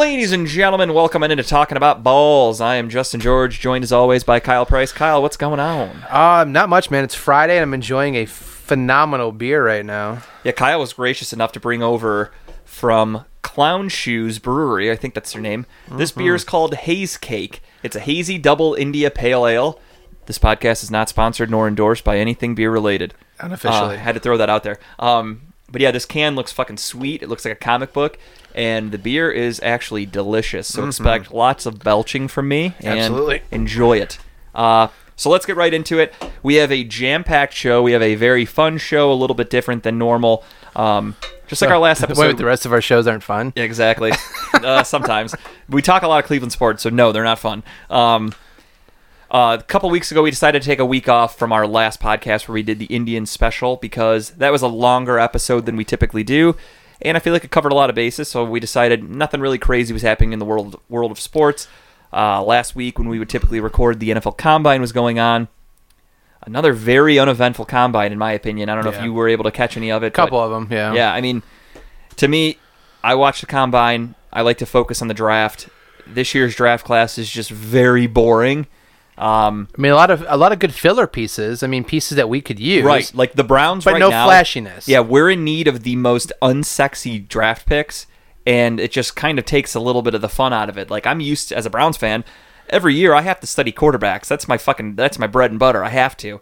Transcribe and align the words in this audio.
Ladies 0.00 0.32
and 0.32 0.46
gentlemen, 0.46 0.94
welcome 0.94 1.22
into 1.24 1.42
talking 1.42 1.76
about 1.76 2.02
balls. 2.02 2.62
I 2.62 2.76
am 2.76 2.88
Justin 2.88 3.20
George, 3.20 3.60
joined 3.60 3.84
as 3.84 3.92
always 3.92 4.24
by 4.24 4.40
Kyle 4.40 4.64
Price. 4.64 4.92
Kyle, 4.92 5.20
what's 5.20 5.36
going 5.36 5.60
on? 5.60 5.90
Um, 6.08 6.52
not 6.52 6.70
much, 6.70 6.90
man. 6.90 7.04
It's 7.04 7.14
Friday, 7.14 7.58
and 7.58 7.64
I'm 7.64 7.74
enjoying 7.74 8.14
a 8.14 8.24
phenomenal 8.24 9.30
beer 9.30 9.62
right 9.62 9.84
now. 9.84 10.22
Yeah, 10.42 10.52
Kyle 10.52 10.80
was 10.80 10.94
gracious 10.94 11.34
enough 11.34 11.52
to 11.52 11.60
bring 11.60 11.82
over 11.82 12.32
from 12.64 13.26
Clown 13.42 13.90
Shoes 13.90 14.38
Brewery. 14.38 14.90
I 14.90 14.96
think 14.96 15.12
that's 15.12 15.34
their 15.34 15.42
name. 15.42 15.66
This 15.90 16.12
beer 16.12 16.34
is 16.34 16.44
called 16.44 16.72
Haze 16.72 17.18
Cake. 17.18 17.60
It's 17.82 17.94
a 17.94 18.00
hazy 18.00 18.38
double 18.38 18.72
India 18.72 19.10
Pale 19.10 19.46
Ale. 19.48 19.80
This 20.24 20.38
podcast 20.38 20.82
is 20.82 20.90
not 20.90 21.10
sponsored 21.10 21.50
nor 21.50 21.68
endorsed 21.68 22.04
by 22.04 22.16
anything 22.16 22.54
beer 22.54 22.70
related. 22.70 23.12
Unofficially. 23.38 23.96
Uh, 23.96 23.98
had 23.98 24.14
to 24.14 24.20
throw 24.20 24.38
that 24.38 24.48
out 24.48 24.62
there. 24.62 24.78
Um, 24.98 25.49
but 25.70 25.80
yeah, 25.80 25.90
this 25.90 26.04
can 26.06 26.34
looks 26.34 26.52
fucking 26.52 26.78
sweet. 26.78 27.22
It 27.22 27.28
looks 27.28 27.44
like 27.44 27.52
a 27.52 27.56
comic 27.56 27.92
book, 27.92 28.18
and 28.54 28.92
the 28.92 28.98
beer 28.98 29.30
is 29.30 29.60
actually 29.62 30.06
delicious. 30.06 30.68
So 30.72 30.86
expect 30.86 31.32
lots 31.32 31.66
of 31.66 31.78
belching 31.78 32.28
from 32.28 32.48
me, 32.48 32.74
and 32.80 32.98
Absolutely. 32.98 33.42
enjoy 33.50 33.98
it. 33.98 34.18
Uh, 34.54 34.88
so 35.16 35.28
let's 35.28 35.44
get 35.44 35.56
right 35.56 35.72
into 35.72 35.98
it. 35.98 36.14
We 36.42 36.54
have 36.54 36.72
a 36.72 36.82
jam-packed 36.82 37.52
show. 37.52 37.82
We 37.82 37.92
have 37.92 38.02
a 38.02 38.14
very 38.14 38.46
fun 38.46 38.78
show, 38.78 39.12
a 39.12 39.14
little 39.14 39.34
bit 39.36 39.50
different 39.50 39.82
than 39.82 39.98
normal. 39.98 40.44
Um, 40.74 41.14
just 41.46 41.60
like 41.60 41.70
our 41.70 41.78
last 41.78 42.02
episode. 42.02 42.20
Wait, 42.26 42.36
the 42.38 42.44
rest 42.46 42.64
of 42.64 42.72
our 42.72 42.80
shows 42.80 43.06
aren't 43.06 43.22
fun. 43.22 43.52
Yeah, 43.54 43.64
exactly. 43.64 44.12
uh, 44.54 44.82
sometimes 44.82 45.34
we 45.68 45.82
talk 45.82 46.02
a 46.02 46.08
lot 46.08 46.20
of 46.20 46.26
Cleveland 46.26 46.52
sports, 46.52 46.82
so 46.82 46.90
no, 46.90 47.12
they're 47.12 47.24
not 47.24 47.38
fun. 47.38 47.62
Um, 47.90 48.32
uh, 49.30 49.56
a 49.60 49.62
couple 49.62 49.88
weeks 49.90 50.10
ago, 50.10 50.22
we 50.22 50.30
decided 50.30 50.62
to 50.62 50.66
take 50.66 50.78
a 50.78 50.84
week 50.84 51.08
off 51.08 51.38
from 51.38 51.52
our 51.52 51.66
last 51.66 52.00
podcast 52.00 52.48
where 52.48 52.54
we 52.54 52.62
did 52.62 52.78
the 52.78 52.86
Indian 52.86 53.26
special 53.26 53.76
because 53.76 54.30
that 54.30 54.50
was 54.50 54.62
a 54.62 54.68
longer 54.68 55.18
episode 55.18 55.66
than 55.66 55.76
we 55.76 55.84
typically 55.84 56.24
do, 56.24 56.56
and 57.00 57.16
I 57.16 57.20
feel 57.20 57.32
like 57.32 57.44
it 57.44 57.50
covered 57.50 57.72
a 57.72 57.74
lot 57.76 57.90
of 57.90 57.96
bases. 57.96 58.28
So 58.28 58.44
we 58.44 58.58
decided 58.60 59.08
nothing 59.08 59.40
really 59.40 59.58
crazy 59.58 59.92
was 59.92 60.02
happening 60.02 60.32
in 60.32 60.38
the 60.38 60.44
world 60.44 60.80
world 60.88 61.12
of 61.12 61.20
sports. 61.20 61.68
Uh, 62.12 62.42
last 62.42 62.74
week, 62.74 62.98
when 62.98 63.08
we 63.08 63.20
would 63.20 63.28
typically 63.28 63.60
record, 63.60 64.00
the 64.00 64.10
NFL 64.10 64.36
Combine 64.36 64.80
was 64.80 64.90
going 64.90 65.20
on. 65.20 65.46
Another 66.42 66.72
very 66.72 67.18
uneventful 67.18 67.66
combine, 67.66 68.12
in 68.12 68.18
my 68.18 68.32
opinion. 68.32 68.68
I 68.68 68.74
don't 68.74 68.84
know 68.84 68.90
if 68.90 69.02
you 69.04 69.12
were 69.12 69.28
able 69.28 69.44
to 69.44 69.50
catch 69.50 69.76
any 69.76 69.92
of 69.92 70.02
it. 70.02 70.08
A 70.08 70.10
couple 70.10 70.40
of 70.40 70.50
them, 70.50 70.68
yeah. 70.70 70.94
yeah, 70.94 71.12
I 71.12 71.20
mean, 71.20 71.42
to 72.16 72.26
me, 72.26 72.56
I 73.04 73.14
watch 73.14 73.40
the 73.40 73.46
combine. 73.46 74.14
I 74.32 74.40
like 74.40 74.58
to 74.58 74.66
focus 74.66 75.02
on 75.02 75.08
the 75.08 75.14
draft. 75.14 75.68
This 76.06 76.34
year's 76.34 76.56
draft 76.56 76.84
class 76.84 77.18
is 77.18 77.30
just 77.30 77.50
very 77.50 78.06
boring. 78.06 78.66
Um, 79.20 79.68
I 79.76 79.80
mean, 79.80 79.92
a 79.92 79.96
lot 79.96 80.10
of 80.10 80.24
a 80.28 80.36
lot 80.36 80.50
of 80.52 80.58
good 80.58 80.72
filler 80.74 81.06
pieces. 81.06 81.62
I 81.62 81.66
mean, 81.66 81.84
pieces 81.84 82.16
that 82.16 82.28
we 82.28 82.40
could 82.40 82.58
use. 82.58 82.84
right, 82.84 83.10
like 83.14 83.34
the 83.34 83.44
Browns, 83.44 83.84
But 83.84 83.92
right 83.94 83.98
no 84.00 84.08
now- 84.08 84.26
flashiness. 84.26 84.88
Yeah, 84.88 85.00
we're 85.00 85.30
in 85.30 85.44
need 85.44 85.68
of 85.68 85.82
the 85.82 85.96
most 85.96 86.32
unsexy 86.42 87.28
draft 87.28 87.66
picks, 87.66 88.06
and 88.46 88.80
it 88.80 88.90
just 88.92 89.16
kind 89.16 89.38
of 89.38 89.44
takes 89.44 89.74
a 89.74 89.80
little 89.80 90.02
bit 90.02 90.14
of 90.14 90.22
the 90.22 90.28
fun 90.28 90.52
out 90.52 90.68
of 90.68 90.78
it. 90.78 90.90
Like 90.90 91.06
I'm 91.06 91.20
used 91.20 91.50
to, 91.50 91.56
as 91.56 91.66
a 91.66 91.70
Browns 91.70 91.96
fan, 91.98 92.24
every 92.70 92.94
year 92.94 93.12
I 93.12 93.20
have 93.22 93.40
to 93.40 93.46
study 93.46 93.72
quarterbacks. 93.72 94.26
That's 94.26 94.48
my 94.48 94.56
fucking 94.56 94.94
that's 94.96 95.18
my 95.18 95.26
bread 95.26 95.50
and 95.50 95.60
butter. 95.60 95.84
I 95.84 95.90
have 95.90 96.16
to. 96.18 96.40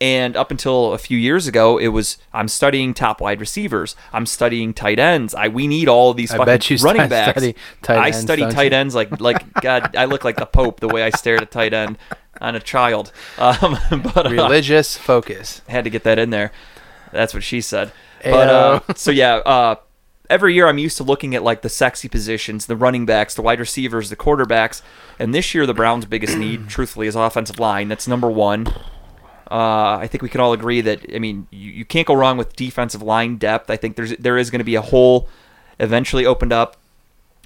And 0.00 0.36
up 0.36 0.50
until 0.50 0.92
a 0.92 0.98
few 0.98 1.16
years 1.16 1.46
ago, 1.46 1.78
it 1.78 1.88
was 1.88 2.18
I'm 2.32 2.48
studying 2.48 2.94
top 2.94 3.20
wide 3.20 3.40
receivers. 3.40 3.94
I'm 4.12 4.26
studying 4.26 4.74
tight 4.74 4.98
ends. 4.98 5.34
I 5.34 5.48
we 5.48 5.66
need 5.68 5.88
all 5.88 6.12
these 6.14 6.32
I 6.32 6.38
fucking 6.38 6.52
bet 6.52 6.70
you 6.70 6.76
running 6.78 7.08
backs. 7.08 7.38
study 7.38 7.54
I 7.88 8.06
ends, 8.06 8.20
study 8.20 8.42
tight 8.50 8.72
you? 8.72 8.78
ends 8.78 8.94
like 8.94 9.20
like 9.20 9.52
God. 9.62 9.94
I 9.96 10.06
look 10.06 10.24
like 10.24 10.36
the 10.36 10.46
Pope 10.46 10.80
the 10.80 10.88
way 10.88 11.04
I 11.04 11.10
stare 11.10 11.36
at 11.36 11.42
a 11.42 11.46
tight 11.46 11.72
end 11.72 11.96
on 12.40 12.56
a 12.56 12.60
child. 12.60 13.12
Um, 13.38 13.78
but 14.14 14.26
uh, 14.26 14.30
Religious 14.30 14.96
focus. 14.96 15.62
had 15.68 15.84
to 15.84 15.90
get 15.90 16.02
that 16.04 16.18
in 16.18 16.30
there. 16.30 16.50
That's 17.12 17.32
what 17.32 17.44
she 17.44 17.60
said. 17.60 17.92
But 18.24 18.48
uh, 18.48 18.80
so 18.94 19.10
yeah, 19.12 19.36
uh, 19.36 19.76
every 20.28 20.54
year 20.54 20.66
I'm 20.66 20.78
used 20.78 20.96
to 20.96 21.04
looking 21.04 21.34
at 21.34 21.42
like 21.42 21.62
the 21.62 21.68
sexy 21.68 22.08
positions, 22.08 22.66
the 22.66 22.76
running 22.76 23.06
backs, 23.06 23.34
the 23.34 23.42
wide 23.42 23.60
receivers, 23.60 24.10
the 24.10 24.16
quarterbacks, 24.16 24.82
and 25.18 25.34
this 25.34 25.54
year 25.54 25.66
the 25.66 25.74
Browns' 25.74 26.06
biggest 26.06 26.36
need, 26.36 26.68
truthfully, 26.68 27.06
is 27.06 27.14
offensive 27.14 27.60
line. 27.60 27.88
That's 27.88 28.08
number 28.08 28.30
one. 28.30 28.66
Uh, 29.54 29.98
I 30.00 30.08
think 30.08 30.20
we 30.20 30.28
can 30.28 30.40
all 30.40 30.52
agree 30.52 30.80
that 30.80 31.06
I 31.14 31.20
mean 31.20 31.46
you, 31.52 31.70
you 31.70 31.84
can't 31.84 32.08
go 32.08 32.14
wrong 32.14 32.36
with 32.36 32.56
defensive 32.56 33.02
line 33.02 33.36
depth. 33.36 33.70
I 33.70 33.76
think 33.76 33.94
there's 33.94 34.10
there 34.16 34.36
is 34.36 34.50
going 34.50 34.58
to 34.58 34.64
be 34.64 34.74
a 34.74 34.82
hole 34.82 35.28
eventually 35.78 36.26
opened 36.26 36.52
up 36.52 36.76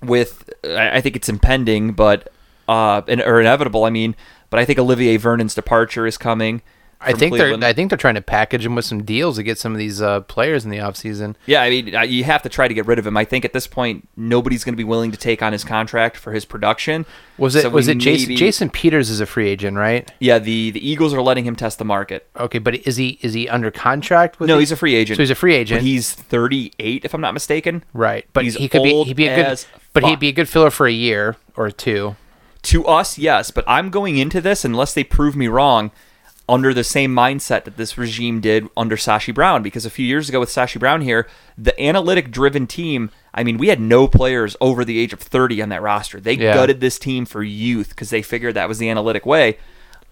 with 0.02 0.48
I 0.64 0.96
I 0.96 1.00
think 1.02 1.16
it's 1.16 1.28
impending, 1.28 1.92
but 1.92 2.32
uh, 2.66 3.02
in- 3.06 3.20
or 3.20 3.40
inevitable. 3.40 3.84
I 3.84 3.90
mean, 3.90 4.16
but 4.48 4.58
I 4.58 4.64
think 4.64 4.78
Olivier 4.78 5.18
Vernon's 5.18 5.54
departure 5.54 6.06
is 6.06 6.16
coming. 6.16 6.62
I 7.00 7.12
think 7.12 7.32
Cleveland. 7.34 7.62
they're 7.62 7.70
I 7.70 7.72
think 7.72 7.90
they're 7.90 7.96
trying 7.96 8.16
to 8.16 8.20
package 8.20 8.66
him 8.66 8.74
with 8.74 8.84
some 8.84 9.04
deals 9.04 9.36
to 9.36 9.44
get 9.44 9.56
some 9.58 9.70
of 9.72 9.78
these 9.78 10.02
uh, 10.02 10.20
players 10.22 10.64
in 10.64 10.70
the 10.70 10.78
offseason. 10.78 11.36
Yeah, 11.46 11.62
I 11.62 11.70
mean, 11.70 11.94
uh, 11.94 12.00
you 12.02 12.24
have 12.24 12.42
to 12.42 12.48
try 12.48 12.66
to 12.66 12.74
get 12.74 12.86
rid 12.86 12.98
of 12.98 13.06
him. 13.06 13.16
I 13.16 13.24
think 13.24 13.44
at 13.44 13.52
this 13.52 13.68
point, 13.68 14.08
nobody's 14.16 14.64
going 14.64 14.72
to 14.72 14.76
be 14.76 14.82
willing 14.84 15.12
to 15.12 15.16
take 15.16 15.40
on 15.40 15.52
his 15.52 15.62
contract 15.62 16.16
for 16.16 16.32
his 16.32 16.44
production. 16.44 17.06
Was 17.38 17.54
it 17.54 17.62
So 17.62 17.70
was 17.70 17.86
it 17.86 17.98
Jason 17.98 18.28
maybe- 18.30 18.36
Jason 18.36 18.68
Peters 18.70 19.10
is 19.10 19.20
a 19.20 19.26
free 19.26 19.48
agent, 19.48 19.76
right? 19.76 20.10
Yeah, 20.18 20.40
the 20.40 20.72
the 20.72 20.86
Eagles 20.88 21.14
are 21.14 21.22
letting 21.22 21.44
him 21.44 21.54
test 21.54 21.78
the 21.78 21.84
market. 21.84 22.28
Okay, 22.36 22.58
but 22.58 22.74
is 22.86 22.96
he 22.96 23.18
is 23.22 23.32
he 23.32 23.48
under 23.48 23.70
contract 23.70 24.40
with 24.40 24.48
No, 24.48 24.54
the- 24.56 24.60
he's 24.60 24.72
a 24.72 24.76
free 24.76 24.96
agent. 24.96 25.18
So 25.18 25.22
he's 25.22 25.30
a 25.30 25.36
free 25.36 25.54
agent. 25.54 25.80
But 25.80 25.84
he's 25.86 26.12
38, 26.12 27.04
if 27.04 27.14
I'm 27.14 27.20
not 27.20 27.32
mistaken. 27.34 27.84
right. 27.92 28.26
But 28.32 28.42
he's 28.44 28.56
he 28.56 28.68
could 28.68 28.82
be 28.82 29.04
he'd 29.04 29.16
be 29.16 29.28
a 29.28 29.36
good 29.36 29.64
but 29.92 30.02
fuck. 30.02 30.10
he'd 30.10 30.20
be 30.20 30.28
a 30.28 30.32
good 30.32 30.48
filler 30.48 30.70
for 30.70 30.86
a 30.88 30.92
year 30.92 31.36
or 31.56 31.70
two. 31.70 32.16
To 32.62 32.84
us, 32.86 33.18
yes, 33.18 33.52
but 33.52 33.64
I'm 33.68 33.88
going 33.88 34.18
into 34.18 34.40
this 34.40 34.64
unless 34.64 34.92
they 34.92 35.04
prove 35.04 35.36
me 35.36 35.46
wrong. 35.46 35.92
Under 36.48 36.72
the 36.72 36.84
same 36.84 37.14
mindset 37.14 37.64
that 37.64 37.76
this 37.76 37.98
regime 37.98 38.40
did 38.40 38.68
under 38.76 38.96
Sashi 38.96 39.34
Brown, 39.34 39.62
because 39.62 39.84
a 39.84 39.90
few 39.90 40.06
years 40.06 40.28
ago 40.30 40.40
with 40.40 40.48
Sashi 40.48 40.80
Brown 40.80 41.02
here, 41.02 41.28
the 41.58 41.78
analytic-driven 41.80 42.66
team. 42.66 43.10
I 43.34 43.44
mean, 43.44 43.58
we 43.58 43.68
had 43.68 43.80
no 43.80 44.08
players 44.08 44.56
over 44.60 44.84
the 44.84 44.98
age 44.98 45.12
of 45.12 45.20
30 45.20 45.60
on 45.60 45.68
that 45.68 45.82
roster. 45.82 46.18
They 46.20 46.32
Yeah. 46.32 46.54
gutted 46.54 46.80
this 46.80 46.98
team 46.98 47.26
for 47.26 47.42
youth 47.42 47.90
because 47.90 48.08
they 48.10 48.22
figured 48.22 48.54
that 48.54 48.66
was 48.68 48.78
the 48.78 48.88
analytic 48.88 49.26
way. 49.26 49.58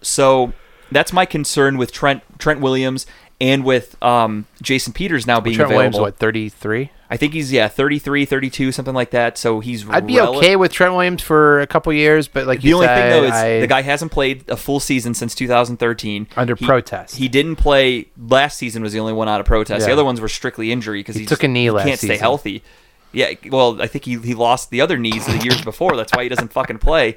So 0.01 0.53
that's 0.91 1.11
my 1.11 1.25
concern 1.25 1.77
with 1.77 1.91
Trent 1.91 2.21
Trent 2.37 2.59
Williams 2.61 3.07
and 3.39 3.63
with 3.63 4.01
um, 4.03 4.45
Jason 4.61 4.93
Peters 4.93 5.27
now 5.27 5.39
being 5.39 5.55
Trent 5.55 5.71
available. 5.71 5.99
Williams 5.99 5.99
what 5.99 6.17
33? 6.17 6.91
I 7.09 7.15
think 7.15 7.33
he's 7.33 7.53
yeah 7.53 7.69
33, 7.69 8.25
32, 8.25 8.71
something 8.73 8.93
like 8.93 9.11
that. 9.11 9.37
So 9.37 9.61
he's 9.61 9.87
I'd 9.89 10.05
be 10.07 10.17
rel- 10.17 10.35
okay 10.37 10.57
with 10.57 10.73
Trent 10.73 10.93
Williams 10.93 11.21
for 11.21 11.61
a 11.61 11.67
couple 11.67 11.93
years, 11.93 12.27
but 12.27 12.45
like 12.47 12.61
The 12.61 12.73
only 12.73 12.87
thing 12.87 13.09
though 13.09 13.23
is 13.23 13.31
I- 13.31 13.59
the 13.61 13.67
guy 13.67 13.81
hasn't 13.81 14.11
played 14.11 14.43
a 14.49 14.57
full 14.57 14.79
season 14.81 15.13
since 15.13 15.33
2013 15.33 16.27
Under 16.35 16.55
He- 16.55 16.65
protest. 16.65 17.15
He 17.15 17.29
didn't 17.29 17.55
play 17.55 18.07
last 18.17 18.57
season. 18.57 18.83
Was 18.83 18.91
the 18.91 18.99
only 18.99 19.13
one 19.13 19.29
out 19.29 19.39
of 19.39 19.45
protest. 19.45 19.85
The 19.85 19.91
other 19.93 20.03
ones 20.03 20.19
were 20.19 20.27
strictly 20.27 20.71
injury 20.71 20.99
because 20.99 21.15
he, 21.15 21.23
took 21.25 21.39
just- 21.39 21.43
a 21.43 21.47
knee 21.47 21.63
he 21.63 21.71
last 21.71 21.87
Can't 21.87 21.99
stay 21.99 22.17
healthy. 22.17 22.61
Yeah, 23.13 23.31
well, 23.49 23.81
I 23.81 23.87
think 23.87 24.03
he, 24.03 24.17
he 24.17 24.33
lost 24.33 24.69
the 24.69 24.81
other 24.81 24.97
knees 24.97 25.25
the 25.25 25.37
years 25.37 25.61
before. 25.61 25.95
That's 25.95 26.11
why 26.13 26.23
he 26.23 26.29
doesn't 26.29 26.51
fucking 26.51 26.79
play. 26.79 27.15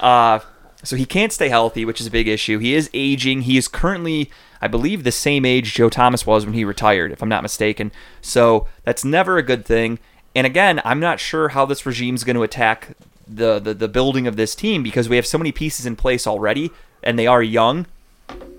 Uh, 0.00 0.40
so 0.82 0.96
he 0.96 1.04
can't 1.04 1.32
stay 1.32 1.48
healthy, 1.48 1.84
which 1.84 2.00
is 2.00 2.06
a 2.06 2.10
big 2.10 2.28
issue. 2.28 2.58
He 2.58 2.74
is 2.74 2.88
aging. 2.94 3.42
He 3.42 3.56
is 3.56 3.68
currently, 3.68 4.30
I 4.60 4.68
believe, 4.68 5.04
the 5.04 5.12
same 5.12 5.44
age 5.44 5.74
Joe 5.74 5.88
Thomas 5.88 6.26
was 6.26 6.44
when 6.44 6.54
he 6.54 6.64
retired, 6.64 7.10
if 7.10 7.22
I'm 7.22 7.28
not 7.28 7.42
mistaken. 7.42 7.90
So 8.20 8.68
that's 8.84 9.04
never 9.04 9.38
a 9.38 9.42
good 9.42 9.64
thing. 9.64 9.98
And 10.34 10.46
again, 10.46 10.80
I'm 10.84 11.00
not 11.00 11.18
sure 11.18 11.48
how 11.48 11.66
this 11.66 11.84
regime 11.84 12.14
is 12.14 12.24
going 12.24 12.36
to 12.36 12.42
attack 12.42 12.96
the, 13.26 13.58
the 13.58 13.74
the 13.74 13.88
building 13.88 14.26
of 14.26 14.36
this 14.36 14.54
team 14.54 14.82
because 14.82 15.08
we 15.08 15.16
have 15.16 15.26
so 15.26 15.38
many 15.38 15.52
pieces 15.52 15.84
in 15.84 15.96
place 15.96 16.26
already, 16.26 16.70
and 17.02 17.18
they 17.18 17.26
are 17.26 17.42
young. 17.42 17.86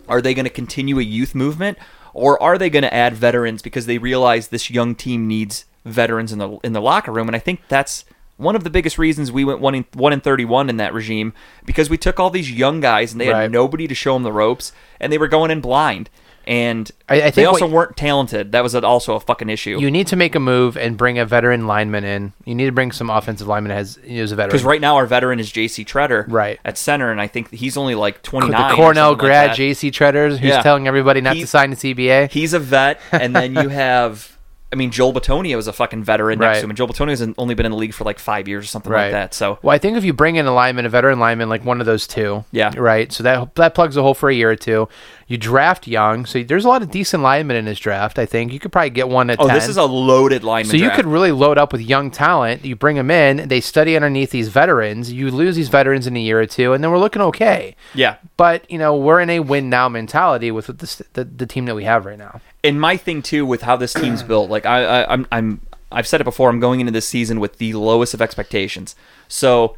Are 0.07 0.21
they 0.21 0.33
going 0.33 0.45
to 0.45 0.51
continue 0.51 0.99
a 0.99 1.03
youth 1.03 1.33
movement, 1.33 1.77
or 2.13 2.41
are 2.41 2.57
they 2.57 2.69
going 2.69 2.83
to 2.83 2.93
add 2.93 3.13
veterans 3.13 3.61
because 3.61 3.85
they 3.85 3.97
realize 3.97 4.47
this 4.47 4.69
young 4.69 4.95
team 4.95 5.27
needs 5.27 5.65
veterans 5.85 6.31
in 6.31 6.39
the 6.39 6.57
in 6.63 6.73
the 6.73 6.81
locker 6.81 7.11
room? 7.11 7.27
And 7.27 7.35
I 7.35 7.39
think 7.39 7.61
that's 7.67 8.05
one 8.39 8.55
of 8.55 8.63
the 8.63 8.69
biggest 8.71 8.97
reasons 8.97 9.31
we 9.31 9.45
went 9.45 9.59
one 9.59 9.75
in 9.75 9.85
one 9.93 10.13
in 10.13 10.21
thirty 10.21 10.45
one 10.45 10.69
in 10.69 10.77
that 10.77 10.93
regime 10.93 11.33
because 11.65 11.89
we 11.89 11.97
took 11.97 12.19
all 12.19 12.29
these 12.31 12.49
young 12.51 12.79
guys 12.79 13.11
and 13.11 13.21
they 13.21 13.25
had 13.27 13.51
nobody 13.51 13.87
to 13.87 13.93
show 13.93 14.13
them 14.13 14.23
the 14.23 14.31
ropes, 14.31 14.71
and 14.99 15.13
they 15.13 15.17
were 15.19 15.27
going 15.27 15.51
in 15.51 15.61
blind. 15.61 16.09
And 16.47 16.89
I- 17.07 17.15
I 17.15 17.19
they 17.25 17.31
think 17.31 17.47
also 17.47 17.65
what- 17.65 17.73
weren't 17.73 17.97
talented. 17.97 18.53
That 18.53 18.63
was 18.63 18.73
also 18.73 19.13
a 19.13 19.19
fucking 19.19 19.49
issue. 19.49 19.77
you 19.79 19.91
need 19.91 20.07
to 20.07 20.15
make 20.15 20.33
a 20.33 20.39
move 20.39 20.77
and 20.77 20.97
bring 20.97 21.19
a 21.19 21.25
veteran 21.25 21.67
lineman 21.67 22.03
in. 22.05 22.33
You 22.43 22.55
need 22.55 22.65
to 22.65 22.71
bring 22.71 22.91
some 22.91 23.11
offensive 23.11 23.45
lineman 23.47 23.71
as 23.71 23.99
as 24.09 24.31
a 24.31 24.35
veteran. 24.35 24.49
Because 24.49 24.63
right 24.63 24.81
now 24.81 24.95
our 24.95 25.05
veteran 25.05 25.39
is 25.39 25.51
J.C. 25.51 25.85
Tretter, 25.85 26.25
Right. 26.27 26.57
at 26.65 26.75
center, 26.77 27.11
and 27.11 27.21
I 27.21 27.27
think 27.27 27.51
he's 27.53 27.77
only 27.77 27.93
like 27.93 28.23
twenty 28.23 28.47
the. 28.49 28.69
Cornell 28.73 29.15
grad 29.15 29.53
J.C. 29.55 29.91
Tretters, 29.91 30.37
who's 30.37 30.49
Yeah. 30.49 30.61
telling 30.63 30.87
everybody 30.87 31.21
not 31.21 31.35
He- 31.35 31.41
to 31.41 31.47
sign 31.47 31.69
the 31.69 31.75
CBA. 31.75 32.29
He's 32.31 32.53
a 32.53 32.59
vet, 32.59 32.99
and 33.11 33.35
then 33.35 33.53
you 33.61 33.69
have, 33.69 34.35
I 34.71 34.75
mean, 34.75 34.91
Joel 34.91 35.13
Bitonio 35.13 35.57
is 35.57 35.67
a 35.67 35.73
fucking 35.73 36.03
veteran 36.03 36.37
next 36.37 36.59
to 36.59 36.65
him, 36.65 36.69
and 36.69 36.77
Joel 36.77 36.93
has 36.93 37.27
only 37.39 37.55
been 37.55 37.65
in 37.65 37.71
the 37.71 37.77
league 37.77 37.93
for 37.93 38.03
like 38.03 38.19
five 38.19 38.47
years 38.47 38.65
or 38.65 38.67
something 38.67 38.91
Right. 38.91 39.05
like 39.05 39.11
that. 39.13 39.33
So 39.33 39.57
Well, 39.63 39.73
I 39.73 39.79
think 39.79 39.97
if 39.97 40.03
you 40.05 40.13
bring 40.13 40.35
in 40.35 40.45
a 40.45 40.53
lineman, 40.53 40.85
a 40.85 40.89
veteran 40.89 41.19
lineman, 41.19 41.49
like 41.49 41.65
one 41.65 41.79
of 41.79 41.87
those 41.87 42.05
two, 42.05 42.45
Yeah. 42.51 42.71
right. 42.77 43.11
So 43.11 43.23
that 43.23 43.55
that 43.55 43.73
plugs 43.73 43.97
a 43.97 44.03
hole 44.03 44.13
for 44.13 44.29
a 44.29 44.33
year 44.33 44.51
or 44.51 44.55
two. 44.55 44.87
You 45.29 45.37
draft 45.37 45.87
young, 45.87 46.25
so 46.25 46.41
there's 46.41 46.65
a 46.65 46.67
lot 46.67 46.81
of 46.81 46.89
decent 46.89 47.21
linemen 47.21 47.55
in 47.55 47.65
this 47.65 47.77
draft. 47.77 48.17
I 48.17 48.25
think 48.25 48.51
you 48.51 48.59
could 48.59 48.71
probably 48.71 48.89
get 48.89 49.09
one 49.09 49.29
at 49.29 49.39
oh, 49.39 49.45
10. 49.45 49.55
this 49.55 49.67
is 49.67 49.77
a 49.77 49.83
loaded 49.83 50.43
lineman. 50.43 50.71
so 50.71 50.75
you 50.75 50.85
draft. 50.85 50.95
could 50.95 51.05
really 51.05 51.31
load 51.31 51.59
up 51.59 51.71
with 51.71 51.81
young 51.81 52.09
talent. 52.09 52.65
You 52.65 52.75
bring 52.75 52.95
them 52.95 53.11
in, 53.11 53.47
they 53.47 53.61
study 53.61 53.95
underneath 53.95 54.31
these 54.31 54.47
veterans. 54.47 55.13
You 55.13 55.29
lose 55.29 55.55
these 55.55 55.69
veterans 55.69 56.07
in 56.07 56.17
a 56.17 56.19
year 56.19 56.41
or 56.41 56.47
two, 56.47 56.73
and 56.73 56.83
then 56.83 56.89
we're 56.89 56.97
looking 56.97 57.21
okay. 57.21 57.75
yeah. 57.93 58.15
But 58.37 58.69
you 58.71 58.79
know 58.79 58.97
we're 58.97 59.19
in 59.19 59.29
a 59.29 59.39
win 59.41 59.69
now 59.69 59.87
mentality 59.87 60.49
with 60.49 60.65
the, 60.65 61.05
the, 61.13 61.25
the 61.25 61.45
team 61.45 61.65
that 61.65 61.75
we 61.75 61.83
have 61.83 62.07
right 62.07 62.17
now. 62.17 62.41
And 62.63 62.81
my 62.81 62.97
thing 62.97 63.21
too 63.21 63.45
with 63.45 63.61
how 63.61 63.75
this 63.75 63.93
team's 63.93 64.23
built, 64.23 64.49
like 64.49 64.65
I, 64.65 64.83
I 64.83 65.13
I'm 65.13 65.27
I'm 65.31 65.61
I've 65.91 66.07
said 66.07 66.21
it 66.21 66.23
before. 66.23 66.49
I'm 66.49 66.59
going 66.59 66.79
into 66.79 66.91
this 66.91 67.07
season 67.07 67.39
with 67.39 67.59
the 67.59 67.73
lowest 67.73 68.15
of 68.15 68.21
expectations. 68.23 68.95
So 69.27 69.77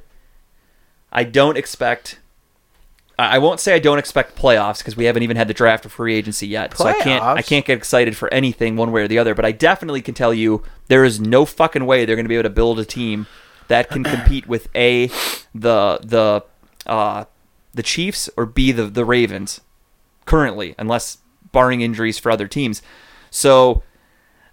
I 1.12 1.26
don't 1.26 1.58
expect. 1.58 2.20
I 3.24 3.38
won't 3.40 3.60
say 3.60 3.74
I 3.76 3.80
don't 3.80 4.00
expect 4.00 4.36
playoffs 4.36 4.80
because 4.80 4.96
we 4.96 5.06
haven't 5.06 5.24
even 5.24 5.38
had 5.38 5.48
the 5.48 5.54
draft 5.54 5.86
or 5.86 5.90
free 5.90 6.16
agency 6.16 6.48
yet. 6.48 6.78
So 6.78 6.86
I 6.86 6.94
can't. 6.94 7.24
I 7.24 7.42
can't 7.42 7.66
get 7.66 7.78
excited 7.78 8.16
for 8.16 8.34
anything 8.34 8.76
one 8.76 8.92
way 8.92 9.04
or 9.04 9.08
the 9.08 9.20
other. 9.20 9.36
But 9.36 9.46
I 9.46 9.52
definitely 9.52 10.02
can 10.02 10.14
tell 10.14 10.34
you 10.34 10.64
there 10.88 11.04
is 11.04 11.20
no 11.20 11.46
fucking 11.46 11.86
way 11.86 12.06
they're 12.06 12.16
going 12.16 12.26
to 12.26 12.30
be 12.30 12.36
able 12.36 12.44
to 12.44 12.50
build 12.50 12.80
a 12.80 12.86
team 12.86 13.28
that 13.68 13.90
can 13.90 14.04
compete 14.04 14.48
with 14.48 14.68
a 14.76 15.08
the 15.54 16.00
the 16.04 16.44
uh, 16.86 17.26
the 17.74 17.84
Chiefs 17.84 18.30
or 18.38 18.46
b 18.46 18.72
the 18.72 18.86
the 18.86 19.06
Ravens 19.06 19.62
currently, 20.26 20.76
unless 20.78 21.18
barring 21.52 21.82
injuries 21.82 22.18
for 22.18 22.32
other 22.32 22.48
teams. 22.48 22.82
So 23.30 23.84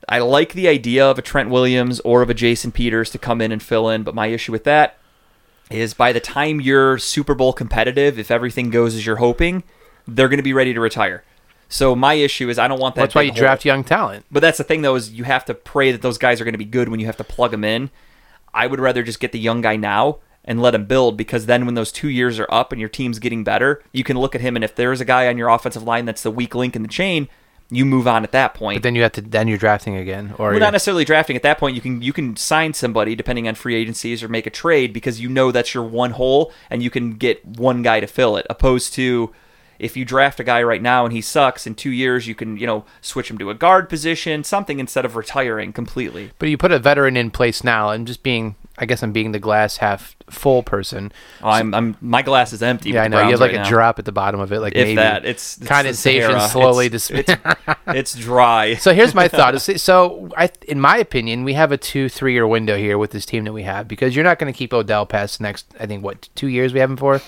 I 0.09 0.19
like 0.21 0.53
the 0.53 0.69
idea 0.69 1.05
of 1.09 1.19
a 1.19 1.23
Trent 1.23 1.51
Williams 1.51 2.01
or 2.01 2.23
of 2.23 2.31
a 2.31 2.35
Jason 2.35 2.73
Peters 2.73 3.11
to 3.11 3.19
come 3.19 3.41
in 3.41 3.53
and 3.53 3.63
fill 3.63 3.89
in, 3.89 4.03
but 4.03 4.15
my 4.15 4.27
issue 4.27 4.53
with 4.53 4.65
that 4.65 4.99
is 5.71 5.95
by 5.95 6.13
the 6.13 6.21
time 6.21 6.61
you're 6.61 6.99
Super 6.99 7.35
Bowl 7.35 7.53
competitive, 7.53 8.19
if 8.19 8.31
everything 8.31 8.71
goes 8.71 8.95
as 8.95 9.05
you're 9.05 9.17
hoping, 9.17 9.63
they're 10.07 10.29
going 10.29 10.39
to 10.39 10.43
be 10.43 10.53
ready 10.53 10.73
to 10.73 10.81
retire. 10.81 11.25
So 11.69 11.95
my 11.95 12.15
issue 12.15 12.49
is 12.49 12.59
I 12.59 12.67
don't 12.67 12.81
want 12.81 12.95
that. 12.95 13.03
That's 13.03 13.15
why 13.15 13.23
you 13.23 13.33
hole. 13.33 13.39
draft 13.39 13.65
young 13.65 13.85
talent. 13.85 14.25
But 14.31 14.41
that's 14.41 14.59
the 14.59 14.65
thing, 14.65 14.83
though, 14.83 14.95
is 14.95 15.13
you 15.13 15.25
have 15.25 15.45
to 15.47 15.55
pray 15.55 15.93
that 15.93 16.01
those 16.01 16.17
guys 16.17 16.41
are 16.41 16.45
going 16.45 16.55
to 16.55 16.59
be 16.59 16.65
good 16.65 16.89
when 16.89 16.99
you 16.99 17.07
have 17.07 17.19
to 17.19 17.25
plug 17.25 17.51
them 17.51 17.65
in. 17.65 17.91
I 18.55 18.67
would 18.67 18.81
rather 18.81 19.03
just 19.03 19.21
get 19.21 19.33
the 19.33 19.39
young 19.39 19.61
guy 19.61 19.77
now 19.77 20.19
and 20.45 20.63
let 20.63 20.75
him 20.75 20.87
build 20.87 21.19
because 21.19 21.45
then 21.45 21.67
when 21.67 21.75
those 21.75 21.93
two 21.93 22.09
years 22.09 22.39
are 22.39 22.49
up 22.51 22.73
and 22.73 22.81
your 22.81 22.89
team's 22.89 23.19
getting 23.19 23.45
better, 23.45 23.83
you 23.93 24.03
can 24.03 24.19
look 24.19 24.35
at 24.35 24.41
him 24.41 24.57
and 24.57 24.65
if 24.65 24.75
there's 24.75 25.01
a 25.01 25.05
guy 25.05 25.29
on 25.29 25.37
your 25.37 25.51
offensive 25.51 25.83
line 25.83 26.07
that's 26.07 26.23
the 26.23 26.31
weak 26.31 26.55
link 26.55 26.75
in 26.75 26.81
the 26.81 26.89
chain, 26.89 27.29
you 27.71 27.85
move 27.85 28.09
on 28.09 28.25
at 28.25 28.33
that 28.33 28.55
point. 28.55 28.77
But 28.79 28.83
then 28.83 28.95
you 28.95 29.03
have 29.03 29.13
to 29.13 29.21
then 29.21 29.49
you're 29.49 29.59
drafting 29.59 29.97
again, 29.97 30.35
or 30.39 30.51
Well, 30.51 30.61
not 30.61 30.73
necessarily 30.73 31.05
drafting 31.05 31.37
at 31.37 31.43
that 31.43 31.59
point. 31.59 31.75
You 31.75 31.83
can 31.83 32.01
you 32.03 32.13
can 32.13 32.37
sign 32.37 32.73
somebody 32.73 33.15
depending 33.15 33.47
on 33.47 33.55
free 33.55 33.75
agencies 33.75 34.23
or 34.23 34.29
make 34.29 34.47
a 34.47 34.51
trade 34.51 34.93
because 34.93 35.21
you 35.21 35.29
know 35.29 35.53
that's 35.53 35.75
your 35.75 35.85
one 35.85 36.13
hole 36.13 36.53
and 36.71 36.83
you 36.83 36.91
can 36.91 37.13
get 37.13 37.45
one 37.45 37.83
guy 37.83 38.01
to 38.01 38.07
fill 38.07 38.37
it. 38.37 38.47
Opposed 38.49 38.95
to 38.95 39.33
if 39.79 39.97
you 39.97 40.05
draft 40.05 40.41
a 40.41 40.45
guy 40.45 40.63
right 40.63 40.83
now 40.83 41.05
and 41.05 41.13
he 41.13 41.21
sucks 41.21 41.67
in 41.67 41.75
two 41.75 41.91
years, 41.91 42.27
you 42.27 42.35
can 42.35 42.57
you 42.57 42.67
know 42.67 42.85
switch 43.01 43.31
him 43.31 43.39
to 43.39 43.51
a 43.51 43.55
guard 43.55 43.89
position, 43.89 44.45
something 44.45 44.81
instead 44.81 45.05
of 45.05 45.15
retiring 45.17 45.73
completely. 45.73 46.31
but 46.39 46.49
you 46.49 46.57
put 46.57 46.73
a 46.73 46.79
veteran 46.79 47.17
in 47.17 47.31
place 47.31 47.63
now, 47.63 47.91
and 47.91 48.07
just 48.07 48.23
being, 48.23 48.57
I 48.81 48.87
guess 48.87 49.03
I'm 49.03 49.13
being 49.13 49.33
the 49.33 49.39
glass 49.39 49.79
half 49.79 50.17
full 50.31 50.63
person. 50.63 51.13
Oh, 51.43 51.49
I'm 51.49 51.75
I'm 51.75 51.97
my 52.01 52.23
glass 52.23 52.53
is 52.53 52.63
empty. 52.63 52.91
Yeah, 52.91 53.03
I 53.03 53.09
know 53.09 53.21
you 53.25 53.33
have 53.33 53.41
like 53.41 53.51
right 53.51 53.61
a 53.61 53.63
now. 53.65 53.69
drop 53.69 53.99
at 53.99 54.05
the 54.05 54.13
bottom 54.13 54.39
of 54.41 54.53
it, 54.53 54.61
like 54.61 54.75
If 54.75 54.87
maybe 54.87 54.97
that, 54.97 55.25
it's, 55.25 55.57
it's 55.59 55.67
condensation 55.67 56.39
slowly 56.41 56.87
It's, 56.87 57.09
dis- 57.09 57.27
it's, 57.29 57.43
it's 57.89 58.15
dry. 58.15 58.75
So 58.79 58.95
here's 58.95 59.15
my 59.15 59.29
thought. 59.39 59.61
So, 59.61 60.31
I, 60.37 60.51
in 60.67 60.81
my 60.81 60.97
opinion, 60.99 61.45
we 61.45 61.55
have 61.55 61.73
a 61.73 61.77
two, 61.77 62.09
three 62.09 62.33
year 62.33 62.47
window 62.47 62.77
here 62.77 62.97
with 62.99 63.11
this 63.11 63.27
team 63.27 63.45
that 63.45 63.53
we 63.53 63.65
have 63.65 63.89
because 63.89 64.15
you're 64.15 64.25
not 64.25 64.39
going 64.39 64.53
to 64.53 64.57
keep 64.57 64.73
Odell 64.73 65.05
past 65.07 65.39
the 65.39 65.43
next, 65.43 65.67
I 65.81 65.87
think, 65.87 66.05
what, 66.05 66.29
two 66.35 66.47
years 66.49 66.73
we 66.73 66.81
have 66.81 66.91
him 66.91 66.97
for? 66.97 67.21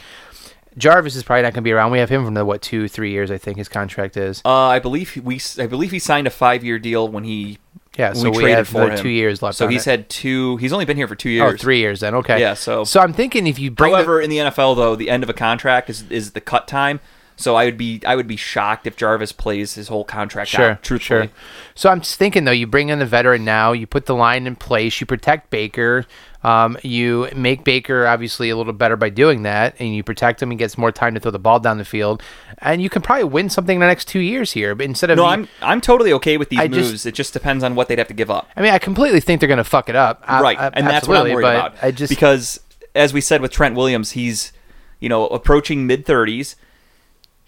Jarvis 0.79 1.17
is 1.17 1.23
probably 1.25 1.43
not 1.43 1.53
going 1.53 1.63
to 1.63 1.69
be 1.69 1.73
around. 1.73 1.91
We 1.91 1.99
have 1.99 2.09
him 2.11 2.25
for 2.25 2.31
the, 2.31 2.45
what, 2.45 2.63
two, 2.63 2.87
three 2.89 3.11
years, 3.11 3.31
I 3.31 3.39
think 3.39 3.59
his 3.59 3.69
contract 3.69 4.17
is. 4.17 4.41
Uh, 4.45 4.51
I 4.69 4.79
believe 4.79 5.21
we 5.23 5.41
I 5.59 5.67
believe 5.67 5.91
he 5.91 5.99
signed 5.99 6.27
a 6.27 6.31
five 6.31 6.63
year 6.65 6.79
deal 6.79 7.09
when 7.09 7.25
he 7.25 7.59
Yeah, 7.99 8.13
so 8.13 8.25
we 8.25 8.31
we, 8.31 8.43
traded 8.45 8.69
for 8.69 8.87
the 8.87 8.93
him. 8.93 8.99
two 8.99 9.09
years 9.09 9.43
left. 9.43 9.59
So 9.59 9.67
he's 9.67 9.87
it. 9.87 9.91
had 9.91 10.09
two. 10.09 10.57
He's 10.59 10.73
only 10.73 10.85
been 10.85 10.97
here 10.97 11.09
for 11.09 11.17
two 11.17 11.31
oh, 11.41 11.49
years. 11.49 11.61
three 11.61 11.79
years 11.81 12.01
then. 12.01 12.15
Okay. 12.15 12.39
Yeah, 12.41 12.55
so- 12.55 12.85
so 12.85 13.01
I'm 13.01 13.13
thinking 13.13 13.47
if 13.47 13.59
you 13.59 13.71
bring 13.71 13.91
the- 13.91 13.97
However, 13.97 14.21
in 14.21 14.31
the 14.31 14.39
NFL 14.39 14.77
though, 14.77 14.95
the 14.95 15.11
end 15.11 15.23
of 15.23 15.29
a 15.29 15.35
contract 15.35 15.91
is 15.91 16.05
is 16.11 16.33
the 16.33 16.41
cut 16.41 16.69
time. 16.69 17.01
So 17.41 17.57
I 17.57 17.65
would 17.65 17.79
be 17.79 18.01
I 18.07 18.17
would 18.17 18.27
be 18.27 18.37
shocked 18.37 18.87
if 18.87 18.97
Jarvis 18.97 19.33
plays 19.33 19.75
his 19.75 19.89
whole 19.89 20.05
contract 20.05 20.51
Sure, 20.51 20.73
out. 20.73 20.83
Truthfully, 20.83 21.27
sure. 21.29 21.33
So 21.75 21.89
I'm 21.89 22.01
just 22.03 22.17
thinking 22.17 22.45
though, 22.45 22.51
you 22.53 22.67
bring 22.67 22.91
in 22.91 22.99
the 22.99 23.07
veteran 23.07 23.45
now, 23.45 23.73
you 23.73 23.87
put 23.87 24.05
the 24.07 24.15
line 24.15 24.47
in 24.47 24.57
place, 24.57 25.01
you 25.01 25.07
protect 25.07 25.49
Baker, 25.49 26.05
um, 26.45 26.77
you 26.83 27.29
make 27.35 27.65
Baker 27.65 28.07
obviously 28.07 28.51
a 28.51 28.57
little 28.57 28.75
better 28.75 28.97
by 28.97 29.09
doing 29.09 29.43
that, 29.45 29.75
and 29.79 29.95
you 29.95 30.03
protect 30.03 30.43
him. 30.43 30.51
He 30.51 30.57
gets 30.59 30.77
more 30.77 30.93
time 30.93 31.15
to 31.15 31.21
throw 31.21 31.31
the 31.31 31.39
ball 31.39 31.61
down 31.61 31.79
the 31.79 31.85
field, 31.85 32.23
and 32.59 32.83
you 32.83 32.91
can 32.91 33.01
probably 33.01 33.25
win 33.25 33.49
something 33.49 33.77
in 33.77 33.81
the 33.81 33.87
next 33.87 34.07
two 34.09 34.21
years 34.21 34.53
here. 34.53 34.75
But 34.75 34.85
instead 34.85 35.09
of 35.11 35.17
no, 35.17 35.25
I'm 35.25 35.49
I'm 35.63 35.81
totally 35.81 36.13
okay 36.15 36.37
with 36.37 36.51
these 36.51 36.61
I 36.61 36.69
just- 36.69 36.91
moves. 36.91 37.07
it 37.07 37.15
just 37.15 37.33
depends 37.33 37.65
on 37.65 37.75
what 37.75 37.89
they'd 37.89 37.99
have 37.99 38.09
to 38.09 38.15
give 38.15 38.31
up. 38.31 38.49
I 38.55 38.61
mean, 38.61 38.73
I 38.73 38.79
completely 38.79 39.21
think 39.21 39.41
they're 39.41 39.49
going 39.49 39.57
to 39.57 39.65
fuck 39.65 39.89
it 39.89 39.97
up. 39.97 40.23
I- 40.27 40.43
right, 40.43 40.59
I- 40.59 40.69
and 40.75 40.87
that's 40.87 41.09
what 41.09 41.17
I'm 41.17 41.33
worried 41.33 41.45
about. 41.45 41.75
I 41.83 41.91
just 41.91 42.11
because 42.11 42.61
as 42.95 43.15
we 43.15 43.21
said 43.23 43.41
with 43.41 43.51
Trent 43.51 43.77
Williams, 43.77 44.11
he's 44.13 44.53
you 44.99 45.09
know 45.09 45.27
approaching 45.29 45.87
mid 45.87 46.05
thirties. 46.05 46.57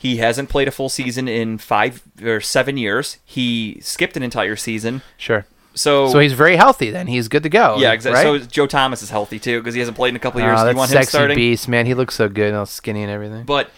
He 0.02 0.16
hasn't 0.16 0.48
played 0.48 0.66
a 0.66 0.72
full 0.72 0.88
season 0.88 1.28
in 1.28 1.58
five 1.58 2.02
or 2.24 2.40
seven 2.40 2.76
years. 2.76 3.18
He 3.24 3.78
skipped 3.82 4.16
an 4.16 4.24
entire 4.24 4.56
season. 4.56 5.02
sure. 5.16 5.46
So, 5.74 6.08
So 6.10 6.18
he's 6.18 6.32
very 6.32 6.56
healthy. 6.56 6.90
Then 6.90 7.06
he's 7.06 7.28
good 7.28 7.44
to 7.44 7.48
go. 7.48 7.76
yeah, 7.78 7.92
exactly. 7.92 8.30
Right? 8.30 8.42
So 8.42 8.46
Joe 8.46 8.66
Thomas 8.66 9.00
is 9.00 9.10
healthy 9.10 9.38
too 9.38 9.60
because 9.60 9.74
he 9.74 9.78
hasn't 9.80 9.96
played 9.96 10.08
in 10.10 10.16
a 10.16 10.18
couple 10.18 10.40
of 10.40 10.44
Oh, 10.44 10.48
years. 10.48 10.60
That 10.60 10.72
you 10.72 10.76
want 10.76 10.90
him 10.90 10.96
sexy 10.96 11.10
starting? 11.10 11.36
beast, 11.36 11.68
man. 11.68 11.86
He 11.86 11.94
looks 11.94 12.14
so 12.16 12.28
good, 12.28 12.52
all 12.52 12.66
skinny 12.66 13.02
and 13.02 13.10
everything. 13.12 13.44
But 13.44 13.70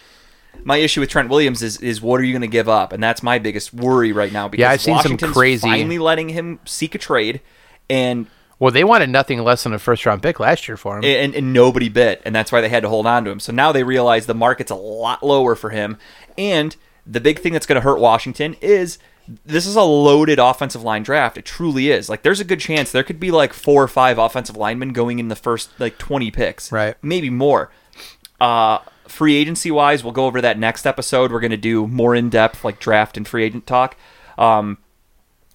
my 0.63 0.77
issue 0.77 0.99
with 0.99 1.09
Trent 1.09 1.29
Williams 1.29 1.61
is 1.61 1.77
is 1.77 2.01
what 2.01 2.19
are 2.19 2.23
you 2.23 2.33
going 2.33 2.41
to 2.41 2.47
give 2.47 2.67
up, 2.67 2.91
and 2.91 3.01
that's 3.03 3.21
my 3.21 3.37
biggest 3.39 3.71
worry 3.73 4.11
right 4.11 4.33
now. 4.33 4.47
Because 4.49 4.61
Yeah, 4.63 4.71
I've 4.71 4.81
seen 4.81 4.95
some 4.95 5.11
Washington's 5.11 5.33
crazy- 5.33 5.67
finally 5.69 5.99
letting 5.99 6.29
him 6.29 6.59
seek 6.65 6.95
a 6.95 6.97
trade, 6.97 7.39
and 7.89 8.25
Well, 8.59 8.71
they 8.71 8.83
wanted 8.83 9.09
nothing 9.09 9.43
less 9.43 9.63
than 9.63 9.73
a 9.73 9.79
first 9.79 10.05
round 10.05 10.21
pick 10.23 10.39
last 10.39 10.67
year 10.67 10.77
for 10.77 10.97
him. 10.97 11.03
and, 11.03 11.35
and 11.35 11.51
nobody 11.53 11.89
bit, 11.89 12.21
and 12.25 12.33
that's 12.35 12.51
why 12.51 12.61
they 12.61 12.69
had 12.69 12.83
to 12.83 12.89
hold 12.89 13.05
on 13.05 13.25
to 13.25 13.31
him. 13.31 13.39
So 13.39 13.51
now 13.51 13.71
they 13.71 13.83
realize 13.83 14.25
the 14.25 14.33
market's 14.33 14.71
a 14.71 14.75
lot 14.75 15.23
lower 15.23 15.55
for 15.55 15.71
him, 15.71 15.97
and 16.37 16.75
the 17.05 17.19
big 17.19 17.39
thing 17.39 17.53
that's 17.53 17.65
going 17.65 17.75
to 17.75 17.81
hurt 17.81 17.99
Washington 17.99 18.55
is 18.61 18.97
this 19.45 19.65
is 19.65 19.75
a 19.75 19.81
loaded 19.81 20.39
offensive 20.39 20.83
line 20.83 21.03
draft. 21.03 21.37
It 21.37 21.45
truly 21.45 21.89
is. 21.89 22.09
Like 22.09 22.23
there's 22.23 22.39
a 22.39 22.43
good 22.45 22.59
chance 22.59 22.91
there 22.91 23.03
could 23.03 23.19
be 23.19 23.31
like 23.31 23.53
four 23.53 23.83
or 23.83 23.87
five 23.87 24.17
offensive 24.17 24.55
linemen 24.55 24.93
going 24.93 25.19
in 25.19 25.27
the 25.27 25.35
first 25.35 25.71
like 25.79 25.97
20 25.97 26.31
picks, 26.31 26.71
Right. 26.71 26.95
Maybe 27.01 27.29
more. 27.29 27.71
Uh, 28.39 28.79
free 29.07 29.35
agency 29.35 29.71
wise, 29.71 30.03
we'll 30.03 30.13
go 30.13 30.25
over 30.25 30.41
that 30.41 30.59
next 30.59 30.85
episode. 30.85 31.31
We're 31.31 31.39
going 31.39 31.51
to 31.51 31.57
do 31.57 31.87
more 31.87 32.15
in 32.15 32.29
depth 32.29 32.63
like 32.63 32.79
draft 32.79 33.17
and 33.17 33.27
free 33.27 33.43
agent 33.43 33.65
talk. 33.67 33.97
Um, 34.37 34.77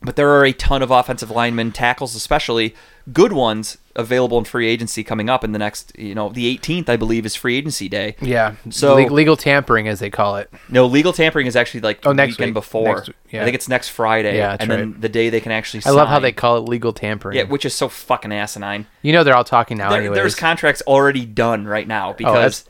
but 0.03 0.17
there 0.17 0.31
are 0.31 0.45
a 0.45 0.53
ton 0.53 0.83
of 0.83 0.91
offensive 0.91 1.31
linemen, 1.31 1.73
tackles 1.73 2.15
especially, 2.15 2.75
good 3.13 3.33
ones 3.33 3.77
available 3.97 4.39
in 4.39 4.45
free 4.45 4.67
agency 4.69 5.03
coming 5.05 5.29
up 5.29 5.43
in 5.45 5.53
the 5.53 5.59
next, 5.59 5.93
you 5.99 6.15
know, 6.15 6.29
the 6.31 6.57
18th, 6.57 6.89
I 6.89 6.97
believe, 6.97 7.27
is 7.27 7.35
free 7.35 7.57
agency 7.57 7.89
day. 7.89 8.15
yeah. 8.21 8.55
So- 8.71 8.95
Le- 8.95 9.09
legal 9.13 9.37
tampering, 9.37 9.89
as 9.89 9.99
they 9.99 10.09
call 10.09 10.37
it. 10.37 10.51
No, 10.69 10.87
legal 10.87 11.13
tampering 11.13 11.47
is 11.47 11.55
actually 11.57 11.81
like 11.81 11.99
Oh, 12.07 12.11
the 12.11 12.15
next 12.15 12.33
weekend 12.35 12.51
week. 12.51 12.55
before. 12.55 12.95
Next- 12.97 13.11
yeah. 13.31 13.43
I 13.43 13.45
think 13.45 13.55
it's 13.57 13.69
next 13.69 13.89
Friday. 13.89 14.37
Yeah, 14.37 14.51
that's 14.51 14.63
and 14.63 14.71
then 14.71 14.97
the 15.01 15.09
day 15.09 15.29
they 15.29 15.41
can 15.41 15.53
actually. 15.53 15.83
I 15.85 15.91
love 15.91 16.09
how 16.09 16.19
they 16.19 16.33
call 16.33 16.57
it 16.57 16.61
legal 16.69 16.93
tampering. 16.93 17.37
Yeah, 17.37 17.45
which 17.45 17.65
is 17.65 17.75
so 17.75 17.89
fucking 17.89 18.33
asinine. 18.33 18.87
you 19.03 19.13
know 19.13 19.23
they're 19.25 19.37
all 19.37 19.45
talking 19.45 19.77
now. 19.77 19.91
There, 19.91 19.99
anyways. 20.01 20.17
there's 20.17 20.35
contracts 20.35 20.83
already 20.87 21.27
done 21.27 21.67
right 21.67 21.87
now 21.87 22.11
oh, 22.11 22.15
because 22.15 22.35
that's- 22.35 22.65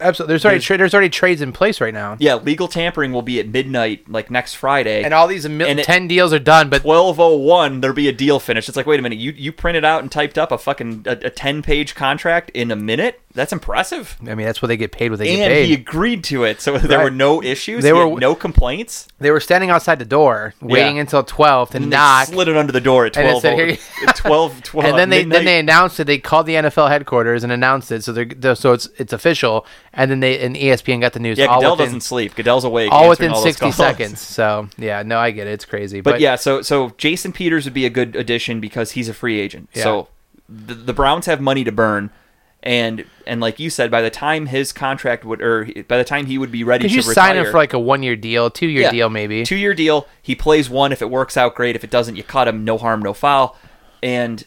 Absolutely. 0.00 0.32
There's 0.32 0.44
already 0.44 0.56
There's- 0.58 0.64
tra- 0.66 0.78
there's 0.78 0.94
already 0.94 1.08
trades 1.10 1.40
in 1.40 1.52
place 1.52 1.80
right 1.80 1.94
now. 1.94 2.16
yeah, 2.18 2.34
legal 2.34 2.68
tampering 2.68 3.12
will 3.12 3.22
be 3.22 3.40
at 3.40 3.48
midnight 3.48 4.08
like 4.08 4.30
next 4.30 4.54
Friday. 4.54 5.02
And 5.02 5.12
all 5.14 5.26
these 5.26 5.48
mil- 5.48 5.66
And 5.68 5.80
ten 5.82 6.08
deals 6.08 6.32
are 6.32 6.38
done, 6.38 6.68
but 6.68 6.82
1201 6.84 7.80
there'll 7.80 7.94
be 7.94 8.08
a 8.08 8.12
deal 8.12 8.38
finished 8.40 8.68
it's 8.68 8.76
like 8.76 8.86
wait 8.86 8.98
a 8.98 9.02
minute 9.02 9.18
you 9.18 9.32
you 9.36 9.52
printed 9.52 9.84
out 9.84 10.02
and 10.02 10.10
typed 10.10 10.38
up 10.38 10.52
a 10.52 10.58
fucking 10.58 11.04
a, 11.06 11.12
a 11.12 11.30
10 11.30 11.62
page 11.62 11.94
contract 11.94 12.50
in 12.50 12.70
a 12.70 12.76
minute 12.76 13.20
that's 13.34 13.52
impressive 13.52 14.16
I 14.22 14.34
mean 14.34 14.46
that's 14.46 14.62
what 14.62 14.68
they 14.68 14.76
get 14.76 14.92
paid. 14.92 15.10
What 15.10 15.18
they 15.18 15.36
get 15.36 15.50
and 15.50 15.66
he 15.66 15.74
agreed 15.74 16.22
to 16.24 16.44
it 16.44 16.60
so 16.60 16.78
there 16.78 16.98
Right. 16.98 17.04
were 17.04 17.10
no 17.10 17.42
issues 17.42 17.82
They 17.82 17.88
they 17.88 17.92
were- 17.92 18.18
no 18.20 18.34
complaints 18.34 19.08
they 19.20 19.30
were 19.30 19.40
standing 19.40 19.70
outside 19.70 19.98
the 19.98 20.04
door, 20.04 20.54
waiting 20.60 20.96
Yeah. 20.96 21.02
until 21.02 21.22
twelve 21.22 21.70
to 21.70 21.76
and 21.78 21.86
they 21.86 21.96
knock. 21.96 22.26
slid 22.28 22.48
it 22.48 22.56
under 22.56 22.72
the 22.72 22.80
door 22.80 23.06
at 23.06 23.16
And 23.16 23.26
it 23.26 23.30
12 23.30 23.42
said, 23.42 23.54
"Here 23.54 23.66
you-" 23.68 23.76
12 24.16 24.62
12 24.62 24.84
and 24.86 24.98
then 24.98 25.08
they 25.10 25.18
midnight. 25.20 25.34
then 25.36 25.44
they 25.46 25.58
announced 25.58 25.98
it. 26.00 26.04
They 26.04 26.18
called 26.18 26.46
the 26.46 26.54
NFL 26.56 26.88
headquarters 26.88 27.42
and 27.42 27.52
announced 27.52 27.90
it, 27.90 28.04
so 28.04 28.12
they're, 28.12 28.24
they're 28.26 28.54
so 28.54 28.72
it's 28.72 28.88
it's 28.98 29.12
official. 29.12 29.66
And 29.96 30.10
then 30.10 30.20
they 30.20 30.40
and 30.40 30.56
ESPN 30.56 31.00
got 31.00 31.12
the 31.12 31.20
news. 31.20 31.38
yeah 31.38 31.46
all 31.46 31.60
Goodell 31.60 31.72
within, 31.72 31.86
doesn't 31.86 32.00
sleep 32.02 32.34
Goodell's 32.34 32.64
awake 32.64 32.90
all 32.92 33.08
within 33.08 33.32
those 33.32 33.42
sixty 33.42 33.70
seconds. 33.70 34.20
So 34.20 34.68
yeah, 34.76 35.02
no, 35.02 35.18
I 35.18 35.30
get 35.30 35.46
it. 35.46 35.52
It's 35.52 35.64
crazy, 35.64 36.00
But, 36.00 36.20
yeah, 36.20 36.36
so 36.36 36.62
so 36.62 36.90
Jason 36.98 37.32
Peters 37.32 37.64
would 37.64 37.74
be 37.74 37.86
a 37.86 37.90
good 37.90 38.16
addition 38.16 38.60
because 38.60 38.92
he's 38.92 39.08
a 39.08 39.14
free 39.14 39.38
agent. 39.40 39.68
Yeah. 39.72 39.82
So 39.84 40.08
the, 40.48 40.74
the 40.74 40.92
Browns 40.92 41.26
have 41.26 41.40
money 41.40 41.64
to 41.64 41.72
burn, 41.72 42.10
and 42.62 43.04
and 43.26 43.40
like 43.40 43.60
you 43.60 43.70
said, 43.70 43.90
by 43.90 44.02
the 44.02 44.10
time 44.10 44.46
his 44.46 44.72
contract 44.72 45.24
would 45.24 45.40
or 45.40 45.66
by 45.88 45.96
the 45.96 46.04
time 46.04 46.26
he 46.26 46.38
would 46.38 46.50
be 46.50 46.64
ready 46.64 46.84
Could 46.84 46.90
to 46.90 46.94
you 46.96 47.00
retire, 47.08 47.14
sign 47.14 47.36
him 47.36 47.46
for 47.46 47.58
like 47.58 47.72
a 47.72 47.78
one 47.78 48.02
year 48.02 48.16
deal, 48.16 48.50
two 48.50 48.66
year 48.66 48.82
Yeah. 48.82 48.90
deal, 48.90 49.08
maybe? 49.10 49.44
two 49.44 49.56
year 49.56 49.74
deal. 49.74 50.06
He 50.20 50.34
plays 50.34 50.68
one. 50.68 50.90
If 50.92 51.02
it 51.02 51.10
works 51.10 51.36
out, 51.36 51.54
great. 51.54 51.76
If 51.76 51.84
it 51.84 51.90
doesn't, 51.90 52.16
you 52.16 52.22
cut 52.24 52.48
him. 52.48 52.64
No 52.64 52.78
harm, 52.78 53.00
no 53.00 53.12
foul. 53.14 53.56
And 54.02 54.44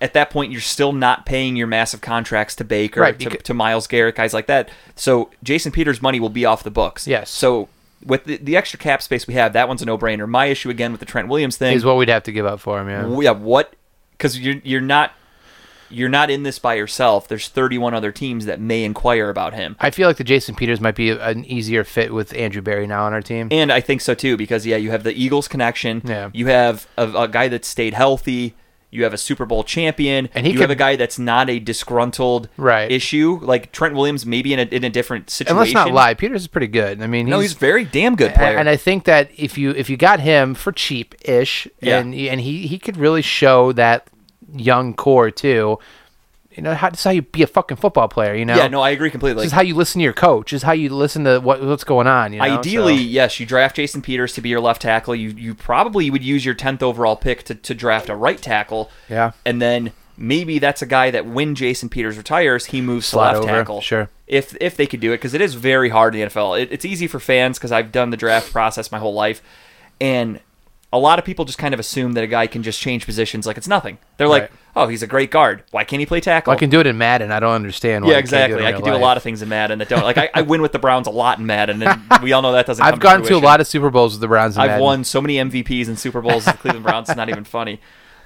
at 0.00 0.14
that 0.14 0.30
point, 0.30 0.52
you're 0.52 0.60
still 0.60 0.92
not 0.92 1.26
paying 1.26 1.56
your 1.56 1.66
massive 1.66 2.00
contracts 2.00 2.54
to 2.56 2.64
Baker, 2.64 3.00
Right, 3.00 3.18
to, 3.18 3.30
to 3.30 3.54
Myles 3.54 3.86
Garrett, 3.86 4.14
guys 4.14 4.32
like 4.32 4.46
that. 4.46 4.70
So 4.96 5.30
Jason 5.42 5.72
Peters' 5.72 6.00
money 6.00 6.20
will 6.20 6.30
be 6.30 6.44
off 6.44 6.62
the 6.62 6.70
books. 6.70 7.06
Yes. 7.06 7.30
So 7.30 7.68
with 8.04 8.24
the, 8.24 8.36
the 8.38 8.56
extra 8.56 8.78
cap 8.78 9.02
space 9.02 9.26
we 9.26 9.34
have, 9.34 9.52
that 9.52 9.68
one's 9.68 9.82
a 9.82 9.86
no 9.86 9.98
brainer. 9.98 10.28
My 10.28 10.46
issue 10.46 10.70
again 10.70 10.90
with 10.92 11.00
the 11.00 11.06
Trent 11.06 11.28
Williams 11.28 11.56
thing 11.56 11.74
Is 11.76 11.84
what 11.84 11.96
we'd 11.96 12.08
have 12.08 12.22
to 12.24 12.32
give 12.32 12.46
up 12.46 12.60
for 12.60 12.80
him. 12.80 12.88
Yeah. 12.88 13.20
yeah, 13.20 13.30
what? 13.32 13.74
Because 14.12 14.38
you're 14.38 14.56
you're 14.64 14.80
not 14.80 15.12
you're 15.90 16.08
not 16.08 16.30
in 16.30 16.44
this 16.44 16.58
by 16.58 16.74
yourself. 16.74 17.26
There's 17.28 17.48
31 17.48 17.94
other 17.94 18.12
teams 18.12 18.46
that 18.46 18.60
may 18.60 18.84
inquire 18.84 19.28
about 19.28 19.54
him, 19.54 19.76
I 19.80 19.90
feel 19.90 20.08
like 20.08 20.18
the 20.18 20.24
Jason 20.24 20.54
Peters 20.54 20.80
might 20.80 20.94
be 20.94 21.10
an 21.10 21.44
easier 21.44 21.82
fit 21.84 22.14
with 22.14 22.34
Andrew 22.36 22.62
Berry 22.62 22.86
now 22.86 23.04
on 23.04 23.12
our 23.12 23.20
team. 23.20 23.48
and 23.50 23.72
I 23.72 23.80
think 23.80 24.00
so 24.00 24.14
too. 24.14 24.36
Because 24.36 24.64
yeah, 24.64 24.76
you 24.76 24.90
have 24.92 25.02
the 25.02 25.12
Eagles 25.12 25.48
connection. 25.48 26.00
Yeah. 26.04 26.30
You 26.32 26.46
have 26.46 26.86
a, 26.96 27.08
a 27.10 27.28
guy 27.28 27.48
that 27.48 27.64
stayed 27.64 27.94
healthy. 27.94 28.54
You 28.92 29.04
have 29.04 29.14
a 29.14 29.18
Super 29.18 29.46
Bowl 29.46 29.62
champion, 29.62 30.28
And 30.34 30.44
he 30.46 30.52
you 30.52 30.58
could- 30.58 30.62
have 30.62 30.70
a 30.70 30.74
guy 30.76 30.96
that's 30.96 31.18
not 31.18 31.48
a 31.48 31.58
disgruntled 31.60 32.48
Right. 32.56 32.90
issue 32.90 33.38
like 33.42 33.70
Trent 33.72 33.94
Williams, 33.94 34.26
maybe 34.26 34.52
in 34.52 34.58
a 34.58 34.62
in 34.64 34.82
a 34.84 34.90
different 34.90 35.30
situation. 35.30 35.56
And 35.56 35.60
let's 35.60 35.72
not 35.74 35.92
lie, 35.92 36.14
Peters 36.14 36.42
is 36.42 36.48
pretty 36.48 36.66
good. 36.66 37.00
I 37.00 37.06
mean, 37.06 37.28
No, 37.28 37.38
he's 37.40 37.54
a 37.54 37.58
very 37.58 37.84
damn 37.84 38.16
good 38.16 38.34
player. 38.34 38.56
And 38.58 38.68
I 38.68 38.76
think 38.76 39.04
that 39.04 39.30
if 39.36 39.56
you 39.56 39.70
if 39.70 39.88
you 39.88 39.96
got 39.96 40.20
him 40.20 40.54
for 40.54 40.72
cheap 40.72 41.14
ish, 41.22 41.68
Yeah. 41.80 41.98
and 41.98 42.14
and 42.14 42.40
he 42.40 42.66
he 42.66 42.78
could 42.78 42.96
really 42.96 43.22
show 43.22 43.72
that 43.72 44.08
young 44.56 44.94
core 44.94 45.30
too. 45.30 45.78
You 46.60 46.64
know, 46.64 46.74
how, 46.74 46.90
this 46.90 47.00
is 47.00 47.04
how 47.04 47.10
you 47.12 47.22
be 47.22 47.42
a 47.42 47.46
fucking 47.46 47.78
football 47.78 48.06
player. 48.06 48.34
You 48.34 48.44
know, 48.44 48.54
yeah, 48.54 48.68
no, 48.68 48.82
I 48.82 48.90
agree 48.90 49.10
completely. 49.10 49.44
this 49.44 49.52
is 49.52 49.54
how 49.54 49.62
you 49.62 49.74
listen 49.74 50.00
to 50.00 50.02
your 50.04 50.12
coach. 50.12 50.50
This 50.50 50.58
is 50.58 50.62
how 50.62 50.72
you 50.72 50.90
listen 50.90 51.24
to 51.24 51.38
what 51.38 51.62
what's 51.62 51.84
going 51.84 52.06
on. 52.06 52.34
You 52.34 52.40
know? 52.40 52.44
Ideally, 52.58 52.96
So- 52.98 53.02
yes, 53.02 53.40
you 53.40 53.46
draft 53.46 53.76
Jason 53.76 54.02
Peters 54.02 54.34
to 54.34 54.42
be 54.42 54.50
your 54.50 54.60
left 54.60 54.82
tackle. 54.82 55.14
You 55.14 55.30
you 55.30 55.54
probably 55.54 56.10
would 56.10 56.22
use 56.22 56.44
your 56.44 56.52
tenth 56.54 56.82
overall 56.82 57.16
pick 57.16 57.44
to, 57.44 57.54
to 57.54 57.74
draft 57.74 58.10
a 58.10 58.14
right 58.14 58.36
tackle. 58.42 58.90
Yeah. 59.08 59.32
and 59.46 59.62
then 59.62 59.92
maybe 60.18 60.58
that's 60.58 60.82
a 60.82 60.86
guy 60.86 61.10
that 61.10 61.24
when 61.24 61.54
Jason 61.54 61.88
Peters 61.88 62.18
retires, 62.18 62.66
he 62.66 62.82
moves 62.82 63.06
Slide 63.06 63.32
to 63.32 63.38
left 63.38 63.48
over, 63.48 63.58
tackle. 63.58 63.80
sure. 63.80 64.10
if 64.26 64.54
if 64.60 64.76
they 64.76 64.86
could 64.86 65.00
do 65.00 65.12
it 65.12 65.16
because 65.16 65.32
it 65.32 65.40
is 65.40 65.54
very 65.54 65.88
hard 65.88 66.14
in 66.14 66.20
the 66.20 66.26
NFL. 66.26 66.60
It, 66.60 66.68
it's 66.70 66.84
easy 66.84 67.06
for 67.06 67.18
fans 67.20 67.56
because 67.58 67.72
I've 67.72 67.90
done 67.90 68.10
the 68.10 68.18
draft 68.18 68.52
process 68.52 68.92
my 68.92 68.98
whole 68.98 69.14
life, 69.14 69.40
and 69.98 70.40
a 70.92 70.98
lot 70.98 71.18
of 71.18 71.24
people 71.24 71.44
just 71.44 71.58
kind 71.58 71.72
of 71.72 71.78
assume 71.78 72.12
that 72.12 72.24
a 72.24 72.26
guy 72.26 72.46
can 72.46 72.62
just 72.62 72.80
change 72.80 73.06
positions 73.06 73.46
like 73.46 73.56
it's 73.56 73.68
nothing. 73.68 73.98
They're 74.16 74.28
like, 74.28 74.50
oh, 74.74 74.88
he's 74.88 75.02
a 75.02 75.06
great 75.06 75.30
guard. 75.30 75.62
Why 75.70 75.84
can't 75.84 76.00
he 76.00 76.06
play 76.06 76.20
tackle? 76.20 76.50
Well, 76.50 76.56
I 76.56 76.58
can 76.58 76.68
do 76.68 76.80
it 76.80 76.86
in 76.86 76.98
Madden. 76.98 77.30
I 77.30 77.38
don't 77.38 77.52
understand. 77.52 78.04
Why 78.04 78.12
yeah, 78.12 78.16
you 78.18 78.22
can't 78.24 78.30
do 78.30 78.36
it 78.36 78.58
exactly. 78.58 78.66
I 78.66 78.72
can 78.72 78.84
do 78.84 78.94
a 78.94 78.98
lot 78.98 79.16
of 79.16 79.22
things 79.22 79.40
in 79.40 79.48
Madden 79.48 79.78
that 79.78 79.88
don't. 79.88 80.02
Like 80.02 80.18
I, 80.18 80.30
I 80.34 80.42
win 80.42 80.62
with 80.62 80.72
the 80.72 80.80
Browns 80.80 81.06
a 81.06 81.10
lot 81.10 81.38
in 81.38 81.46
Madden, 81.46 81.82
and 81.82 82.02
we 82.22 82.32
all 82.32 82.42
know 82.42 82.52
that 82.52 82.66
doesn't. 82.66 82.84
I've 82.84 82.98
gone 82.98 83.22
to 83.22 83.34
a 83.34 83.38
lot 83.38 83.60
of 83.60 83.68
Super 83.68 83.90
Bowls 83.90 84.14
with 84.14 84.20
the 84.20 84.28
Browns. 84.28 84.56
in 84.56 84.62
I've 84.62 84.70
Madden. 84.70 84.84
won 84.84 85.04
so 85.04 85.20
many 85.20 85.36
MVPs 85.36 85.86
and 85.86 85.98
Super 85.98 86.20
Bowls 86.20 86.44
with 86.46 86.56
the 86.56 86.60
Cleveland 86.60 86.84
Browns. 86.84 87.08
It's 87.08 87.16
not 87.16 87.28
even 87.28 87.44
funny. 87.44 87.80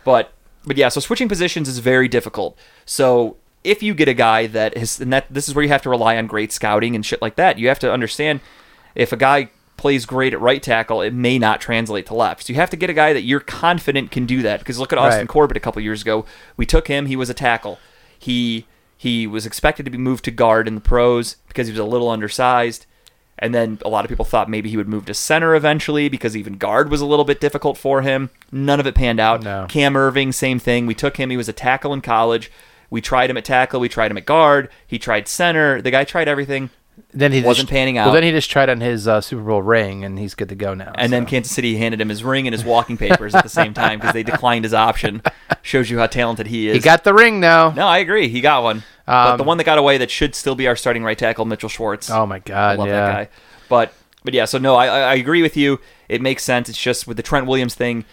But 0.04 0.32
but 0.64 0.78
yeah, 0.78 0.88
so 0.88 1.00
switching 1.00 1.28
positions 1.28 1.68
is 1.68 1.80
very 1.80 2.08
difficult. 2.08 2.58
So 2.86 3.36
if 3.62 3.82
you 3.82 3.94
get 3.94 4.08
a 4.08 4.14
guy 4.14 4.46
that 4.46 4.76
is, 4.76 5.00
and 5.00 5.12
that 5.12 5.26
this 5.30 5.48
is 5.48 5.54
where 5.54 5.62
you 5.62 5.70
have 5.70 5.82
to 5.82 5.90
rely 5.90 6.16
on 6.16 6.26
great 6.26 6.50
scouting 6.50 6.94
and 6.94 7.04
shit 7.04 7.20
like 7.20 7.36
that. 7.36 7.58
You 7.58 7.68
have 7.68 7.78
to 7.80 7.92
understand 7.92 8.40
if 8.94 9.12
a 9.12 9.16
guy 9.16 9.50
plays 9.76 10.06
great 10.06 10.32
at 10.32 10.40
right 10.40 10.62
tackle, 10.62 11.00
it 11.00 11.12
may 11.12 11.38
not 11.38 11.60
translate 11.60 12.06
to 12.06 12.14
left. 12.14 12.46
So 12.46 12.52
you 12.52 12.58
have 12.58 12.70
to 12.70 12.76
get 12.76 12.90
a 12.90 12.94
guy 12.94 13.12
that 13.12 13.22
you're 13.22 13.40
confident 13.40 14.10
can 14.10 14.26
do 14.26 14.42
that. 14.42 14.60
Because 14.60 14.78
look 14.78 14.92
at 14.92 14.98
Austin 14.98 15.20
Right. 15.20 15.28
Corbett 15.28 15.56
a 15.56 15.60
couple 15.60 15.82
years 15.82 16.02
ago. 16.02 16.24
We 16.56 16.66
took 16.66 16.88
him. 16.88 17.06
He 17.06 17.16
was 17.16 17.30
a 17.30 17.34
tackle. 17.34 17.78
He 18.18 18.66
he 18.96 19.26
was 19.26 19.44
expected 19.44 19.84
to 19.84 19.90
be 19.90 19.98
moved 19.98 20.24
to 20.24 20.30
guard 20.30 20.66
in 20.68 20.74
the 20.74 20.80
pros 20.80 21.36
because 21.48 21.66
he 21.66 21.72
was 21.72 21.80
a 21.80 21.84
little 21.84 22.08
undersized. 22.08 22.86
And 23.38 23.52
then 23.52 23.78
a 23.84 23.88
lot 23.88 24.04
of 24.04 24.08
people 24.08 24.24
thought 24.24 24.48
maybe 24.48 24.70
he 24.70 24.76
would 24.76 24.88
move 24.88 25.06
to 25.06 25.14
center 25.14 25.54
eventually 25.56 26.08
because 26.08 26.36
even 26.36 26.54
guard 26.54 26.90
was 26.90 27.00
a 27.00 27.06
little 27.06 27.24
bit 27.24 27.40
difficult 27.40 27.76
for 27.76 28.02
him. 28.02 28.30
None 28.52 28.78
of 28.78 28.86
it 28.86 28.94
panned 28.94 29.18
out. 29.18 29.42
No. 29.42 29.66
Cam 29.68 29.94
Erving, 29.94 30.32
same 30.32 30.60
thing. 30.60 30.86
We 30.86 30.94
took 30.94 31.16
him. 31.16 31.30
He 31.30 31.36
was 31.36 31.48
a 31.48 31.52
tackle 31.52 31.92
in 31.92 32.00
college. 32.00 32.50
We 32.90 33.00
tried 33.00 33.30
him 33.30 33.36
at 33.36 33.44
tackle. 33.44 33.80
We 33.80 33.88
tried 33.88 34.12
him 34.12 34.18
at 34.18 34.24
guard. 34.24 34.70
He 34.86 35.00
tried 35.00 35.26
center. 35.26 35.82
The 35.82 35.90
guy 35.90 36.04
tried 36.04 36.28
everything. 36.28 36.70
Then 37.12 37.32
he 37.32 37.42
wasn't 37.42 37.68
just, 37.68 37.72
panning 37.72 37.94
Well, 37.94 38.08
out. 38.08 38.12
then 38.12 38.22
he 38.24 38.30
just 38.32 38.50
tried 38.50 38.68
on 38.68 38.80
his 38.80 39.06
uh, 39.06 39.20
Super 39.20 39.42
Bowl 39.42 39.62
ring, 39.62 40.04
and 40.04 40.18
he's 40.18 40.34
good 40.34 40.48
to 40.48 40.54
go 40.54 40.74
now. 40.74 40.92
And 40.96 41.12
then. 41.12 41.26
Kansas 41.26 41.52
City 41.52 41.76
handed 41.76 42.00
him 42.00 42.08
his 42.08 42.24
ring 42.24 42.46
and 42.46 42.52
his 42.54 42.64
walking 42.64 42.96
papers 42.96 43.34
at 43.34 43.42
the 43.44 43.48
same 43.48 43.72
time 43.74 43.98
because 44.00 44.12
they 44.14 44.22
declined 44.24 44.64
his 44.64 44.74
option. 44.74 45.22
Shows 45.62 45.88
you 45.90 45.98
how 45.98 46.06
talented 46.06 46.46
he 46.48 46.68
is. 46.68 46.74
he 46.74 46.80
got 46.80 47.04
the 47.04 47.14
ring 47.14 47.40
now. 47.40 47.70
no, 47.70 47.86
I 47.86 47.98
agree. 47.98 48.28
He 48.28 48.40
got 48.40 48.62
one. 48.62 48.82
but 49.06 49.32
Um, 49.32 49.38
the 49.38 49.44
one 49.44 49.58
that 49.58 49.64
got 49.64 49.78
away 49.78 49.98
that 49.98 50.10
should 50.10 50.34
still 50.34 50.54
be 50.54 50.66
our 50.66 50.76
starting 50.76 51.02
right 51.04 51.16
tackle, 51.16 51.44
Mitchell 51.44 51.68
Schwartz. 51.68 52.10
Oh 52.10 52.26
my 52.26 52.36
I 52.36 52.38
God! 52.40 52.78
love 52.78 52.88
yeah. 52.88 53.06
that 53.06 53.12
guy. 53.12 53.28
But 53.68 53.92
but 54.24 54.34
yeah, 54.34 54.44
so 54.44 54.58
no, 54.58 54.74
I 54.74 54.86
I 54.86 55.00
I 55.00 55.14
agree 55.14 55.42
with 55.42 55.56
you. 55.56 55.80
It 56.08 56.20
makes 56.20 56.42
sense. 56.42 56.68
It's 56.68 56.80
just 56.80 57.06
with 57.06 57.16
the 57.16 57.22
Trent 57.22 57.46
Williams 57.46 57.74
thing. 57.74 58.04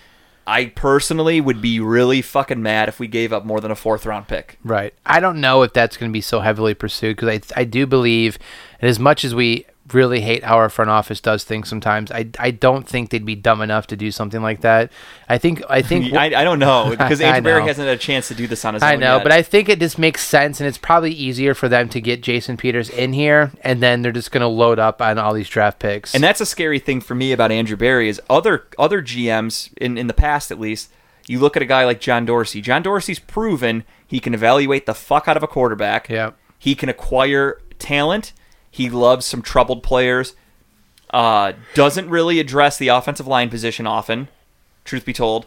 I 0.48 0.66
personally 0.66 1.40
would 1.40 1.62
be 1.62 1.80
really 1.80 2.22
fucking 2.22 2.62
mad 2.62 2.90
if 2.90 3.00
we 3.00 3.08
gave 3.08 3.32
up 3.32 3.46
more 3.46 3.62
than 3.62 3.72
a 3.72 3.76
fourth 3.76 4.06
round 4.06 4.28
pick. 4.28 4.58
Right. 4.64 4.94
I 5.06 5.20
don't 5.20 5.40
know 5.40 5.62
if 5.62 5.74
that's 5.74 5.98
going 5.98 6.12
to 6.12 6.14
be 6.14 6.22
so 6.22 6.40
heavily 6.40 6.74
pursued 6.74 7.16
because 7.18 7.42
I, 7.56 7.62
I 7.62 7.64
do 7.64 7.86
believe, 7.86 8.38
and 8.80 8.90
as 8.90 9.00
much 9.00 9.24
as 9.24 9.36
we 9.36 9.66
really 9.94 10.22
hate 10.22 10.44
how 10.44 10.58
our 10.58 10.70
front 10.70 10.90
office 10.90 11.20
does 11.20 11.44
things 11.44 11.70
sometimes, 11.70 12.12
I, 12.12 12.30
I 12.40 12.52
don't 12.52 12.88
think 12.88 13.10
they'd 13.10 13.26
be 13.26 13.36
dumb 13.36 13.62
enough 13.62 13.88
to 13.88 13.96
do 13.96 14.12
something 14.12 14.42
like 14.42 14.62
that. 14.62 14.92
I 15.30 15.38
think 15.38 15.62
I 15.70 15.82
think 15.82 16.14
I, 16.14 16.42
I 16.42 16.44
don't 16.44 16.60
know 16.60 16.90
because 16.92 17.22
Andrew 17.22 17.42
Berry 17.42 17.64
hasn't 17.66 17.88
had 17.88 17.96
a 17.96 18.00
chance 18.00 18.28
to 18.30 18.36
do 18.36 18.48
this 18.48 18.66
on 18.66 18.74
his 18.74 18.84
I 18.84 18.94
own. 18.94 19.04
I 19.04 19.06
know, 19.06 19.16
yet. 19.18 19.24
but 19.24 19.32
I 19.32 19.42
think 19.42 19.70
it 19.70 19.80
just 19.80 19.98
makes 19.98 20.26
sense, 20.26 20.60
and 20.60 20.68
it's 20.68 20.78
probably 20.78 21.12
easier 21.12 21.54
for 21.54 21.70
them 21.70 21.90
to 21.90 22.02
get 22.02 22.22
Jason 22.22 22.58
Peters 22.58 22.90
in 22.90 23.14
here, 23.14 23.52
and 23.62 23.82
then 23.82 24.02
they're 24.02 24.12
just 24.12 24.32
going 24.32 24.42
to 24.42 24.48
load 24.48 24.80
up 24.80 25.02
on 25.02 25.18
all 25.18 25.34
these 25.34 25.50
draft 25.50 25.80
picks. 25.80 26.14
And 26.14 26.24
that's 26.24 26.42
a 26.42 26.46
scary 26.46 26.80
thing 26.80 27.02
for 27.02 27.16
me 27.16 27.32
about 27.32 27.52
Andrew 27.52 27.78
Berry 27.78 28.10
is 28.10 28.22
other 28.30 28.68
other 28.78 29.02
GMs 29.02 29.72
in 29.78 29.98
in 29.98 30.08
the 30.08 30.14
past 30.14 30.52
at 30.52 30.60
least. 30.60 30.92
You 31.28 31.40
look 31.40 31.56
at 31.56 31.62
a 31.62 31.68
guy 31.68 31.86
like 31.86 32.02
John 32.02 32.26
Dorsey. 32.26 32.62
John 32.62 32.82
Dorsey's 32.82 33.20
proven 33.20 33.84
he 34.06 34.20
can 34.20 34.34
evaluate 34.34 34.86
the 34.86 34.94
fuck 34.94 35.30
out 35.30 35.38
of 35.38 35.44
a 35.44 35.48
quarterback. 35.48 36.10
Yeah. 36.10 36.32
He 36.60 36.76
can 36.76 36.90
acquire 36.90 37.62
talent. 37.80 38.34
He 38.72 38.90
loves 38.90 39.26
some 39.26 39.42
troubled 39.42 39.84
players. 39.84 40.34
Uh, 41.14 41.54
doesn't 41.74 42.10
really 42.10 42.40
address 42.40 42.78
the 42.78 42.88
offensive 42.88 43.28
line 43.28 43.50
position 43.50 43.86
often, 43.86 44.30
truth 44.86 45.04
be 45.06 45.12
told, 45.12 45.46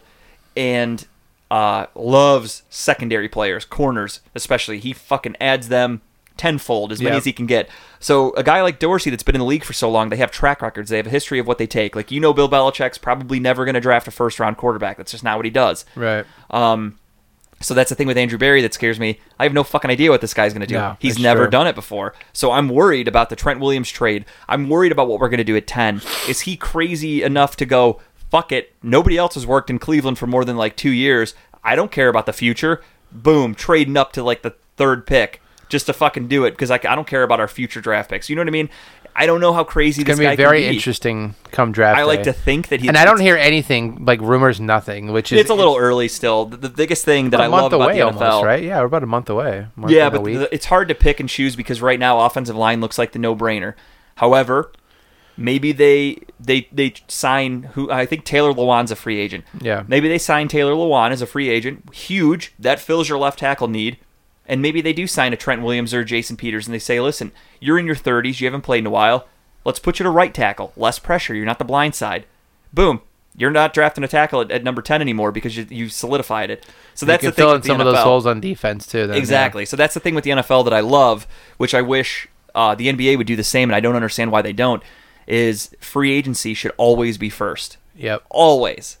and 0.55 1.07
uh, 1.49 1.87
loves 1.95 2.61
secondary 2.69 3.27
players, 3.27 3.65
corners 3.65 4.19
especially. 4.35 4.79
He 4.79 4.93
fucking 4.93 5.35
adds 5.41 5.69
them 5.69 6.01
tenfold 6.37 6.91
as 6.91 6.99
many 7.01 7.13
Yep. 7.15 7.17
as 7.19 7.25
he 7.25 7.33
can 7.33 7.45
get. 7.47 7.69
So 7.99 8.31
a 8.33 8.43
guy 8.43 8.61
like 8.61 8.77
Dorsey 8.77 9.09
that's 9.09 9.23
been 9.23 9.35
in 9.35 9.39
the 9.39 9.45
league 9.45 9.63
for 9.63 9.73
so 9.73 9.89
long, 9.89 10.09
they 10.09 10.17
have 10.17 10.31
track 10.31 10.61
records. 10.61 10.89
They 10.91 10.97
have 10.97 11.07
a 11.07 11.11
history 11.11 11.39
of 11.39 11.47
what 11.47 11.57
they 11.57 11.65
take. 11.67 11.95
Like 11.95 12.11
you 12.11 12.19
know, 12.19 12.33
Bill 12.33 12.49
Belichick's 12.49 12.97
probably 12.99 13.39
never 13.39 13.65
going 13.65 13.73
to 13.75 13.81
draft 13.81 14.07
a 14.07 14.11
first 14.11 14.39
round 14.39 14.57
quarterback. 14.57 14.97
That's 14.97 15.11
just 15.11 15.23
not 15.23 15.37
what 15.37 15.45
he 15.45 15.51
does. 15.51 15.85
right. 15.95 16.25
Um, 16.51 16.99
so 17.61 17.73
that's 17.73 17.89
the 17.89 17.95
thing 17.95 18.07
with 18.07 18.17
Andrew 18.17 18.37
Berry 18.37 18.61
that 18.61 18.73
scares 18.73 18.99
me. 18.99 19.19
I 19.39 19.43
have 19.43 19.53
no 19.53 19.63
fucking 19.63 19.89
idea 19.89 20.11
what 20.11 20.21
this 20.21 20.33
guy's 20.33 20.53
going 20.53 20.61
to 20.61 20.67
do. 20.67 20.75
No, 20.75 20.97
He's 20.99 21.17
never 21.17 21.43
true. 21.43 21.51
done 21.51 21.67
it 21.67 21.75
before. 21.75 22.13
So 22.33 22.51
I'm 22.51 22.69
worried 22.69 23.07
about 23.07 23.29
the 23.29 23.35
Trent 23.35 23.59
Williams 23.59 23.89
trade. 23.89 24.25
I'm 24.49 24.69
worried 24.69 24.91
about 24.91 25.07
what 25.07 25.19
we're 25.19 25.29
going 25.29 25.37
to 25.37 25.43
do 25.43 25.55
at 25.55 25.65
10. 25.65 26.01
Is 26.27 26.41
he 26.41 26.57
crazy 26.57 27.23
enough 27.23 27.55
to 27.57 27.65
go, 27.65 28.01
fuck 28.29 28.51
it, 28.51 28.73
nobody 28.83 29.17
else 29.17 29.35
has 29.35 29.47
worked 29.47 29.69
in 29.69 29.79
Cleveland 29.79 30.17
for 30.17 30.27
more 30.27 30.43
than 30.43 30.57
like 30.57 30.75
two 30.75 30.91
years. 30.91 31.33
I 31.63 31.75
don't 31.75 31.91
care 31.91 32.09
about 32.09 32.25
the 32.25 32.33
future. 32.33 32.81
Boom, 33.11 33.55
trading 33.55 33.95
up 33.97 34.11
to 34.13 34.23
like 34.23 34.41
the 34.41 34.55
third 34.75 35.07
pick 35.07 35.41
just 35.69 35.85
to 35.87 35.93
fucking 35.93 36.27
do 36.27 36.43
it 36.45 36.51
because 36.51 36.69
I, 36.69 36.75
I 36.75 36.95
don't 36.95 37.07
care 37.07 37.23
about 37.23 37.39
our 37.39 37.47
future 37.47 37.81
draft 37.81 38.09
picks. 38.09 38.29
You 38.29 38.35
know 38.35 38.41
what 38.41 38.49
I 38.49 38.51
mean? 38.51 38.69
I 39.17 39.25
don't 39.25 39.39
know 39.39 39.53
how 39.53 39.63
crazy 39.63 40.01
It's 40.01 40.09
this 40.09 40.19
guy 40.19 40.31
be 40.35 40.43
very 40.43 40.61
can 40.63 40.71
be. 40.71 40.75
interesting 40.75 41.35
come 41.51 41.71
draft 41.71 41.97
I 41.97 42.03
like 42.03 42.19
day. 42.19 42.23
to 42.25 42.33
think 42.33 42.67
that 42.67 42.81
he 42.81 42.89
and 42.89 42.97
I 42.97 43.05
don't 43.05 43.21
hear 43.21 43.37
anything 43.37 44.03
like 44.03 44.19
rumors, 44.19 44.59
nothing, 44.59 45.13
which 45.13 45.31
is 45.31 45.39
It's 45.39 45.49
a 45.49 45.53
little 45.53 45.77
early 45.77 46.09
still. 46.09 46.45
The, 46.45 46.57
the 46.57 46.69
biggest 46.69 47.05
thing 47.05 47.29
that 47.29 47.39
a 47.39 47.43
I 47.43 47.47
month 47.47 47.63
love 47.71 47.73
about 47.73 47.91
away 47.91 47.99
the 47.99 48.05
NFL, 48.07 48.21
almost, 48.21 48.45
right? 48.45 48.61
Yeah, 48.63 48.79
we're 48.79 48.87
about 48.87 49.03
a 49.03 49.07
month 49.07 49.29
away. 49.29 49.67
Month 49.77 49.93
Yeah, 49.93 50.09
but 50.09 50.23
the, 50.25 50.53
it's 50.53 50.65
hard 50.65 50.89
to 50.89 50.95
pick 50.95 51.19
and 51.21 51.29
choose 51.29 51.55
because 51.55 51.81
right 51.81 51.97
now 51.99 52.19
offensive 52.25 52.57
line 52.57 52.81
looks 52.81 52.97
like 52.97 53.13
the 53.13 53.19
no-brainer. 53.19 53.75
However, 54.15 54.71
maybe 55.37 55.71
they 55.71 56.19
they 56.39 56.67
they 56.71 56.93
sign 57.07 57.63
who 57.73 57.89
I 57.91 58.05
think 58.05 58.25
Taylor 58.25 58.53
Lewan's 58.53 58.91
a 58.91 58.95
free 58.95 59.19
agent. 59.19 59.45
Yeah. 59.61 59.83
Maybe 59.87 60.07
they 60.09 60.17
sign 60.17 60.47
Taylor 60.49 60.73
Lewan 60.73 61.11
as 61.11 61.21
a 61.21 61.25
free 61.25 61.49
agent, 61.49 61.93
huge. 61.93 62.53
That 62.59 62.79
fills 62.79 63.07
your 63.09 63.17
left 63.17 63.39
tackle 63.39 63.67
need. 63.67 63.97
And 64.47 64.61
maybe 64.61 64.81
they 64.81 64.93
do 64.93 65.07
sign 65.07 65.33
a 65.33 65.37
Trent 65.37 65.61
Williams 65.63 65.93
or 65.93 66.03
Jason 66.03 66.37
Peters 66.37 66.67
and 66.67 66.73
they 66.73 66.79
say, 66.79 66.99
"Listen, 66.99 67.31
you're 67.59 67.79
in 67.79 67.85
your 67.85 67.95
30s, 67.95 68.39
you 68.39 68.47
haven't 68.47 68.61
played 68.61 68.79
in 68.79 68.85
a 68.87 68.91
while. 68.91 69.27
Let's 69.63 69.79
put 69.79 69.97
you 69.99 70.03
to 70.03 70.09
right 70.09 70.33
tackle. 70.33 70.71
Less 70.77 70.99
pressure. 70.99 71.33
You're 71.33 71.45
not 71.45 71.59
the 71.59 71.65
blind 71.65 71.95
side." 71.95 72.25
Boom. 72.73 73.01
You're 73.37 73.51
not 73.51 73.73
drafting 73.73 74.03
a 74.03 74.07
tackle 74.07 74.39
at, 74.41 74.51
at 74.51 74.63
number 74.63 74.81
10 74.81 75.01
anymore 75.01 75.31
because 75.31 75.57
you, 75.57 75.65
you 75.69 75.89
solidified 75.89 76.49
it. 76.49 76.65
So 76.93 77.05
you 77.05 77.07
that's 77.07 77.23
the 77.23 77.31
thing 77.31 77.43
fill 77.45 77.53
in 77.55 77.63
some 77.63 77.81
of 77.81 77.85
those 77.85 77.97
NFL. 77.97 78.03
holes 78.03 78.25
on 78.25 78.39
defense 78.39 78.87
too. 78.87 79.07
Then, 79.07 79.15
yeah. 79.15 79.19
Exactly. 79.19 79.65
So 79.65 79.75
that's 79.75 79.93
the 79.93 79.99
thing 79.99 80.15
with 80.15 80.23
the 80.23 80.29
NFL 80.31 80.63
that 80.65 80.73
I 80.73 80.79
love, 80.79 81.27
which 81.57 81.73
I 81.73 81.81
wish 81.81 82.27
uh, 82.53 82.75
the 82.75 82.87
NBA 82.87 83.17
would 83.17 83.27
do 83.27 83.35
the 83.35 83.43
same, 83.43 83.69
and 83.69 83.75
I 83.75 83.81
don't 83.81 83.95
understand 83.95 84.31
why 84.31 84.41
they 84.41 84.53
don't. 84.53 84.81
Is 85.27 85.75
free 85.81 86.11
agency 86.13 86.53
should 86.53 86.71
always 86.77 87.17
be 87.17 87.29
first, 87.29 87.77
Yep. 87.97 88.23
always. 88.29 88.99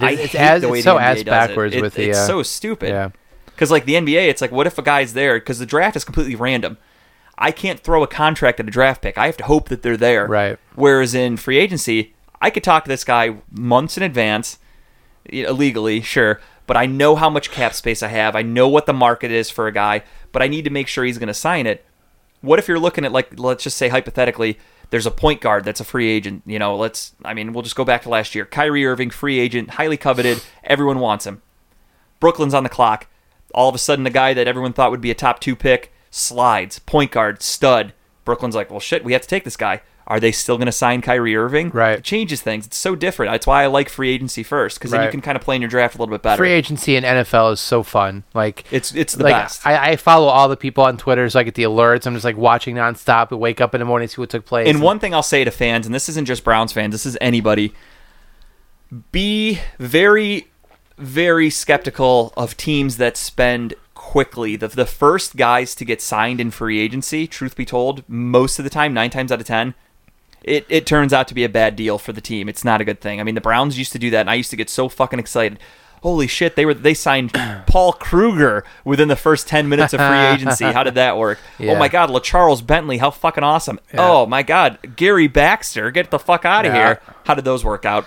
I 0.00 0.14
hate 0.16 0.34
as- 0.34 0.62
the 0.62 0.68
way 0.68 0.78
it's 0.78 0.84
the 0.84 0.90
so 0.92 0.96
NBA 0.96 1.00
ass 1.02 1.14
does 1.16 1.20
it. 1.22 1.26
backwards 1.26 1.74
It- 1.76 1.82
with 1.82 1.94
the, 1.94 2.08
It's 2.10 2.18
uh, 2.18 2.26
so 2.26 2.42
stupid. 2.42 2.88
yeah. 2.88 3.10
Because 3.58 3.72
like 3.72 3.86
the 3.86 3.94
NBA, 3.94 4.28
it's 4.28 4.40
like, 4.40 4.52
what 4.52 4.68
if 4.68 4.78
a 4.78 4.82
guy's 4.82 5.14
there? 5.14 5.34
Because 5.40 5.58
the 5.58 5.66
draft 5.66 5.96
is 5.96 6.04
completely 6.04 6.36
random. 6.36 6.78
I 7.36 7.50
can't 7.50 7.80
throw 7.80 8.04
a 8.04 8.06
contract 8.06 8.60
at 8.60 8.68
a 8.68 8.70
draft 8.70 9.02
pick. 9.02 9.18
I 9.18 9.26
have 9.26 9.36
to 9.38 9.44
hope 9.44 9.68
that 9.68 9.82
they're 9.82 9.96
there. 9.96 10.28
Right. 10.28 10.60
Whereas 10.76 11.12
in 11.12 11.36
free 11.36 11.58
agency, 11.58 12.14
I 12.40 12.50
could 12.50 12.62
talk 12.62 12.84
to 12.84 12.88
this 12.88 13.02
guy 13.02 13.38
months 13.50 13.96
in 13.96 14.04
advance, 14.04 14.60
illegally, 15.24 16.02
sure, 16.02 16.40
but 16.68 16.76
I 16.76 16.86
know 16.86 17.16
how 17.16 17.28
much 17.28 17.50
cap 17.50 17.74
space 17.74 18.00
I 18.00 18.08
have. 18.08 18.36
I 18.36 18.42
know 18.42 18.68
what 18.68 18.86
the 18.86 18.92
market 18.92 19.32
is 19.32 19.50
for 19.50 19.66
a 19.66 19.72
guy, 19.72 20.04
but 20.30 20.40
I 20.40 20.46
need 20.46 20.62
to 20.62 20.70
make 20.70 20.86
sure 20.86 21.04
he's 21.04 21.18
going 21.18 21.26
to 21.26 21.34
sign 21.34 21.66
it. 21.66 21.84
What 22.42 22.60
if 22.60 22.68
you're 22.68 22.78
looking 22.78 23.04
at 23.04 23.10
like, 23.10 23.40
let's 23.40 23.64
just 23.64 23.76
say 23.76 23.88
hypothetically, 23.88 24.56
there's 24.90 25.06
a 25.06 25.10
point 25.10 25.40
guard 25.40 25.64
that's 25.64 25.80
a 25.80 25.84
free 25.84 26.08
agent. 26.08 26.44
You 26.46 26.60
know, 26.60 26.76
let's. 26.76 27.12
I 27.24 27.34
mean, 27.34 27.52
we'll 27.52 27.64
just 27.64 27.74
go 27.74 27.84
back 27.84 28.02
to 28.02 28.08
last 28.08 28.36
year. 28.36 28.46
Kyrie 28.46 28.86
Irving, 28.86 29.10
free 29.10 29.40
agent, 29.40 29.70
highly 29.70 29.96
coveted. 29.96 30.40
Everyone 30.62 31.00
wants 31.00 31.26
him. 31.26 31.42
Brooklyn's 32.20 32.54
on 32.54 32.62
the 32.62 32.68
clock. 32.68 33.08
All 33.54 33.68
of 33.68 33.74
a 33.74 33.78
sudden, 33.78 34.04
the 34.04 34.10
guy 34.10 34.34
that 34.34 34.46
everyone 34.46 34.72
thought 34.72 34.90
would 34.90 35.00
be 35.00 35.10
a 35.10 35.14
top 35.14 35.40
two 35.40 35.56
pick 35.56 35.92
slides, 36.10 36.78
point 36.80 37.10
guard, 37.10 37.42
stud. 37.42 37.92
Brooklyn's 38.24 38.54
like, 38.54 38.70
well, 38.70 38.80
shit, 38.80 39.04
we 39.04 39.12
have 39.12 39.22
to 39.22 39.28
take 39.28 39.44
this 39.44 39.56
guy. 39.56 39.82
Are 40.08 40.18
they 40.18 40.32
still 40.32 40.56
going 40.56 40.66
to 40.66 40.72
sign 40.72 41.02
Kyrie 41.02 41.36
Irving? 41.36 41.68
Right. 41.68 41.98
It 41.98 42.04
changes 42.04 42.40
things. 42.40 42.66
It's 42.66 42.78
so 42.78 42.96
different. 42.96 43.30
That's 43.30 43.46
why 43.46 43.62
I 43.62 43.66
like 43.66 43.90
free 43.90 44.08
agency 44.08 44.42
first 44.42 44.78
because 44.78 44.90
then 44.90 45.04
you 45.04 45.10
can 45.10 45.20
kind 45.20 45.36
of 45.36 45.42
play 45.42 45.54
in 45.54 45.60
your 45.60 45.68
draft 45.68 45.96
a 45.96 45.98
little 45.98 46.14
bit 46.14 46.22
better. 46.22 46.38
Free 46.38 46.52
agency 46.52 46.96
in 46.96 47.04
NFL 47.04 47.52
is 47.52 47.60
so 47.60 47.82
fun. 47.82 48.24
Like 48.32 48.64
it's 48.72 48.94
it's 48.94 49.14
the 49.14 49.24
like 49.24 49.34
best. 49.34 49.66
I, 49.66 49.90
I 49.90 49.96
follow 49.96 50.28
all 50.28 50.48
the 50.48 50.56
people 50.56 50.82
on 50.82 50.96
Twitter, 50.96 51.28
so 51.28 51.38
I 51.38 51.42
get 51.42 51.56
the 51.56 51.64
alerts. 51.64 52.06
I'm 52.06 52.14
just 52.14 52.24
like 52.24 52.38
watching 52.38 52.76
nonstop. 52.76 53.32
I 53.32 53.34
wake 53.34 53.60
up 53.60 53.74
in 53.74 53.80
the 53.80 53.84
morning, 53.84 54.08
to 54.08 54.14
see 54.14 54.20
what 54.22 54.30
took 54.30 54.46
place. 54.46 54.66
And 54.66 54.80
one 54.80 54.98
thing 54.98 55.12
I'll 55.12 55.22
say 55.22 55.44
to 55.44 55.50
fans, 55.50 55.84
and 55.84 55.94
this 55.94 56.08
isn't 56.08 56.24
just 56.24 56.42
Browns 56.42 56.72
fans, 56.72 56.92
this 56.92 57.04
is 57.04 57.18
anybody, 57.20 57.74
be 59.12 59.60
very, 59.78 60.48
very 60.98 61.50
skeptical 61.50 62.32
of 62.36 62.56
teams 62.56 62.96
that 62.98 63.16
spend 63.16 63.74
quickly. 63.94 64.56
The, 64.56 64.68
the 64.68 64.86
first 64.86 65.36
guys 65.36 65.74
to 65.76 65.84
get 65.84 66.00
signed 66.00 66.40
in 66.40 66.50
free 66.50 66.78
agency, 66.80 67.26
truth 67.26 67.56
be 67.56 67.64
told, 67.64 68.02
most 68.08 68.58
of 68.58 68.64
the 68.64 68.70
time, 68.70 68.94
nine 68.94 69.10
times 69.10 69.30
out 69.32 69.40
of 69.40 69.46
ten, 69.46 69.74
it, 70.42 70.64
it 70.68 70.86
turns 70.86 71.12
out 71.12 71.28
to 71.28 71.34
be 71.34 71.44
a 71.44 71.48
bad 71.48 71.76
deal 71.76 71.98
for 71.98 72.12
the 72.12 72.20
team. 72.20 72.48
It's 72.48 72.64
not 72.64 72.80
a 72.80 72.84
good 72.84 73.00
thing. 73.00 73.20
I 73.20 73.24
mean, 73.24 73.34
the 73.34 73.40
Browns 73.40 73.76
used 73.78 73.92
to 73.92 73.98
do 73.98 74.10
that, 74.10 74.20
and 74.20 74.30
I 74.30 74.34
used 74.34 74.50
to 74.50 74.56
get 74.56 74.70
so 74.70 74.88
fucking 74.88 75.18
excited. 75.18 75.58
Holy 76.02 76.28
shit, 76.28 76.54
they 76.54 76.64
were 76.64 76.74
they 76.74 76.94
signed 76.94 77.32
Paul 77.66 77.92
Kruger 77.92 78.64
within 78.84 79.08
the 79.08 79.16
first 79.16 79.48
ten 79.48 79.68
minutes 79.68 79.92
of 79.92 79.98
free 80.00 80.16
agency. 80.32 80.64
How 80.66 80.84
did 80.84 80.94
that 80.94 81.18
work? 81.18 81.40
Oh 81.58 81.64
yeah. 81.64 81.72
Oh 81.72 81.76
my 81.76 81.88
god, 81.88 82.08
LaCharles 82.08 82.64
Bentley, 82.64 82.98
how 82.98 83.10
fucking 83.10 83.42
awesome. 83.42 83.80
Yeah. 83.92 84.08
Oh 84.08 84.24
my 84.24 84.44
god, 84.44 84.94
Gary 84.94 85.26
Baxter, 85.26 85.90
get 85.90 86.12
the 86.12 86.20
fuck 86.20 86.44
out 86.44 86.64
of 86.64 86.72
Yeah. 86.72 86.78
here. 86.86 87.00
How 87.24 87.34
did 87.34 87.44
those 87.44 87.64
work 87.64 87.84
out? 87.84 88.06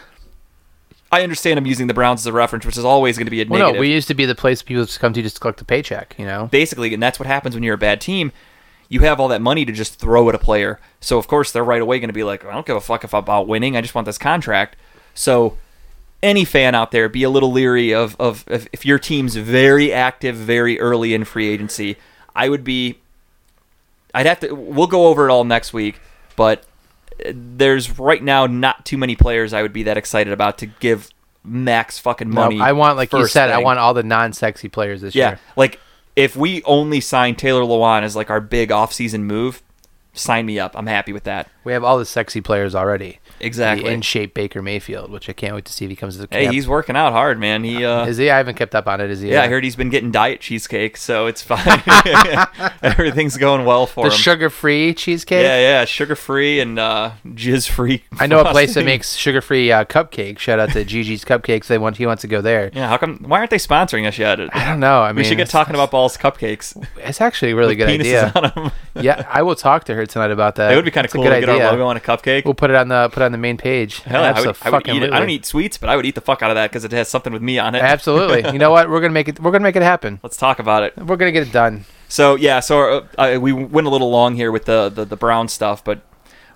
I 1.12 1.24
understand 1.24 1.58
I'm 1.58 1.66
using 1.66 1.88
the 1.88 1.94
Browns 1.94 2.22
as 2.22 2.26
a 2.26 2.32
reference, 2.32 2.66
which 2.66 2.78
is 2.78 2.86
always 2.86 3.18
going 3.18 3.26
to 3.26 3.32
be 3.32 3.42
a 3.42 3.46
well, 3.46 3.60
negative. 3.60 3.76
no, 3.76 3.80
we 3.82 3.92
used 3.92 4.08
to 4.08 4.14
be 4.14 4.26
the 4.26 4.36
place 4.36 4.62
people 4.62 4.86
just 4.86 5.00
come 5.00 5.12
to 5.14 5.22
just 5.22 5.42
collect 5.42 5.60
the 5.60 5.66
paycheck. 5.66 6.16
You 6.18 6.26
know, 6.26 6.48
basically, 6.48 6.94
and 6.94 7.04
that's 7.04 7.20
what 7.20 7.28
happens 7.28 7.56
when 7.56 7.64
you're 7.64 7.76
a 7.76 7.78
bad 7.80 8.00
team. 8.00 8.32
You 8.88 9.02
have 9.02 9.20
all 9.20 9.28
that 9.30 9.42
money 9.42 9.66
to 9.66 9.72
just 9.72 10.00
throw 10.00 10.28
at 10.30 10.36
a 10.36 10.40
player. 10.40 10.80
So 11.00 11.18
of 11.18 11.28
course 11.28 11.52
they're 11.52 11.64
right 11.64 11.82
away 11.82 12.00
going 12.00 12.10
to 12.10 12.14
be 12.14 12.24
like, 12.24 12.44
I 12.46 12.54
don't 12.54 12.66
give 12.66 12.76
a 12.76 12.82
fuck 12.82 13.04
if 13.04 13.14
I'm 13.14 13.20
about 13.20 13.48
winning. 13.48 13.78
I 13.78 13.82
just 13.82 13.96
want 13.96 14.06
this 14.06 14.18
contract. 14.18 14.76
So 15.14 15.58
any 16.22 16.46
fan 16.46 16.76
out 16.76 16.92
there, 16.92 17.10
be 17.10 17.24
a 17.24 17.30
little 17.30 17.52
leery 17.52 17.94
of, 17.94 18.16
of, 18.20 18.44
of 18.48 18.68
if 18.72 18.86
your 18.86 19.00
team's 19.00 19.36
very 19.36 19.94
active 19.94 20.36
very 20.36 20.80
early 20.80 21.14
in 21.14 21.24
free 21.24 21.50
agency. 21.50 21.98
I 22.36 22.50
would 22.50 22.64
be. 22.64 23.00
I'd 24.14 24.26
have 24.26 24.40
to. 24.42 24.54
We'll 24.54 24.88
go 24.88 25.08
over 25.08 25.28
it 25.28 25.32
all 25.32 25.44
next 25.44 25.74
week, 25.74 26.00
but 26.36 26.66
there's 27.34 28.00
right 28.00 28.22
now 28.24 28.48
not 28.48 28.86
too 28.86 28.98
many 28.98 29.16
players 29.16 29.54
I 29.54 29.62
would 29.62 29.74
be 29.74 29.84
that 29.84 29.98
excited 29.98 30.34
about 30.34 30.58
to 30.60 30.66
give 30.66 31.10
max 31.44 31.98
fucking 32.00 32.30
No, 32.30 32.42
money. 32.42 32.60
I 32.60 32.72
want, 32.74 32.98
like 32.98 33.12
you 33.14 33.28
said, 33.28 33.50
I 33.50 33.60
want 33.60 33.80
all 33.80 33.94
the 33.94 34.04
non-sexy 34.04 34.70
players 34.70 35.02
this 35.02 35.16
Yeah, 35.16 35.30
year. 35.32 35.40
like 35.56 35.80
if 36.16 36.36
we 36.36 36.62
only 36.64 37.00
sign 37.00 37.36
Taylor 37.36 37.62
Lewan 37.62 38.04
as 38.04 38.16
like 38.16 38.30
our 38.30 38.42
big 38.42 38.70
offseason 38.70 39.22
move, 39.22 39.62
sign 40.14 40.46
me 40.46 40.60
up. 40.60 40.78
I'm 40.78 40.88
happy 40.88 41.14
with 41.14 41.24
that. 41.24 41.50
We 41.64 41.74
have 41.74 41.84
all 41.84 41.98
the 41.98 42.06
sexy 42.06 42.42
players 42.42 42.76
already. 42.76 43.20
Exactly. 43.42 43.92
In 43.92 44.02
shape 44.02 44.34
Baker 44.34 44.62
Mayfield, 44.62 45.12
which 45.12 45.30
I 45.30 45.34
can't 45.34 45.56
wait 45.56 45.66
to 45.66 45.74
see 45.74 45.86
if 45.86 45.90
he 45.92 45.96
comes 45.96 46.16
to 46.18 46.28
the 46.28 46.28
hey, 46.32 46.48
he's 46.48 46.68
working 46.68 46.96
out 46.96 47.12
hard, 47.14 47.40
man. 47.40 47.64
He 47.64 47.84
uh 47.84 48.06
Is 48.06 48.18
he? 48.18 48.30
I 48.30 48.38
haven't 48.38 48.56
kept 48.56 48.76
up 48.76 48.88
on 48.88 49.02
it. 49.02 49.10
Is 49.10 49.22
he? 49.22 49.32
yeah, 49.32 49.44
I 49.44 49.48
heard 49.48 49.64
he's 49.64 49.76
been 49.76 49.90
getting 49.90 50.12
diet 50.12 50.40
cheesecake, 50.42 50.98
so 50.98 51.28
it's 51.28 51.42
fine. 51.42 51.82
Everything's 52.84 53.38
going 53.38 53.66
well 53.66 53.86
for 53.86 54.06
the 54.10 54.14
him. 54.16 54.20
sugar-free 54.20 54.94
cheesecake. 54.94 55.44
yeah, 55.44 55.60
yeah, 55.60 55.86
sugar 55.86 56.16
free 56.16 56.60
and 56.60 56.80
uh, 56.80 57.12
jizz 57.28 57.70
free. 57.70 58.04
I 58.20 58.28
know 58.28 58.42
a 58.42 58.52
place 58.52 58.74
that 58.76 58.86
makes 58.86 59.16
sugar-free 59.16 59.72
uh, 59.72 59.86
cupcakes. 59.86 60.40
Shout 60.40 60.60
out 60.60 60.72
to 60.72 60.84
Gigi's 60.86 61.26
Cupcakes. 61.26 61.68
They 61.68 61.78
want 61.78 61.98
he 61.98 62.06
wants 62.06 62.22
to 62.22 62.28
go 62.28 62.42
there. 62.42 62.72
Yeah, 62.74 62.88
how 62.88 62.98
come? 62.98 63.18
Why 63.28 63.40
aren't 63.40 63.50
they 63.52 63.58
sponsoring 63.58 64.08
us 64.08 64.18
yet? 64.18 64.40
I 64.56 64.68
don't 64.68 64.80
know. 64.80 65.02
I 65.02 65.10
mean, 65.10 65.18
we 65.18 65.24
should 65.24 65.38
get 65.38 65.50
talking 65.50 65.76
about 65.76 65.92
balls 65.92 66.18
cupcakes. 66.18 66.82
It's 66.98 67.22
actually 67.22 67.52
a 67.52 67.56
really 67.56 67.76
good 67.76 67.90
idea. 67.90 68.32
on 68.36 68.72
yeah, 68.96 69.26
I 69.30 69.42
will 69.42 69.56
talk 69.56 69.86
to 69.86 69.96
her 69.96 70.06
tonight 70.06 70.32
about 70.32 70.56
that. 70.56 70.72
It 70.72 70.76
would 70.76 70.86
be 70.86 70.92
kind 70.92 71.06
of 71.06 71.12
cool 71.12 71.24
good 71.24 71.30
to 71.30 71.40
get 71.40 71.50
idea. 71.50 71.66
our 71.66 71.72
logo 71.72 71.88
on 71.88 71.98
a 71.98 72.00
cupcake. 72.00 72.46
We'll 72.46 72.54
put 72.54 72.70
it 72.70 72.76
on 72.76 72.88
the 72.88 73.10
put 73.10 73.24
it 73.24 73.31
on 73.32 73.34
the 73.34 73.38
main 73.38 73.58
page. 73.58 74.00
Hell, 74.02 74.24
I 74.24 74.42
would, 74.42 74.58
I 74.62 74.70
would 74.70 74.88
eat 74.88 75.04
it. 75.04 75.14
I 75.14 75.20
don't 75.20 75.30
eat 75.30 75.46
sweets, 75.46 75.78
but 75.78 75.90
I 75.90 75.96
would 75.96 76.06
eat 76.06 76.16
the 76.16 76.22
fuck 76.22 76.42
out 76.42 76.52
of 76.52 76.56
that 76.56 76.70
because 76.70 76.84
it 76.84 76.92
has 76.92 77.08
something 77.08 77.32
with 77.32 77.42
me 77.42 77.58
on 77.60 77.76
it. 77.76 77.82
Absolutely. 77.82 78.52
You 78.52 78.60
know 78.60 78.72
what? 78.72 78.90
We're 78.90 79.02
gonna 79.02 79.14
make 79.14 79.30
it. 79.30 79.40
We're 79.40 79.52
gonna 79.52 79.64
make 79.64 79.76
it 79.76 79.82
happen. 79.82 80.20
Let's 80.22 80.38
talk 80.38 80.60
about 80.60 80.84
it. 80.84 80.98
We're 80.98 81.16
gonna 81.16 81.32
get 81.32 81.48
it 81.48 81.54
done. 81.54 81.86
So 82.10 82.36
yeah, 82.36 82.60
so 82.60 83.08
uh, 83.18 83.40
we 83.40 83.54
went 83.54 83.88
a 83.88 83.90
little 83.90 84.12
long 84.12 84.36
here 84.36 84.52
with 84.52 84.66
the, 84.66 84.90
the 84.90 85.06
the 85.06 85.16
Brown 85.16 85.48
stuff, 85.48 85.84
but 85.84 86.02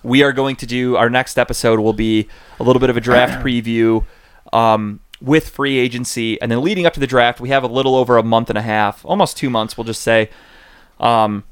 we 0.02 0.22
are 0.22 0.32
going 0.32 0.56
to 0.56 0.66
do 0.66 0.96
our 0.96 1.10
next 1.10 1.38
episode 1.38 1.80
will 1.80 1.92
be 1.92 2.28
a 2.60 2.62
little 2.62 2.80
bit 2.80 2.90
of 2.90 2.96
a 2.96 3.00
draft 3.00 3.42
preview 3.44 4.04
um, 4.52 5.00
with 5.20 5.48
free 5.48 5.78
agency, 5.78 6.40
and 6.40 6.52
then 6.52 6.62
leading 6.62 6.86
up 6.86 6.92
to 6.92 7.00
the 7.00 7.06
draft, 7.06 7.40
we 7.40 7.48
have 7.48 7.64
a 7.64 7.66
little 7.66 7.96
over 7.96 8.16
a 8.18 8.22
month 8.22 8.50
and 8.50 8.58
a 8.58 8.62
half, 8.62 9.04
almost 9.04 9.36
two 9.36 9.50
months, 9.50 9.76
we'll 9.76 9.84
just 9.84 10.02
say, 10.02 10.30
um, 11.00 11.42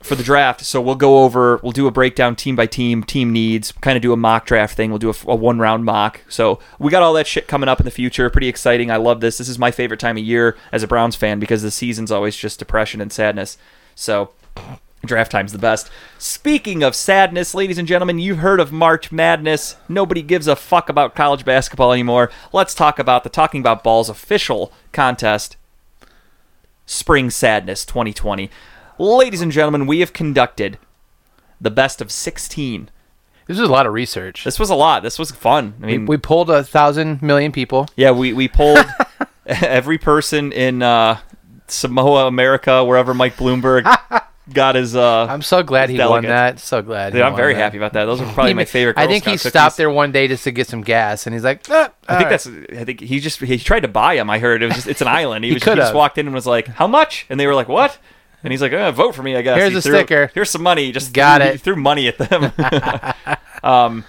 for 0.00 0.14
the 0.14 0.22
draft. 0.22 0.64
So 0.64 0.80
we'll 0.80 0.94
go 0.94 1.24
over, 1.24 1.58
we'll 1.62 1.72
do 1.72 1.86
a 1.86 1.90
breakdown 1.90 2.36
team 2.36 2.54
by 2.54 2.66
team, 2.66 3.02
team 3.02 3.32
needs, 3.32 3.72
kind 3.72 3.96
of 3.96 4.02
do 4.02 4.12
a 4.12 4.16
mock 4.16 4.46
draft 4.46 4.76
thing. 4.76 4.90
We'll 4.90 4.98
do 4.98 5.10
a, 5.10 5.14
a 5.26 5.34
one 5.34 5.58
round 5.58 5.84
mock. 5.84 6.20
So 6.28 6.60
we 6.78 6.90
got 6.90 7.02
all 7.02 7.12
that 7.14 7.26
shit 7.26 7.48
coming 7.48 7.68
up 7.68 7.80
in 7.80 7.84
the 7.84 7.90
future. 7.90 8.30
Pretty 8.30 8.48
exciting. 8.48 8.90
I 8.90 8.96
love 8.96 9.20
this. 9.20 9.38
This 9.38 9.48
is 9.48 9.58
my 9.58 9.70
favorite 9.70 10.00
time 10.00 10.16
of 10.16 10.24
year 10.24 10.56
as 10.72 10.82
a 10.82 10.88
Browns 10.88 11.16
fan 11.16 11.40
because 11.40 11.62
the 11.62 11.70
season's 11.70 12.12
always 12.12 12.36
just 12.36 12.58
depression 12.58 13.00
and 13.00 13.12
sadness. 13.12 13.58
So 13.94 14.30
draft 15.04 15.32
time's 15.32 15.52
the 15.52 15.58
best. 15.58 15.90
Speaking 16.18 16.82
of 16.82 16.94
sadness, 16.94 17.54
ladies 17.54 17.78
and 17.78 17.88
gentlemen, 17.88 18.18
you've 18.18 18.38
heard 18.38 18.60
of 18.60 18.72
March 18.72 19.10
Madness. 19.10 19.76
Nobody 19.88 20.22
gives 20.22 20.46
a 20.46 20.56
fuck 20.56 20.88
about 20.88 21.14
college 21.14 21.44
basketball 21.44 21.92
anymore. 21.92 22.30
Let's 22.52 22.74
talk 22.74 22.98
about 22.98 23.24
the 23.24 23.30
Talking 23.30 23.60
About 23.60 23.84
Balls 23.84 24.08
official 24.08 24.72
contest 24.92 25.56
Spring 26.86 27.30
Sadness 27.30 27.84
2020. 27.84 28.50
Ladies 28.98 29.40
and 29.42 29.52
gentlemen, 29.52 29.86
we 29.86 30.00
have 30.00 30.12
conducted 30.12 30.78
the 31.60 31.70
best 31.70 32.00
of 32.00 32.10
16. 32.10 32.90
This 33.46 33.58
was 33.58 33.68
a 33.68 33.72
lot 33.72 33.86
of 33.86 33.92
research. 33.92 34.44
This 34.44 34.58
was 34.58 34.70
a 34.70 34.74
lot. 34.74 35.02
This 35.02 35.18
was 35.18 35.30
fun. 35.30 35.74
I 35.82 35.86
we, 35.86 35.92
mean, 35.98 36.06
we 36.06 36.16
pulled 36.16 36.50
a 36.50 36.64
thousand 36.64 37.22
million 37.22 37.52
people. 37.52 37.86
yeah, 37.96 38.10
we, 38.10 38.32
we 38.32 38.48
pulled 38.48 38.84
every 39.46 39.98
person 39.98 40.52
in 40.52 40.82
uh, 40.82 41.20
Samoa, 41.68 42.26
America, 42.26 42.84
wherever 42.84 43.14
Mike 43.14 43.36
Bloomberg 43.36 43.84
got 44.52 44.74
his. 44.74 44.94
Uh, 44.96 45.26
I'm 45.26 45.42
so 45.42 45.62
glad 45.62 45.88
he 45.90 45.98
won 45.98 46.24
that. 46.24 46.58
So 46.58 46.82
glad. 46.82 47.12
dude, 47.12 47.22
I'm 47.22 47.36
very 47.36 47.54
that. 47.54 47.60
happy 47.60 47.76
about 47.78 47.92
that. 47.94 48.04
Those 48.04 48.20
are 48.20 48.30
probably 48.32 48.50
He 48.50 48.54
my 48.54 48.64
favorite. 48.66 48.98
I 48.98 49.04
Girl 49.04 49.12
think 49.12 49.24
he 49.24 49.36
Scout 49.36 49.52
stopped 49.52 49.76
there 49.78 49.90
one 49.90 50.12
day 50.12 50.28
just 50.28 50.44
to 50.44 50.50
get 50.50 50.66
some 50.66 50.82
gas, 50.82 51.26
and 51.26 51.32
he's 51.34 51.44
like, 51.44 51.64
"Ah, 51.70 51.90
I 52.08 52.16
think 52.18 52.24
right." 52.24 52.30
that's. 52.30 52.46
I 52.46 52.84
think 52.84 53.00
he 53.00 53.20
just 53.20 53.40
he 53.40 53.58
tried 53.58 53.80
to 53.80 53.88
buy 53.88 54.16
him. 54.16 54.28
I 54.28 54.40
heard 54.40 54.62
it 54.62 54.66
was 54.66 54.74
just 54.74 54.88
it's 54.88 55.00
an 55.00 55.08
island. 55.08 55.44
He, 55.44 55.50
He 55.50 55.54
was, 55.54 55.62
he 55.62 55.74
just 55.74 55.94
walked 55.94 56.18
in 56.18 56.26
and 56.26 56.34
was 56.34 56.46
like, 56.46 56.66
"How 56.66 56.86
much?" 56.86 57.24
And 57.30 57.38
they 57.40 57.46
were 57.46 57.54
like, 57.54 57.68
"What?" 57.68 57.96
And 58.44 58.52
he's 58.52 58.62
like, 58.62 58.72
uh, 58.72 58.92
"Vote 58.92 59.14
for 59.14 59.22
me, 59.22 59.36
I 59.36 59.42
guess." 59.42 59.56
Here's 59.56 59.72
He 59.72 59.78
a 59.78 59.80
threw- 59.82 59.94
sticker. 59.98 60.30
Here's 60.34 60.50
some 60.50 60.62
money. 60.62 60.86
He 60.86 60.92
Just 60.92 61.12
Got 61.12 61.40
threw, 61.42 61.50
it. 61.50 61.60
Threw 61.60 61.76
money 61.76 62.08
at 62.08 62.18
them. 62.18 62.52
um, 63.62 64.04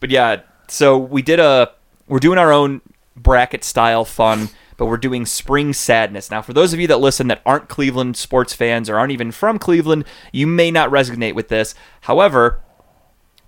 but 0.00 0.10
yeah, 0.10 0.40
so 0.68 0.96
we 0.98 1.22
did 1.22 1.38
a. 1.38 1.72
We're 2.08 2.18
doing 2.18 2.38
our 2.38 2.52
own 2.52 2.80
bracket 3.16 3.62
style 3.62 4.04
fun, 4.04 4.48
but 4.76 4.86
we're 4.86 4.96
doing 4.96 5.26
spring 5.26 5.72
sadness. 5.72 6.30
Now, 6.30 6.42
for 6.42 6.52
those 6.52 6.72
of 6.72 6.80
you 6.80 6.86
that 6.88 6.98
listen 7.00 7.28
that 7.28 7.42
aren't 7.46 7.68
Cleveland 7.68 8.16
sports 8.16 8.54
fans 8.54 8.88
or 8.88 8.98
aren't 8.98 9.12
even 9.12 9.32
from 9.32 9.58
Cleveland, 9.58 10.04
you 10.32 10.46
may 10.46 10.70
not 10.70 10.90
resonate 10.90 11.34
with 11.34 11.48
this. 11.48 11.74
However, 12.02 12.60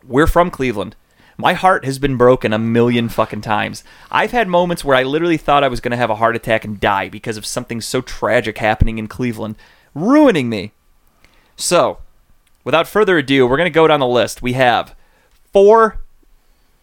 we're 0.06 0.26
from 0.26 0.50
Cleveland. 0.50 0.96
My 1.36 1.54
heart 1.54 1.84
has 1.84 1.98
been 1.98 2.16
broken 2.16 2.52
a 2.52 2.58
million 2.58 3.08
fucking 3.08 3.40
times. 3.40 3.82
I've 4.10 4.30
had 4.30 4.46
moments 4.46 4.84
where 4.84 4.96
I 4.96 5.02
literally 5.02 5.36
thought 5.36 5.64
I 5.64 5.68
was 5.68 5.80
going 5.80 5.90
to 5.90 5.96
have 5.96 6.10
a 6.10 6.14
heart 6.14 6.36
attack 6.36 6.64
and 6.64 6.78
die 6.78 7.08
because 7.08 7.36
of 7.36 7.44
something 7.44 7.80
so 7.80 8.00
tragic 8.00 8.58
happening 8.58 8.98
in 8.98 9.08
Cleveland, 9.08 9.56
ruining 9.94 10.48
me. 10.48 10.72
So, 11.56 11.98
without 12.64 12.88
further 12.88 13.18
ado, 13.18 13.46
we're 13.46 13.56
going 13.56 13.70
to 13.70 13.74
go 13.74 13.86
down 13.86 14.00
the 14.00 14.06
list. 14.06 14.42
We 14.42 14.54
have 14.54 14.94
four. 15.52 16.00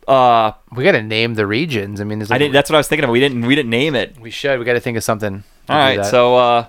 Uh, 0.08 0.54
we 0.71 0.84
got 0.84 0.93
to 0.93 1.02
name 1.02 1.36
the 1.36 1.45
regions. 1.45 2.02
I 2.02 2.06
mean, 2.06 2.19
there's 2.19 2.32
I 2.32 2.38
didn't. 2.38 2.54
That's 2.54 2.69
what 2.69 2.76
I 2.76 2.80
was 2.80 2.88
thinking 2.88 3.04
of. 3.04 3.10
We 3.10 3.19
didn't. 3.19 3.45
We 3.45 3.56
didn't 3.56 3.69
name 3.69 3.95
it. 3.95 4.19
we 4.19 4.32
should. 4.32 4.60
We 4.60 4.65
got 4.65 4.74
to 4.74 4.80
think 4.80 4.97
of 4.97 5.04
something. 5.04 5.43
All 5.69 5.95
that. 5.95 6.06
So, 6.06 6.36
uh, 6.36 6.67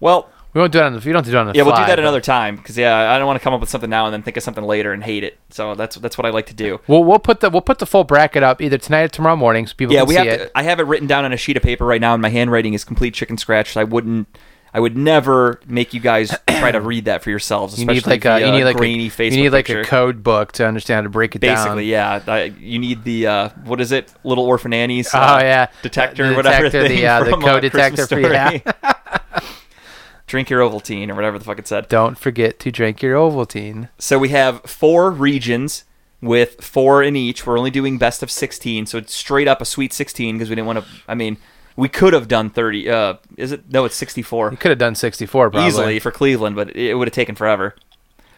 well, 0.00 0.30
we 0.56 0.60
won't 0.60 0.72
do 0.72 0.78
it 0.78 0.84
on 0.84 0.94
the. 0.94 1.00
We 1.00 1.12
don't 1.12 1.22
do 1.22 1.32
it 1.32 1.36
on 1.36 1.48
the. 1.48 1.52
yeah, 1.54 1.64
we'll 1.64 1.74
do 1.74 1.82
that 1.82 1.88
but 1.88 1.98
another 1.98 2.22
time 2.22 2.56
because 2.56 2.78
yeah, 2.78 3.12
I 3.12 3.18
don't 3.18 3.26
want 3.26 3.38
to 3.38 3.44
come 3.44 3.52
up 3.52 3.60
with 3.60 3.68
something 3.68 3.90
now 3.90 4.06
and 4.06 4.14
then 4.14 4.22
think 4.22 4.38
of 4.38 4.42
something 4.42 4.64
later 4.64 4.94
and 4.94 5.04
hate 5.04 5.22
it. 5.22 5.38
So 5.50 5.74
that's 5.74 5.96
that's 5.96 6.16
what 6.16 6.24
I 6.24 6.30
like 6.30 6.46
to 6.46 6.54
do. 6.54 6.80
We'll 6.88 7.04
we'll 7.04 7.18
put 7.18 7.40
the 7.40 7.50
we'll 7.50 7.60
put 7.60 7.78
the 7.78 7.84
full 7.84 8.04
bracket 8.04 8.42
up 8.42 8.62
either 8.62 8.78
tonight 8.78 9.02
or 9.02 9.08
tomorrow 9.08 9.36
morning 9.36 9.66
so 9.66 9.74
people 9.74 9.94
yeah, 9.94 10.00
can 10.00 10.08
we 10.08 10.14
see 10.14 10.18
have. 10.20 10.26
it. 10.28 10.38
To, 10.38 10.58
I 10.58 10.62
have 10.62 10.80
it 10.80 10.84
written 10.84 11.06
down 11.06 11.26
on 11.26 11.34
a 11.34 11.36
sheet 11.36 11.58
of 11.58 11.62
paper 11.62 11.84
right 11.84 12.00
now, 12.00 12.14
and 12.14 12.22
my 12.22 12.30
handwriting 12.30 12.72
is 12.72 12.84
complete 12.84 13.12
chicken 13.12 13.36
scratch. 13.36 13.74
So 13.74 13.82
I 13.82 13.84
wouldn't. 13.84 14.28
I 14.76 14.80
would 14.80 14.94
never 14.94 15.58
make 15.66 15.94
you 15.94 16.00
guys 16.00 16.36
try 16.46 16.70
to 16.70 16.80
read 16.82 17.06
that 17.06 17.22
for 17.22 17.30
yourselves, 17.30 17.78
You 17.78 17.84
especially 17.84 18.16
need 18.16 18.24
like 18.24 18.42
a 18.42 18.46
you 18.46 18.52
need 18.52 18.64
like 18.64 18.76
grainy 18.76 19.06
a, 19.06 19.10
Facebook 19.10 19.30
you 19.32 19.42
need 19.44 19.48
like 19.48 19.64
picture. 19.64 19.80
a 19.80 19.84
code 19.86 20.22
book 20.22 20.52
to 20.52 20.66
understand 20.66 20.96
how 20.98 21.02
to 21.04 21.08
break 21.08 21.34
it 21.34 21.38
Basically, 21.38 21.90
down. 21.90 22.18
Basically, 22.20 22.42
yeah. 22.42 22.44
You 22.60 22.78
need 22.78 23.02
the 23.02 23.26
uh, 23.26 23.48
what 23.64 23.80
is 23.80 23.90
it? 23.90 24.12
Little 24.22 24.44
Orphan 24.44 24.74
Annie's. 24.74 25.08
Oh, 25.14 25.18
uh, 25.18 25.38
yeah. 25.40 25.68
detector, 25.80 26.28
The 26.28 26.34
whatever. 26.36 26.64
detector, 26.68 26.88
the, 26.88 27.06
uh, 27.06 27.24
the 27.24 27.36
code 27.38 27.62
detector 27.62 28.06
for- 28.06 28.20
yeah. 28.20 28.58
Drink 30.26 30.50
your 30.50 30.60
Ovaltine 30.60 31.08
or 31.08 31.14
whatever 31.14 31.38
the 31.38 31.44
fuck 31.46 31.58
it 31.58 31.66
said. 31.66 31.88
Don't 31.88 32.18
forget 32.18 32.58
to 32.60 32.70
drink 32.70 33.00
your 33.00 33.14
Ovaltine. 33.16 33.88
So 33.98 34.18
we 34.18 34.28
have 34.28 34.60
four 34.62 35.10
regions 35.10 35.84
with 36.20 36.62
four 36.62 37.02
in 37.02 37.16
each. 37.16 37.46
We're 37.46 37.56
only 37.56 37.70
doing 37.70 37.96
best 37.96 38.22
of 38.22 38.30
16, 38.30 38.84
so 38.84 38.98
it's 38.98 39.14
straight 39.14 39.48
up 39.48 39.62
a 39.62 39.64
sweet 39.64 39.94
16 39.94 40.36
because 40.36 40.50
we 40.50 40.56
didn't 40.56 40.66
want 40.66 40.80
to. 40.80 40.84
I 41.08 41.14
mean, 41.14 41.38
we 41.76 41.88
could 41.88 42.12
have 42.14 42.26
done 42.28 42.50
30. 42.50 42.88
Uh, 42.90 43.14
is 43.36 43.52
it? 43.52 43.70
No, 43.70 43.84
it's 43.84 43.94
64 43.96 44.50
You 44.50 44.56
could 44.56 44.70
have 44.70 44.78
done 44.78 44.94
64 44.94 45.50
probably. 45.50 45.68
easily 45.68 45.98
for 46.00 46.10
Cleveland, 46.10 46.56
but 46.56 46.74
it 46.74 46.94
would 46.94 47.06
have 47.08 47.14
taken 47.14 47.34
forever. 47.34 47.74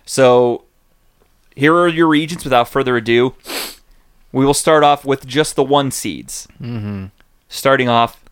So 0.04 0.64
here 1.54 1.74
are 1.74 1.88
your 1.88 2.06
regions 2.08 2.44
without 2.44 2.68
further 2.68 2.96
ado. 2.96 3.34
We 4.32 4.44
will 4.44 4.54
start 4.54 4.84
off 4.84 5.04
with 5.04 5.26
just 5.26 5.56
the 5.56 5.64
one 5.64 5.90
seeds. 5.90 6.46
Mm-hmm. 6.60 7.06
Starting 7.48 7.88
off, 7.88 8.22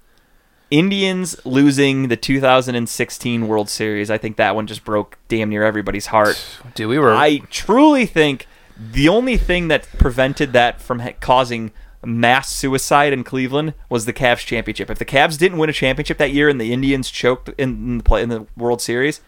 Indians 0.71 1.37
losing 1.45 2.09
the 2.09 2.17
2016 2.17 3.49
World 3.49 3.69
Series. 3.71 4.11
I 4.11 4.19
think 4.19 4.37
that 4.37 4.55
one 4.55 4.67
just 4.67 4.85
broke 4.85 5.17
damn 5.29 5.49
near 5.49 5.63
everybody's 5.63 6.07
heart. 6.07 6.45
Dude, 6.75 6.89
we 6.89 6.99
were. 6.99 7.15
I 7.15 7.39
truly 7.51 8.07
think 8.07 8.47
the 8.79 9.09
only 9.09 9.37
thing 9.37 9.69
that 9.69 9.89
prevented 9.99 10.53
that 10.53 10.81
from 10.83 10.99
ha- 11.01 11.13
causing 11.21 11.73
mass 12.07 12.49
suicide 12.51 13.13
in 13.13 13.25
Cleveland 13.25 13.75
was 13.89 14.05
the 14.07 14.13
Cavs 14.13 14.47
championship. 14.47 14.89
If 14.91 14.99
the 14.99 15.05
Cavs 15.05 15.37
didn't 15.39 15.59
win 15.59 15.69
a 15.69 15.73
championship 15.73 16.19
that 16.19 16.31
year 16.33 16.49
and 16.49 16.61
the 16.61 16.73
Indians 16.73 17.11
choked 17.11 17.49
in, 17.59 17.99
the 17.99 18.05
play 18.05 18.23
in 18.23 18.29
the 18.29 18.47
World 18.57 18.81
Series, 18.81 19.21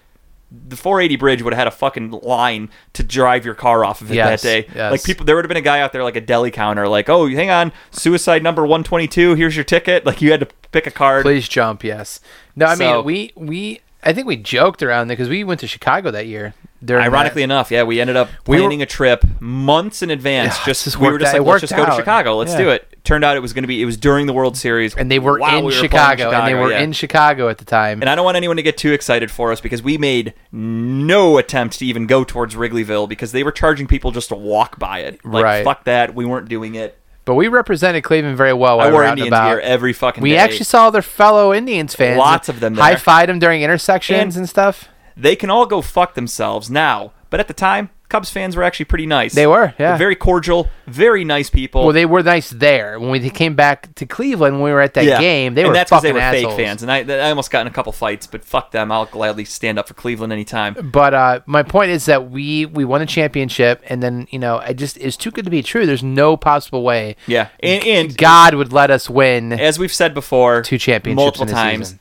the 0.51 0.77
480 0.77 1.17
bridge 1.17 1.43
would 1.43 1.53
have 1.53 1.59
had 1.59 1.67
a 1.67 1.71
fucking 1.73 2.11
line 2.23 2.71
to 2.95 3.03
drive 3.03 3.45
your 3.45 3.55
car 3.55 3.85
off 3.85 4.01
of 4.01 4.11
it 4.11 4.15
Yes, 4.15 4.41
that 4.43 4.49
day. 4.49 4.69
yes. 4.75 4.91
Like 4.93 5.03
people, 5.05 5.27
there 5.27 5.37
would 5.37 5.45
have 5.45 5.49
been 5.49 5.59
a 5.59 5.61
guy 5.61 5.81
out 5.81 5.93
there 5.93 6.03
like 6.05 6.17
a 6.17 6.21
deli 6.23 6.51
counter, 6.51 6.89
like, 6.89 7.09
"Oh, 7.11 7.29
hang 7.29 7.51
on, 7.51 7.71
suicide 7.91 8.43
number 8.43 8.63
122. 8.63 9.35
Here's 9.35 9.57
your 9.57 9.65
ticket." 9.65 10.07
Like 10.07 10.23
you 10.23 10.31
had 10.31 10.41
to 10.41 10.49
pick 10.73 10.87
a 10.87 10.91
card. 10.91 11.23
Please 11.25 11.49
jump, 11.49 11.85
yes. 11.85 12.21
No, 12.57 12.65
I 12.67 12.75
So- 12.77 12.97
mean 12.97 13.05
we 13.05 13.33
we 13.37 13.81
I 14.03 14.13
think 14.15 14.27
we 14.27 14.37
joked 14.37 14.83
around 14.83 15.09
there 15.09 15.17
because 15.17 15.29
we 15.29 15.43
went 15.45 15.61
to 15.61 15.67
Chicago 15.67 16.11
that 16.13 16.27
year. 16.27 16.55
Ironically 16.89 17.43
that. 17.43 17.45
enough, 17.45 17.71
yeah, 17.71 17.83
we 17.83 18.01
ended 18.01 18.17
up 18.17 18.29
We 18.47 18.57
were- 18.57 18.63
planning 18.63 18.83
a 18.83 18.87
trip 18.87 19.25
months 19.41 20.03
in 20.03 20.11
advance. 20.11 20.57
Yeah, 20.59 20.65
just 20.67 20.97
we 20.99 21.09
were 21.11 21.19
just 21.19 21.35
out- 21.35 21.41
like, 21.41 21.47
let's 21.49 21.61
just 21.63 21.77
go 21.77 21.85
to. 21.87 21.93
Chicago. 21.93 22.37
Let's 22.37 22.53
Yeah. 22.53 22.59
do 22.59 22.69
it. 22.71 22.85
Turned 23.05 23.25
out 23.25 23.37
it 23.37 23.41
was 23.41 23.53
going 23.53 23.63
to 23.65 23.69
be. 23.69 23.81
It 23.83 23.87
was 23.87 23.97
during 23.97 24.27
the 24.27 24.33
World 24.33 24.57
Series, 24.57 24.95
and 24.95 25.11
they 25.11 25.19
were 25.19 25.39
in 25.39 25.57
we 25.57 25.63
were 25.63 25.71
Chicago, 25.73 26.31
and 26.31 26.47
they 26.47 26.55
were 26.55 26.71
yeah. 26.71 26.81
in 26.81 26.93
Chicago 26.93 27.49
at 27.49 27.59
the 27.59 27.65
time. 27.65 28.01
And 28.03 28.09
I 28.11 28.15
don't 28.15 28.25
want 28.25 28.37
anyone 28.37 28.57
to 28.57 28.63
get 28.63 28.77
too 28.77 28.93
excited 28.93 29.31
for 29.31 29.51
us 29.51 29.61
because 29.61 29.83
we 29.83 29.97
made 29.99 30.35
no 30.53 31.39
attempt 31.39 31.79
to 31.79 31.87
even 31.87 32.07
go 32.07 32.23
towards 32.23 32.55
Wrigleyville 32.55 33.09
because 33.09 33.33
they 33.33 33.43
were 33.43 33.53
charging 33.53 33.87
people 33.87 34.11
just 34.11 34.29
to 34.29 34.35
walk 34.35 34.79
by 34.79 35.01
it. 35.01 35.21
Like 35.25 35.45
Right. 35.45 35.65
fuck 35.65 35.85
that, 35.85 36.15
we 36.15 36.25
weren't 36.25 36.49
doing 36.49 36.75
it. 36.75 36.97
but 37.25 37.35
we 37.35 37.47
represented 37.49 38.03
Cleveland 38.05 38.39
very 38.39 38.55
well. 38.55 38.79
While 38.79 38.87
I 38.87 38.91
we 38.91 38.95
wore 38.95 39.05
Indians 39.05 39.29
about. 39.29 39.49
gear 39.51 39.61
every 39.61 39.93
fucking 39.93 40.23
We 40.23 40.31
day. 40.31 40.39
actually 40.39 40.65
saw 40.65 40.89
their 40.89 41.03
fellow 41.03 41.53
Indians 41.53 41.95
fans. 41.95 42.17
Lots 42.19 42.49
of 42.49 42.61
them. 42.61 42.75
High 42.77 42.95
fived 42.95 43.27
them 43.27 43.39
during 43.39 43.61
intersections 43.61 44.35
and, 44.37 44.43
And- 44.45 44.49
stuff. 44.49 44.89
They 45.19 45.37
can 45.37 45.51
all 45.51 45.67
go 45.67 45.83
fuck 45.83 46.15
themselves 46.15 46.71
now, 46.71 47.13
but 47.31 47.41
at 47.41 47.49
the 47.49 47.55
time, 47.55 47.91
Cubs 48.09 48.31
fans 48.31 48.57
were 48.57 48.63
actually 48.63 48.87
pretty 48.87 49.05
nice. 49.05 49.35
They 49.35 49.47
were, 49.47 49.75
yeah. 49.79 49.89
They're 49.91 49.99
very 49.99 50.17
cordial, 50.17 50.67
very 50.87 51.25
nice 51.25 51.51
people. 51.51 51.83
Well, 51.85 51.93
they 51.93 52.07
were 52.07 52.23
nice 52.23 52.49
there. 52.49 52.99
When 52.99 53.11
we 53.11 53.29
came 53.29 53.55
back 53.55 53.95
to 53.97 54.07
Cleveland, 54.07 54.55
when 54.55 54.63
we 54.65 54.71
were 54.73 54.81
at 54.81 54.95
that 54.95 55.05
Yeah. 55.05 55.21
game, 55.21 55.53
they 55.53 55.61
and 55.61 55.69
were 55.69 55.75
that's 55.75 55.91
fucking 55.91 56.09
they 56.09 56.13
were 56.15 56.19
assholes. 56.21 56.55
fake 56.57 56.65
fans, 56.67 56.83
and 56.83 56.91
I, 56.91 57.01
I 57.01 57.29
almost 57.29 57.51
got 57.51 57.61
in 57.61 57.67
a 57.67 57.71
couple 57.71 57.93
fights, 57.93 58.27
but 58.27 58.47
fuck 58.47 58.71
them. 58.71 58.91
I'll 58.91 59.05
gladly 59.05 59.45
stand 59.45 59.79
up 59.79 59.89
for 59.89 59.93
Cleveland 59.93 60.33
anytime. 60.33 60.91
But 60.91 61.13
uh, 61.13 61.41
my 61.45 61.63
point 61.63 61.91
is 61.91 62.07
that 62.07 62.31
we 62.31 62.65
we 62.65 62.87
won 62.87 63.03
a 63.03 63.07
championship, 63.07 63.83
and 63.91 64.03
then 64.03 64.27
you 64.31 64.39
know, 64.39 64.57
I 64.57 64.73
just 64.73 64.97
it's 64.97 65.19
too 65.19 65.31
good 65.31 65.45
to 65.45 65.51
be 65.51 65.63
true. 65.63 65.85
There's 65.85 66.03
no 66.03 66.39
possible 66.39 66.83
way 66.83 67.17
Yeah, 67.27 67.49
and, 67.61 67.85
and 67.85 68.17
God 68.17 68.55
would 68.55 68.73
let 68.73 68.91
us 68.91 69.11
win. 69.11 69.53
as 69.53 69.79
we've 69.79 69.93
said 69.93 70.15
before, 70.15 70.63
Two 70.63 70.79
championships 70.79 71.23
multiple 71.23 71.47
in 71.49 71.53
times. 71.53 71.89
season. 71.89 72.01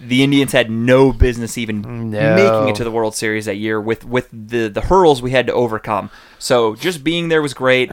The 0.00 0.22
Indians 0.22 0.52
had 0.52 0.70
no 0.70 1.12
business 1.12 1.58
even 1.58 2.10
No. 2.10 2.34
making 2.34 2.68
it 2.70 2.74
to 2.76 2.84
the 2.84 2.90
World 2.90 3.14
Series 3.14 3.44
that 3.44 3.56
year 3.56 3.80
with 3.80 4.04
with 4.04 4.28
the 4.32 4.68
the 4.68 4.80
hurdles 4.80 5.20
we 5.20 5.30
had 5.32 5.46
to 5.48 5.52
overcome. 5.52 6.10
So 6.38 6.74
just 6.74 7.04
being 7.04 7.28
there 7.28 7.42
was 7.42 7.52
great. 7.54 7.92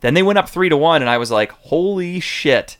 Then 0.00 0.14
they 0.14 0.22
went 0.22 0.38
up 0.38 0.48
three 0.48 0.68
to 0.68 0.76
one, 0.76 1.02
and 1.02 1.10
I 1.10 1.18
was 1.18 1.30
like, 1.30 1.52
"Holy 1.52 2.18
shit!" 2.20 2.76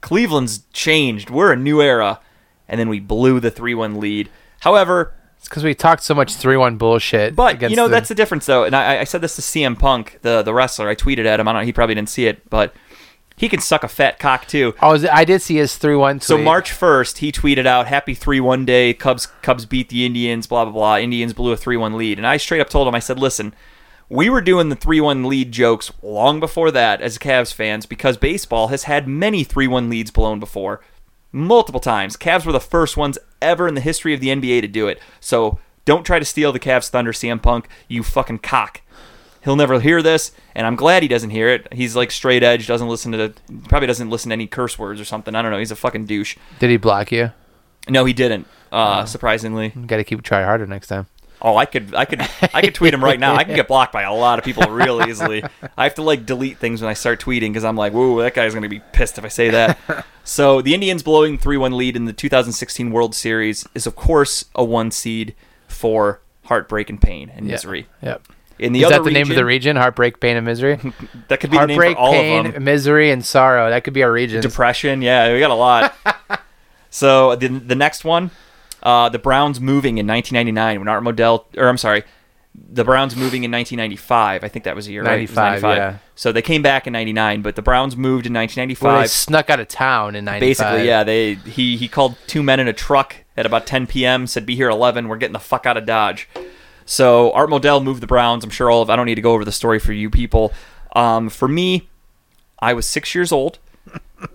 Cleveland's 0.00 0.62
changed. 0.72 1.30
We're 1.30 1.52
a 1.52 1.56
new 1.56 1.80
era, 1.80 2.20
and 2.68 2.78
then 2.78 2.88
we 2.88 3.00
blew 3.00 3.40
the 3.40 3.50
three 3.50 3.74
one 3.74 4.00
lead. 4.00 4.28
However, 4.60 5.12
It's 5.38 5.48
because 5.48 5.64
we 5.64 5.74
talked 5.74 6.02
so 6.02 6.14
much 6.14 6.34
three 6.34 6.56
one 6.56 6.76
bullshit. 6.76 7.34
But 7.36 7.60
you 7.62 7.76
know 7.76 7.84
the- 7.88 7.90
that's 7.92 8.08
the 8.08 8.14
difference, 8.14 8.46
though. 8.46 8.64
And 8.64 8.74
I, 8.74 9.00
I 9.00 9.04
said 9.04 9.20
this 9.20 9.36
to 9.36 9.42
CM 9.42 9.78
Punk, 9.78 10.18
the 10.22 10.42
the 10.42 10.54
wrestler. 10.54 10.88
I 10.88 10.94
tweeted 10.94 11.26
at 11.26 11.38
him. 11.40 11.48
I 11.48 11.52
don't. 11.52 11.64
He 11.64 11.72
probably 11.72 11.94
didn't 11.94 12.08
see 12.08 12.26
it, 12.26 12.48
but 12.48 12.72
he 13.36 13.48
can 13.48 13.60
suck 13.60 13.82
a 13.84 13.88
fat 13.88 14.18
cock 14.18 14.46
too. 14.46 14.74
Oh, 14.80 14.94
is 14.94 15.04
it- 15.04 15.12
I 15.12 15.24
did 15.24 15.42
see 15.42 15.56
his 15.56 15.76
three 15.76 15.96
one. 15.96 16.20
So 16.20 16.36
March 16.38 16.70
first, 16.72 17.18
he 17.18 17.32
tweeted 17.32 17.66
out, 17.66 17.86
"Happy 17.86 18.14
three 18.14 18.40
one 18.40 18.64
day. 18.64 18.94
Cubs 18.94 19.26
Cubs 19.42 19.66
beat 19.66 19.88
the 19.88 20.04
Indians. 20.06 20.46
Blah 20.46 20.64
blah 20.64 20.72
blah. 20.72 20.98
Indians 20.98 21.32
blew 21.32 21.52
a 21.52 21.56
three 21.56 21.76
one 21.76 21.96
lead." 21.96 22.18
And 22.18 22.26
I 22.26 22.36
straight 22.36 22.60
up 22.60 22.70
told 22.70 22.86
him, 22.88 22.94
I 22.94 23.00
said, 23.00 23.18
"Listen." 23.18 23.54
We 24.10 24.28
were 24.28 24.42
doing 24.42 24.68
the 24.68 24.76
3 24.76 25.00
1 25.00 25.24
lead 25.24 25.50
jokes 25.50 25.90
long 26.02 26.38
before 26.38 26.70
that 26.70 27.00
as 27.00 27.16
Cavs 27.16 27.54
fans 27.54 27.86
because 27.86 28.18
baseball 28.18 28.68
has 28.68 28.84
had 28.84 29.08
many 29.08 29.44
3 29.44 29.66
1 29.66 29.88
leads 29.88 30.10
blown 30.10 30.38
before. 30.38 30.82
Multiple 31.32 31.80
times. 31.80 32.14
Cavs 32.16 32.44
were 32.44 32.52
the 32.52 32.60
first 32.60 32.98
ones 32.98 33.18
ever 33.40 33.66
in 33.66 33.74
the 33.74 33.80
history 33.80 34.12
of 34.12 34.20
the 34.20 34.28
NBA 34.28 34.60
to 34.60 34.68
do 34.68 34.88
it. 34.88 35.00
So 35.20 35.58
don't 35.86 36.04
try 36.04 36.18
to 36.18 36.24
steal 36.24 36.52
the 36.52 36.60
Cavs 36.60 36.90
thunder, 36.90 37.12
CM 37.14 37.40
Punk, 37.40 37.66
you 37.88 38.02
fucking 38.02 38.38
cock. 38.40 38.82
He'll 39.44 39.56
never 39.56 39.78
hear 39.78 40.00
this, 40.02 40.32
and 40.54 40.66
I'm 40.66 40.74
glad 40.76 41.02
he 41.02 41.08
doesn't 41.08 41.30
hear 41.30 41.48
it. 41.50 41.68
He's 41.72 41.94
like 41.94 42.10
straight 42.10 42.42
edge, 42.42 42.66
doesn't 42.66 42.88
listen 42.88 43.12
to 43.12 43.18
the, 43.18 43.34
probably 43.68 43.86
doesn't 43.86 44.08
listen 44.10 44.30
to 44.30 44.32
any 44.32 44.46
curse 44.46 44.78
words 44.78 45.00
or 45.00 45.04
something. 45.04 45.34
I 45.34 45.42
don't 45.42 45.50
know. 45.50 45.58
He's 45.58 45.70
a 45.70 45.76
fucking 45.76 46.06
douche. 46.06 46.36
Did 46.58 46.70
he 46.70 46.76
block 46.78 47.12
you? 47.12 47.32
No, 47.88 48.04
he 48.06 48.12
didn't. 48.14 48.46
Uh, 48.72 49.02
Oh. 49.02 49.04
surprisingly. 49.04 49.68
Got 49.68 49.98
to 49.98 50.04
keep 50.04 50.22
try 50.22 50.42
harder 50.42 50.66
next 50.66 50.86
time. 50.88 51.06
Oh, 51.42 51.56
I 51.58 51.66
could, 51.66 51.94
I 51.94 52.06
could, 52.06 52.22
I 52.54 52.62
could 52.62 52.74
tweet 52.74 52.94
him 52.94 53.04
right 53.04 53.20
now. 53.20 53.34
I 53.34 53.44
can 53.44 53.54
get 53.54 53.68
blocked 53.68 53.92
by 53.92 54.02
a 54.02 54.14
lot 54.14 54.38
of 54.38 54.44
people 54.46 54.62
real 54.72 55.02
easily. 55.06 55.44
I 55.76 55.84
have 55.84 55.94
to 55.96 56.02
like 56.02 56.24
delete 56.24 56.56
things 56.56 56.80
when 56.80 56.88
I 56.88 56.94
start 56.94 57.20
tweeting 57.20 57.50
because 57.50 57.64
I'm 57.64 57.76
like, 57.76 57.92
whoa, 57.92 58.18
that 58.22 58.32
guy's 58.32 58.54
gonna 58.54 58.68
be 58.70 58.80
pissed 58.92 59.18
if 59.18 59.24
I 59.26 59.28
say 59.28 59.50
that. 59.50 59.78
so 60.24 60.62
the 60.62 60.72
Indians 60.72 61.02
blowing 61.02 61.36
three-one 61.36 61.76
lead 61.76 61.96
in 61.96 62.06
the 62.06 62.14
2016 62.14 62.90
World 62.90 63.14
Series 63.14 63.66
is 63.74 63.86
of 63.86 63.94
course 63.94 64.46
a 64.54 64.64
one 64.64 64.90
seed 64.90 65.34
for 65.68 66.20
heartbreak 66.44 66.88
and 66.88 66.98
pain 67.02 67.30
and 67.36 67.44
Yeah. 67.46 67.52
misery. 67.52 67.86
Yep. 68.00 68.22
In 68.58 68.72
the 68.72 68.80
Is 68.80 68.86
other 68.86 68.98
that 68.98 69.04
the 69.04 69.10
name 69.10 69.22
of 69.30 69.36
the 69.36 69.44
region- 69.44 69.74
region? 69.74 69.76
Heartbreak, 69.76 70.20
pain, 70.20 70.36
and 70.36 70.46
misery. 70.46 70.78
That 71.28 71.40
could 71.40 71.50
be 71.50 71.56
the 71.58 71.66
name 71.66 71.76
Heartbreak, 71.76 71.96
for 71.96 72.00
all 72.02 72.12
pain, 72.12 72.46
of 72.46 72.52
them. 72.54 72.64
misery, 72.64 73.10
and 73.10 73.24
sorrow. 73.24 73.70
That 73.70 73.82
could 73.84 73.94
be 73.94 74.02
our 74.02 74.12
region. 74.12 74.40
Depression, 74.42 75.02
yeah, 75.02 75.32
we 75.32 75.40
got 75.40 75.50
a 75.50 75.54
lot. 75.54 75.94
so 76.90 77.34
the 77.36 77.48
the 77.48 77.74
next 77.74 78.04
one, 78.04 78.30
uh, 78.82 79.08
the 79.08 79.18
Browns 79.18 79.60
moving 79.60 79.98
in 79.98 80.06
1999 80.06 80.78
when 80.80 80.88
Art 80.88 81.02
Modell, 81.02 81.44
or 81.56 81.68
I'm 81.68 81.78
sorry, 81.78 82.04
the 82.54 82.84
Browns 82.84 83.16
moving 83.16 83.42
in 83.44 83.50
1995. 83.50 84.44
I 84.44 84.48
think 84.48 84.64
that 84.64 84.76
was 84.76 84.86
the 84.86 84.92
year, 84.92 85.02
right? 85.02 85.28
95, 85.28 85.62
yeah. 85.62 85.96
So 86.14 86.30
they 86.30 86.42
came 86.42 86.62
back 86.62 86.86
in 86.86 86.92
99, 86.92 87.42
but 87.42 87.56
the 87.56 87.62
Browns 87.62 87.96
moved 87.96 88.26
in 88.26 88.34
Well, 88.34 88.42
1995. 88.42 89.02
they 89.02 89.06
snuck 89.08 89.50
out 89.50 89.58
of 89.60 89.66
town 89.68 90.14
in 90.14 90.24
'95. 90.24 90.40
Basically, 90.40 90.86
yeah, 90.86 91.02
they 91.02 91.34
he 91.34 91.76
he 91.76 91.88
called 91.88 92.16
two 92.28 92.42
men 92.42 92.60
in 92.60 92.68
a 92.68 92.72
truck 92.72 93.16
at 93.36 93.46
about 93.46 93.66
10 93.66 93.86
p.m. 93.88 94.26
Said, 94.28 94.46
"Be 94.46 94.54
here 94.54 94.68
11. 94.70 95.08
We're 95.08 95.16
getting 95.16 95.32
the 95.32 95.38
fuck 95.40 95.66
out 95.66 95.76
of 95.76 95.86
Dodge." 95.86 96.28
So 96.86 97.32
Art 97.32 97.50
Modell 97.50 97.82
moved 97.82 98.02
the 98.02 98.06
Browns. 98.06 98.44
I'm 98.44 98.50
sure 98.50 98.70
all 98.70 98.82
of. 98.82 98.90
I 98.90 98.96
don't 98.96 99.06
need 99.06 99.14
to 99.16 99.22
go 99.22 99.32
over 99.32 99.44
the 99.44 99.52
story 99.52 99.78
for 99.78 99.92
you 99.92 100.10
people. 100.10 100.52
Um, 100.94 101.28
for 101.28 101.48
me, 101.48 101.88
I 102.58 102.74
was 102.74 102.86
six 102.86 103.14
years 103.14 103.32
old. 103.32 103.58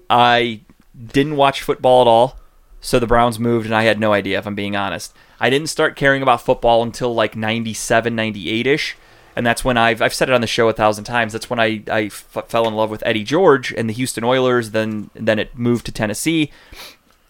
I 0.09 0.62
didn't 1.07 1.35
watch 1.35 1.62
football 1.62 2.01
at 2.01 2.07
all. 2.07 2.38
So 2.81 2.97
the 2.97 3.07
Browns 3.07 3.39
moved, 3.39 3.65
and 3.65 3.75
I 3.75 3.83
had 3.83 3.99
no 3.99 4.13
idea, 4.13 4.39
if 4.39 4.47
I'm 4.47 4.55
being 4.55 4.75
honest. 4.75 5.13
I 5.39 5.49
didn't 5.49 5.67
start 5.67 5.95
caring 5.95 6.21
about 6.21 6.41
football 6.41 6.81
until 6.81 7.13
like 7.13 7.35
97, 7.35 8.15
98 8.15 8.67
ish. 8.67 8.97
And 9.35 9.45
that's 9.45 9.63
when 9.63 9.77
I've, 9.77 10.01
I've 10.01 10.13
said 10.13 10.29
it 10.29 10.35
on 10.35 10.41
the 10.41 10.47
show 10.47 10.69
a 10.69 10.73
thousand 10.73 11.03
times. 11.03 11.33
That's 11.33 11.49
when 11.49 11.59
I, 11.59 11.83
I 11.89 12.03
f- 12.03 12.45
fell 12.47 12.67
in 12.67 12.75
love 12.75 12.89
with 12.89 13.03
Eddie 13.05 13.23
George 13.23 13.73
and 13.73 13.89
the 13.89 13.93
Houston 13.93 14.23
Oilers. 14.23 14.71
Then, 14.71 15.09
then 15.13 15.39
it 15.39 15.57
moved 15.57 15.85
to 15.85 15.91
Tennessee. 15.91 16.51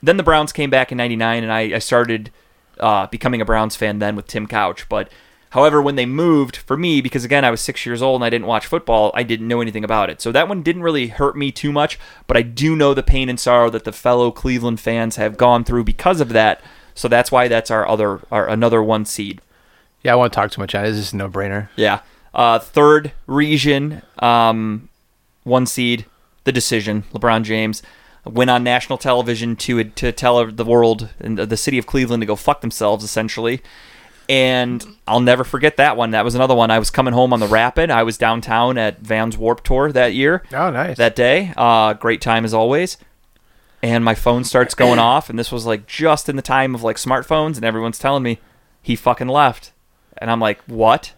Then 0.01 0.17
the 0.17 0.23
Browns 0.23 0.51
came 0.51 0.69
back 0.69 0.91
in 0.91 0.97
99, 0.97 1.43
and 1.43 1.51
I, 1.51 1.62
I 1.75 1.79
started 1.79 2.32
uh, 2.80 3.08
becoming 3.08 3.42
a 3.42 3.46
Browns 3.46 3.76
fan 3.76 4.00
then 4.00 4.15
with 4.15 4.28
Tim 4.28 4.48
Couch. 4.48 4.88
But 4.89 5.12
however, 5.52 5.82
when 5.82 5.96
they 5.96 6.06
moved, 6.06 6.58
for 6.58 6.78
me, 6.78 7.02
because 7.02 7.26
again, 7.26 7.46
I 7.46 7.52
was 7.52 7.62
six 7.62 7.86
years 7.86 8.02
old 8.02 8.22
and 8.22 8.26
I 8.26 8.30
didn't 8.30 8.48
watch 8.48 8.68
football, 8.68 9.12
I 9.13 9.24
didn't 9.24 9.48
know 9.48 9.62
anything 9.62 9.84
about 9.84 10.10
it. 10.10 10.22
So 10.22 10.32
that 10.32 10.48
one 10.48 10.63
didn't 10.63 10.84
really 10.84 11.08
hurt 11.08 11.38
me 11.38 11.52
too 11.52 11.72
much, 11.72 12.00
but 12.28 12.38
I 12.38 12.42
do 12.42 12.76
know 12.76 12.94
the 12.94 13.04
pain 13.04 13.30
and 13.30 13.39
sorrow 13.39 13.70
that 13.70 13.84
the 13.84 13.92
fellow 13.92 14.32
Cleveland 14.32 14.80
fans 14.80 15.15
have 15.15 15.38
gone 15.38 15.63
through 15.63 15.84
because 15.84 16.22
of 16.22 16.30
that. 16.30 16.62
So 16.96 17.08
that's 17.08 17.32
why 17.32 17.48
that's 17.48 17.72
our 17.72 17.88
other, 17.88 18.20
our 18.32 18.48
another 18.48 18.84
one 18.84 19.06
seed. 19.06 19.42
Yeah, 20.04 20.13
I 20.13 20.15
won't 20.15 20.34
talk 20.34 20.52
too 20.52 20.62
much 20.62 20.76
on 20.76 20.86
it. 20.86 20.89
It's 20.89 20.98
just 20.98 21.13
a 21.13 21.18
no-brainer. 21.18 21.70
Yeah. 21.76 22.02
Uh, 22.34 22.60
third 22.60 23.12
region, 23.28 24.02
um, 24.20 24.88
one 25.44 25.65
seed, 25.65 26.06
the 26.44 26.52
decision. 26.52 27.04
LeBron 27.13 27.44
James 27.44 27.82
went 28.25 28.49
on 28.49 28.63
national 28.63 28.97
television 28.97 29.55
to 29.58 29.84
to 29.84 30.12
tell 30.12 30.45
the 30.45 30.65
world 30.65 31.10
and 31.19 31.38
the 31.38 31.58
city 31.58 31.77
of 31.77 31.86
Cleveland 31.86 32.21
to 32.21 32.27
go 32.27 32.36
fuck 32.36 32.62
themselves, 32.62 33.03
essentially. 33.03 33.62
And 34.27 34.86
I'll 35.08 35.21
never 35.21 35.43
forget 35.43 35.77
that 35.77 35.97
one. 35.97 36.12
That 36.12 36.23
was 36.23 36.36
another 36.36 36.53
one. 36.53 36.69
I 36.69 36.77
was 36.77 36.91
coming 36.91 37.15
home 37.15 37.34
on 37.34 37.39
the 37.39 37.47
Rapid. 37.47 37.89
I 37.89 38.03
was 38.03 38.15
downtown 38.15 38.77
at 38.77 38.99
Vans 38.99 39.36
Warp 39.36 39.63
Tour 39.63 39.91
that 39.91 40.13
year. 40.13 40.43
Oh, 40.53 40.69
nice. 40.69 40.97
That 40.97 41.15
day, 41.15 41.51
uh, 41.58 41.93
great 41.93 42.21
time 42.21 42.45
as 42.45 42.53
always. 42.53 42.97
And 43.82 44.05
my 44.05 44.13
phone 44.13 44.43
starts 44.43 44.75
going 44.75 44.99
off, 44.99 45.29
and 45.32 45.39
this 45.39 45.51
was 45.51 45.65
like 45.65 45.88
just 45.88 46.29
in 46.29 46.36
the 46.36 46.43
time 46.43 46.75
of 46.75 46.84
like 46.84 46.97
smartphones, 46.97 47.55
and 47.55 47.65
everyone's 47.65 47.97
telling 47.97 48.21
me 48.21 48.39
he 48.84 48.95
fucking 48.95 49.29
left, 49.29 49.71
and 50.17 50.29
I'm 50.29 50.39
like, 50.39 50.62
what? 50.65 51.13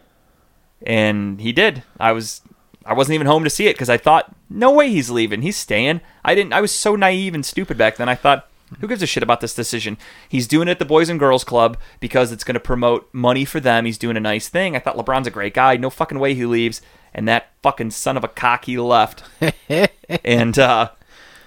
and 0.84 1.40
he 1.40 1.52
did. 1.52 1.84
I 2.00 2.12
was 2.12 2.42
I 2.86 2.94
wasn't 2.94 3.16
even 3.16 3.28
home 3.28 3.44
to 3.44 3.50
see 3.50 3.68
it 3.68 3.74
because 3.76 3.90
I 3.90 3.98
thought 3.98 4.36
no 4.50 4.72
way 4.72 4.90
he's 4.90 5.10
leaving. 5.10 5.42
He's 5.44 5.58
staying. 5.58 6.02
I 6.26 6.34
didn't. 6.36 6.54
I 6.54 6.62
was 6.62 6.72
so 6.74 6.96
naive 6.96 7.34
and 7.36 7.46
stupid 7.46 7.78
back 7.78 7.98
then. 7.98 8.10
I 8.10 8.16
thought 8.16 8.48
Who 8.80 8.88
gives 8.88 9.04
a 9.04 9.06
shit 9.08 9.22
about 9.24 9.42
this 9.42 9.54
decision? 9.54 9.98
He's 10.28 10.48
doing 10.48 10.68
it 10.68 10.72
at 10.72 10.80
the 10.80 10.86
Boys 10.86 11.10
and 11.10 11.20
Girls 11.20 11.44
Club 11.44 11.78
because 12.00 12.32
it's 12.32 12.44
going 12.44 12.54
to 12.56 12.60
promote 12.60 13.08
money 13.14 13.44
for 13.46 13.60
them. 13.60 13.86
He's 13.86 13.98
doing 13.98 14.16
a 14.18 14.22
nice 14.22 14.48
thing. 14.50 14.76
I 14.76 14.80
thought 14.80 14.96
LeBron's 14.96 15.28
a 15.28 15.32
great 15.32 15.54
guy. 15.54 15.76
No 15.78 15.90
fucking 15.90 16.20
way 16.20 16.34
he 16.34 16.46
leaves. 16.46 16.82
And 17.14 17.28
that 17.28 17.52
fucking 17.62 17.92
son 17.92 18.16
of 18.18 18.24
a 18.24 18.30
cock 18.30 18.66
he 18.66 18.78
left. 18.80 19.24
and 20.24 20.58
uh, 20.58 20.90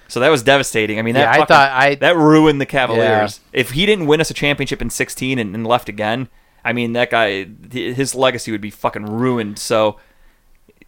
so 0.09 0.21
that 0.21 0.29
was 0.29 0.43
devastating. 0.43 0.99
I 0.99 1.03
mean, 1.03 1.15
that 1.15 1.35
Yeah, 1.35 1.43
I 1.43 1.47
thought 1.47 1.71
I- 1.73 1.95
that 1.97 2.17
ruined 2.17 2.61
the 2.61 2.67
Cavaliers. 2.67 3.41
If 3.53 3.71
he 3.71 3.87
didn't 3.87 4.07
win 4.07 4.21
us 4.21 4.31
a 4.31 4.35
championship 4.35 4.83
in 4.83 4.91
16 4.91 5.39
and, 5.39 5.55
and 5.55 5.67
left 5.67 5.89
again, 5.89 6.29
I 6.65 6.73
mean, 6.75 6.93
that 6.93 7.11
guy, 7.11 7.45
his 7.73 8.15
legacy 8.15 8.53
would 8.53 8.61
be 8.61 8.71
fucking 8.71 9.07
ruined. 9.07 9.59
So 9.59 9.99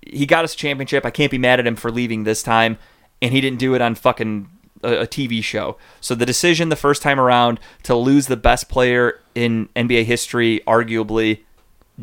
he 0.06 0.26
got 0.26 0.44
us 0.44 0.54
a 0.54 0.56
championship. 0.56 1.04
I 1.04 1.10
can't 1.10 1.30
be 1.30 1.38
mad 1.38 1.60
at 1.60 1.66
him 1.66 1.76
for 1.76 1.90
leaving 1.90 2.24
this 2.24 2.42
time, 2.42 2.78
and 3.20 3.32
he 3.32 3.40
didn't 3.40 3.58
do 3.58 3.74
it 3.74 3.80
on 3.80 3.94
fucking 3.94 4.48
a, 4.82 5.02
a 5.02 5.06
TV 5.06 5.42
show. 5.42 5.76
So 6.00 6.14
the 6.14 6.26
decision 6.26 6.68
the 6.68 6.76
first 6.76 7.02
time 7.02 7.20
around 7.20 7.60
to 7.84 7.94
lose 7.94 8.26
the 8.26 8.36
best 8.36 8.68
player 8.68 9.20
in 9.34 9.68
NBA 9.76 10.04
history, 10.04 10.60
arguably, 10.66 11.40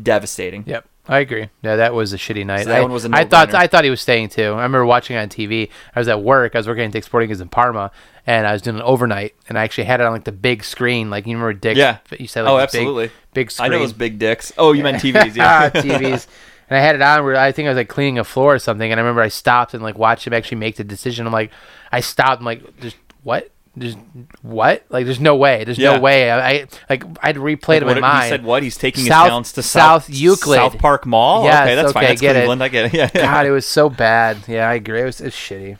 devastating. 0.00 0.64
Yep. 0.66 0.86
I 1.06 1.18
agree. 1.18 1.50
Yeah, 1.62 1.76
that 1.76 1.92
was 1.92 2.14
a 2.14 2.16
shitty 2.16 2.46
night. 2.46 2.62
So 2.62 2.70
that 2.70 2.78
I, 2.78 2.80
one 2.80 2.90
was 2.90 3.04
a 3.04 3.10
I 3.12 3.26
thought. 3.26 3.54
I 3.54 3.66
thought 3.66 3.84
he 3.84 3.90
was 3.90 4.00
staying 4.00 4.30
too. 4.30 4.42
I 4.44 4.62
remember 4.62 4.86
watching 4.86 5.16
it 5.16 5.20
on 5.20 5.28
TV. 5.28 5.68
I 5.94 6.00
was 6.00 6.08
at 6.08 6.22
work. 6.22 6.54
I 6.54 6.58
was 6.58 6.66
working 6.66 6.84
at 6.84 6.92
Dick's 6.92 7.06
Sporting 7.06 7.28
Goods 7.28 7.42
in 7.42 7.48
Parma, 7.48 7.90
and 8.26 8.46
I 8.46 8.54
was 8.54 8.62
doing 8.62 8.76
an 8.76 8.82
overnight, 8.82 9.34
and 9.46 9.58
I 9.58 9.64
actually 9.64 9.84
had 9.84 10.00
it 10.00 10.06
on 10.06 10.12
like 10.12 10.24
the 10.24 10.32
big 10.32 10.64
screen, 10.64 11.10
like 11.10 11.26
you 11.26 11.34
remember 11.34 11.52
Dick's. 11.52 11.76
Yeah. 11.76 11.98
You 12.18 12.26
said 12.26 12.44
like 12.44 12.52
oh, 12.52 12.58
absolutely. 12.58 13.08
Big, 13.08 13.14
big 13.34 13.50
screen. 13.50 13.66
I 13.66 13.74
know 13.74 13.80
those 13.80 13.92
big 13.92 14.18
dicks. 14.18 14.52
Oh, 14.56 14.72
you 14.72 14.82
meant 14.82 15.02
TVs? 15.02 15.36
Yeah. 15.36 15.68
TVs. 15.68 16.26
And 16.70 16.78
I 16.78 16.80
had 16.80 16.94
it 16.94 17.02
on 17.02 17.24
where 17.24 17.36
I 17.36 17.52
think 17.52 17.66
I 17.66 17.70
was 17.70 17.76
like 17.76 17.88
cleaning 17.88 18.18
a 18.18 18.24
floor 18.24 18.54
or 18.54 18.58
something, 18.58 18.90
and 18.90 18.98
I 18.98 19.02
remember 19.02 19.20
I 19.22 19.28
stopped 19.28 19.74
and 19.74 19.82
like 19.82 19.98
watched 19.98 20.26
him 20.26 20.32
actually 20.32 20.58
make 20.58 20.76
the 20.76 20.84
decision. 20.84 21.26
I'm 21.26 21.32
like, 21.32 21.50
I 21.92 22.00
stopped. 22.00 22.40
I'm 22.40 22.46
like, 22.46 22.80
just 22.80 22.96
what? 23.22 23.50
There's 23.76 23.96
what? 24.42 24.84
Like, 24.88 25.04
there's 25.04 25.18
no 25.18 25.34
way. 25.34 25.64
There's 25.64 25.78
Yeah. 25.78 25.96
no 25.96 26.00
way. 26.00 26.30
I, 26.30 26.48
I 26.50 26.66
like 26.88 27.04
I 27.22 27.26
had 27.26 27.34
to 27.34 27.40
replay 27.40 27.76
it 27.78 27.82
in 27.82 27.88
my 27.88 27.98
mind. 28.00 28.24
He 28.24 28.28
said 28.30 28.44
what? 28.44 28.62
He's 28.62 28.76
taking 28.76 29.04
South- 29.04 29.24
his 29.24 29.28
talents 29.30 29.52
to 29.52 29.62
South 29.62 30.04
South, 30.04 30.14
Euclid. 30.14 30.56
South 30.58 30.78
Park 30.78 31.06
Mall. 31.06 31.44
Yes, 31.44 31.62
okay, 31.66 31.74
that's 31.74 31.92
fine. 31.92 32.04
okay, 32.04 32.12
That's 32.12 32.20
get 32.20 32.36
it. 32.36 32.38
Cleveland. 32.40 32.62
I 32.62 32.68
get 32.68 32.84
it. 32.86 32.94
Yeah. 32.94 33.10
God, 33.12 33.46
it 33.46 33.50
was 33.50 33.66
so 33.66 33.88
bad. 33.90 34.38
Yeah, 34.46 34.68
I 34.68 34.74
agree. 34.74 35.00
It 35.02 35.04
was, 35.06 35.20
it 35.20 35.24
was 35.24 35.34
shitty. 35.34 35.76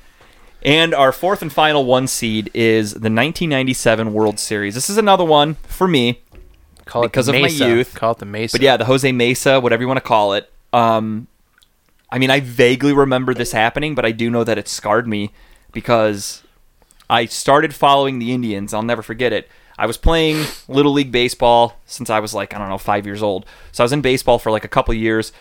And 0.64 0.92
our 0.94 1.12
fourth 1.12 1.40
and 1.42 1.52
final 1.52 1.84
one 1.84 2.06
seed 2.08 2.50
is 2.52 2.92
the 2.92 3.10
1997 3.10 4.12
World 4.12 4.38
Series. 4.40 4.74
This 4.74 4.88
is 4.90 4.96
another 4.98 5.24
one 5.24 5.54
for 5.62 5.86
me, 5.86 6.20
Call 6.86 7.02
Because 7.02 7.28
it 7.28 7.32
the 7.32 7.38
of 7.38 7.42
my 7.42 7.48
youth. 7.48 7.94
Call 7.94 8.12
it 8.12 8.18
the 8.18 8.24
Mesa. 8.26 8.54
but 8.56 8.62
yeah, 8.62 8.76
the 8.76 8.86
Jose 8.86 9.10
Mesa, 9.12 9.60
whatever 9.60 9.82
you 9.82 9.86
want 9.86 9.98
to 9.98 10.04
call 10.04 10.32
it. 10.34 10.50
Um, 10.74 11.28
I 12.10 12.18
mean, 12.18 12.30
I 12.30 12.40
vaguely 12.40 12.92
remember 12.92 13.32
this 13.32 13.52
happening, 13.52 13.94
but 13.94 14.04
I 14.04 14.10
do 14.10 14.28
know 14.28 14.44
that 14.44 14.58
it 14.58 14.68
scarred 14.68 15.06
me 15.06 15.32
because 15.72 16.42
I 17.08 17.26
started 17.26 17.74
following 17.74 18.18
the 18.18 18.32
Indians. 18.32 18.74
I'll 18.74 18.82
never 18.82 19.02
forget 19.02 19.32
it. 19.32 19.48
I 19.78 19.87
was 19.87 19.96
playing 19.96 20.44
little 20.68 20.92
league 20.92 21.12
baseball 21.12 21.76
since 21.87 22.10
I 22.10 22.20
was 22.20 22.34
like 22.34 22.54
I 22.54 22.58
don't 22.58 22.68
know 22.68 22.78
five 22.78 23.06
years 23.06 23.22
old. 23.22 23.46
So 23.72 23.82
I 23.82 23.87
was 23.87 23.92
in 23.92 24.02
baseball 24.02 24.38
for 24.38 24.50
like 24.50 24.64
a 24.64 24.68
couple 24.68 24.94
years. 24.94 25.32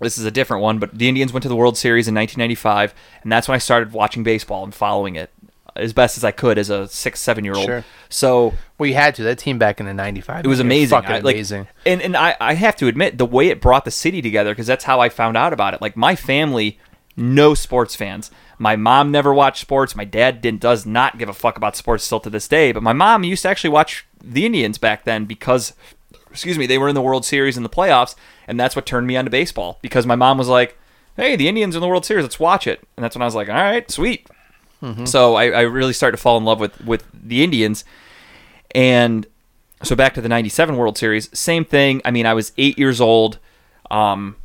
This 0.00 0.18
is 0.18 0.24
a 0.24 0.30
different 0.30 0.62
one, 0.62 0.78
but 0.78 0.96
the 0.96 1.08
Indians 1.08 1.32
went 1.32 1.42
to 1.44 1.48
the 1.48 1.56
World 1.56 1.76
Series 1.78 2.06
in 2.06 2.14
1995, 2.14 2.94
and 3.22 3.32
that's 3.32 3.48
when 3.48 3.54
I 3.54 3.58
started 3.58 3.92
watching 3.92 4.22
baseball 4.22 4.62
and 4.62 4.74
following 4.74 5.16
it 5.16 5.30
as 5.78 5.92
best 5.92 6.16
as 6.16 6.24
I 6.24 6.30
could 6.30 6.58
as 6.58 6.70
a 6.70 6.88
six, 6.88 7.20
seven 7.20 7.44
year 7.44 7.54
old. 7.54 7.66
Sure. 7.66 7.84
So 8.08 8.54
well, 8.78 8.88
you 8.88 8.94
had 8.94 9.14
to. 9.16 9.22
That 9.24 9.38
team 9.38 9.58
back 9.58 9.80
in 9.80 9.86
the 9.86 9.94
'95. 9.94 10.44
it 10.44 10.48
was 10.48 10.60
amazing. 10.60 10.96
Fucking 10.96 11.16
I- 11.16 11.18
like, 11.20 11.34
amazing. 11.36 11.66
And 11.84 12.00
and 12.02 12.16
I, 12.16 12.36
I 12.40 12.54
have 12.54 12.76
to 12.76 12.86
admit 12.86 13.18
the 13.18 13.26
way 13.26 13.48
it 13.48 13.60
brought 13.60 13.84
the 13.84 13.90
city 13.90 14.22
together 14.22 14.52
because 14.52 14.66
that's 14.66 14.84
how 14.84 15.00
I 15.00 15.08
found 15.08 15.36
out 15.36 15.52
about 15.52 15.74
it. 15.74 15.80
Like 15.82 15.96
my 15.96 16.14
family, 16.16 16.78
no 17.16 17.54
sports 17.54 17.94
fans. 17.96 18.30
My 18.58 18.74
mom 18.76 19.10
never 19.10 19.34
watched 19.34 19.60
sports. 19.60 19.94
My 19.94 20.04
dad 20.04 20.40
didn't 20.40 20.60
does 20.60 20.86
not 20.86 21.18
give 21.18 21.28
a 21.28 21.34
fuck 21.34 21.56
about 21.56 21.76
sports 21.76 22.04
still 22.04 22.20
to 22.20 22.30
this 22.30 22.48
day. 22.48 22.72
But 22.72 22.82
my 22.82 22.92
mom 22.92 23.24
used 23.24 23.42
to 23.42 23.48
actually 23.48 23.70
watch 23.70 24.06
the 24.22 24.46
Indians 24.46 24.78
back 24.78 25.04
then 25.04 25.24
because, 25.26 25.74
excuse 26.30 26.56
me, 26.58 26.66
they 26.66 26.78
were 26.78 26.88
in 26.88 26.94
the 26.94 27.02
World 27.02 27.24
Series 27.24 27.56
in 27.56 27.62
the 27.62 27.68
playoffs, 27.68 28.14
and 28.48 28.58
that's 28.58 28.74
what 28.74 28.86
turned 28.86 29.06
me 29.06 29.16
on 29.16 29.24
to 29.26 29.30
baseball 29.30 29.78
because 29.82 30.06
my 30.06 30.16
mom 30.16 30.38
was 30.38 30.48
like, 30.48 30.78
"Hey, 31.16 31.36
the 31.36 31.48
Indians 31.48 31.74
are 31.74 31.78
in 31.78 31.82
the 31.82 31.88
World 31.88 32.06
Series. 32.06 32.22
Let's 32.24 32.40
watch 32.40 32.66
it." 32.66 32.82
And 32.96 33.04
that's 33.04 33.14
when 33.14 33.22
I 33.22 33.26
was 33.26 33.34
like, 33.34 33.48
"All 33.48 33.54
right, 33.54 33.90
sweet." 33.90 34.26
So 35.04 35.34
I, 35.34 35.46
I 35.50 35.60
really 35.62 35.92
started 35.92 36.16
to 36.16 36.22
fall 36.22 36.36
in 36.38 36.44
love 36.44 36.60
with 36.60 36.80
with 36.84 37.04
the 37.12 37.42
Indians, 37.42 37.84
and 38.74 39.26
so 39.82 39.96
back 39.96 40.14
to 40.14 40.20
the 40.20 40.28
97 40.28 40.76
world 40.76 40.96
series 40.96 41.28
same 41.38 41.64
thing. 41.64 42.00
I 42.04 42.10
mean 42.10 42.24
i 42.26 42.34
was 42.34 42.52
eight 42.56 42.78
years 42.78 43.00
old. 43.00 43.38
Um, 43.90 44.36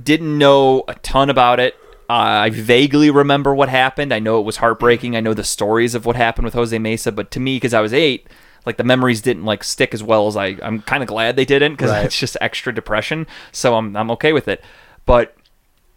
didn't 0.00 0.36
know 0.38 0.84
a 0.88 0.94
ton 0.96 1.30
about 1.30 1.60
it. 1.60 1.74
Uh, 2.08 2.46
i 2.46 2.50
vaguely 2.50 3.10
remember 3.10 3.54
what 3.54 3.68
happened. 3.68 4.12
I 4.12 4.18
know 4.20 4.38
it 4.38 4.44
was 4.44 4.58
heartbreaking. 4.58 5.16
I 5.16 5.20
know 5.20 5.34
the 5.34 5.42
stories 5.44 5.94
of 5.94 6.06
what 6.06 6.14
happened 6.16 6.44
with 6.44 6.54
jose 6.54 6.78
mesa 6.78 7.10
but 7.10 7.30
to 7.32 7.40
me 7.40 7.56
because 7.56 7.74
i 7.74 7.80
was 7.80 7.92
eight 7.92 8.28
like 8.64 8.76
the 8.76 8.84
memories 8.84 9.20
didn't 9.22 9.44
like 9.44 9.64
stick 9.64 9.92
as 9.94 10.02
well 10.02 10.26
as 10.28 10.36
i 10.36 10.56
i'm 10.62 10.82
kind 10.82 11.02
of 11.02 11.08
glad 11.08 11.34
they 11.36 11.44
didn't 11.44 11.72
because 11.72 11.90
Right. 11.90 12.04
it's 12.04 12.18
just 12.18 12.36
extra 12.40 12.72
depression. 12.72 13.26
So 13.52 13.74
i'm, 13.76 13.96
I'm 13.96 14.10
okay 14.12 14.32
with 14.32 14.46
it. 14.46 14.62
But 15.04 15.34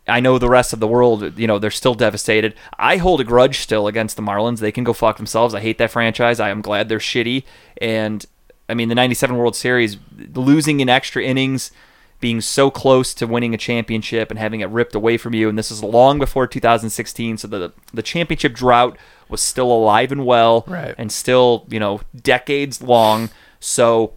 I 0.09 0.19
know 0.19 0.37
the 0.37 0.49
rest 0.49 0.73
of 0.73 0.79
the 0.79 0.87
world, 0.87 1.37
you 1.39 1.47
know, 1.47 1.59
they're 1.59 1.71
still 1.71 1.93
devastated. 1.95 2.55
I 2.77 2.97
hold 2.97 3.21
a 3.21 3.23
grudge 3.23 3.59
still 3.59 3.87
against 3.87 4.15
the 4.15 4.21
Marlins. 4.23 4.59
They 4.59 4.71
can 4.71 4.83
go 4.83 4.93
fuck 4.93 5.17
themselves. 5.17 5.53
I 5.53 5.59
hate 5.61 5.77
that 5.77 5.91
franchise. 5.91 6.39
I 6.39 6.49
am 6.49 6.61
glad 6.61 6.89
they're 6.89 6.99
shitty. 6.99 7.43
And 7.81 8.25
I 8.67 8.73
mean, 8.73 8.89
the 8.89 8.95
97 8.95 9.37
World 9.37 9.55
Series, 9.55 9.97
losing 10.35 10.79
in 10.79 10.89
extra 10.89 11.23
innings, 11.23 11.71
being 12.19 12.41
so 12.41 12.69
close 12.69 13.13
to 13.13 13.25
winning 13.25 13.53
a 13.53 13.57
championship 13.57 14.29
and 14.29 14.37
having 14.37 14.59
it 14.59 14.67
ripped 14.69 14.93
away 14.93 15.15
from 15.17 15.33
you. 15.33 15.47
And 15.47 15.57
this 15.57 15.71
is 15.71 15.81
long 15.81 16.19
before 16.19 16.47
2016. 16.47 17.37
So 17.37 17.47
the, 17.47 17.71
the 17.93 18.03
championship 18.03 18.53
drought 18.53 18.97
was 19.29 19.41
still 19.41 19.71
alive 19.71 20.11
and 20.11 20.25
well 20.25 20.65
Right. 20.67 20.95
and 20.97 21.11
still, 21.11 21.65
you 21.69 21.79
know, 21.79 22.01
decades 22.21 22.81
long. 22.81 23.29
So 23.61 24.13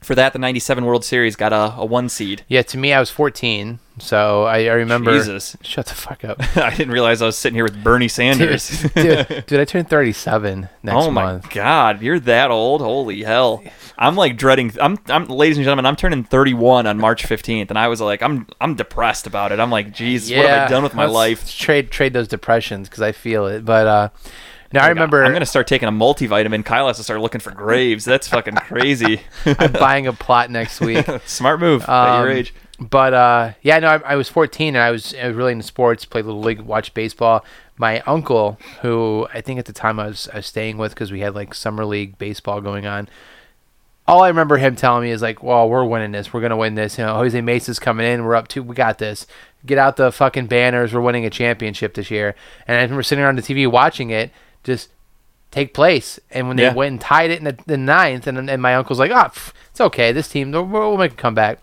for 0.00 0.14
that, 0.14 0.32
the 0.32 0.38
97 0.38 0.84
World 0.86 1.04
Series 1.04 1.36
got 1.36 1.52
a, 1.52 1.74
a 1.76 1.84
one 1.84 2.08
seed. 2.08 2.44
Yeah, 2.48 2.62
to 2.62 2.78
me, 2.78 2.92
I 2.92 3.00
was 3.00 3.10
14, 3.10 3.78
so 4.00 4.44
I, 4.44 4.64
I 4.64 4.72
remember. 4.74 5.12
Jesus. 5.16 5.56
Shut 5.62 5.86
the 5.86 5.94
fuck 5.94 6.24
up. 6.24 6.38
I 6.56 6.70
didn't 6.70 6.92
realize 6.92 7.22
I 7.22 7.26
was 7.26 7.36
sitting 7.36 7.54
here 7.54 7.64
with 7.64 7.82
Bernie 7.82 8.08
Sanders. 8.08 8.82
dude, 8.94 9.28
dude, 9.28 9.46
dude, 9.46 9.60
I 9.60 9.64
turned 9.64 9.88
37 9.88 10.68
next 10.82 10.94
month. 10.94 11.06
oh 11.06 11.10
my 11.10 11.22
month. 11.24 11.50
god, 11.50 12.02
you're 12.02 12.20
that 12.20 12.50
old? 12.50 12.80
Holy 12.80 13.22
hell! 13.22 13.62
I'm 13.98 14.16
like 14.16 14.36
dreading. 14.36 14.72
I'm, 14.80 14.98
I'm, 15.08 15.26
ladies 15.26 15.56
and 15.56 15.64
gentlemen, 15.64 15.86
I'm 15.86 15.96
turning 15.96 16.24
31 16.24 16.86
on 16.86 16.98
March 16.98 17.24
15th, 17.24 17.70
and 17.70 17.78
I 17.78 17.88
was 17.88 18.00
like, 18.00 18.22
I'm, 18.22 18.46
I'm 18.60 18.74
depressed 18.74 19.26
about 19.26 19.52
it. 19.52 19.60
I'm 19.60 19.70
like, 19.70 19.92
Jesus, 19.92 20.36
what 20.36 20.46
have 20.46 20.68
I 20.68 20.70
done 20.70 20.82
with 20.82 20.94
my 20.94 21.06
life? 21.06 21.50
Trade 21.50 21.90
trade 21.90 22.12
those 22.12 22.28
depressions 22.28 22.88
because 22.88 23.02
I 23.02 23.12
feel 23.12 23.46
it. 23.46 23.64
But 23.64 23.86
uh, 23.86 24.08
no, 24.72 24.80
I 24.80 24.88
remember 24.88 25.24
I'm 25.24 25.32
gonna 25.32 25.46
start 25.46 25.66
taking 25.66 25.88
a 25.88 25.92
multivitamin. 25.92 26.64
Kyle 26.64 26.86
has 26.88 26.98
to 26.98 27.02
start 27.02 27.20
looking 27.20 27.40
for 27.40 27.50
graves. 27.50 28.04
That's 28.04 28.28
fucking 28.28 28.54
crazy. 28.56 29.22
I'm 29.46 29.72
buying 29.72 30.06
a 30.06 30.12
plot 30.12 30.50
next 30.50 30.80
week. 30.80 31.06
Smart 31.26 31.58
move 31.58 31.82
at 31.88 32.20
your 32.20 32.30
Um, 32.30 32.36
age. 32.36 32.54
But 32.80 33.12
uh, 33.12 33.52
yeah, 33.62 33.78
no, 33.80 33.88
I, 33.88 34.12
I 34.12 34.16
was 34.16 34.28
14 34.28 34.76
and 34.76 34.82
I 34.82 34.90
was, 34.90 35.14
I 35.14 35.26
was 35.26 35.36
really 35.36 35.52
into 35.52 35.64
sports. 35.64 36.04
Played 36.04 36.26
little 36.26 36.40
league, 36.40 36.60
watched 36.60 36.94
baseball. 36.94 37.44
My 37.76 38.00
uncle, 38.00 38.58
who 38.82 39.26
I 39.34 39.40
think 39.40 39.58
at 39.58 39.64
the 39.66 39.72
time 39.72 39.98
I 39.98 40.06
was, 40.06 40.28
I 40.32 40.36
was 40.36 40.46
staying 40.46 40.78
with 40.78 40.92
because 40.94 41.10
we 41.10 41.20
had 41.20 41.34
like 41.34 41.54
summer 41.54 41.84
league 41.84 42.18
baseball 42.18 42.60
going 42.60 42.86
on. 42.86 43.08
All 44.06 44.22
I 44.22 44.28
remember 44.28 44.56
him 44.56 44.74
telling 44.74 45.02
me 45.04 45.10
is 45.10 45.20
like, 45.22 45.42
"Well, 45.42 45.68
we're 45.68 45.84
winning 45.84 46.12
this. 46.12 46.32
We're 46.32 46.40
gonna 46.40 46.56
win 46.56 46.76
this. 46.76 46.96
You 46.98 47.04
know, 47.04 47.14
Jose 47.14 47.38
Mesa's 47.40 47.78
coming 47.78 48.06
in. 48.06 48.24
We're 48.24 48.36
up 48.36 48.48
to. 48.48 48.62
We 48.62 48.74
got 48.74 48.98
this. 48.98 49.26
Get 49.66 49.76
out 49.76 49.96
the 49.96 50.10
fucking 50.10 50.46
banners. 50.46 50.94
We're 50.94 51.00
winning 51.02 51.26
a 51.26 51.30
championship 51.30 51.94
this 51.94 52.10
year." 52.10 52.34
And 52.66 52.78
I 52.78 52.82
remember 52.82 53.02
sitting 53.02 53.24
on 53.24 53.36
the 53.36 53.42
TV 53.42 53.70
watching 53.70 54.08
it, 54.10 54.30
just 54.64 54.88
take 55.50 55.74
place. 55.74 56.18
And 56.30 56.48
when 56.48 56.56
they 56.56 56.62
Yeah. 56.64 56.74
went 56.74 56.92
and 56.92 57.00
tied 57.00 57.30
it 57.30 57.38
in 57.38 57.44
the, 57.44 57.58
the 57.66 57.76
ninth, 57.76 58.26
and 58.26 58.48
and 58.48 58.62
my 58.62 58.74
uncle's 58.76 58.98
like, 58.98 59.10
"Ah, 59.12 59.28
pff, 59.28 59.52
it's 59.70 59.80
okay. 59.80 60.10
This 60.10 60.28
team, 60.28 60.52
we'll, 60.52 60.64
we'll 60.64 60.96
make 60.96 61.12
a 61.12 61.16
comeback." 61.16 61.58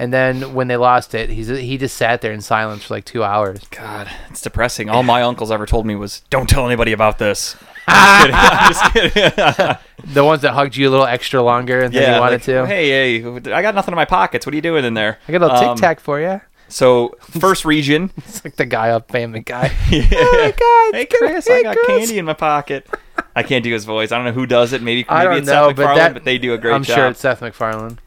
And 0.00 0.14
then 0.14 0.54
when 0.54 0.68
they 0.68 0.78
lost 0.78 1.14
it, 1.14 1.28
he's 1.28 1.48
he 1.48 1.76
just 1.76 1.94
sat 1.94 2.22
there 2.22 2.32
in 2.32 2.40
silence 2.40 2.84
for 2.84 2.94
like 2.94 3.04
two 3.04 3.22
hours. 3.22 3.60
God, 3.70 4.08
it's 4.30 4.40
depressing. 4.40 4.88
All 4.88 5.02
my 5.02 5.20
uncles 5.20 5.50
ever 5.50 5.66
told 5.66 5.84
me 5.84 5.94
was, 5.94 6.20
"Don't 6.30 6.48
tell 6.48 6.64
anybody 6.64 6.92
about 6.92 7.18
this." 7.18 7.54
I'm 7.86 8.26
just 8.72 8.92
kidding. 8.94 9.12
I'm 9.14 9.42
just 9.44 9.56
kidding. 9.58 9.76
The 10.14 10.24
ones 10.24 10.40
that 10.40 10.52
hugged 10.54 10.74
you 10.76 10.88
a 10.88 10.90
little 10.90 11.04
extra 11.04 11.42
longer 11.42 11.82
and 11.82 11.92
then 11.92 12.14
you 12.14 12.18
wanted 12.20 12.36
like, 12.36 12.42
to. 12.44 12.66
Hey, 12.66 13.20
hey, 13.20 13.52
I 13.52 13.60
got 13.60 13.74
nothing 13.74 13.92
in 13.92 13.96
my 13.96 14.06
pockets. 14.06 14.46
What 14.46 14.54
are 14.54 14.56
you 14.56 14.62
doing 14.62 14.86
in 14.86 14.94
there? 14.94 15.18
I 15.28 15.32
got 15.32 15.42
a 15.42 15.46
little 15.46 15.58
Um, 15.68 15.76
tic 15.76 15.82
tac 15.82 16.00
for 16.00 16.18
you. 16.18 16.40
So 16.68 17.14
first 17.20 17.66
region. 17.66 18.10
It's 18.16 18.42
like 18.42 18.56
the 18.56 18.64
guy 18.64 18.88
up 18.90 19.10
Family 19.10 19.40
Guy. 19.40 19.70
yeah. 19.90 20.06
Oh 20.12 20.52
God, 20.58 20.96
Hey 20.98 21.04
Chris, 21.04 21.50
I 21.50 21.62
got 21.62 21.76
Chris. 21.76 21.86
candy 21.98 22.18
in 22.18 22.24
my 22.24 22.32
pocket. 22.32 22.88
I 23.36 23.42
can't 23.42 23.62
do 23.62 23.70
his 23.74 23.84
voice. 23.84 24.10
I 24.12 24.16
don't 24.16 24.24
know 24.24 24.32
who 24.32 24.46
does 24.46 24.72
it. 24.72 24.80
Maybe, 24.80 25.04
maybe 25.10 25.34
it's 25.36 25.46
know, 25.46 25.68
Seth 25.68 25.76
but 25.76 25.82
MacFarlane, 25.82 25.96
that 25.98 26.14
but 26.14 26.24
they 26.24 26.38
do 26.38 26.54
a 26.54 26.58
great 26.58 26.72
I'm 26.72 26.82
job. 26.82 26.96
sure 26.96 27.06
it's 27.08 27.20
Seth 27.20 27.42
MacFarlane. 27.42 27.98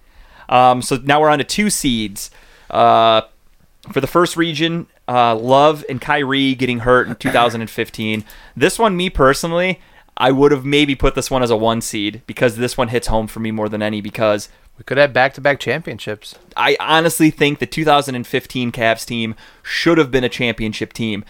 Um, 0.49 0.82
so 0.82 0.97
now 1.03 1.21
we're 1.21 1.29
on 1.29 1.39
to 1.39 1.43
two 1.43 1.69
seeds. 1.69 2.32
Uh, 2.69 3.21
for 3.91 3.99
the 3.99 4.08
first 4.08 4.38
region, 4.38 4.88
uh, 5.08 5.36
Love 5.36 5.84
and 5.89 5.99
Kyrie 5.99 6.56
getting 6.56 6.79
hurt 6.79 7.08
in 7.08 7.15
2015. 7.15 8.23
This 8.56 8.79
one, 8.79 8.95
me 8.95 9.10
personally, 9.10 9.82
I 10.15 10.32
would 10.32 10.51
have 10.51 10.63
maybe 10.63 10.95
put 10.95 11.15
this 11.15 11.29
one 11.29 11.43
as 11.43 11.49
a 11.49 11.58
one 11.58 11.82
seed 11.82 12.21
because 12.27 12.56
this 12.56 12.77
one 12.77 12.88
hits 12.89 13.08
home 13.08 13.27
for 13.27 13.39
me 13.39 13.51
more 13.51 13.67
than 13.67 13.82
any 13.82 13.99
because 14.01 14.49
We 14.77 14.84
could 14.84 14.97
have 14.97 15.13
back-to-back 15.13 15.60
championships. 15.60 16.36
I 16.58 16.75
honestly 16.79 17.29
think 17.29 17.60
the 17.60 17.67
2015 17.67 18.71
Cavs 18.71 19.06
team 19.06 19.36
should 19.62 19.97
have 19.97 20.10
been 20.10 20.23
a 20.23 20.29
championship 20.29 20.93
team. 20.93 21.23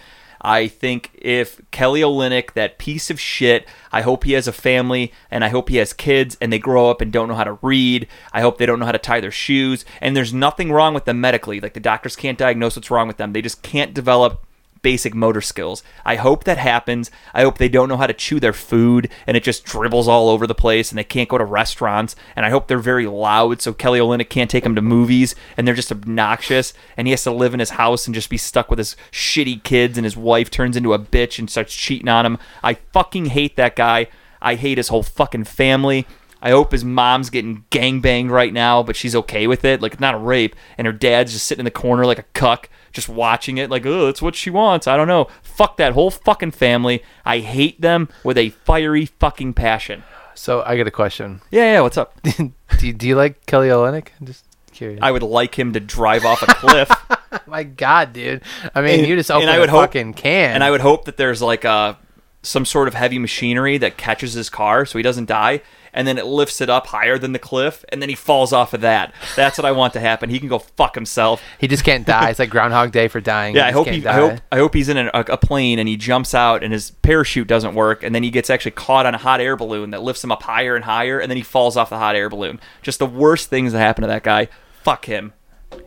I 0.44 0.68
think 0.68 1.10
if 1.14 1.58
Kelly 1.70 2.02
Olynyk, 2.02 2.52
that 2.52 2.78
piece 2.78 3.08
of 3.08 3.18
shit, 3.18 3.66
I 3.90 4.02
hope 4.02 4.24
he 4.24 4.32
has 4.32 4.46
a 4.46 4.52
family 4.52 5.10
and 5.30 5.42
I 5.42 5.48
hope 5.48 5.70
he 5.70 5.78
has 5.78 5.94
kids 5.94 6.36
and 6.38 6.52
they 6.52 6.58
grow 6.58 6.90
up 6.90 7.00
and 7.00 7.10
don't 7.10 7.28
know 7.28 7.34
how 7.34 7.44
to 7.44 7.58
read. 7.62 8.06
I 8.30 8.42
hope 8.42 8.58
they 8.58 8.66
don't 8.66 8.78
know 8.78 8.84
how 8.84 8.92
to 8.92 8.98
tie 8.98 9.20
their 9.20 9.30
shoes. 9.30 9.86
And 10.02 10.14
there's 10.14 10.34
nothing 10.34 10.70
wrong 10.70 10.92
with 10.92 11.06
them 11.06 11.18
medically. 11.18 11.60
Like 11.60 11.72
the 11.72 11.80
doctors 11.80 12.14
can't 12.14 12.36
diagnose 12.36 12.76
what's 12.76 12.90
wrong 12.90 13.08
with 13.08 13.16
them. 13.16 13.32
They 13.32 13.40
just 13.40 13.62
can't 13.62 13.94
develop 13.94 14.46
basic 14.84 15.14
motor 15.14 15.40
skills. 15.40 15.82
I 16.04 16.16
hope 16.16 16.44
that 16.44 16.58
happens. 16.58 17.10
I 17.32 17.42
hope 17.42 17.56
they 17.58 17.70
don't 17.70 17.88
know 17.88 17.96
how 17.96 18.06
to 18.06 18.12
chew 18.12 18.38
their 18.38 18.52
food 18.52 19.08
and 19.26 19.36
it 19.36 19.42
just 19.42 19.64
dribbles 19.64 20.06
all 20.06 20.28
over 20.28 20.46
the 20.46 20.54
place 20.54 20.90
and 20.90 20.98
they 20.98 21.04
can't 21.04 21.28
go 21.28 21.38
to 21.38 21.44
restaurants. 21.44 22.14
And 22.36 22.44
I 22.44 22.50
hope 22.50 22.68
they're 22.68 22.78
very 22.78 23.06
loud 23.06 23.62
so 23.62 23.72
Kelly 23.72 23.98
Olynyk 23.98 24.28
can't 24.28 24.50
take 24.50 24.62
them 24.62 24.74
to 24.74 24.82
movies 24.82 25.34
and 25.56 25.66
they're 25.66 25.74
just 25.74 25.90
obnoxious 25.90 26.74
and 26.96 27.08
he 27.08 27.12
has 27.12 27.24
to 27.24 27.32
live 27.32 27.54
in 27.54 27.60
his 27.60 27.70
house 27.70 28.06
and 28.06 28.14
just 28.14 28.28
be 28.28 28.36
stuck 28.36 28.68
with 28.68 28.78
his 28.78 28.94
shitty 29.10 29.62
kids 29.64 29.96
and 29.96 30.04
his 30.04 30.16
wife 30.16 30.50
turns 30.50 30.76
into 30.76 30.92
a 30.92 30.98
bitch 30.98 31.38
and 31.38 31.48
starts 31.48 31.74
cheating 31.74 32.08
on 32.08 32.26
him. 32.26 32.38
I 32.62 32.74
fucking 32.74 33.26
hate 33.26 33.56
that 33.56 33.74
guy. 33.74 34.08
I 34.42 34.56
hate 34.56 34.76
his 34.76 34.88
whole 34.88 35.02
fucking 35.02 35.44
family. 35.44 36.06
I 36.44 36.50
hope 36.50 36.72
his 36.72 36.84
mom's 36.84 37.30
getting 37.30 37.64
gangbanged 37.70 38.28
right 38.28 38.52
now, 38.52 38.82
but 38.82 38.96
she's 38.96 39.16
okay 39.16 39.46
with 39.46 39.64
it. 39.64 39.80
Like, 39.80 39.98
not 39.98 40.14
a 40.14 40.18
rape. 40.18 40.54
And 40.76 40.86
her 40.86 40.92
dad's 40.92 41.32
just 41.32 41.46
sitting 41.46 41.60
in 41.60 41.64
the 41.64 41.70
corner 41.70 42.04
like 42.04 42.18
a 42.18 42.26
cuck, 42.34 42.68
just 42.94 43.08
watching 43.08 43.58
it, 43.58 43.68
like, 43.68 43.84
oh, 43.84 44.06
that's 44.06 44.22
what 44.22 44.34
she 44.34 44.48
wants. 44.48 44.86
I 44.86 44.96
don't 44.96 45.08
know. 45.08 45.28
Fuck 45.42 45.76
that 45.76 45.92
whole 45.92 46.10
fucking 46.10 46.52
family. 46.52 47.02
I 47.24 47.40
hate 47.40 47.80
them 47.80 48.08
with 48.22 48.38
a 48.38 48.50
fiery 48.50 49.04
fucking 49.06 49.52
passion. 49.54 50.02
So 50.34 50.62
I 50.64 50.76
got 50.76 50.86
a 50.86 50.90
question. 50.90 51.42
Yeah, 51.50 51.72
yeah, 51.74 51.80
what's 51.82 51.98
up? 51.98 52.18
do, 52.22 52.52
you, 52.80 52.92
do 52.92 53.06
you 53.06 53.16
like 53.16 53.44
Kelly 53.46 53.68
Olynyk? 53.68 54.08
I'm 54.20 54.26
just 54.26 54.44
curious. 54.72 55.00
I 55.02 55.10
would 55.10 55.22
like 55.22 55.56
him 55.58 55.72
to 55.74 55.80
drive 55.80 56.24
off 56.24 56.42
a 56.42 56.46
cliff. 56.46 56.90
My 57.46 57.62
God, 57.64 58.12
dude. 58.12 58.42
I 58.74 58.80
mean, 58.80 59.00
And- 59.00 59.08
you 59.08 59.16
just 59.16 59.30
and 59.30 59.38
open 59.38 59.48
I 59.48 59.56
a 59.56 59.60
would 59.60 59.68
hope- 59.68 59.82
fucking 59.82 60.14
can. 60.14 60.54
and 60.54 60.64
I 60.64 60.70
would 60.70 60.80
hope 60.80 61.04
that 61.04 61.16
there's 61.16 61.42
like 61.42 61.64
a 61.64 61.98
some 62.42 62.64
sort 62.64 62.88
of 62.88 62.94
heavy 62.94 63.18
machinery 63.18 63.78
that 63.78 63.96
catches 63.96 64.34
his 64.34 64.50
car 64.50 64.84
so 64.84 64.98
he 64.98 65.02
doesn't 65.02 65.24
die 65.26 65.62
and 65.94 66.06
then 66.06 66.18
it 66.18 66.26
lifts 66.26 66.60
it 66.60 66.68
up 66.68 66.88
higher 66.88 67.16
than 67.18 67.32
the 67.32 67.38
cliff 67.38 67.84
and 67.88 68.02
then 68.02 68.08
he 68.08 68.14
falls 68.14 68.52
off 68.52 68.74
of 68.74 68.80
that 68.82 69.14
that's 69.36 69.56
what 69.56 69.64
i 69.64 69.72
want 69.72 69.92
to 69.92 70.00
happen 70.00 70.28
he 70.28 70.38
can 70.38 70.48
go 70.48 70.58
fuck 70.58 70.94
himself 70.94 71.42
he 71.58 71.66
just 71.68 71.84
can't 71.84 72.06
die. 72.06 72.30
It's 72.30 72.38
like 72.38 72.50
Groundhog 72.50 72.92
Day 72.92 73.08
for 73.08 73.20
dying. 73.20 73.54
yeah 73.56 73.66
i 73.66 73.70
hope 73.70 73.86
he 73.88 74.00
die. 74.00 74.10
I 74.10 74.14
hope, 74.14 74.40
I 74.52 74.56
hope 74.58 74.74
he's 74.74 74.88
in 74.88 74.98
a, 74.98 75.10
a 75.14 75.36
plane 75.38 75.78
and 75.78 75.88
he 75.88 75.96
jumps 75.96 76.34
out 76.34 76.62
and 76.62 76.72
his 76.72 76.90
parachute 76.90 77.48
doesn't 77.48 77.74
work 77.74 78.02
and 78.02 78.14
then 78.14 78.22
he 78.22 78.30
gets 78.30 78.50
actually 78.50 78.72
caught 78.72 79.06
on 79.06 79.14
a 79.14 79.18
hot 79.18 79.40
air 79.40 79.56
balloon 79.56 79.90
that 79.90 80.02
lifts 80.02 80.22
him 80.22 80.30
up 80.32 80.42
higher 80.42 80.76
and 80.76 80.84
higher 80.84 81.18
and 81.18 81.30
then 81.30 81.36
he 81.36 81.42
falls 81.42 81.76
off 81.76 81.90
the 81.90 81.98
hot 81.98 82.16
air 82.16 82.28
balloon 82.28 82.60
just 82.82 82.98
the 82.98 83.06
worst 83.06 83.48
things 83.48 83.72
that 83.72 83.78
happen 83.78 84.02
to 84.02 84.08
that 84.08 84.22
guy 84.22 84.48
fuck 84.82 85.06
him 85.06 85.32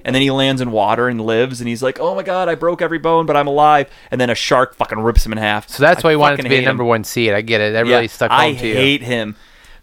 and 0.04 0.14
then 0.14 0.22
he 0.22 0.32
lands 0.32 0.62
in 0.62 0.72
water 0.72 1.08
and 1.08 1.22
lives, 1.22 1.62
and 1.62 1.68
he's 1.68 1.82
like, 1.82 2.00
"Oh 2.00 2.14
my 2.16 2.24
god, 2.24 2.50
I 2.50 2.56
broke 2.56 2.82
every 2.82 2.98
bone, 2.98 3.26
but 3.26 3.38
I'm 3.38 3.48
alive." 3.48 3.90
And 4.12 4.20
then 4.20 4.30
a 4.30 4.36
shark 4.36 4.76
fucking 4.76 5.00
rips 5.00 5.26
him 5.26 5.32
in 5.32 5.38
half. 5.38 5.70
So 5.70 5.82
that's 5.82 6.04
I 6.04 6.08
why 6.08 6.12
he 6.12 6.16
wanted 6.18 6.44
to 6.44 6.50
be 6.50 6.58
a 6.58 6.62
number 6.62 6.84
him. 6.84 6.90
one 6.90 7.04
seed. 7.04 7.32
I 7.34 7.42
get 7.42 7.62
it. 7.62 7.74
That 7.74 7.86
Yeah, 7.88 7.96
really 7.96 8.08
stuck 8.08 8.32
home 8.32 8.40
I 8.40 8.54
to 8.54 8.68
you. 8.68 8.74
hate 8.74 9.02
him 9.02 9.36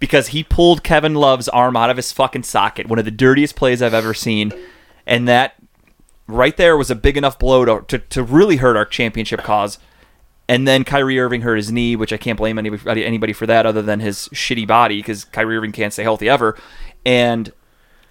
because 0.05 0.27
he 0.29 0.45
pulled 0.45 0.85
Kevin 0.85 1.14
Love's 1.14 1.49
arm 1.49 1.79
out 1.79 1.88
of 1.88 1.97
his 1.97 2.12
fucking 2.12 2.43
socket. 2.43 2.88
One 2.88 2.99
of 2.99 3.07
the 3.07 3.11
dirtiest 3.11 3.57
plays 3.57 3.81
I've 3.81 3.95
ever 3.95 4.12
seen, 4.12 4.53
and 5.07 5.27
that 5.27 5.55
right 6.27 6.55
there 6.59 6.77
was 6.77 6.90
a 6.90 6.95
big 6.95 7.17
enough 7.17 7.38
blow 7.38 7.64
to 7.64 7.81
to, 7.88 7.99
to 8.11 8.23
really 8.23 8.57
hurt 8.57 8.77
our 8.77 8.85
championship 8.85 9.40
cause. 9.40 9.79
And 10.47 10.69
then 10.69 10.85
Kyrie 10.85 11.19
Irving 11.19 11.40
hurt 11.40 11.57
his 11.57 11.73
knee, 11.73 11.97
which 11.97 12.12
I 12.12 12.19
can't 12.19 12.37
blame 12.37 12.59
anybody 12.59 13.03
anybody 13.03 13.33
for 13.33 13.47
that 13.47 13.64
other 13.64 13.81
than 13.81 14.01
his 14.01 14.29
shitty 14.29 14.67
body 14.67 14.99
because 14.99 15.25
Kyrie 15.25 15.57
Irving 15.57 15.73
can't 15.73 15.90
stay 15.90 16.03
healthy 16.03 16.29
ever. 16.29 16.59
And 17.07 17.51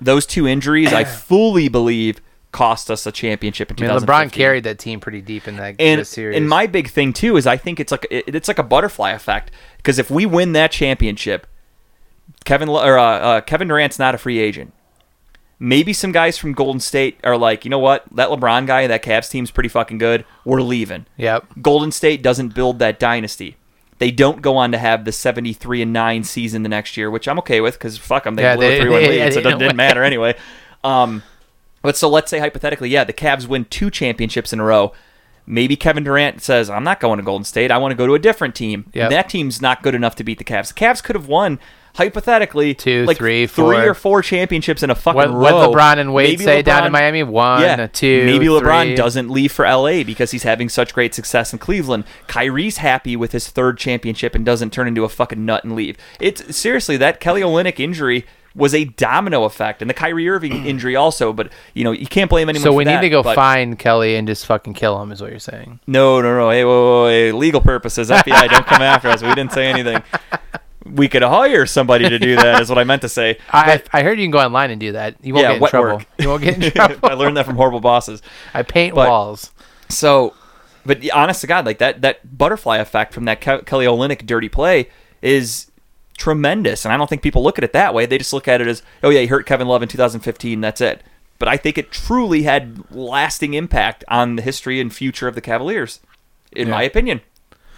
those 0.02 0.26
two 0.26 0.48
injuries, 0.48 0.92
I 0.92 1.04
fully 1.30 1.70
believe, 1.70 2.22
cost 2.52 2.90
us 2.90 3.06
a 3.06 3.12
championship 3.12 3.70
in 3.70 3.78
I 3.78 3.82
mean, 3.82 4.00
2015 4.00 4.30
LeBron 4.30 4.34
carried 4.34 4.64
that 4.64 4.80
team 4.80 5.00
pretty 5.00 5.22
deep 5.22 5.48
in 5.48 5.58
that 5.58 5.76
and 5.78 6.08
series. 6.08 6.38
and 6.38 6.50
my 6.50 6.66
big 6.66 6.90
thing 6.90 7.14
too 7.14 7.38
is 7.38 7.46
I 7.46 7.58
think 7.58 7.80
it's 7.80 7.92
like 7.92 8.08
it, 8.10 8.34
it's 8.34 8.48
like 8.48 8.60
a 8.60 8.64
butterfly 8.64 9.12
effect 9.12 9.52
because 9.78 10.00
if 10.00 10.10
we 10.10 10.26
win 10.26 10.54
that 10.54 10.72
championship, 10.72 11.46
Kevin 12.44 12.70
or 12.70 12.98
uh, 12.98 13.04
uh, 13.04 13.42
Kevin 13.42 13.68
Durant's 13.68 14.00
not 14.00 14.16
a 14.16 14.18
free 14.18 14.40
agent. 14.40 14.74
Maybe 15.60 15.94
some 15.94 16.12
guys 16.12 16.38
from 16.38 16.54
Golden 16.54 16.80
State 16.82 17.20
are 17.24 17.38
like, 17.38 17.64
you 17.64 17.70
know 17.70 17.80
what, 17.80 18.04
that 18.16 18.28
LeBron 18.30 18.68
guy, 18.68 18.86
that 18.88 19.02
Cavs 19.04 19.30
team's 19.30 19.50
pretty 19.52 19.70
fucking 19.70 19.98
good. 19.98 20.26
We're 20.44 20.62
leaving. 20.62 21.06
yep. 21.16 21.46
Golden 21.62 21.92
State 21.92 22.22
doesn't 22.22 22.54
build 22.54 22.80
that 22.80 23.00
dynasty. 23.00 23.56
They 24.00 24.12
don't 24.12 24.42
go 24.42 24.58
on 24.58 24.74
to 24.74 24.78
have 24.78 25.06
the 25.06 25.14
73 25.14 25.84
and 25.84 25.94
9 25.94 26.24
season 26.26 26.64
the 26.64 26.70
next 26.70 26.98
year, 26.98 27.10
which 27.10 27.28
I'm 27.30 27.38
okay 27.40 27.62
with 27.62 27.76
because 27.76 27.98
fuck 27.98 28.26
them. 28.26 28.36
They 28.36 28.42
Yeah, 28.42 28.56
blew 28.58 28.68
they- 28.68 28.78
a 28.80 28.82
3 28.82 28.90
1 28.90 29.02
yeah, 29.04 29.08
lead, 29.10 29.18
yeah, 29.18 29.30
so 29.30 29.40
it 29.40 29.44
didn't 29.60 29.76
matter 29.78 30.04
anyway. 30.04 30.36
Um, 30.86 31.24
but 31.82 31.96
so 31.96 32.10
let's 32.10 32.30
say 32.30 32.40
hypothetically, 32.40 32.90
yeah, 32.90 33.06
the 33.06 33.14
Cavs 33.14 33.48
win 33.48 33.64
two 33.64 33.90
championships 33.90 34.52
in 34.52 34.60
a 34.60 34.66
row. 34.66 34.92
Maybe 35.46 35.78
Kevin 35.78 36.04
Durant 36.04 36.42
says, 36.42 36.70
I'm 36.70 36.84
not 36.84 37.00
going 37.00 37.20
to 37.20 37.24
Golden 37.24 37.46
State. 37.46 37.72
I 37.72 37.78
want 37.78 37.94
to 37.94 37.96
go 37.96 38.06
to 38.06 38.16
a 38.16 38.20
different 38.20 38.54
team. 38.54 38.92
Yep. 38.94 39.10
That 39.10 39.30
team's 39.30 39.62
not 39.62 39.82
good 39.82 39.96
enough 39.96 40.16
to 40.18 40.26
beat 40.26 40.40
the 40.40 40.44
Cavs. 40.44 40.74
The 40.74 40.80
Cavs 40.86 41.02
could 41.02 41.16
have 41.16 41.30
won, 41.30 41.58
hypothetically, 41.96 42.74
Two, 42.74 43.06
like 43.06 43.18
three, 43.18 43.48
three 43.48 43.64
four. 43.64 43.90
or 43.90 43.94
four 43.94 44.22
championships 44.22 44.84
in 44.84 44.90
a 44.90 44.96
fucking 44.96 45.16
What, 45.18 45.30
row. 45.32 45.70
what 45.70 45.78
LeBron 45.78 45.98
and 46.00 46.14
Wade 46.14 46.40
Maybe 46.40 46.44
say 46.44 46.62
down 46.62 46.86
in 46.86 46.92
Miami? 46.92 47.24
One, 47.24 47.62
yeah, 47.62 47.88
two, 47.88 48.26
maybe 48.26 48.48
LeBron 48.48 48.88
three. 48.88 48.96
doesn't 48.96 49.30
leave 49.30 49.52
for 49.52 49.66
LA 49.66 50.04
because 50.04 50.32
he's 50.32 50.44
having 50.44 50.70
such 50.70 50.94
great 50.94 51.14
success 51.14 51.54
in 51.54 51.60
Cleveland. 51.60 52.04
Kyrie's 52.28 52.78
happy 52.78 53.16
with 53.16 53.32
his 53.32 53.48
third 53.50 53.78
championship 53.78 54.36
and 54.36 54.46
doesn't 54.46 54.72
turn 54.74 54.88
into 54.88 55.04
a 55.04 55.10
fucking 55.10 55.46
nut 55.46 55.64
and 55.64 55.76
leave. 55.76 55.98
It's 56.20 56.56
seriously 56.56 56.98
that 56.98 57.20
Kelly 57.20 57.42
Olynyk 57.42 57.80
injury 57.80 58.26
was 58.56 58.76
a 58.76 58.86
domino 58.86 59.46
effect, 59.46 59.82
and 59.82 59.90
the 59.90 59.96
Kyrie 59.96 60.30
Irving 60.30 60.66
injury 60.68 60.96
also. 60.96 61.34
But 61.34 61.52
you 61.74 61.84
know 61.84 61.92
you 61.92 62.06
can't 62.06 62.30
blame 62.30 62.50
anyone. 62.50 62.64
So 62.64 62.72
we 62.74 62.84
need 62.86 63.02
to 63.02 63.10
go 63.10 63.24
but- 63.24 63.36
find 63.36 63.80
Kelly 63.80 64.16
and 64.16 64.28
just 64.28 64.46
fucking 64.46 64.76
kill 64.76 65.02
him, 65.02 65.12
is 65.12 65.22
what 65.22 65.32
you're 65.32 65.40
saying. 65.40 65.80
No, 65.88 66.22
no, 66.22 66.38
no. 66.38 66.50
Hey, 66.52 66.64
whoa, 66.64 66.70
whoa, 66.84 67.02
whoa, 67.04 67.08
hey, 67.10 67.32
legal 67.32 67.62
purposes. 67.62 68.10
FBI, 68.12 68.50
don't 68.50 68.66
come 68.68 68.82
after 68.84 69.08
us. 69.10 69.22
We 69.24 69.30
didn't 69.34 69.54
say 69.54 69.68
anything. 69.68 70.04
We 70.86 71.08
could 71.08 71.22
hire 71.22 71.66
somebody 71.66 72.10
to 72.10 72.20
do 72.20 72.36
that. 72.36 72.62
Is 72.62 72.70
what 72.70 72.78
I 72.78 72.84
meant 72.84 73.02
to 73.04 73.10
say. 73.10 73.38
I, 73.52 73.82
I 73.94 74.04
heard 74.04 74.20
you 74.20 74.26
can 74.26 74.32
go 74.32 74.40
online 74.40 74.70
and 74.72 74.80
do 74.80 74.92
that. 74.94 75.16
You 75.24 75.34
won't 75.34 75.44
Yeah, 75.44 75.54
get 75.54 75.62
in 75.64 75.68
trouble. 75.70 75.98
work. 75.98 76.06
You 76.20 76.28
won't 76.30 76.44
get 76.44 76.62
in 76.64 76.72
trouble. 76.74 76.98
I 77.04 77.14
learned 77.14 77.38
that 77.38 77.46
from 77.46 77.56
horrible 77.56 77.80
bosses. 77.80 78.22
I 78.54 78.64
paint 78.64 78.94
But- 78.96 79.10
walls. 79.10 79.52
So, 79.90 80.34
but 80.86 81.08
honest 81.12 81.42
to 81.42 81.48
God, 81.48 81.66
like 81.66 81.78
that 81.78 82.02
that 82.02 82.38
butterfly 82.38 82.78
effect 82.78 83.14
from 83.14 83.26
that 83.26 83.40
Ke- 83.42 83.66
Kelly 83.66 83.86
Olynyk 83.86 84.26
dirty 84.26 84.50
play 84.50 84.90
is 85.22 85.72
tremendous, 86.18 86.86
and 86.86 86.94
I 86.94 86.98
don't 86.98 87.10
think 87.10 87.22
people 87.22 87.44
look 87.44 87.58
at 87.58 87.64
it 87.64 87.74
that 87.74 87.94
way. 87.94 88.06
They 88.06 88.18
just 88.18 88.34
look 88.34 88.48
at 88.48 88.60
it 88.62 88.68
as, 88.68 88.82
oh 89.04 89.10
yeah, 89.10 89.22
he 89.22 89.28
hurt 89.28 89.46
Kevin 89.46 89.68
Love 89.68 89.82
in 89.84 89.90
2015. 89.90 90.62
That's 90.62 90.82
it. 90.82 91.02
But 91.40 91.48
I 91.48 91.58
think 91.58 91.78
it 91.78 91.92
truly 91.92 92.44
had 92.44 92.84
lasting 92.92 93.54
impact 93.54 94.04
on 94.08 94.36
the 94.36 94.42
history 94.42 94.80
and 94.80 94.94
future 94.94 95.28
of 95.28 95.36
the 95.36 95.42
Cavaliers, 95.42 96.00
in 96.52 96.68
Yeah. 96.68 96.74
my 96.76 96.84
opinion. 96.84 97.22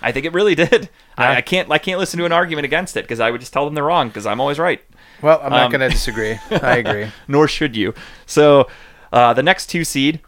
I 0.01 0.11
think 0.11 0.25
it 0.25 0.33
really 0.33 0.55
did. 0.65 0.89
Yeah. 1.17 1.29
I, 1.29 1.35
I 1.37 1.41
can't 1.41 1.71
I 1.71 1.77
can't 1.77 1.99
listen 1.99 2.17
to 2.19 2.25
an 2.25 2.31
argument 2.31 2.65
against 2.65 2.97
it 2.97 3.03
because 3.03 3.19
I 3.19 3.31
would 3.31 3.41
just 3.41 3.53
tell 3.53 3.65
them 3.65 3.73
they're 3.73 3.83
wrong 3.83 4.09
because 4.09 4.25
I'm 4.25 4.39
always 4.41 4.59
right. 4.59 4.81
Well, 5.21 5.39
I'm 5.41 5.51
not 5.51 5.65
um, 5.65 5.71
going 5.71 5.81
to 5.81 5.89
disagree. 5.89 6.37
I 6.51 6.77
agree. 6.77 7.07
nor 7.27 7.47
should 7.47 7.75
you. 7.75 7.93
So 8.25 8.67
uh, 9.13 9.33
the 9.33 9.43
next 9.43 9.67
two 9.67 9.85
seed, 9.85 10.19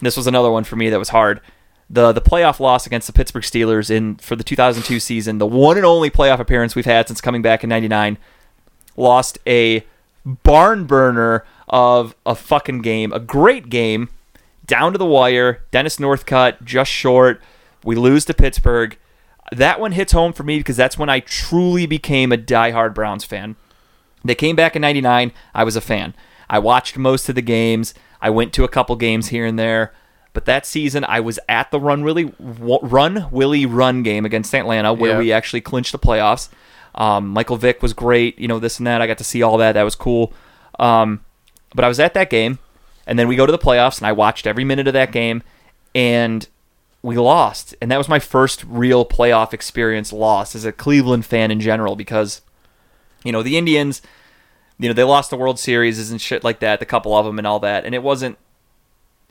this 0.00 0.16
was 0.16 0.26
another 0.26 0.50
one 0.50 0.64
for 0.64 0.76
me 0.76 0.88
that 0.90 0.98
was 0.98 1.10
hard. 1.10 1.40
The 1.88 2.12
the 2.12 2.20
playoff 2.20 2.60
loss 2.60 2.86
against 2.86 3.06
the 3.06 3.12
Pittsburgh 3.12 3.42
Steelers 3.42 3.90
in 3.90 4.16
for 4.16 4.36
the 4.36 4.44
2002 4.44 5.00
season, 5.00 5.38
the 5.38 5.46
one 5.46 5.76
and 5.76 5.84
only 5.84 6.10
playoff 6.10 6.38
appearance 6.38 6.74
we've 6.74 6.84
had 6.86 7.08
since 7.08 7.20
coming 7.20 7.42
back 7.42 7.62
in 7.64 7.68
'99, 7.68 8.16
lost 8.96 9.38
a 9.46 9.84
barn 10.24 10.86
burner 10.86 11.44
of 11.68 12.14
a 12.24 12.34
fucking 12.34 12.80
game, 12.82 13.12
a 13.12 13.18
great 13.20 13.68
game, 13.68 14.08
down 14.66 14.92
to 14.92 14.98
the 14.98 15.06
wire. 15.06 15.62
Dennis 15.70 15.96
Northcutt 15.96 16.62
just 16.64 16.90
short. 16.90 17.40
We 17.84 17.96
lose 17.96 18.24
to 18.26 18.34
Pittsburgh. 18.34 18.96
That 19.52 19.80
one 19.80 19.92
hits 19.92 20.12
home 20.12 20.32
for 20.32 20.42
me 20.44 20.58
because 20.58 20.76
that's 20.76 20.98
when 20.98 21.08
I 21.08 21.20
truly 21.20 21.86
became 21.86 22.32
a 22.32 22.36
diehard 22.38 22.94
Browns 22.94 23.24
fan. 23.24 23.56
They 24.24 24.34
came 24.34 24.54
back 24.56 24.76
in 24.76 24.82
99. 24.82 25.32
I 25.54 25.64
was 25.64 25.76
a 25.76 25.80
fan. 25.80 26.14
I 26.48 26.58
watched 26.58 26.96
most 26.98 27.28
of 27.28 27.34
the 27.34 27.42
games. 27.42 27.94
I 28.20 28.30
went 28.30 28.52
to 28.54 28.64
a 28.64 28.68
couple 28.68 28.94
games 28.96 29.28
here 29.28 29.46
and 29.46 29.58
there. 29.58 29.92
But 30.32 30.44
that 30.44 30.64
season, 30.66 31.04
I 31.04 31.18
was 31.20 31.40
at 31.48 31.70
the 31.72 31.80
Run 31.80 32.04
Willie 32.04 32.32
Run 32.38 33.26
Willie 33.32 33.66
Run 33.66 34.02
game 34.04 34.24
against 34.24 34.54
Atlanta, 34.54 34.92
where 34.92 35.12
Yeah. 35.12 35.18
we 35.18 35.32
actually 35.32 35.60
clinched 35.60 35.90
the 35.92 35.98
playoffs. 35.98 36.48
Um, 36.94 37.28
Michael 37.28 37.56
Vick 37.56 37.82
was 37.82 37.92
great. 37.92 38.38
You 38.38 38.46
know 38.46 38.58
this 38.60 38.78
and 38.78 38.86
that. 38.86 39.00
I 39.02 39.06
got 39.08 39.18
to 39.18 39.24
see 39.24 39.42
all 39.42 39.56
that. 39.58 39.72
That 39.72 39.82
was 39.82 39.96
cool. 39.96 40.32
Um, 40.78 41.20
but 41.74 41.84
I 41.84 41.88
was 41.88 41.98
at 41.98 42.14
that 42.14 42.30
game, 42.30 42.58
and 43.06 43.18
then 43.18 43.26
we 43.26 43.34
go 43.36 43.44
to 43.46 43.50
the 43.52 43.58
playoffs, 43.58 43.98
and 43.98 44.06
I 44.06 44.12
watched 44.12 44.46
every 44.46 44.64
minute 44.64 44.86
of 44.86 44.92
that 44.94 45.10
game, 45.12 45.42
and 45.94 46.46
we 47.02 47.16
lost. 47.16 47.74
And 47.80 47.90
that 47.90 47.98
was 47.98 48.08
my 48.08 48.18
first 48.18 48.64
real 48.64 49.04
playoff 49.04 49.52
experience 49.52 50.12
loss 50.12 50.54
as 50.54 50.64
a 50.64 50.72
Cleveland 50.72 51.24
fan 51.26 51.50
in 51.50 51.60
general 51.60 51.96
because 51.96 52.42
you 53.24 53.32
know 53.32 53.42
the 53.42 53.56
Indians, 53.56 54.02
you 54.78 54.88
know 54.88 54.94
they 54.94 55.04
lost 55.04 55.30
the 55.30 55.36
World 55.36 55.58
Series 55.58 56.10
and 56.10 56.20
shit 56.20 56.44
like 56.44 56.60
that, 56.60 56.78
the 56.80 56.86
couple 56.86 57.16
of 57.16 57.24
them 57.26 57.38
and 57.38 57.46
all 57.46 57.60
that, 57.60 57.84
and 57.84 57.94
it 57.94 58.02
wasn't. 58.02 58.38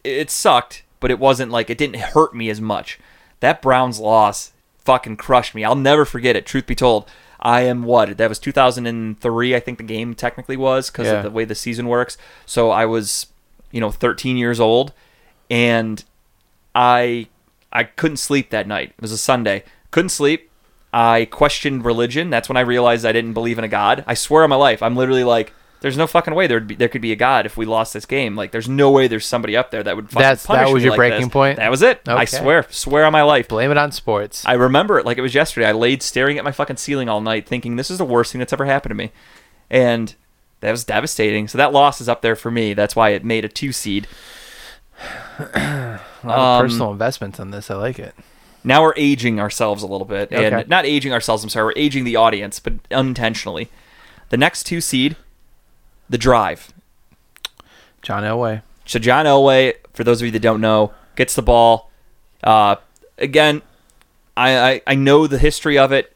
It 0.03 0.31
sucked, 0.31 0.83
but 0.99 1.11
it 1.11 1.19
wasn't 1.19 1.51
like 1.51 1.69
it 1.69 1.77
didn't 1.77 1.97
hurt 1.97 2.33
me 2.33 2.49
as 2.49 2.61
much. 2.61 2.99
That 3.41 3.61
Browns 3.61 3.99
loss 3.99 4.53
fucking 4.79 5.17
crushed 5.17 5.53
me. 5.53 5.63
I'll 5.63 5.75
never 5.75 6.05
forget 6.05 6.35
it. 6.35 6.45
Truth 6.45 6.65
be 6.67 6.75
told, 6.75 7.09
I 7.39 7.61
am 7.61 7.83
what 7.83 8.17
that 8.17 8.29
was 8.29 8.39
2003. 8.39 9.55
I 9.55 9.59
think 9.59 9.77
the 9.77 9.83
game 9.83 10.13
technically 10.15 10.57
was 10.57 10.89
because 10.89 11.07
Yeah. 11.07 11.13
of 11.17 11.23
the 11.23 11.29
way 11.31 11.45
the 11.45 11.55
season 11.55 11.87
works. 11.87 12.17
So 12.45 12.69
I 12.71 12.85
was, 12.85 13.27
you 13.71 13.79
know, 13.81 13.91
13 13.91 14.37
years 14.37 14.59
old, 14.59 14.93
and 15.49 16.03
I 16.73 17.27
I 17.71 17.83
couldn't 17.83 18.17
sleep 18.17 18.49
that 18.49 18.67
night. 18.67 18.89
It 18.97 19.01
was 19.01 19.11
a 19.11 19.17
Sunday. 19.17 19.63
Couldn't 19.91 20.09
sleep. 20.09 20.49
I 20.91 21.25
questioned 21.25 21.85
religion. 21.85 22.29
That's 22.31 22.49
when 22.49 22.57
I 22.57 22.61
realized 22.61 23.05
I 23.05 23.11
didn't 23.11 23.33
believe 23.33 23.57
in 23.59 23.63
a 23.63 23.67
God. 23.67 24.03
I 24.07 24.15
swear 24.15 24.43
on 24.43 24.49
my 24.49 24.55
life, 24.55 24.81
I'm 24.81 24.95
literally 24.95 25.23
like, 25.23 25.53
there's 25.81 25.95
no 25.97 26.07
fucking 26.07 26.33
way 26.35 26.45
there'd 26.47 26.67
be 26.67 26.75
there 26.75 26.89
could 26.89 27.01
be 27.01 27.11
a 27.13 27.15
God 27.15 27.45
if 27.45 27.55
we 27.55 27.65
lost 27.65 27.93
this 27.93 28.05
game. 28.05 28.35
Like, 28.35 28.51
there's 28.51 28.67
no 28.67 28.91
way 28.91 29.07
there's 29.07 29.25
somebody 29.25 29.55
up 29.55 29.71
there 29.71 29.81
that 29.83 29.95
would 29.95 30.09
fucking 30.09 30.19
That's- 30.21 30.45
that 30.47 30.65
was 30.67 30.81
me 30.81 30.85
your 30.85 30.91
like 30.91 30.97
breaking 30.97 31.21
this. 31.21 31.29
point? 31.29 31.57
That 31.57 31.69
was 31.71 31.81
it. 31.83 32.01
I 32.07 32.23
Okay. 32.23 32.25
swear, 32.25 32.65
swear 32.69 33.05
on 33.05 33.13
my 33.13 33.21
life. 33.21 33.47
Blame 33.47 33.71
it 33.71 33.77
on 33.77 33.91
sports. 33.91 34.43
I 34.45 34.53
remember 34.53 34.97
it 34.99 35.05
like 35.05 35.17
it 35.17 35.21
was 35.21 35.33
yesterday. 35.35 35.67
I 35.67 35.71
laid 35.71 36.01
staring 36.03 36.37
at 36.37 36.43
my 36.43 36.51
fucking 36.51 36.77
ceiling 36.77 37.07
all 37.07 37.21
night, 37.21 37.47
thinking 37.47 37.75
this 37.77 37.89
is 37.91 37.97
the 37.99 38.03
worst 38.05 38.31
thing 38.31 38.39
that's 38.39 38.51
ever 38.51 38.65
happened 38.65 38.89
to 38.91 38.95
me, 38.95 39.11
and 39.69 40.15
that 40.61 40.71
was 40.71 40.83
devastating. 40.83 41.47
So 41.47 41.57
that 41.57 41.71
loss 41.71 42.01
is 42.01 42.09
up 42.09 42.21
there 42.23 42.35
for 42.35 42.51
me. 42.51 42.73
That's 42.73 42.95
why 42.95 43.11
it 43.11 43.23
made 43.23 43.45
a 43.45 43.49
two 43.49 43.71
seed. 43.71 44.05
A 45.39 45.99
lot 46.23 46.37
um, 46.39 46.55
of 46.55 46.61
personal 46.61 46.91
investments 46.91 47.39
on 47.39 47.51
this. 47.51 47.69
I 47.71 47.75
like 47.75 47.99
it. 47.99 48.13
Now 48.63 48.83
we're 48.83 48.93
aging 48.97 49.39
ourselves 49.39 49.83
a 49.83 49.87
little 49.87 50.05
bit, 50.05 50.31
Okay. 50.33 50.45
and 50.51 50.67
not 50.67 50.85
aging 50.85 51.13
ourselves. 51.13 51.43
I'm 51.43 51.49
sorry, 51.49 51.65
we're 51.65 51.73
aging 51.81 52.03
the 52.03 52.15
audience, 52.17 52.59
but 52.59 52.73
unintentionally. 52.91 53.69
The 54.29 54.37
next 54.37 54.63
two 54.63 54.81
seed, 54.81 55.15
the 56.09 56.17
drive. 56.17 56.71
John 58.01 58.23
Elway. 58.23 58.61
So 58.85 58.99
John 58.99 59.25
Elway, 59.25 59.75
for 59.93 60.03
those 60.03 60.21
of 60.21 60.25
you 60.25 60.31
that 60.31 60.41
don't 60.41 60.61
know, 60.61 60.93
gets 61.15 61.35
the 61.35 61.41
ball. 61.41 61.89
Uh, 62.43 62.75
again, 63.17 63.61
I, 64.35 64.57
I 64.71 64.81
I 64.87 64.95
know 64.95 65.27
the 65.27 65.37
history 65.37 65.77
of 65.77 65.91
it 65.91 66.15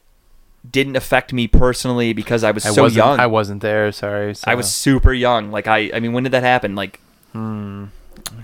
didn't 0.70 0.96
affect 0.96 1.32
me 1.32 1.46
personally 1.46 2.12
because 2.12 2.42
I 2.42 2.50
was 2.50 2.64
I 2.64 2.70
so 2.70 2.86
young. 2.86 3.20
I 3.20 3.26
wasn't 3.26 3.60
there. 3.62 3.92
Sorry. 3.92 4.34
I 4.44 4.54
was 4.54 4.72
super 4.74 5.12
young. 5.12 5.50
Like 5.50 5.66
I, 5.66 5.90
I 5.94 6.00
mean, 6.00 6.12
when 6.12 6.24
did 6.24 6.32
that 6.32 6.42
happen? 6.42 6.74
Like 6.74 7.00
Hmm. 7.32 7.86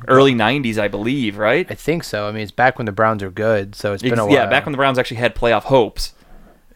Early 0.09 0.35
'90s, 0.35 0.79
I 0.79 0.89
believe, 0.89 1.37
right? 1.39 1.66
I 1.71 1.75
think 1.75 2.05
so. 2.05 2.27
I 2.29 2.33
mean, 2.33 2.43
it's 2.43 2.51
back 2.53 2.79
when 2.79 2.87
the 2.87 2.93
Browns 2.93 3.23
are 3.23 3.31
good, 3.31 3.75
so 3.75 3.93
it's 3.93 4.03
been 4.03 4.18
a 4.18 4.27
while. 4.27 4.35
yeah, 4.35 4.47
back 4.47 4.64
when 4.66 4.73
the 4.73 4.79
Browns 4.79 4.99
actually 4.99 5.18
had 5.18 5.35
playoff 5.35 5.64
hopes 5.64 6.14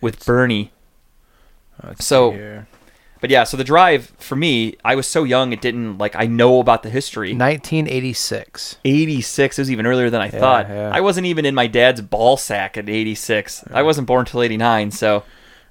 with 0.01 0.25
Bernie. 0.25 0.73
So- 1.99 2.31
here. 2.33 2.67
But 3.21 3.31
yeah, 3.31 3.45
so 3.45 3.57
the 3.57 3.65
drive 3.65 4.13
for 4.19 4.37
me, 4.37 4.77
I 4.85 4.97
was 4.97 5.07
so 5.07 5.25
young, 5.25 5.55
it 5.55 5.63
didn't 5.63 5.97
like 5.97 6.15
I 6.15 6.27
know 6.27 6.61
about 6.61 6.83
the 6.83 6.91
history. 6.91 7.31
1986. 7.35 8.77
86 8.85 9.59
it 9.59 9.63
was 9.63 9.71
even 9.71 9.87
earlier 9.87 10.11
than 10.11 10.21
I 10.21 10.29
thought. 10.29 10.69
yeah. 10.69 10.91
I 10.93 11.01
wasn't 11.01 11.27
even 11.27 11.47
in 11.47 11.55
my 11.55 11.67
dad's 11.67 12.03
ball 12.03 12.37
sack 12.37 12.77
at 12.77 12.87
86. 12.87 13.65
I 13.73 13.81
wasn't 13.83 14.07
born 14.07 14.27
till 14.27 14.43
89, 14.43 14.91
so 14.91 15.23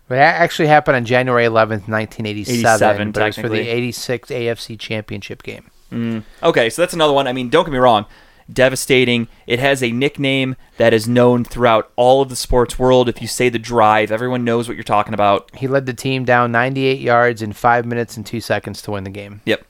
But 0.08 0.16
that 0.16 0.42
actually 0.42 0.68
happened 0.68 0.96
on 0.96 1.06
January 1.06 1.46
11th, 1.46 1.88
1987. 1.88 2.60
87, 2.66 3.12
but 3.12 3.22
it 3.22 3.26
was 3.28 3.36
for 3.36 3.42
the 3.44 3.58
technically. 3.58 3.70
86 3.70 4.30
AFC 4.30 4.80
Championship 4.80 5.44
game. 5.44 5.70
Mm. 5.94 6.24
Okay, 6.42 6.70
so 6.70 6.82
that's 6.82 6.94
another 6.94 7.14
one. 7.14 7.28
I 7.28 7.34
mean, 7.34 7.50
don't 7.50 7.66
get 7.66 7.72
me 7.72 7.78
wrong. 7.78 8.06
Devastating. 8.52 9.28
It 9.48 9.60
has 9.60 9.82
a 9.82 9.92
nickname 9.92 10.56
that 10.78 10.94
is 10.94 11.08
known 11.08 11.46
throughout 11.46 11.92
all 11.96 12.22
of 12.22 12.30
the 12.30 12.36
sports 12.36 12.78
world. 12.78 13.08
If 13.08 13.22
you 13.22 13.28
say 13.28 13.48
the 13.48 13.60
drive, 13.60 14.12
everyone 14.12 14.44
knows 14.44 14.68
what 14.68 14.76
you're 14.76 14.84
talking 14.84 15.14
about. 15.14 15.56
He 15.56 15.68
led 15.68 15.86
the 15.86 15.94
team 15.94 16.26
down 16.26 16.52
98 16.52 17.00
yards 17.00 17.42
in 17.42 17.54
5 17.54 17.86
minutes 17.86 18.18
and 18.18 18.26
2 18.26 18.42
seconds 18.42 18.82
to 18.82 18.92
win 18.92 19.04
the 19.04 19.10
game. 19.10 19.42
Yep. 19.46 19.66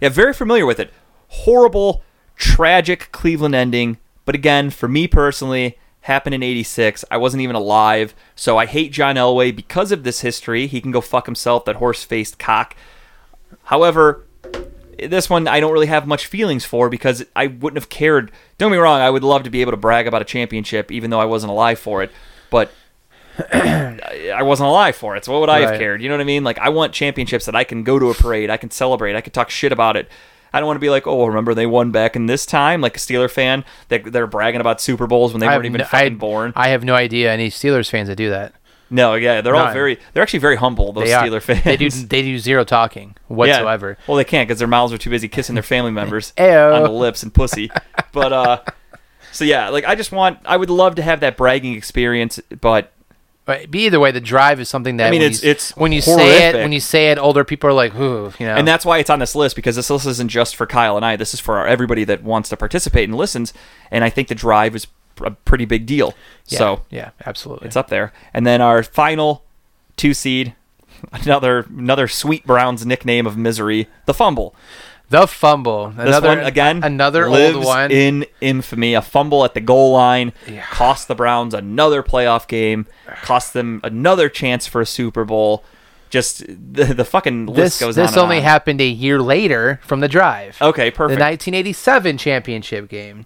Yeah, 0.00 0.08
very 0.10 0.32
familiar 0.32 0.66
with 0.66 0.78
it. 0.78 0.92
Horrible, 1.28 2.02
tragic 2.36 3.10
Cleveland 3.10 3.54
ending. 3.54 3.98
But 4.24 4.34
again, 4.34 4.70
for 4.70 4.86
me 4.86 5.08
personally, 5.08 5.78
happened 6.02 6.34
in 6.34 6.42
86. 6.42 7.04
I 7.10 7.16
wasn't 7.16 7.42
even 7.42 7.56
alive. 7.56 8.14
So 8.34 8.58
I 8.58 8.66
hate 8.66 8.92
John 8.92 9.16
Elway 9.16 9.54
because 9.54 9.92
of 9.92 10.04
this 10.04 10.20
history. 10.20 10.66
He 10.66 10.80
can 10.80 10.90
go 10.92 11.00
fuck 11.00 11.26
himself, 11.26 11.64
that 11.64 11.76
horse 11.76 12.04
faced 12.04 12.38
cock. 12.38 12.76
However, 13.64 14.24
this 15.08 15.30
one 15.30 15.48
I 15.48 15.60
don't 15.60 15.72
really 15.72 15.86
have 15.86 16.06
much 16.06 16.26
feelings 16.26 16.64
for 16.64 16.88
because 16.88 17.24
I 17.34 17.46
wouldn't 17.48 17.80
have 17.80 17.88
cared. 17.88 18.30
Don't 18.58 18.70
get 18.70 18.76
me 18.76 18.82
wrong, 18.82 19.00
I 19.00 19.10
would 19.10 19.24
love 19.24 19.42
to 19.44 19.50
be 19.50 19.60
able 19.60 19.72
to 19.72 19.76
brag 19.76 20.06
about 20.06 20.22
a 20.22 20.24
championship 20.24 20.90
even 20.90 21.10
though 21.10 21.20
I 21.20 21.24
wasn't 21.24 21.50
alive 21.50 21.78
for 21.78 22.02
it. 22.02 22.10
But 22.50 22.72
I 23.52 24.42
wasn't 24.42 24.68
alive 24.68 24.96
for 24.96 25.16
it, 25.16 25.24
so 25.24 25.32
what 25.32 25.40
would 25.40 25.48
I 25.50 25.60
have 25.60 25.78
cared? 25.78 26.02
You 26.02 26.08
know 26.08 26.14
what 26.14 26.20
I 26.20 26.24
mean? 26.24 26.44
Like 26.44 26.58
I 26.58 26.68
want 26.68 26.92
championships 26.92 27.46
that 27.46 27.56
I 27.56 27.64
can 27.64 27.84
go 27.84 27.98
to 27.98 28.10
a 28.10 28.14
parade, 28.14 28.50
I 28.50 28.56
can 28.56 28.70
celebrate, 28.70 29.16
I 29.16 29.20
can 29.20 29.32
talk 29.32 29.50
shit 29.50 29.72
about 29.72 29.96
it. 29.96 30.08
I 30.52 30.58
don't 30.58 30.66
want 30.66 30.76
to 30.76 30.80
be 30.80 30.90
like, 30.90 31.06
oh, 31.06 31.26
remember 31.26 31.54
they 31.54 31.66
won 31.66 31.92
back 31.92 32.16
in 32.16 32.26
this 32.26 32.44
time, 32.44 32.80
like 32.80 32.96
a 32.96 32.98
Steeler 32.98 33.30
fan. 33.30 33.64
They, 33.88 33.98
they're 33.98 34.26
bragging 34.26 34.60
about 34.60 34.80
Super 34.80 35.06
Bowls 35.06 35.32
when 35.32 35.40
they 35.40 35.46
I 35.46 35.54
weren't 35.54 35.66
even 35.66 35.78
no- 35.78 35.84
fucking 35.84 36.14
I, 36.14 36.16
born. 36.16 36.52
I 36.56 36.68
have 36.70 36.82
no 36.82 36.94
idea 36.94 37.32
any 37.32 37.50
Steelers 37.50 37.88
fans 37.88 38.08
that 38.08 38.16
do 38.16 38.30
that. 38.30 38.52
No, 38.90 39.14
yeah, 39.14 39.40
they're 39.40 39.54
all 39.54 39.72
very, 39.72 39.98
they're 40.12 40.22
actually 40.22 40.40
very 40.40 40.56
humble. 40.56 40.92
Those 40.92 41.04
They 41.04 41.12
are. 41.12 41.24
Steeler 41.26 41.40
fans. 41.42 41.64
They 41.64 41.76
do 41.76 41.88
they 41.90 42.22
do 42.22 42.38
zero 42.38 42.64
talking 42.64 43.14
whatsoever. 43.28 43.96
Yeah. 43.98 44.04
Well, 44.08 44.16
they 44.16 44.24
can't 44.24 44.48
because 44.48 44.58
their 44.58 44.68
mouths 44.68 44.92
are 44.92 44.98
too 44.98 45.10
busy 45.10 45.28
kissing 45.28 45.54
their 45.54 45.62
family 45.62 45.90
members 45.92 46.32
on 46.38 46.82
the 46.82 46.90
lips 46.90 47.22
and 47.22 47.32
pussy. 47.32 47.70
But 48.12 48.32
uh, 48.32 48.62
so 49.32 49.44
yeah, 49.44 49.68
like 49.68 49.84
I 49.84 49.94
just 49.94 50.10
want, 50.12 50.38
I 50.44 50.56
would 50.56 50.70
love 50.70 50.96
to 50.96 51.02
have 51.02 51.20
that 51.20 51.36
bragging 51.36 51.74
experience, 51.74 52.40
but 52.60 52.92
But 53.44 53.74
either 53.74 53.98
way, 54.00 54.10
the 54.10 54.20
drive 54.20 54.60
is 54.60 54.68
something 54.68 54.96
that 54.98 55.06
I 55.08 55.10
mean, 55.10 55.20
when 55.20 55.30
it's- 55.30 55.42
you, 55.44 55.50
it's 55.50 55.76
when 55.76 55.92
you 55.92 56.00
say 56.00 56.48
it 56.50 56.54
when 56.56 56.72
you 56.72 56.80
say 56.80 57.10
it, 57.10 57.18
older 57.18 57.44
people 57.44 57.70
are 57.70 57.72
like, 57.72 57.94
"Ooh," 57.94 58.32
you 58.38 58.46
know. 58.46 58.54
and 58.56 58.66
that's 58.66 58.84
why 58.84 58.98
it's 58.98 59.10
on 59.10 59.18
this 59.18 59.34
list 59.34 59.56
because 59.56 59.76
this 59.76 59.88
list 59.90 60.06
isn't 60.06 60.28
just 60.28 60.56
for 60.56 60.66
Kyle 60.66 60.96
and 60.96 61.04
I. 61.04 61.16
This 61.16 61.32
is 61.34 61.40
for 61.40 61.66
everybody 61.66 62.04
that 62.04 62.22
wants 62.22 62.48
to 62.50 62.56
participate 62.56 63.08
and 63.08 63.16
listens. 63.16 63.52
And 63.90 64.04
I 64.04 64.10
think 64.10 64.28
the 64.28 64.34
drive 64.34 64.74
is 64.76 64.86
a 65.24 65.30
pretty 65.30 65.64
big 65.64 65.86
deal. 65.86 66.14
yeah, 66.46 66.58
So 66.58 66.82
yeah, 66.90 67.10
absolutely. 67.26 67.66
it's 67.66 67.76
up 67.76 67.88
there. 67.88 68.12
And 68.34 68.46
then 68.46 68.60
our 68.60 68.82
final 68.82 69.44
two 69.96 70.14
seed, 70.14 70.54
another 71.12 71.66
another 71.68 72.08
sweet 72.08 72.46
Browns 72.46 72.84
nickname 72.86 73.26
of 73.26 73.36
misery, 73.36 73.88
the 74.06 74.14
fumble. 74.14 74.54
the 75.08 75.26
fumble. 75.26 75.88
This 75.90 76.06
Another 76.06 76.28
one 76.28 76.38
again, 76.40 76.84
Another 76.84 77.26
old 77.26 77.64
one. 77.64 77.90
in 77.90 78.24
infamy. 78.40 78.94
A 78.94 79.02
fumble 79.02 79.44
at 79.44 79.54
the 79.54 79.60
goal 79.60 79.92
line 79.92 80.32
Yeah. 80.46 80.64
cost 80.70 81.08
the 81.08 81.14
Browns 81.14 81.52
another 81.54 82.02
playoff 82.02 82.46
game, 82.46 82.86
cost 83.22 83.52
them 83.52 83.80
another 83.82 84.28
chance 84.28 84.66
for 84.66 84.80
a 84.80 84.86
Super 84.86 85.24
Bowl. 85.24 85.64
Just 86.10 86.38
the, 86.48 86.92
the 86.92 87.04
fucking 87.04 87.46
list 87.46 87.78
this 87.78 87.80
goes 87.80 87.96
on. 87.98 88.04
this 88.06 88.16
only 88.16 88.38
on. 88.38 88.42
happened 88.42 88.80
a 88.80 88.84
year 88.88 89.20
later 89.22 89.78
from 89.84 90.00
the 90.00 90.08
drive. 90.08 90.56
Okay, 90.60 90.90
perfect. 90.90 91.18
the 91.18 91.24
1987 91.24 92.18
championship 92.18 92.88
game 92.88 93.24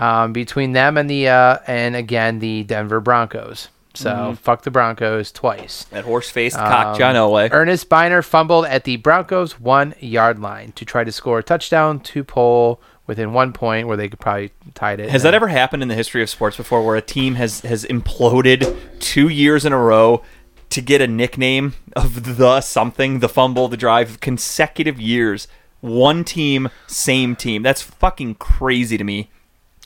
um, 0.00 0.32
between 0.32 0.72
them 0.72 0.96
and 0.96 1.08
the 1.08 1.28
uh, 1.28 1.58
and 1.68 1.94
again 1.94 2.40
the 2.40 2.64
Denver 2.64 3.00
Broncos. 3.00 3.68
So 3.94 4.10
Mm-hmm. 4.10 4.34
fuck 4.34 4.62
the 4.62 4.70
Broncos 4.70 5.32
twice. 5.32 5.84
that 5.90 6.04
horse 6.04 6.30
faced 6.30 6.56
cock 6.56 6.86
Um, 6.94 6.98
John 6.98 7.14
Elway. 7.16 7.48
Earnest 7.52 7.88
Byner 7.88 8.22
fumbled 8.22 8.64
at 8.66 8.84
the 8.84 8.96
Broncos 8.96 9.58
one 9.60 9.94
yard 9.98 10.38
line 10.38 10.70
to 10.72 10.84
try 10.84 11.02
to 11.04 11.10
score 11.12 11.40
a 11.40 11.42
touchdown 11.42 11.98
to 12.00 12.22
pull 12.24 12.80
within 13.08 13.32
one 13.32 13.52
point 13.52 13.88
where 13.88 13.96
they 13.96 14.08
could 14.08 14.20
probably 14.20 14.52
tied 14.74 15.00
it. 15.00 15.10
Has 15.10 15.24
that 15.24 15.34
ever 15.34 15.48
happened 15.48 15.82
in 15.82 15.88
the 15.88 15.96
history 15.96 16.22
of 16.22 16.30
sports 16.30 16.56
before, 16.56 16.84
where 16.86 16.94
a 16.94 17.02
team 17.02 17.34
has 17.34 17.62
has 17.62 17.84
imploded 17.84 18.76
two 19.00 19.28
years 19.28 19.64
in 19.66 19.72
a 19.72 19.78
row 19.78 20.22
to 20.70 20.80
get 20.80 21.00
a 21.00 21.08
nickname 21.08 21.74
of 21.96 22.36
the 22.36 22.60
something, 22.60 23.18
the 23.18 23.28
fumble, 23.28 23.66
the 23.66 23.76
drive, 23.76 24.20
consecutive 24.20 25.00
years, 25.00 25.48
one 25.80 26.22
team, 26.22 26.68
same 26.86 27.34
team? 27.34 27.64
That's 27.64 27.82
fucking 27.82 28.36
crazy 28.36 28.96
to 28.96 29.02
me. 29.02 29.30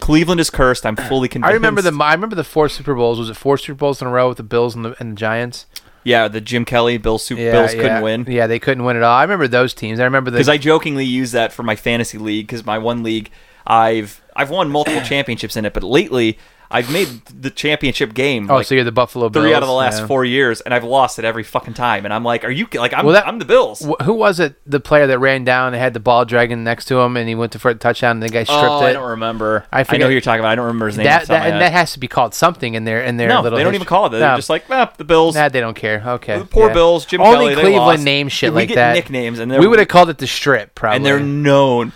Cleveland 0.00 0.40
is 0.40 0.50
cursed. 0.50 0.84
I'm 0.86 0.96
fully 1.08 1.28
convinced. 1.28 1.50
I 1.50 1.54
remember 1.54 1.82
the 1.82 1.96
I 2.02 2.12
remember 2.12 2.36
the 2.36 2.44
four 2.44 2.68
Super 2.68 2.94
Bowls. 2.94 3.18
Was 3.18 3.30
it 3.30 3.36
four 3.36 3.56
Super 3.58 3.76
Bowls 3.78 4.00
in 4.02 4.08
a 4.08 4.10
row 4.10 4.28
with 4.28 4.36
the 4.38 4.42
Bills 4.42 4.74
and 4.74 4.84
the, 4.84 4.96
and 5.00 5.12
the 5.12 5.16
Giants? 5.16 5.66
yeah, 6.06 6.28
the 6.28 6.40
Jim 6.40 6.64
Kelly 6.66 6.98
Bills 6.98 7.22
Super 7.24 7.40
Yeah, 7.40 7.52
Bills 7.52 7.74
yeah. 7.74 7.80
couldn't 7.80 8.02
win. 8.02 8.26
Yeah, 8.28 8.46
they 8.46 8.58
couldn't 8.58 8.84
win 8.84 8.96
at 8.96 9.02
all. 9.02 9.16
I 9.16 9.22
remember 9.22 9.48
those 9.48 9.72
teams. 9.72 9.98
I 10.00 10.04
remember 10.04 10.30
the 10.30 10.36
because 10.36 10.48
I 10.50 10.58
jokingly 10.58 11.06
use 11.06 11.32
that 11.32 11.52
for 11.52 11.62
my 11.62 11.76
fantasy 11.76 12.18
league 12.18 12.46
because 12.46 12.66
my 12.66 12.76
one 12.78 13.02
league 13.02 13.30
I've 13.66 14.20
I've 14.36 14.50
won 14.50 14.70
multiple 14.70 15.00
championships 15.04 15.56
in 15.56 15.64
it, 15.64 15.72
but 15.72 15.82
lately 15.82 16.38
I've 16.74 16.90
made 16.90 17.24
the 17.26 17.50
championship 17.50 18.14
game. 18.14 18.50
oh, 18.50 18.56
like, 18.56 18.66
so 18.66 18.74
you're 18.74 18.82
the 18.82 18.90
Buffalo 18.90 19.28
Bills. 19.28 19.44
three 19.44 19.54
out 19.54 19.62
of 19.62 19.68
the 19.68 19.74
last 19.74 20.00
yeah. 20.00 20.06
four 20.08 20.24
years, 20.24 20.60
and 20.60 20.74
I've 20.74 20.82
lost 20.82 21.20
it 21.20 21.24
every 21.24 21.44
fucking 21.44 21.74
time. 21.74 22.04
And 22.04 22.12
I'm 22.12 22.24
like, 22.24 22.42
are 22.42 22.50
you 22.50 22.66
like 22.74 22.92
I'm 22.92 23.06
Well, 23.06 23.14
that- 23.14 23.28
I'm 23.28 23.38
the 23.38 23.44
Bills? 23.44 23.80
Wh- 23.80 24.02
Who 24.04 24.12
was 24.12 24.40
it? 24.40 24.56
The 24.66 24.80
player 24.80 25.06
that 25.06 25.20
ran 25.20 25.44
down 25.44 25.72
and 25.72 25.80
had 25.80 25.94
the 25.94 26.00
ball 26.00 26.24
dragging 26.24 26.64
next 26.64 26.86
to 26.86 26.98
him, 26.98 27.16
and 27.16 27.28
he 27.28 27.36
went 27.36 27.52
to 27.52 27.60
for 27.60 27.70
a 27.70 27.76
touchdown, 27.76 28.16
and 28.16 28.22
the 28.24 28.28
guy 28.28 28.42
stripped 28.42 28.60
oh, 28.60 28.84
it. 28.84 28.90
I 28.90 28.92
don't 28.92 29.10
remember. 29.10 29.66
I 29.72 29.84
I, 29.88 29.96
know 29.98 30.06
who 30.06 30.12
you're 30.12 30.20
talking 30.20 30.40
about. 30.40 30.50
I 30.50 30.54
don't 30.56 30.66
remember 30.66 30.86
his 30.86 30.96
name. 30.96 31.04
that 31.04 31.22
off 31.22 31.28
the 31.28 31.34
top 31.34 31.42
that, 31.44 31.52
and 31.52 31.60
that 31.60 31.72
has 31.72 31.92
to 31.92 32.00
be 32.00 32.08
called 32.08 32.34
something 32.34 32.74
in 32.74 32.82
their 32.82 33.02
in 33.02 33.18
their 33.18 33.28
no, 33.28 33.40
little. 33.40 33.56
they 33.56 33.62
don't 33.62 33.76
even 33.76 33.86
call 33.86 34.06
it 34.06 34.10
that. 34.10 34.18
They're 34.18 34.36
just 34.36 34.50
like, 34.50 34.64
ah, 34.68 34.92
the 34.96 35.04
Bills. 35.04 35.36
Nah, 35.36 35.48
they 35.48 35.60
don't 35.60 35.76
care. 35.76 36.02
Okay, 36.04 36.40
the 36.40 36.44
poor 36.44 36.68
yeah. 36.68 36.74
Bills. 36.74 37.06
Jim 37.06 37.20
Only 37.20 37.54
Kelly. 37.54 37.62
Cleveland 37.62 38.04
name 38.04 38.28
shit 38.28 38.50
we 38.50 38.56
like 38.56 38.68
get 38.68 38.74
that. 38.76 38.94
Nicknames, 38.94 39.38
and 39.38 39.52
We 39.52 39.68
would 39.68 39.78
have 39.78 39.88
called 39.88 40.10
it 40.10 40.18
the 40.18 40.26
Strip, 40.26 40.74
probably. 40.74 40.96
and 40.96 41.06
they're 41.06 41.20
known. 41.20 41.92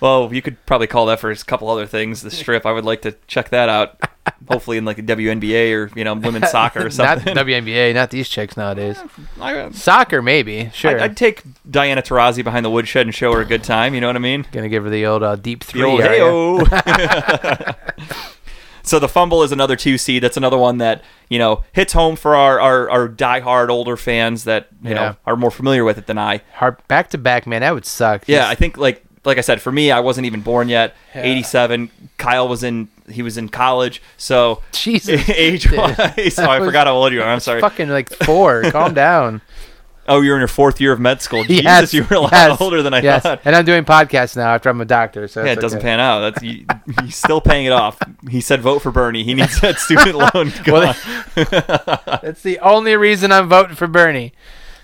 Well, 0.00 0.32
you 0.32 0.40
could 0.42 0.64
probably 0.66 0.86
call 0.86 1.06
that 1.06 1.20
for 1.20 1.30
a 1.30 1.36
couple 1.36 1.68
other 1.68 1.86
things. 1.86 2.22
The 2.22 2.30
strip. 2.40 2.64
I 2.66 2.72
would 2.72 2.84
like 2.84 3.02
to 3.02 3.12
check 3.26 3.50
that 3.50 3.68
out. 3.68 3.98
Hopefully, 4.48 4.76
in 4.78 4.84
like 4.84 4.96
the 4.96 5.02
WNBA 5.02 5.72
or 5.74 5.90
you 5.98 6.04
know 6.04 6.14
women's 6.14 6.50
soccer 6.50 6.80
or 6.80 6.84
not 6.84 6.92
something. 6.92 7.34
WNBA, 7.36 7.94
not 7.94 8.10
these 8.10 8.28
chicks 8.28 8.56
nowadays. 8.56 8.98
I, 9.40 9.70
Soccer, 9.70 10.22
maybe. 10.22 10.70
Sure. 10.72 10.90
I'd, 10.92 11.00
I'd 11.02 11.16
take 11.16 11.42
Diana 11.70 12.02
Taurasi 12.02 12.42
behind 12.44 12.64
the 12.64 12.70
woodshed 12.70 13.06
and 13.06 13.14
show 13.14 13.32
her 13.32 13.40
a 13.40 13.44
good 13.44 13.62
time. 13.64 13.94
You 13.94 14.00
know 14.00 14.06
what 14.08 14.16
I 14.16 14.20
mean? 14.20 14.46
Gonna 14.52 14.68
give 14.68 14.84
her 14.84 14.90
the 14.90 15.06
old 15.06 15.22
uh, 15.22 15.36
deep 15.36 15.60
The 15.60 15.66
three. 15.66 15.82
old 15.82 16.00
hey-o. 16.02 16.64
so 18.82 18.98
the 18.98 19.08
fumble 19.08 19.42
is 19.42 19.52
another 19.52 19.76
two 19.76 19.98
seed. 19.98 20.22
That's 20.22 20.36
another 20.36 20.58
one 20.58 20.78
that 20.78 21.02
you 21.28 21.38
know 21.38 21.64
hits 21.72 21.92
home 21.92 22.16
for 22.16 22.34
our 22.36 22.60
our, 22.60 22.90
our 22.90 23.08
diehard 23.08 23.68
older 23.68 23.96
fans 23.96 24.44
that 24.44 24.68
you 24.82 24.90
Yeah. 24.90 24.94
know 24.94 25.16
are 25.26 25.36
more 25.36 25.50
familiar 25.50 25.84
with 25.84 25.98
it 25.98 26.06
than 26.06 26.18
I. 26.18 26.42
Hard 26.54 26.76
back 26.88 27.10
to 27.10 27.18
back, 27.18 27.46
man. 27.46 27.60
That 27.60 27.74
would 27.74 27.86
suck. 27.86 28.24
Yeah, 28.26 28.48
I 28.48 28.54
think 28.54 28.76
like 28.76 29.04
like 29.24 29.38
I 29.38 29.42
said, 29.42 29.60
for 29.60 29.70
me, 29.70 29.90
I 29.90 30.00
wasn't 30.00 30.26
even 30.26 30.40
born 30.40 30.68
yet. 30.68 30.94
Yeah. 31.14 31.22
Eighty 31.22 31.42
seven. 31.42 31.90
Kyle 32.16 32.48
was 32.48 32.62
in 32.62 32.88
he 33.08 33.22
was 33.22 33.36
in 33.36 33.48
college. 33.48 34.02
So 34.16 34.62
Jesus. 34.72 35.28
age 35.28 35.70
wise, 35.70 36.38
oh, 36.38 36.48
I 36.48 36.58
forgot 36.60 36.86
how 36.86 36.94
old 36.94 37.12
you 37.12 37.22
are. 37.22 37.28
I'm 37.28 37.40
sorry. 37.40 37.60
Fucking 37.60 37.88
like 37.88 38.10
four. 38.10 38.62
Calm 38.70 38.94
down. 38.94 39.42
Oh, 40.08 40.22
you're 40.22 40.34
in 40.34 40.40
your 40.40 40.48
fourth 40.48 40.80
year 40.80 40.92
of 40.92 40.98
med 40.98 41.22
school. 41.22 41.44
Jesus, 41.46 41.62
Yes, 41.62 41.94
you 41.94 42.04
were 42.04 42.16
a 42.16 42.20
lot 42.20 42.32
yes, 42.32 42.60
older 42.60 42.82
than 42.82 42.92
I 42.94 43.00
yes. 43.00 43.22
thought. 43.22 43.42
And 43.44 43.54
I'm 43.54 43.64
doing 43.64 43.84
podcasts 43.84 44.34
now 44.34 44.54
after 44.54 44.68
I'm 44.68 44.80
a 44.80 44.84
doctor. 44.84 45.28
So 45.28 45.44
Yeah, 45.44 45.52
it 45.52 45.60
doesn't 45.60 45.78
okay. 45.78 45.86
pan 45.86 46.00
out. 46.00 46.20
That's 46.20 46.42
you, 46.42 46.66
he's 47.02 47.14
still 47.14 47.40
paying 47.40 47.66
it 47.66 47.72
off. 47.72 47.98
He 48.28 48.40
said 48.40 48.60
vote 48.60 48.80
for 48.80 48.90
Bernie. 48.90 49.22
He 49.22 49.34
needs 49.34 49.60
that 49.60 49.78
student 49.78 50.16
loan 50.16 50.52
Well, 50.66 50.94
gone. 51.34 52.16
That's 52.22 52.42
the 52.42 52.58
only 52.60 52.96
reason 52.96 53.30
I'm 53.30 53.48
voting 53.48 53.76
for 53.76 53.86
Bernie. 53.86 54.32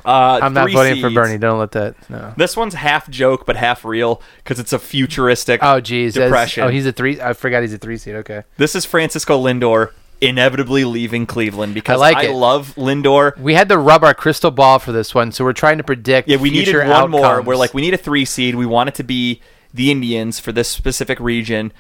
Uh, 0.07 0.39
I'm 0.43 0.55
not 0.55 0.71
voting 0.71 1.01
for. 1.01 1.11
Bernie. 1.11 1.37
Don't 1.39 1.59
let 1.59 1.73
that. 1.73 1.95
No. 2.09 2.33
This 2.37 2.57
one's 2.57 2.75
half 2.75 3.11
joke 3.11 3.45
but 3.45 3.57
half 3.57 3.85
real 3.85 4.23
because 4.39 4.59
it's 4.61 4.73
a 4.73 4.79
futuristic. 4.79 5.61
Oh, 5.63 5.81
geez. 5.81 6.15
that's- 6.15 6.31
Depression. 6.31 6.65
Oh, 6.65 6.69
he's 6.69 6.87
a 6.87 6.93
three. 6.93 7.21
I 7.21 7.33
forgot 7.33 7.63
he's 7.63 7.75
a 7.75 7.79
three 7.79 7.97
seed. 7.99 8.15
Okay. 8.17 8.45
This 8.57 8.75
is 8.75 8.85
Francisco 8.85 9.43
Lindor 9.43 9.91
inevitably 10.21 10.85
leaving 10.85 11.27
Cleveland 11.27 11.75
because 11.75 12.01
like 12.01 12.17
I 12.17 12.27
it. 12.27 12.33
love 12.33 12.75
Lindor. 12.77 13.37
We 13.39 13.55
had 13.55 13.69
to 13.69 13.79
rub 13.79 14.03
our 14.03 14.15
crystal 14.15 14.51
ball 14.51 14.79
for 14.79 14.93
this 14.93 15.15
one, 15.15 15.33
so 15.33 15.45
we're 15.45 15.53
trying 15.53 15.79
to 15.79 15.85
predict. 15.85 16.29
Yeah, 16.29 16.39
we 16.39 16.51
needed 16.51 16.75
one 16.89 17.11
more. 17.11 17.43
We're 17.43 17.57
like, 17.57 17.75
we 17.75 17.83
need 17.83 17.95
a 17.95 17.99
three 17.99 18.25
seed. 18.25 18.55
We 18.55 18.67
want 18.67 18.89
it 18.89 18.95
to 18.97 19.05
be 19.05 19.41
the 19.75 19.91
Indians 19.91 20.41
for 20.41 20.53
this 20.53 20.69
specific 20.69 21.21
region. 21.21 21.73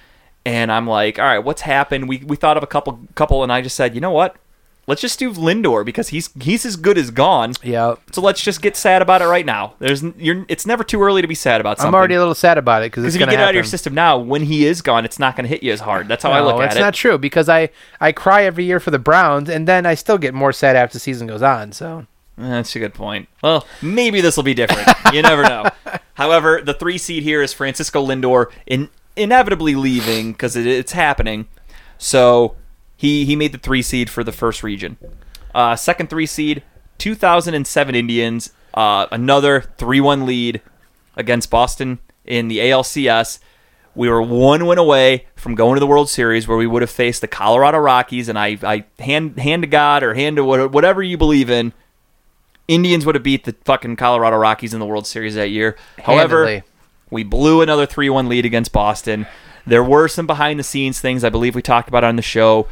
And 0.44 0.70
I'm 0.70 0.86
like, 0.86 1.18
all 1.18 1.24
right, 1.24 1.38
what's 1.40 1.62
happened? 1.62 2.08
We 2.08 2.18
we 2.18 2.36
thought 2.36 2.56
of 2.56 2.62
a 2.62 2.66
couple 2.68 3.00
couple, 3.14 3.42
and 3.42 3.50
I 3.52 3.62
just 3.62 3.74
said, 3.74 3.94
you 3.94 4.00
know 4.00 4.12
what? 4.12 4.36
Let's 4.88 5.00
just 5.00 5.18
do 5.18 5.32
Lindor 5.32 5.84
because 5.84 6.08
he's 6.08 6.30
he's 6.40 6.64
as 6.64 6.76
good 6.76 6.96
as 6.96 7.10
gone. 7.10 7.54
yeah. 7.62 7.96
So 8.12 8.20
let's 8.20 8.40
just 8.40 8.62
get 8.62 8.76
sad 8.76 9.02
about 9.02 9.20
it 9.20 9.26
right 9.26 9.44
now. 9.44 9.74
There's 9.80 10.02
you're 10.16 10.44
it's 10.48 10.64
never 10.64 10.84
too 10.84 11.02
early 11.02 11.22
to 11.22 11.28
be 11.28 11.34
sad 11.34 11.60
about 11.60 11.78
something. 11.78 11.88
I'm 11.88 11.94
already 11.94 12.14
a 12.14 12.20
little 12.20 12.36
sad 12.36 12.56
about 12.56 12.82
it 12.82 12.92
because 12.92 13.04
if 13.04 13.12
you 13.14 13.18
going 13.18 13.30
get 13.30 13.40
it 13.40 13.42
out 13.42 13.48
of 13.50 13.54
your 13.56 13.64
system 13.64 13.94
now, 13.94 14.16
when 14.16 14.42
he 14.42 14.64
is 14.64 14.82
gone, 14.82 15.04
it's 15.04 15.18
not 15.18 15.34
going 15.34 15.42
to 15.44 15.48
hit 15.48 15.64
you 15.64 15.72
as 15.72 15.80
hard. 15.80 16.06
That's 16.06 16.22
how 16.22 16.30
I 16.30 16.40
look 16.40 16.60
at 16.60 16.66
it's 16.66 16.76
it. 16.76 16.80
not 16.80 16.94
true 16.94 17.18
because 17.18 17.48
I 17.48 17.70
I 18.00 18.12
cry 18.12 18.44
every 18.44 18.64
year 18.64 18.78
for 18.78 18.92
the 18.92 18.98
Browns, 19.00 19.48
and 19.48 19.66
then 19.66 19.86
I 19.86 19.94
still 19.94 20.18
get 20.18 20.34
more 20.34 20.52
sad 20.52 20.76
after 20.76 20.94
the 20.94 21.00
season 21.00 21.26
goes 21.26 21.42
on. 21.42 21.72
So 21.72 22.06
eh, 22.38 22.48
That's 22.48 22.76
a 22.76 22.78
good 22.78 22.94
point. 22.94 23.28
Well, 23.42 23.66
maybe 23.82 24.20
this 24.20 24.36
will 24.36 24.44
be 24.44 24.54
different. 24.54 24.88
you 25.12 25.20
never 25.20 25.42
know. 25.42 25.64
However, 26.14 26.62
the 26.62 26.74
three 26.74 26.98
seed 26.98 27.24
here 27.24 27.42
is 27.42 27.52
Francisco 27.52 28.06
Lindor 28.06 28.52
in, 28.66 28.88
inevitably 29.16 29.74
leaving 29.74 30.30
because 30.30 30.54
it, 30.54 30.66
it's 30.66 30.92
happening. 30.92 31.48
So 31.98 32.54
he 32.96 33.24
he 33.24 33.36
made 33.36 33.52
the 33.52 33.58
three 33.58 33.82
seed 33.82 34.10
for 34.10 34.24
the 34.24 34.32
first 34.32 34.62
region. 34.62 34.96
Uh, 35.54 35.76
second 35.76 36.10
three 36.10 36.26
seed, 36.26 36.62
2007 36.98 37.94
Indians, 37.94 38.52
uh, 38.76 39.06
another 39.10 39.62
3 39.78 40.00
1 40.00 40.26
lead 40.26 40.60
against 41.16 41.50
Boston 41.50 41.98
in 42.24 42.48
the 42.48 42.58
ALCS. 42.58 43.38
We 43.94 44.10
were 44.10 44.20
one 44.20 44.66
win 44.66 44.76
away 44.76 45.26
from 45.34 45.54
going 45.54 45.76
to 45.76 45.80
the 45.80 45.86
World 45.86 46.10
Series 46.10 46.46
where 46.46 46.58
we 46.58 46.66
would 46.66 46.82
have 46.82 46.90
faced 46.90 47.22
the 47.22 47.28
Colorado 47.28 47.78
Rockies. 47.78 48.28
And 48.28 48.38
I, 48.38 48.58
I 48.62 48.84
hand, 49.02 49.38
hand 49.38 49.62
to 49.62 49.66
God 49.66 50.02
or 50.02 50.12
hand 50.12 50.36
to 50.36 50.44
whatever 50.44 51.02
you 51.02 51.16
believe 51.16 51.48
in, 51.48 51.72
Indians 52.68 53.06
would 53.06 53.14
have 53.14 53.24
beat 53.24 53.44
the 53.44 53.54
fucking 53.64 53.96
Colorado 53.96 54.36
Rockies 54.36 54.74
in 54.74 54.80
the 54.80 54.86
World 54.86 55.06
Series 55.06 55.34
that 55.36 55.48
year. 55.48 55.76
However, 56.02 56.44
Handedly. 56.46 56.70
we 57.10 57.24
blew 57.24 57.62
another 57.62 57.86
3 57.86 58.10
1 58.10 58.28
lead 58.28 58.44
against 58.44 58.72
Boston. 58.72 59.26
There 59.66 59.82
were 59.82 60.08
some 60.08 60.26
behind 60.26 60.60
the 60.60 60.64
scenes 60.64 61.00
things 61.00 61.24
I 61.24 61.30
believe 61.30 61.54
we 61.54 61.62
talked 61.62 61.88
about 61.88 62.04
on 62.04 62.16
the 62.16 62.22
show 62.22 62.68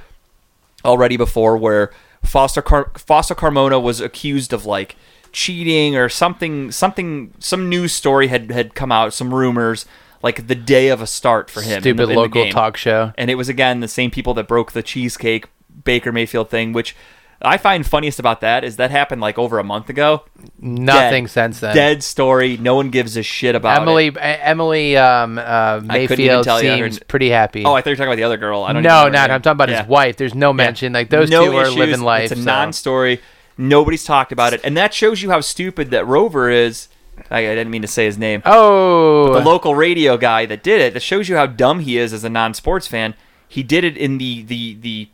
already 0.85 1.16
before 1.16 1.57
where 1.57 1.91
Fausto 2.24 2.61
Car- 2.62 2.91
Fausto 2.97 3.35
Carmona 3.35 3.80
was 3.82 4.01
accused 4.01 4.53
of 4.53 4.64
like 4.66 4.97
cheating 5.32 5.97
or 5.97 6.09
something 6.09 6.70
something 6.70 7.32
some 7.39 7.68
news 7.68 7.93
story 7.93 8.28
had 8.28 8.51
had 8.51 8.74
come 8.74 8.93
out 8.93 9.12
some 9.12 9.35
rumors 9.35 9.85
like 10.22 10.47
the 10.47 10.55
day 10.55 10.89
of 10.89 11.01
a 11.03 11.07
start 11.07 11.51
for 11.51 11.61
him 11.61 11.74
in 11.78 11.80
stupid 11.82 12.07
the- 12.09 12.12
in 12.12 12.16
local 12.16 12.49
talk 12.51 12.76
show. 12.76 13.12
and 13.18 13.30
it 13.30 13.35
was 13.35 13.49
again 13.49 13.80
the 13.80 13.89
same 13.89 14.11
people 14.11 14.32
that 14.35 14.47
broke 14.47 14.72
the 14.72 14.82
cheesecake 14.82 15.47
Baker 15.82 16.12
Mayfield 16.12 16.51
thing 16.51 16.72
which 16.72 16.95
I 17.43 17.57
find 17.59 17.87
funniest 17.87 18.18
about 18.18 18.41
that 18.41 18.64
is 18.64 18.76
that 18.76 18.91
happened 18.91 19.20
like 19.20 19.39
over 19.39 19.59
a 19.59 19.64
month 19.64 19.89
ago 19.91 20.24
Nothing 20.59 21.24
Dead. 21.24 21.30
since 21.30 21.61
then. 21.61 21.74
dead 21.74 22.03
story 22.03 22.57
no 22.57 22.74
one 22.74 22.91
gives 22.91 23.16
a 23.16 23.22
shit 23.22 23.55
about 23.55 23.80
Emily 23.82 24.07
it. 24.09 24.16
Emily 24.18 24.97
um, 24.97 25.39
uh, 25.39 25.80
Mayfield 25.85 26.45
seems 26.45 26.99
heard- 26.99 27.09
pretty 27.09 27.30
happy. 27.30 27.64
oh 27.64 27.74
I 27.74 27.80
thought 27.80 27.91
you 27.91 27.93
were 27.93 27.97
talking 27.97 28.09
about 28.09 28.16
the 28.16 28.24
other 28.24 28.37
girl 28.39 28.62
I 28.62 28.72
don't 28.72 28.82
no, 28.82 29.05
her 29.05 29.11
not. 29.11 29.30
I'm 29.30 29.43
talking 29.43 29.57
about 29.57 29.68
Yeah. 29.68 29.80
his 29.82 29.89
wife. 29.89 30.16
There's 30.16 30.35
no 30.35 30.53
mention. 30.53 30.93
Like 30.93 31.11
those 31.11 31.30
no 31.30 31.45
two 31.51 31.57
are 31.57 31.68
living 31.70 32.01
life. 32.01 32.30
It's 32.30 32.41
a 32.41 32.43
so. 32.43 32.43
non-story. 32.43 33.20
Nobody's 33.57 34.05
talked 34.05 34.32
about 34.32 34.53
it, 34.53 34.61
and 34.64 34.76
that 34.76 34.93
shows 34.93 35.22
you 35.22 35.30
how 35.30 35.41
stupid 35.41 35.91
that 35.93 36.07
Rover 36.07 36.51
is. 36.51 36.89
I, 37.30 37.39
I 37.39 37.55
didn't 37.55 37.70
mean 37.70 37.82
to 37.82 37.89
say 37.89 38.05
his 38.07 38.18
name. 38.18 38.43
Oh, 38.45 39.32
The 39.32 39.39
local 39.45 39.76
radio 39.76 40.16
guy 40.16 40.45
that 40.47 40.64
did 40.64 40.80
it. 40.80 40.93
That 40.95 41.03
shows 41.05 41.28
you 41.28 41.37
how 41.37 41.47
dumb 41.47 41.78
he 41.78 41.97
is 41.97 42.12
as 42.12 42.24
a 42.24 42.28
non-sports 42.28 42.89
fan. 42.89 43.14
He 43.47 43.62
did 43.62 43.85
it 43.85 43.97
in 43.97 44.18
the 44.18 44.43
the 44.43 44.74
the 44.80 45.09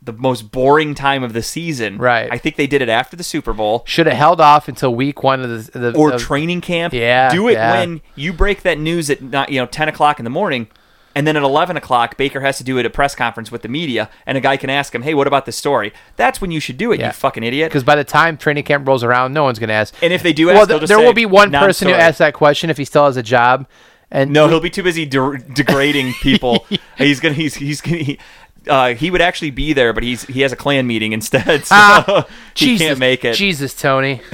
the 0.00 0.12
most 0.12 0.50
boring 0.52 0.94
time 0.94 1.22
of 1.22 1.32
the 1.32 1.42
season. 1.42 1.98
Right. 1.98 2.28
I 2.30 2.38
think 2.38 2.56
they 2.56 2.66
did 2.66 2.82
it 2.82 2.88
after 2.88 3.16
the 3.16 3.24
Super 3.24 3.52
Bowl 3.52 3.82
should 3.86 4.06
have 4.06 4.16
held 4.16 4.40
off 4.40 4.68
until 4.68 4.94
week 4.94 5.22
one 5.22 5.40
of 5.40 5.72
the, 5.72 5.78
the 5.78 5.96
or 5.96 6.12
of- 6.12 6.20
training 6.20 6.60
camp. 6.60 6.94
Yeah, 6.94 7.30
Do 7.30 7.48
it 7.48 7.54
yeah. 7.54 7.72
when 7.80 8.00
you 8.14 8.32
break 8.32 8.62
that 8.62 8.78
news 8.78 9.10
at 9.10 9.20
not 9.22 9.50
you 9.50 9.60
know 9.60 9.66
ten 9.66 9.88
o'clock 9.88 10.18
in 10.20 10.24
the 10.24 10.30
morning. 10.30 10.68
And 11.14 11.26
then 11.26 11.36
at 11.36 11.42
11 11.42 11.76
o'clock, 11.76 12.16
Baker 12.16 12.42
has 12.42 12.58
to 12.58 12.64
do 12.64 12.76
it 12.76 12.80
at 12.80 12.86
a 12.86 12.90
press 12.90 13.16
conference 13.16 13.50
with 13.50 13.62
the 13.62 13.68
media, 13.68 14.08
and 14.24 14.38
a 14.38 14.40
guy 14.40 14.56
can 14.56 14.70
ask 14.70 14.94
him, 14.94 15.02
"Hey, 15.02 15.14
what 15.14 15.26
about 15.26 15.46
this 15.46 15.56
story?" 15.56 15.92
That's 16.14 16.40
when 16.40 16.52
you 16.52 16.60
should 16.60 16.76
do 16.76 16.92
it, 16.92 17.00
Yeah. 17.00 17.06
you 17.08 17.12
fucking 17.12 17.42
idiot. 17.42 17.70
because 17.70 17.82
by 17.82 17.96
the 17.96 18.04
time 18.04 18.36
training 18.36 18.62
camp 18.62 18.86
rolls 18.86 19.02
around, 19.02 19.32
no 19.32 19.42
one's 19.42 19.58
going 19.58 19.68
to 19.68 19.74
ask. 19.74 19.92
And 20.00 20.12
if 20.12 20.22
they 20.22 20.32
do 20.32 20.48
ask, 20.50 20.68
well, 20.68 20.78
th- 20.78 20.88
there 20.88 20.98
will 21.00 21.14
be 21.14 21.26
one 21.26 21.50
person 21.50 21.88
who 21.88 21.94
asks 21.94 22.18
that 22.18 22.34
question 22.34 22.70
if 22.70 22.76
he 22.76 22.84
still 22.84 23.06
has 23.06 23.16
a 23.16 23.22
job. 23.22 23.66
And 24.12 24.30
No, 24.32 24.46
he'll 24.48 24.60
be 24.60 24.70
too 24.70 24.82
busy 24.84 25.04
de- 25.06 25.38
degrading 25.38 26.12
people. 26.22 26.64
he's 26.98 27.18
gonna. 27.18 27.34
He's 27.34 27.56
he's 27.56 27.80
gonna. 27.80 27.96
He, 27.98 28.18
uh, 28.66 28.94
he 28.94 29.10
would 29.10 29.20
actually 29.20 29.50
be 29.50 29.72
there, 29.72 29.92
but 29.92 30.02
he's 30.02 30.24
he 30.24 30.40
has 30.40 30.52
a 30.52 30.56
clan 30.56 30.86
meeting 30.86 31.12
instead, 31.12 31.44
so 31.64 31.74
Ah, 31.74 32.26
he 32.54 32.66
Jesus, 32.66 32.86
can't 32.86 32.98
make 32.98 33.24
it. 33.24 33.34
Jesus, 33.34 33.74
Tony. 33.74 34.20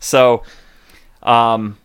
So, 0.00 0.44
um, 1.24 1.76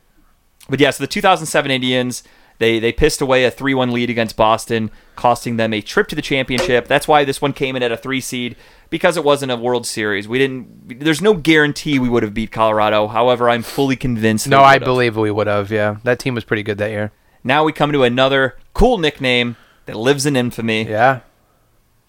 but 0.70 0.80
yeah, 0.80 0.92
so 0.92 1.04
the 1.04 1.08
2007 1.08 1.72
Indians 1.72 2.24
they 2.60 2.78
they 2.80 2.92
pissed 2.92 3.22
away 3.22 3.46
a 3.46 3.52
3-1 3.52 3.92
lead 3.92 4.10
against 4.10 4.38
Boston, 4.38 4.92
costing 5.16 5.58
them 5.58 5.74
a 5.74 5.82
trip 5.82 6.08
to 6.10 6.16
the 6.16 6.22
championship. 6.22 6.88
That's 6.88 7.08
why 7.08 7.26
this 7.26 7.42
one 7.42 7.54
came 7.54 7.76
in 7.76 7.82
at 7.84 7.92
a 7.92 7.98
three 7.98 8.22
seed 8.22 8.56
because 8.92 9.18
it 9.18 9.24
wasn't 9.24 9.52
a 9.52 9.58
World 9.58 9.88
Series. 9.88 10.28
We 10.28 10.38
didn't. 10.38 11.00
There's 11.00 11.22
no 11.22 11.34
guarantee 11.34 11.98
we 12.00 12.10
would 12.10 12.24
have 12.24 12.34
beat 12.36 12.52
Colorado. 12.52 13.08
However, 13.08 13.50
I'm 13.50 13.64
fully 13.64 13.96
convinced. 13.96 14.48
No, 14.48 14.62
I 14.62 14.78
believe 14.78 15.18
we 15.18 15.32
would 15.32 15.48
have. 15.48 15.72
Yeah, 15.72 15.98
that 16.04 16.20
team 16.20 16.36
was 16.36 16.44
pretty 16.44 16.64
good 16.64 16.78
that 16.78 16.92
year. 16.92 17.12
Now 17.44 17.64
we 17.64 17.74
come 17.74 17.92
to 17.92 18.04
another 18.04 18.56
cool 18.74 18.98
nickname 19.00 19.58
that 19.86 19.96
lives 19.96 20.26
in 20.26 20.36
infamy. 20.36 20.84
Yeah. 20.84 21.22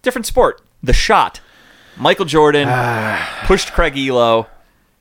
Different 0.03 0.27
sport. 0.27 0.61
The 0.83 0.93
shot. 0.93 1.41
Michael 1.97 2.25
Jordan 2.25 2.69
ah. 2.69 3.45
pushed 3.47 3.73
Craig 3.73 3.95
Ehlo, 3.95 4.45
Pu- 4.45 4.51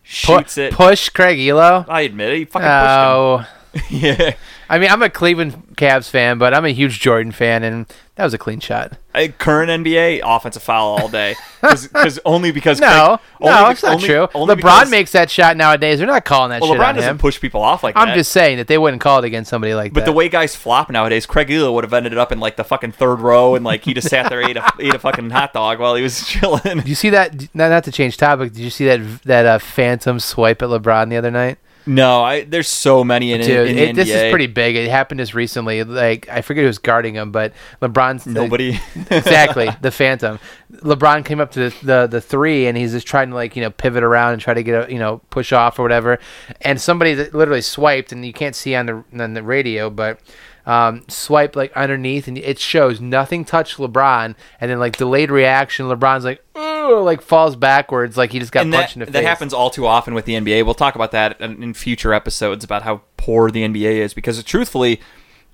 shoots 0.03 0.57
it. 0.57 0.73
Push 0.73 1.09
Craig 1.09 1.37
Ehlo. 1.39 1.85
I 1.87 2.01
admit 2.01 2.29
it. 2.33 2.37
He 2.37 2.45
fucking 2.45 3.47
pushed 3.73 3.89
him. 3.89 3.99
yeah. 4.01 4.35
I 4.73 4.79
mean, 4.79 4.89
I'm 4.89 5.03
a 5.03 5.09
Cleveland 5.09 5.75
Cavs 5.77 6.09
fan, 6.09 6.39
but 6.39 6.51
I'm 6.53 6.65
a 6.65 6.69
huge 6.69 6.99
Jordan 6.99 7.31
fan, 7.31 7.61
and 7.63 7.85
that 8.15 8.23
was 8.23 8.33
a 8.33 8.39
clean 8.39 8.59
shot. 8.59 8.93
Uh, 9.13 9.27
current 9.37 9.69
NBA 9.85 10.21
offensive 10.25 10.63
foul 10.63 10.97
all 10.97 11.07
day 11.09 11.35
because 11.61 12.19
only 12.25 12.51
because 12.51 12.79
No, 12.79 13.19
Craig, 13.37 13.49
no, 13.51 13.69
it's 13.69 13.83
not 13.83 13.95
only- 13.97 14.07
true. 14.07 14.27
only 14.33 14.55
LeBron 14.55 14.57
because- 14.57 14.89
makes 14.89 15.11
that 15.11 15.29
shot 15.29 15.57
nowadays. 15.57 15.99
They're 15.99 16.07
not 16.07 16.25
calling 16.25 16.49
that 16.49 16.61
well 16.61 16.71
shit 16.71 16.79
LeBron 16.81 16.87
on 16.89 16.95
doesn't 16.95 17.09
him. 17.11 17.17
push 17.19 17.39
people 17.39 17.61
off 17.61 17.83
like 17.83 17.95
I'm 17.95 18.07
that. 18.07 18.15
just 18.15 18.31
saying 18.31 18.57
that 18.57 18.65
they 18.67 18.79
wouldn't 18.79 19.01
call 19.01 19.19
it 19.19 19.25
against 19.25 19.51
somebody 19.51 19.75
like 19.75 19.93
but 19.93 19.99
that. 20.01 20.05
the 20.07 20.11
way 20.11 20.27
guys 20.27 20.55
flop 20.55 20.89
nowadays, 20.89 21.27
Craig 21.27 21.49
Ehlo 21.49 21.71
would 21.73 21.83
have 21.83 21.93
ended 21.93 22.17
up 22.17 22.31
in 22.31 22.39
like 22.39 22.55
the 22.55 22.63
fucking 22.63 22.93
third 22.93 23.19
row 23.19 23.53
and 23.53 23.63
like 23.63 23.83
he 23.83 23.93
just 23.93 24.09
sat 24.09 24.27
there 24.29 24.41
ate 24.41 24.57
a 24.57 24.67
ate 24.79 24.95
a 24.95 24.99
fucking 24.99 25.29
hot 25.29 25.53
dog 25.53 25.77
while 25.77 25.93
he 25.93 26.01
was 26.01 26.25
chilling. 26.27 26.61
Did 26.77 26.87
you 26.89 26.95
see 26.95 27.11
that? 27.11 27.33
Not, 27.53 27.69
not 27.69 27.83
to 27.83 27.91
change 27.91 28.17
topic. 28.17 28.53
Did 28.53 28.61
you 28.63 28.71
see 28.71 28.85
that 28.85 29.21
that 29.23 29.45
uh, 29.45 29.59
phantom 29.59 30.19
swipe 30.19 30.63
at 30.63 30.69
LeBron 30.69 31.09
the 31.09 31.17
other 31.17 31.29
night? 31.31 31.59
No, 31.85 32.23
I 32.23 32.43
there's 32.43 32.67
so 32.67 33.03
many 33.03 33.33
in, 33.33 33.41
Dude, 33.41 33.69
in 33.69 33.77
it, 33.77 33.85
the 33.87 34.03
this 34.03 34.09
is 34.09 34.31
pretty 34.31 34.47
big. 34.47 34.75
It 34.75 34.89
happened 34.89 35.19
just 35.19 35.33
recently. 35.33 35.83
Like 35.83 36.29
I 36.29 36.41
forget 36.41 36.63
who 36.63 36.67
was 36.67 36.77
guarding 36.77 37.15
him, 37.15 37.31
but 37.31 37.53
LeBron's 37.81 38.25
Nobody. 38.25 38.79
exactly 39.09 39.69
the 39.81 39.91
phantom. 39.91 40.39
LeBron 40.71 41.25
came 41.25 41.39
up 41.39 41.51
to 41.51 41.69
the, 41.69 41.75
the 41.83 42.07
the 42.07 42.21
three, 42.21 42.67
and 42.67 42.77
he's 42.77 42.93
just 42.93 43.07
trying 43.07 43.29
to 43.29 43.35
like 43.35 43.55
you 43.55 43.61
know 43.61 43.69
pivot 43.69 44.03
around 44.03 44.33
and 44.33 44.41
try 44.41 44.53
to 44.53 44.63
get 44.63 44.87
a 44.87 44.91
you 44.91 44.99
know 44.99 45.21
push 45.29 45.51
off 45.51 45.77
or 45.77 45.83
whatever. 45.83 46.19
And 46.61 46.79
somebody 46.79 47.13
that 47.15 47.33
literally 47.33 47.61
swiped, 47.61 48.11
and 48.11 48.25
you 48.25 48.33
can't 48.33 48.55
see 48.55 48.75
on 48.75 48.85
the 48.85 49.03
on 49.19 49.33
the 49.33 49.43
radio, 49.43 49.89
but 49.89 50.19
um, 50.65 51.03
swiped 51.09 51.55
like 51.55 51.73
underneath, 51.73 52.27
and 52.27 52.37
it 52.37 52.59
shows 52.59 53.01
nothing 53.01 53.43
touched 53.45 53.77
LeBron, 53.77 54.35
and 54.61 54.71
then 54.71 54.79
like 54.79 54.97
delayed 54.97 55.31
reaction, 55.31 55.87
LeBron's 55.87 56.23
like 56.23 56.43
like 56.91 57.21
falls 57.21 57.55
backwards, 57.55 58.17
like 58.17 58.31
he 58.31 58.39
just 58.39 58.51
got 58.51 58.63
and 58.63 58.73
that, 58.73 58.77
punched 58.77 58.95
in 58.95 58.99
the 59.01 59.05
that 59.05 59.11
face. 59.11 59.21
That 59.23 59.27
happens 59.27 59.53
all 59.53 59.69
too 59.69 59.85
often 59.85 60.13
with 60.13 60.25
the 60.25 60.33
NBA. 60.33 60.65
We'll 60.65 60.73
talk 60.73 60.95
about 60.95 61.11
that 61.11 61.39
in, 61.41 61.61
in 61.61 61.73
future 61.73 62.13
episodes 62.13 62.63
about 62.63 62.83
how 62.83 63.01
poor 63.17 63.51
the 63.51 63.63
NBA 63.63 63.95
is 63.95 64.13
because 64.13 64.41
truthfully, 64.43 64.99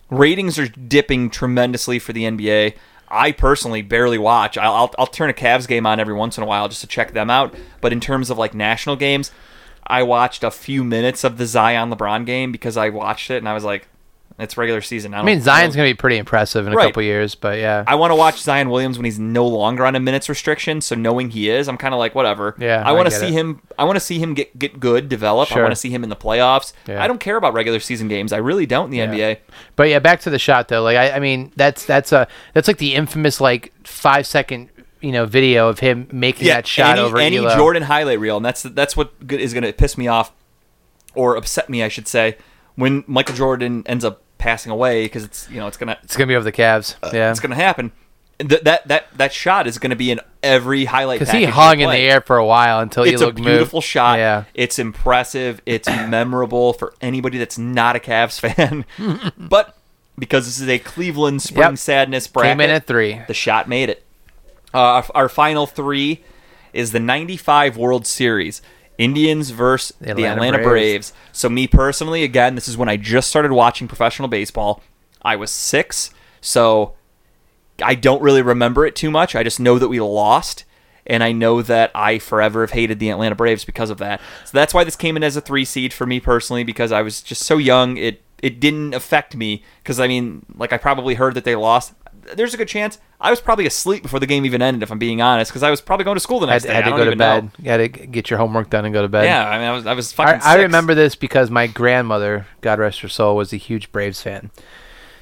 ratings 0.10 0.58
are 0.60 0.68
dipping 0.68 1.30
tremendously 1.30 2.00
for 2.00 2.14
the 2.14 2.24
NBA. 2.24 2.76
I 3.08 3.32
personally 3.32 3.82
barely 3.82 4.18
watch. 4.18 4.58
I'll, 4.58 4.74
I'll, 4.74 4.96
I'll 5.00 5.08
turn 5.08 5.30
a 5.30 5.34
Cavs 5.34 5.68
game 5.68 5.86
on 5.86 6.00
every 6.00 6.14
once 6.14 6.38
in 6.38 6.44
a 6.44 6.48
while 6.48 6.68
just 6.68 6.82
to 6.82 6.88
check 6.88 7.14
them 7.14 7.30
out. 7.30 7.56
But 7.82 7.92
in 7.92 8.00
terms 8.00 8.30
of 8.30 8.38
like 8.38 8.54
national 8.54 8.98
games, 8.98 9.32
I 9.88 10.04
watched 10.04 10.44
a 10.44 10.52
few 10.52 10.84
minutes 10.84 11.24
of 11.24 11.38
the 11.38 11.48
Zion 11.48 11.92
LeBron 11.92 12.26
game 12.26 12.52
because 12.52 12.78
I 12.78 12.90
watched 12.90 13.32
it 13.32 13.38
and 13.38 13.50
I 13.50 13.54
was 13.54 13.64
like, 13.64 13.88
It's 14.40 14.58
regular 14.58 14.82
season. 14.82 15.14
I, 15.14 15.20
I 15.20 15.24
mean, 15.24 15.42
Zion's 15.42 15.76
going 15.76 15.88
to 15.88 15.94
be 15.94 15.98
pretty 15.98 16.18
impressive 16.18 16.66
in 16.66 16.74
a 16.74 16.76
Right. 16.76 16.86
couple 16.88 17.04
years, 17.04 17.36
but 17.36 17.58
yeah. 17.60 17.84
I 17.86 17.96
want 17.96 18.12
to 18.12 18.16
watch 18.16 18.42
Zion 18.42 18.70
Williams 18.70 18.98
when 18.98 19.06
he's 19.06 19.20
no 19.20 19.46
longer 19.46 19.86
on 19.86 19.96
a 19.96 20.00
minutes 20.00 20.30
restriction. 20.30 20.82
So 20.82 20.96
knowing 20.96 21.30
he 21.32 21.50
is, 21.50 21.68
I'm 21.68 21.78
kind 21.78 21.94
of 21.94 22.00
like 22.00 22.16
whatever. 22.16 22.56
Yeah, 22.58 22.82
I 22.86 22.94
want 22.94 23.08
to 23.10 23.12
see 23.12 23.28
it. 23.28 23.34
him. 23.34 23.62
I 23.78 23.84
want 23.84 23.98
to 23.98 24.00
see 24.00 24.18
him 24.20 24.34
get 24.34 24.58
get 24.58 24.80
good, 24.80 25.10
develop. 25.10 25.50
Sure. 25.50 25.60
I 25.60 25.62
want 25.62 25.72
to 25.74 25.76
see 25.80 25.90
him 25.90 26.04
in 26.04 26.10
the 26.10 26.16
playoffs. 26.16 26.74
Yeah. 26.88 27.04
I 27.04 27.08
don't 27.08 27.20
care 27.20 27.36
about 27.38 27.54
regular 27.54 27.80
season 27.80 28.08
games. 28.08 28.32
I 28.32 28.38
really 28.38 28.66
don't 28.66 28.94
in 28.94 29.12
the 29.12 29.18
NBA. 29.18 29.38
But 29.76 29.90
yeah, 29.90 30.00
back 30.00 30.22
to 30.22 30.30
the 30.30 30.40
shot 30.40 30.68
though. 30.70 30.84
Like 30.84 30.98
I, 30.98 31.12
I 31.12 31.20
mean, 31.20 31.52
that's 31.56 31.86
that's 31.86 32.12
a 32.12 32.28
that's 32.54 32.68
like 32.68 32.78
the 32.78 32.96
infamous 32.96 33.42
like 33.42 33.74
five 33.84 34.26
second 34.26 34.70
you 35.02 35.12
know 35.12 35.26
video 35.26 35.70
of 35.70 35.80
him 35.80 36.08
making 36.12 36.48
that 36.48 36.68
shot 36.68 36.98
any, 36.98 37.02
over 37.02 37.18
any 37.18 37.38
Ehlo. 37.38 37.56
Jordan 37.56 37.84
highlight 37.84 38.20
reel, 38.20 38.38
and 38.38 38.46
that's 38.46 38.64
that's 38.64 38.96
what 38.96 39.12
is 39.30 39.54
going 39.54 39.64
to 39.64 39.74
piss 39.74 39.98
me 39.98 40.08
off 40.08 40.32
or 41.16 41.36
upset 41.36 41.70
me, 41.70 41.84
I 41.84 41.88
should 41.88 42.08
say, 42.08 42.38
when 42.76 43.04
Michael 43.08 43.36
Jordan 43.36 43.84
ends 43.86 44.06
up 44.06 44.22
passing 44.40 44.72
away 44.72 45.06
because 45.06 45.24
it's 45.24 45.48
you 45.52 45.60
know 45.60 45.68
it's 45.68 45.78
gonna 45.78 45.98
It's 46.04 46.18
gonna 46.18 46.28
be 46.28 46.36
over 46.36 46.44
the 46.44 46.52
Cavs. 46.52 46.96
yeah, 47.14 47.28
Uh, 47.28 47.32
it's 47.32 47.40
gonna 47.40 47.54
happen. 47.56 47.92
Th- 48.40 48.62
that 48.62 48.88
that 48.88 49.08
that 49.18 49.34
shot 49.34 49.68
is 49.68 49.78
going 49.80 49.90
to 49.90 49.98
be 49.98 50.12
in 50.12 50.22
every 50.42 50.86
highlight 50.86 51.20
because 51.20 51.34
he 51.34 51.44
hung 51.44 51.82
in 51.82 51.90
the 51.90 51.98
air 51.98 52.22
for 52.22 52.38
a 52.38 52.46
while 52.46 52.80
until 52.80 53.04
It's 53.04 53.22
a 53.22 53.26
Ehlo 53.26 53.34
moved. 53.36 53.44
beautiful 53.44 53.82
shot. 53.82 54.18
Yeah, 54.18 54.46
It's 54.54 54.80
impressive. 54.80 55.62
It's 55.66 55.90
memorable 56.08 56.72
for 56.72 56.94
anybody 57.02 57.38
that's 57.38 57.58
not 57.58 57.98
a 57.98 58.00
Cavs 58.00 58.40
fan. 58.40 58.86
but 59.38 59.76
because 60.18 60.46
this 60.46 60.58
is 60.62 60.70
a 60.70 60.80
Cleveland 60.80 61.42
Spring 61.42 61.72
Yep. 61.72 61.78
Sadness 61.80 62.28
bracket, 62.28 62.52
came 62.52 62.62
in 62.62 62.70
at 62.70 62.88
three. 62.88 63.22
the 63.28 63.34
shot 63.34 63.68
made 63.68 63.90
it. 63.90 64.06
Uh, 64.74 64.78
our, 64.80 65.06
our 65.16 65.30
final 65.30 65.66
three 65.68 66.24
is 66.72 66.94
the 66.94 67.00
95 67.02 67.76
World 67.76 68.08
Series. 68.08 68.62
Indians 69.00 69.50
versus 69.52 69.96
the 70.00 70.12
Atlanta 70.12 70.34
Atlanta, 70.34 70.58
Braves. 70.58 71.12
Braves. 71.12 71.14
So 71.32 71.50
me 71.50 71.68
personally, 71.68 72.24
again, 72.24 72.56
this 72.56 72.68
is 72.68 72.78
when 72.78 72.90
I 72.90 72.98
just 72.98 73.30
started 73.30 73.54
watching 73.54 73.88
professional 73.88 74.28
baseball. 74.28 74.84
I 75.22 75.38
was 75.38 75.50
six, 75.50 76.12
so 76.42 76.96
I 77.82 77.96
don't 77.96 78.22
really 78.22 78.42
remember 78.42 78.86
it 78.86 78.96
too 78.96 79.10
much. 79.10 79.36
I 79.36 79.44
just 79.44 79.60
know 79.60 79.80
that 79.80 79.88
we 79.88 80.02
lost, 80.02 80.66
and 81.08 81.24
I 81.24 81.32
know 81.32 81.62
that 81.62 81.92
I 81.96 82.20
forever 82.20 82.62
have 82.62 82.72
hated 82.72 83.00
the 83.00 83.10
Atlanta 83.10 83.36
Braves 83.36 83.64
because 83.64 83.90
of 83.90 84.00
that. 84.00 84.20
So 84.44 84.52
that's 84.52 84.74
why 84.74 84.84
this 84.84 84.98
came 84.98 85.16
in 85.16 85.24
as 85.24 85.38
a 85.38 85.42
three 85.42 85.66
seed 85.66 85.94
for 85.94 86.06
me 86.06 86.20
personally 86.20 86.66
because 86.66 86.92
I 86.92 87.02
was 87.02 87.22
just 87.22 87.44
so 87.44 87.58
young. 87.58 87.96
It 87.96 88.22
it 88.44 88.60
didn't 88.60 88.94
affect 88.94 89.34
me 89.34 89.64
because 89.82 90.00
I 90.00 90.10
mean, 90.10 90.46
like 90.56 90.74
I 90.74 90.78
probably 90.78 91.16
heard 91.16 91.36
that 91.36 91.46
they 91.46 91.56
lost. 91.56 91.94
There's 92.36 92.54
a 92.54 92.58
good 92.58 92.68
chance 92.68 92.98
I 93.22 93.30
was 93.30 93.42
probably 93.42 93.66
asleep 93.66 94.04
before 94.04 94.20
the 94.20 94.26
game 94.28 94.46
even 94.46 94.62
ended, 94.62 94.84
if 94.84 94.92
I'm 94.92 95.00
being 95.00 95.22
honest, 95.22 95.52
because 95.52 95.64
I 95.64 95.70
was 95.70 95.82
probably 95.82 96.04
going 96.06 96.16
to 96.16 96.22
school 96.22 96.40
the 96.40 96.48
Had, 96.48 96.54
next 96.54 96.66
day. 96.66 96.74
had 96.74 96.86
to 96.86 96.92
go 96.92 97.06
to 97.10 97.16
bed. 97.16 97.44
know. 97.46 97.52
You 97.60 97.70
had 97.72 97.78
to 97.78 97.88
get 97.88 98.30
your 98.30 98.40
homework 98.40 98.70
done 98.70 98.86
and 98.86 98.94
go 98.94 99.02
to 99.02 99.08
bed. 99.08 99.26
Yeah, 99.26 99.48
I 99.50 99.58
mean, 99.58 99.68
I 99.68 99.72
was 99.74 99.86
I 99.86 99.94
was 99.94 100.12
fucking. 100.14 100.42
I, 100.44 100.54
I 100.54 100.62
remember 100.62 100.96
this 100.96 101.16
because 101.16 101.50
my 101.50 101.68
grandmother, 101.68 102.48
God 102.62 102.80
rest 102.80 103.02
her 103.02 103.10
soul, 103.10 103.36
was 103.36 103.52
a 103.54 103.58
huge 103.58 103.92
Braves 103.92 104.22
fan, 104.22 104.52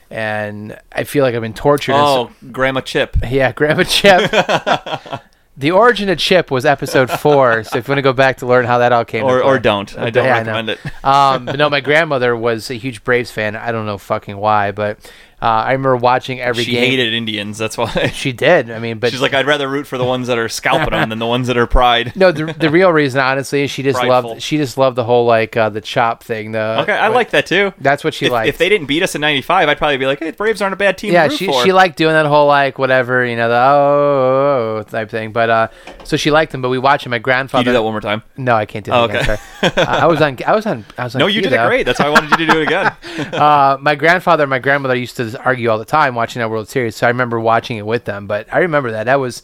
and 0.10 0.78
I 0.91 1.04
feel 1.04 1.24
like 1.24 1.36
I've 1.36 1.41
been 1.41 1.54
tortured. 1.54 1.95
Oh, 1.95 2.32
Grandma 2.52 2.82
Chip. 2.82 3.18
Yeah, 3.30 3.52
Grandma 3.52 3.84
Chip. 3.84 4.32
the 5.58 5.72
origin 5.72 6.08
of 6.10 6.18
Chip 6.20 6.52
was 6.52 6.66
episode 6.66 7.10
four. 7.10 7.64
So 7.64 7.78
if 7.80 7.88
you 7.88 7.91
want 7.91 7.98
to 7.98 8.04
go 8.04 8.14
back 8.14 8.38
to 8.38 8.45
learn 8.45 8.66
how 8.66 8.78
that 8.78 8.91
all 8.91 9.06
came, 9.06 9.24
Or, 9.24 9.41
or 9.43 9.58
don't. 9.60 9.98
I 9.98 10.10
don't 10.12 10.24
Yeah, 10.26 10.36
I 10.36 10.38
recommend 10.39 10.70
it. 10.70 10.80
um, 11.04 11.45
but 11.45 11.58
no, 11.58 11.70
my 11.70 11.82
grandmother 11.82 12.36
was 12.36 12.70
a 12.70 12.76
huge 12.76 13.04
Braves 13.04 13.32
fan. 13.32 13.56
I 13.56 13.72
don't 13.72 13.86
know 13.86 13.98
fucking 13.98 14.38
why, 14.38 14.72
but 14.72 15.12
uh, 15.42 15.46
I 15.46 15.72
remember 15.74 15.96
watching 15.98 16.40
every 16.40 16.64
She 16.64 16.72
game. 16.72 16.84
She 16.84 16.90
hated 16.98 17.14
Indians. 17.14 17.58
That's 17.58 17.78
why. 17.78 17.92
She 18.14 18.32
did. 18.32 18.72
I 18.72 18.80
mean, 18.80 18.98
but 18.98 19.12
She's 19.12 19.22
like, 19.22 19.34
I'd 19.36 19.46
rather 19.46 19.68
root 19.68 19.86
for 19.86 19.98
the 20.00 20.04
ones 20.04 20.28
that 20.28 20.38
are 20.40 20.50
scalping 20.50 20.90
them 20.92 21.10
than 21.10 21.20
the 21.20 21.26
ones 21.28 21.48
that 21.48 21.58
are 21.58 21.68
pride. 21.68 22.14
no, 22.16 22.32
the, 22.32 22.52
the 22.54 22.70
real 22.72 22.92
reason, 22.92 23.20
honestly, 23.20 23.64
is 23.64 23.70
she 23.72 23.84
just 23.84 24.00
Prideful. 24.00 24.30
loved. 24.32 24.42
She 24.42 24.58
just 24.58 24.78
loved 24.78 24.96
the 24.96 25.04
whole 25.04 25.26
like 25.26 25.56
uh, 25.56 25.70
the 25.70 25.82
chop 25.82 26.24
thing. 26.24 26.54
The 26.54 26.80
Okay, 26.82 26.94
I 26.98 27.10
like 27.10 27.30
that 27.32 27.46
too. 27.46 27.74
That's 27.80 28.04
what 28.04 28.14
she 28.16 28.26
if, 28.26 28.32
liked. 28.32 28.50
if 28.50 28.58
they 28.58 28.70
didn't 28.70 28.88
beat 28.88 29.04
us 29.04 29.14
in 29.14 29.22
'95, 29.22 29.70
I'd 29.70 29.78
probably 29.78 29.98
be 29.98 30.06
like, 30.08 30.20
"Hey, 30.20 30.32
the 30.32 30.38
Braves 30.38 30.62
aren't 30.62 30.74
a 30.74 30.78
bad 30.78 30.98
team." 30.98 31.14
yeah, 31.14 31.24
to 31.26 31.30
root 31.30 31.38
she 31.38 31.46
for. 31.48 31.64
she 31.64 31.72
liked 31.74 31.98
doing 31.98 32.14
that 32.14 32.26
whole 32.26 32.48
like 32.48 32.80
whatever 32.80 33.24
you 33.26 33.36
know 33.36 33.48
the 33.50 33.56
oh, 33.56 34.78
oh, 34.78 34.78
oh 34.80 34.84
type 34.84 35.10
thing. 35.12 35.32
But 35.32 35.50
uh, 35.50 35.68
so 36.04 36.18
she 36.18 36.32
liked 36.32 36.54
him. 36.54 36.62
But 36.64 36.70
we 36.70 36.80
watched 36.80 37.06
him. 37.06 37.12
My 37.12 37.18
Can 37.18 37.24
grandfather. 37.24 37.62
you 37.62 37.66
do 37.66 37.74
that 37.74 37.84
one 37.84 37.94
more 37.94 38.02
time? 38.02 38.24
No, 38.38 38.56
I 38.56 38.66
can't 38.66 38.84
do 38.86 38.92
Oh, 38.92 39.06
that. 39.08 39.22
okay. 39.30 39.38
again, 39.68 39.88
uh, 39.88 39.92
I 40.02 40.06
was 40.08 40.22
on. 40.22 40.38
I 40.48 40.56
was 40.56 40.66
on. 40.66 40.86
I 40.98 41.04
was 41.04 41.16
on. 41.16 41.20
No, 41.28 41.28
you 41.28 41.42
did 41.42 41.54
it 41.54 41.68
great. 41.68 41.86
That's 41.86 42.00
why 42.00 42.08
I 42.08 42.10
wanted 42.10 42.32
you 42.32 42.46
to 42.46 42.48
do 42.54 42.60
it 42.62 42.64
again. 42.64 42.88
uh, 43.34 43.78
my 43.80 43.96
grandfather 43.96 44.44
and 44.44 44.50
my 44.50 44.60
grandmother 44.60 44.96
used 44.96 45.16
to 45.18 45.26
argue 45.36 45.69
all 45.69 45.78
the 45.78 45.86
time 45.86 46.15
watching 46.15 46.39
that 46.39 46.49
World 46.49 46.69
Series, 46.69 46.95
so 46.95 47.07
I 47.07 47.09
remember 47.09 47.39
watching 47.39 47.78
it 47.78 47.86
with 47.86 48.05
them. 48.05 48.28
But 48.28 48.51
I 48.53 48.59
remember 48.59 48.91
that 48.91 49.05
that 49.05 49.19
was 49.19 49.43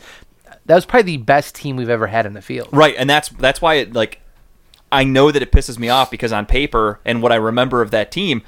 that 0.65 0.75
was 0.75 0.85
probably 0.85 1.17
the 1.17 1.23
best 1.23 1.55
team 1.55 1.75
we've 1.75 1.89
ever 1.89 2.07
had 2.07 2.25
in 2.25 2.33
the 2.33 2.41
field. 2.41 2.69
right, 2.71 2.95
and 2.97 3.09
that's 3.09 3.29
that's 3.29 3.61
why 3.61 3.75
it 3.75 3.93
like 3.93 4.19
I 4.91 5.03
know 5.03 5.31
that 5.31 5.41
it 5.41 5.51
pisses 5.51 5.79
me 5.79 5.89
off 5.89 6.11
because 6.11 6.31
on 6.31 6.45
paper 6.45 6.99
and 7.03 7.21
what 7.21 7.31
I 7.31 7.35
remember 7.35 7.81
of 7.81 7.91
that 7.91 8.11
team, 8.11 8.43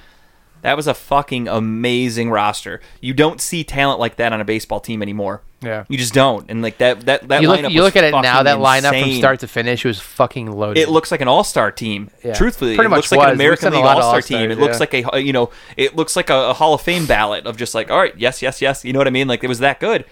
that 0.62 0.78
was 0.78 0.88
a 0.88 0.94
fucking 0.94 1.48
amazing 1.48 2.30
roster. 2.30 2.82
You 3.02 3.14
don't 3.14 3.42
see 3.42 3.64
talent 3.64 4.00
like 4.00 4.18
that 4.18 4.32
on 4.32 4.40
a 4.40 4.46
baseball 4.46 4.80
team 4.80 5.02
anymore. 5.02 5.42
Yeah. 5.66 5.86
You 5.90 5.98
just 5.98 6.14
don't. 6.14 6.50
And 6.50 6.62
like 6.62 6.78
that 6.78 7.02
that 7.02 7.28
that 7.28 7.42
you 7.42 7.48
look, 7.48 7.60
lineup 7.60 7.72
you 7.72 7.82
was 7.82 7.88
look 7.88 7.96
at 7.96 8.04
it 8.04 8.12
now. 8.12 8.44
That 8.44 8.60
lineup 8.60 9.02
from 9.02 9.12
start 9.14 9.40
to 9.42 9.48
finish 9.48 9.84
was 9.84 10.00
fucking 10.00 10.52
loaded. 10.52 10.80
It 10.80 10.90
looks 10.90 11.12
like 11.12 11.22
an 11.22 11.28
all-star 11.28 11.72
team. 11.72 12.12
Yeah. 12.24 12.34
Truthfully, 12.34 12.76
Pretty 12.76 12.88
it 12.88 12.90
much 12.90 12.98
looks 12.98 13.12
like 13.12 13.28
an 13.28 13.34
American 13.34 13.74
League 13.74 13.84
all-star 13.84 14.22
team. 14.22 14.52
It 14.52 14.60
looks 14.60 14.80
like 14.80 14.94
a 14.94 15.22
you 15.22 15.34
know, 15.34 15.50
it 15.76 15.96
looks 15.96 16.16
like 16.16 16.30
a, 16.30 16.50
a 16.50 16.54
Hall 16.54 16.74
of 16.74 16.82
Fame 16.82 17.06
ballot 17.06 17.46
of 17.46 17.58
just 17.58 17.76
like, 17.76 17.90
all 17.90 17.98
right, 17.98 18.14
yes, 18.18 18.42
yes, 18.42 18.62
yes. 18.62 18.86
You 18.86 18.94
know 18.94 19.00
what 19.00 19.08
I 19.08 19.12
mean? 19.12 19.28
Like 19.28 19.44
it 19.44 19.48
was 19.48 19.60
that 19.60 19.80
good. 19.80 20.06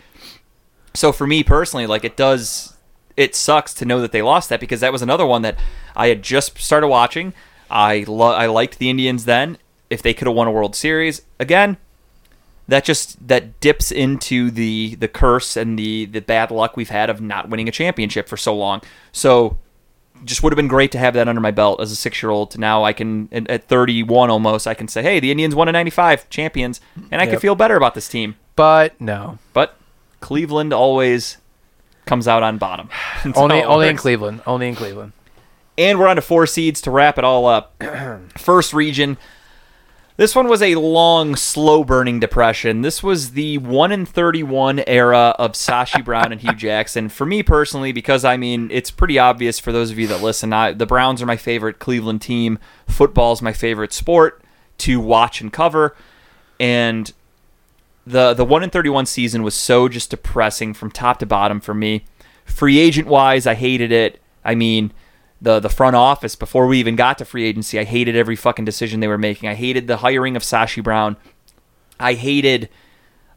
So 0.93 1.12
for 1.12 1.26
me 1.26 1.43
personally, 1.43 1.88
like 1.88 2.04
it 2.04 2.16
does, 2.16 2.76
it 3.18 3.36
sucks 3.36 3.74
to 3.76 3.86
know 3.86 4.01
that 4.01 4.12
they 4.12 4.22
lost 4.22 4.49
that 4.49 4.60
because 4.60 4.82
that 4.82 4.91
was 4.91 5.01
another 5.01 5.26
one 5.26 5.41
that 5.41 5.58
I 5.95 6.08
had 6.08 6.22
just 6.22 6.58
started 6.60 6.88
watching. 6.88 7.34
I 7.70 8.06
lo- 8.08 8.34
I 8.34 8.45
liked 8.45 8.80
the 8.80 8.89
Indians 8.89 9.26
then. 9.26 9.58
If 9.89 10.01
they 10.01 10.14
could 10.14 10.28
have 10.28 10.36
won 10.36 10.47
a 10.47 10.51
World 10.51 10.76
Series 10.76 11.22
again, 11.39 11.78
that 12.68 12.84
just 12.86 13.28
that 13.28 13.59
dips 13.59 13.91
into 13.91 14.49
the 14.51 14.95
the 14.95 15.07
curse 15.07 15.57
and 15.57 15.78
the 15.78 16.05
the 16.05 16.22
bad 16.22 16.51
luck 16.51 16.78
we've 16.78 16.89
had 16.89 17.09
of 17.09 17.22
not 17.22 17.49
winning 17.49 17.68
a 17.68 17.72
championship 17.72 18.28
for 18.28 18.38
so 18.38 18.55
long. 18.55 18.82
So 19.11 19.57
just 20.24 20.41
would 20.41 20.53
have 20.53 20.57
been 20.57 20.70
great 20.70 20.91
to 20.93 20.97
have 20.97 21.14
that 21.16 21.28
under 21.28 21.41
my 21.41 21.51
belt 21.51 21.82
as 21.82 21.91
a 21.91 21.95
six 21.97 22.24
year 22.24 22.30
old. 22.30 22.51
To 22.51 22.59
now 22.59 22.84
I 22.84 22.93
can 22.93 23.28
at- 23.34 23.49
at 23.49 23.68
31 23.68 24.30
almost 24.30 24.68
I 24.68 24.74
can 24.74 24.88
say, 24.88 25.01
hey, 25.01 25.20
the 25.20 25.32
Indians 25.32 25.53
won 25.55 25.68
in 25.68 25.74
95 25.74 26.30
champions, 26.30 26.80
and 27.11 27.22
I 27.22 27.26
can 27.26 27.39
feel 27.39 27.55
better 27.55 27.76
about 27.76 27.93
this 27.95 28.07
team. 28.07 28.36
but 28.55 28.99
no, 29.01 29.38
But 29.51 29.76
Cleveland 30.22 30.72
always 30.72 31.38
comes 32.05 32.28
out 32.30 32.43
on 32.43 32.57
bottom. 32.57 32.88
Only 33.36 33.61
only 33.64 33.89
in. 33.89 33.97
Cleveland. 33.97 34.41
Only 34.47 34.70
in 34.70 34.76
Cleveland. 34.76 35.11
And 35.78 35.97
we're 35.99 36.07
on 36.07 36.16
to 36.18 36.22
four 36.22 36.45
seeds 36.47 36.80
to 36.82 36.91
wrap 36.91 37.18
it 37.18 37.24
all 37.26 37.45
up. 37.47 37.74
First 38.38 38.74
region. 38.74 39.18
This 40.16 40.36
one 40.36 40.47
was 40.47 40.61
a 40.61 40.76
long, 40.76 41.36
slow 41.36 41.84
burning 41.84 42.20
depression. 42.20 42.82
This 42.82 43.01
was 43.01 43.32
the 43.32 43.57
1 43.57 43.91
in 43.91 44.05
31 44.05 44.84
era 44.86 45.36
of 45.39 45.53
Sashi 45.53 46.05
Brown 46.05 46.32
and 46.32 46.39
Hue 46.39 46.53
Jackson. 46.53 47.09
For 47.09 47.26
me 47.26 47.41
personally, 47.41 47.91
because 47.91 48.24
I 48.24 48.38
mean, 48.38 48.70
it's 48.72 48.91
pretty 48.91 49.18
obvious 49.18 49.59
for 49.59 49.72
those 49.72 49.89
of 49.89 49.97
you 49.97 50.05
that 50.07 50.22
listen, 50.22 50.53
I, 50.53 50.72
the 50.72 50.86
Browns 50.86 51.24
are 51.24 51.26
my 51.26 51.36
favorite 51.36 51.80
Cleveland 51.80 52.22
team. 52.22 52.59
Football 52.88 53.34
is 53.34 53.41
my 53.41 53.53
favorite 53.53 53.91
sport 53.91 54.43
to 54.80 54.99
watch 54.99 55.41
and 55.41 55.51
cover. 55.51 55.95
And 56.59 57.11
the 58.05 58.36
the 58.36 58.45
1 58.45 58.64
in 58.64 58.70
31 58.70 59.07
season 59.07 59.41
was 59.41 59.55
so 59.55 59.89
just 59.89 60.11
depressing 60.11 60.76
from 60.76 60.91
top 60.91 61.18
to 61.20 61.26
bottom 61.26 61.59
for 61.59 61.74
me. 61.74 62.05
Free 62.45 62.78
agent 62.78 63.07
wise, 63.07 63.47
I 63.47 63.55
hated 63.55 63.91
it. 63.91 64.22
I 64.45 64.53
mean, 64.53 64.93
the 65.44 65.60
the 65.60 65.70
front 65.70 65.96
office 65.96 66.36
before 66.36 66.68
we 66.68 66.80
even 66.80 66.96
got 66.96 67.18
to 67.18 67.26
free 67.26 67.46
agency, 67.46 67.78
I 67.78 67.84
hated 67.84 68.16
every 68.16 68.36
fucking 68.36 68.66
decision 68.66 69.02
they 69.02 69.08
were 69.08 69.18
making. 69.18 69.50
I 69.50 69.56
hated 69.56 69.88
the 69.88 69.98
hiring 69.98 70.36
of 70.36 70.41
Sashi 70.41 70.82
Brown. 70.82 71.18
I 72.00 72.14
hated 72.14 72.70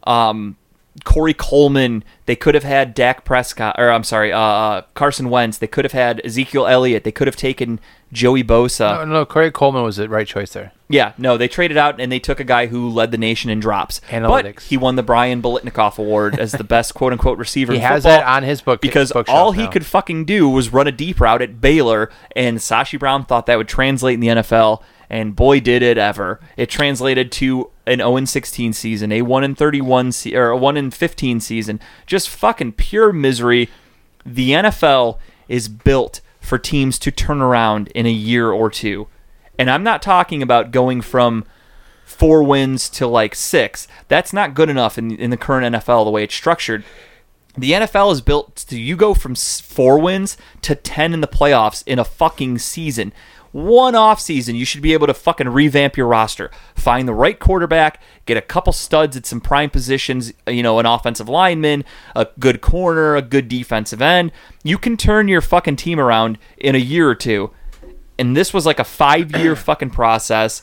um, 0.04 0.56
Corey 1.04 1.34
Coleman. 1.34 2.04
They 2.26 2.36
could 2.36 2.54
have 2.54 2.64
had 2.64 2.94
Dak 2.94 3.24
Prescott, 3.24 3.76
or 3.78 3.90
I'm 3.90 4.04
sorry, 4.04 4.32
uh, 4.32 4.38
uh, 4.38 4.82
Carson 4.94 5.30
Wentz. 5.30 5.58
They 5.58 5.66
could 5.66 5.84
have 5.84 5.92
had 5.92 6.20
Ezekiel 6.24 6.66
Elliott. 6.66 7.04
They 7.04 7.12
could 7.12 7.26
have 7.26 7.36
taken 7.36 7.78
Joey 8.12 8.42
Bosa. 8.42 8.98
No, 8.98 9.04
no, 9.04 9.24
Corey 9.26 9.50
Coleman 9.50 9.82
was 9.82 9.96
the 9.96 10.08
right 10.08 10.26
choice 10.26 10.52
there. 10.52 10.72
Yeah, 10.88 11.12
no, 11.18 11.36
they 11.36 11.48
traded 11.48 11.76
out 11.76 12.00
and 12.00 12.12
they 12.12 12.20
took 12.20 12.38
a 12.38 12.44
guy 12.44 12.66
who 12.66 12.88
led 12.88 13.10
the 13.10 13.18
nation 13.18 13.50
in 13.50 13.58
drops. 13.58 14.00
But 14.00 14.22
Analytics. 14.22 14.62
he 14.68 14.76
won 14.76 14.94
the 14.94 15.02
Brian 15.02 15.42
Biletnikoff 15.42 15.98
Award 15.98 16.38
as 16.38 16.52
the 16.52 16.62
best 16.64 16.94
quote 16.94 17.12
unquote 17.12 17.38
receiver. 17.38 17.72
He 17.72 17.80
has 17.80 18.04
that 18.04 18.24
on 18.24 18.44
his 18.44 18.60
book 18.60 18.80
because 18.80 19.10
bookshelf 19.12 19.36
all 19.36 19.52
he 19.52 19.64
now. 19.64 19.70
could 19.70 19.84
fucking 19.84 20.24
do 20.24 20.48
was 20.48 20.72
run 20.72 20.86
a 20.86 20.92
deep 20.92 21.20
route 21.20 21.42
at 21.42 21.60
Baylor, 21.60 22.10
and 22.36 22.58
Sashi 22.58 22.98
Brown 22.98 23.24
thought 23.24 23.46
that 23.46 23.56
would 23.58 23.68
translate 23.68 24.14
in 24.14 24.20
the 24.20 24.28
NFL, 24.28 24.82
and 25.10 25.34
boy 25.34 25.58
did 25.58 25.82
it 25.82 25.98
ever! 25.98 26.38
It 26.56 26.70
translated 26.70 27.32
to 27.32 27.70
an 27.86 27.98
0 27.98 28.24
16 28.24 28.72
season, 28.72 29.12
a 29.12 29.22
1 29.22 29.54
31 29.54 30.12
se- 30.12 30.34
or 30.34 30.50
a 30.50 30.56
1 30.56 30.90
15 30.90 31.40
season, 31.40 31.80
just 32.06 32.28
fucking 32.28 32.72
pure 32.72 33.12
misery. 33.12 33.68
The 34.24 34.50
NFL 34.50 35.18
is 35.48 35.68
built 35.68 36.20
for 36.40 36.58
teams 36.58 36.98
to 37.00 37.10
turn 37.10 37.40
around 37.40 37.88
in 37.88 38.06
a 38.06 38.10
year 38.10 38.50
or 38.50 38.70
two, 38.70 39.08
and 39.58 39.70
I'm 39.70 39.82
not 39.82 40.02
talking 40.02 40.42
about 40.42 40.70
going 40.70 41.00
from 41.00 41.44
four 42.04 42.42
wins 42.42 42.88
to 42.90 43.06
like 43.06 43.34
six. 43.34 43.88
That's 44.08 44.32
not 44.32 44.54
good 44.54 44.68
enough 44.68 44.96
in, 44.96 45.10
in 45.16 45.30
the 45.30 45.36
current 45.36 45.74
NFL 45.74 46.04
the 46.04 46.10
way 46.10 46.24
it's 46.24 46.34
structured. 46.34 46.84
The 47.58 47.72
NFL 47.72 48.12
is 48.12 48.20
built 48.20 48.54
to 48.68 48.78
you 48.78 48.96
go 48.96 49.14
from 49.14 49.34
four 49.34 49.98
wins 49.98 50.36
to 50.62 50.74
10 50.74 51.14
in 51.14 51.20
the 51.20 51.26
playoffs 51.26 51.82
in 51.86 51.98
a 51.98 52.04
fucking 52.04 52.58
season. 52.58 53.12
One 53.56 53.94
off 53.94 54.20
season, 54.20 54.54
you 54.54 54.66
should 54.66 54.82
be 54.82 54.92
able 54.92 55.06
to 55.06 55.14
fucking 55.14 55.48
revamp 55.48 55.96
your 55.96 56.06
roster. 56.06 56.50
Find 56.74 57.08
the 57.08 57.14
right 57.14 57.38
quarterback, 57.38 58.02
get 58.26 58.36
a 58.36 58.42
couple 58.42 58.72
studs 58.72 59.16
at 59.16 59.24
some 59.24 59.40
prime 59.40 59.70
positions, 59.70 60.32
you 60.46 60.62
know, 60.62 60.78
an 60.78 60.84
offensive 60.84 61.28
lineman, 61.28 61.84
a 62.14 62.26
good 62.38 62.60
corner, 62.60 63.16
a 63.16 63.22
good 63.22 63.48
defensive 63.48 64.02
end. 64.02 64.30
You 64.62 64.76
can 64.76 64.98
turn 64.98 65.26
your 65.28 65.40
fucking 65.40 65.76
team 65.76 65.98
around 65.98 66.38
in 66.58 66.74
a 66.74 66.78
year 66.78 67.08
or 67.08 67.14
two. 67.14 67.50
And 68.18 68.36
this 68.36 68.52
was 68.52 68.66
like 68.66 68.78
a 68.78 68.84
five 68.84 69.34
year 69.34 69.56
fucking 69.56 69.90
process 69.90 70.62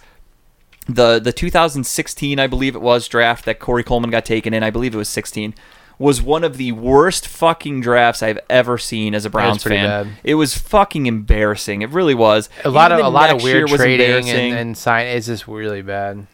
the 0.86 1.18
the 1.18 1.32
2016 1.32 2.40
I 2.40 2.48
believe 2.48 2.76
it 2.76 2.82
was 2.82 3.08
draft 3.08 3.46
that 3.46 3.58
Corey 3.58 3.86
Coleman 3.86 4.10
got 4.10 4.26
taken 4.26 4.54
in 4.54 4.64
I 4.64 4.70
believe 4.70 4.94
it 4.94 4.98
was 4.98 5.08
16 5.08 5.56
was 6.00 6.22
one 6.22 6.44
of 6.44 6.58
the 6.58 6.72
worst 6.72 7.28
fucking 7.28 7.82
drafts 7.82 8.24
I've 8.24 8.40
ever 8.50 8.78
seen 8.78 9.16
as 9.16 9.26
a 9.26 9.30
Browns 9.30 9.64
fan. 9.64 9.86
bad. 9.86 10.08
It 10.24 10.36
was 10.36 10.58
fucking 10.58 11.06
embarrassing. 11.06 11.82
It 11.82 11.90
really 11.90 12.16
was. 12.16 12.50
A 12.66 12.70
lot 12.70 12.92
Even 12.92 13.06
of 13.06 13.08
a 13.08 13.16
lot 13.16 13.30
of 13.30 13.44
weird 13.44 13.68
trading 13.70 14.30
and, 14.30 14.58
and 14.58 14.78
sign. 14.78 15.08
It's 15.08 15.28
just 15.28 15.48
really 15.48 15.82
bad. 15.82 16.28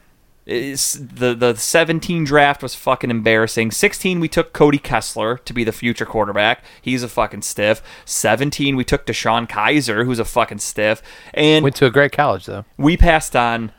It's, 0.46 0.94
the 0.94 1.36
the 1.36 1.56
17 1.56 2.24
draft 2.24 2.64
was 2.64 2.74
fucking 2.74 3.12
embarrassing. 3.12 3.70
16 3.70 4.20
we 4.20 4.28
took 4.28 4.52
Cody 4.52 4.80
Kessler 4.80 5.38
to 5.38 5.54
be 5.54 5.64
the 5.64 5.72
future 5.72 6.08
quarterback. 6.08 6.64
He's 6.82 7.04
a 7.04 7.08
fucking 7.08 7.44
stiff. 7.44 7.84
17 8.06 8.76
we 8.76 8.84
took 8.84 9.06
DeShone 9.06 9.48
Kizer, 9.48 10.06
who's 10.06 10.18
a 10.18 10.26
fucking 10.26 10.58
stiff, 10.58 11.04
and 11.36 11.62
Went 11.64 11.76
to 11.76 11.86
a 11.86 11.92
great 11.92 12.12
college 12.12 12.48
though. 12.48 12.66
we 12.78 12.98
passed 12.98 13.36
on 13.36 13.74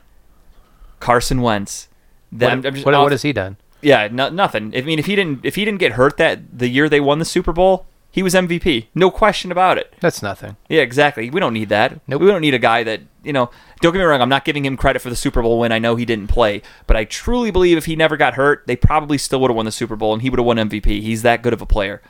Carson 1.01 1.41
Wentz. 1.41 1.89
What, 2.29 2.39
Then 2.39 2.61
just 2.61 2.85
what, 2.85 2.93
what 2.93 3.11
has 3.11 3.23
he 3.23 3.33
done? 3.33 3.57
Yeah, 3.81 4.07
no, 4.11 4.29
nothing. 4.29 4.75
I 4.75 4.81
mean, 4.81 4.99
if 4.99 5.05
he 5.05 5.15
didn't 5.15 5.45
if 5.45 5.55
he 5.55 5.65
didn't 5.65 5.79
get 5.79 5.93
hurt 5.93 6.17
that 6.17 6.57
the 6.57 6.67
year 6.67 6.89
they 6.89 6.99
won 6.99 7.19
the 7.19 7.25
Super 7.25 7.51
Bowl, 7.51 7.85
he 8.11 8.21
was 8.21 8.33
MVP. 8.33 8.87
No 8.93 9.09
question 9.09 9.51
about 9.51 9.77
it. 9.77 9.93
That's 10.01 10.21
nothing. 10.21 10.57
Yeah, 10.67 10.81
exactly. 10.81 11.29
We 11.29 11.39
don't 11.39 11.53
need 11.53 11.69
that. 11.69 12.01
Nope. 12.07 12.21
We 12.21 12.27
don't 12.27 12.41
need 12.41 12.53
a 12.53 12.59
guy 12.59 12.83
that, 12.83 13.01
you 13.23 13.31
know, 13.31 13.49
don't 13.79 13.93
get 13.93 13.99
me 13.99 14.05
wrong, 14.05 14.21
I'm 14.21 14.29
not 14.29 14.43
giving 14.43 14.65
him 14.65 14.75
credit 14.75 15.01
for 15.01 15.09
the 15.09 15.15
Super 15.15 15.41
Bowl 15.41 15.59
win. 15.59 15.71
I 15.71 15.79
know 15.79 15.95
he 15.95 16.03
didn't 16.03 16.27
play, 16.27 16.61
but 16.87 16.97
I 16.97 17.05
truly 17.05 17.51
believe 17.51 17.77
if 17.77 17.85
he 17.85 17.95
never 17.95 18.17
got 18.17 18.33
hurt, 18.33 18.63
they 18.67 18.75
probably 18.75 19.17
still 19.17 19.39
would 19.39 19.49
have 19.49 19.55
won 19.55 19.65
the 19.65 19.71
Super 19.71 19.95
Bowl 19.95 20.11
and 20.11 20.21
he 20.21 20.29
would 20.29 20.39
have 20.39 20.45
won 20.45 20.57
MVP. 20.57 21.01
He's 21.01 21.21
that 21.21 21.41
good 21.41 21.53
of 21.53 21.61
a 21.61 21.65
player. 21.65 22.01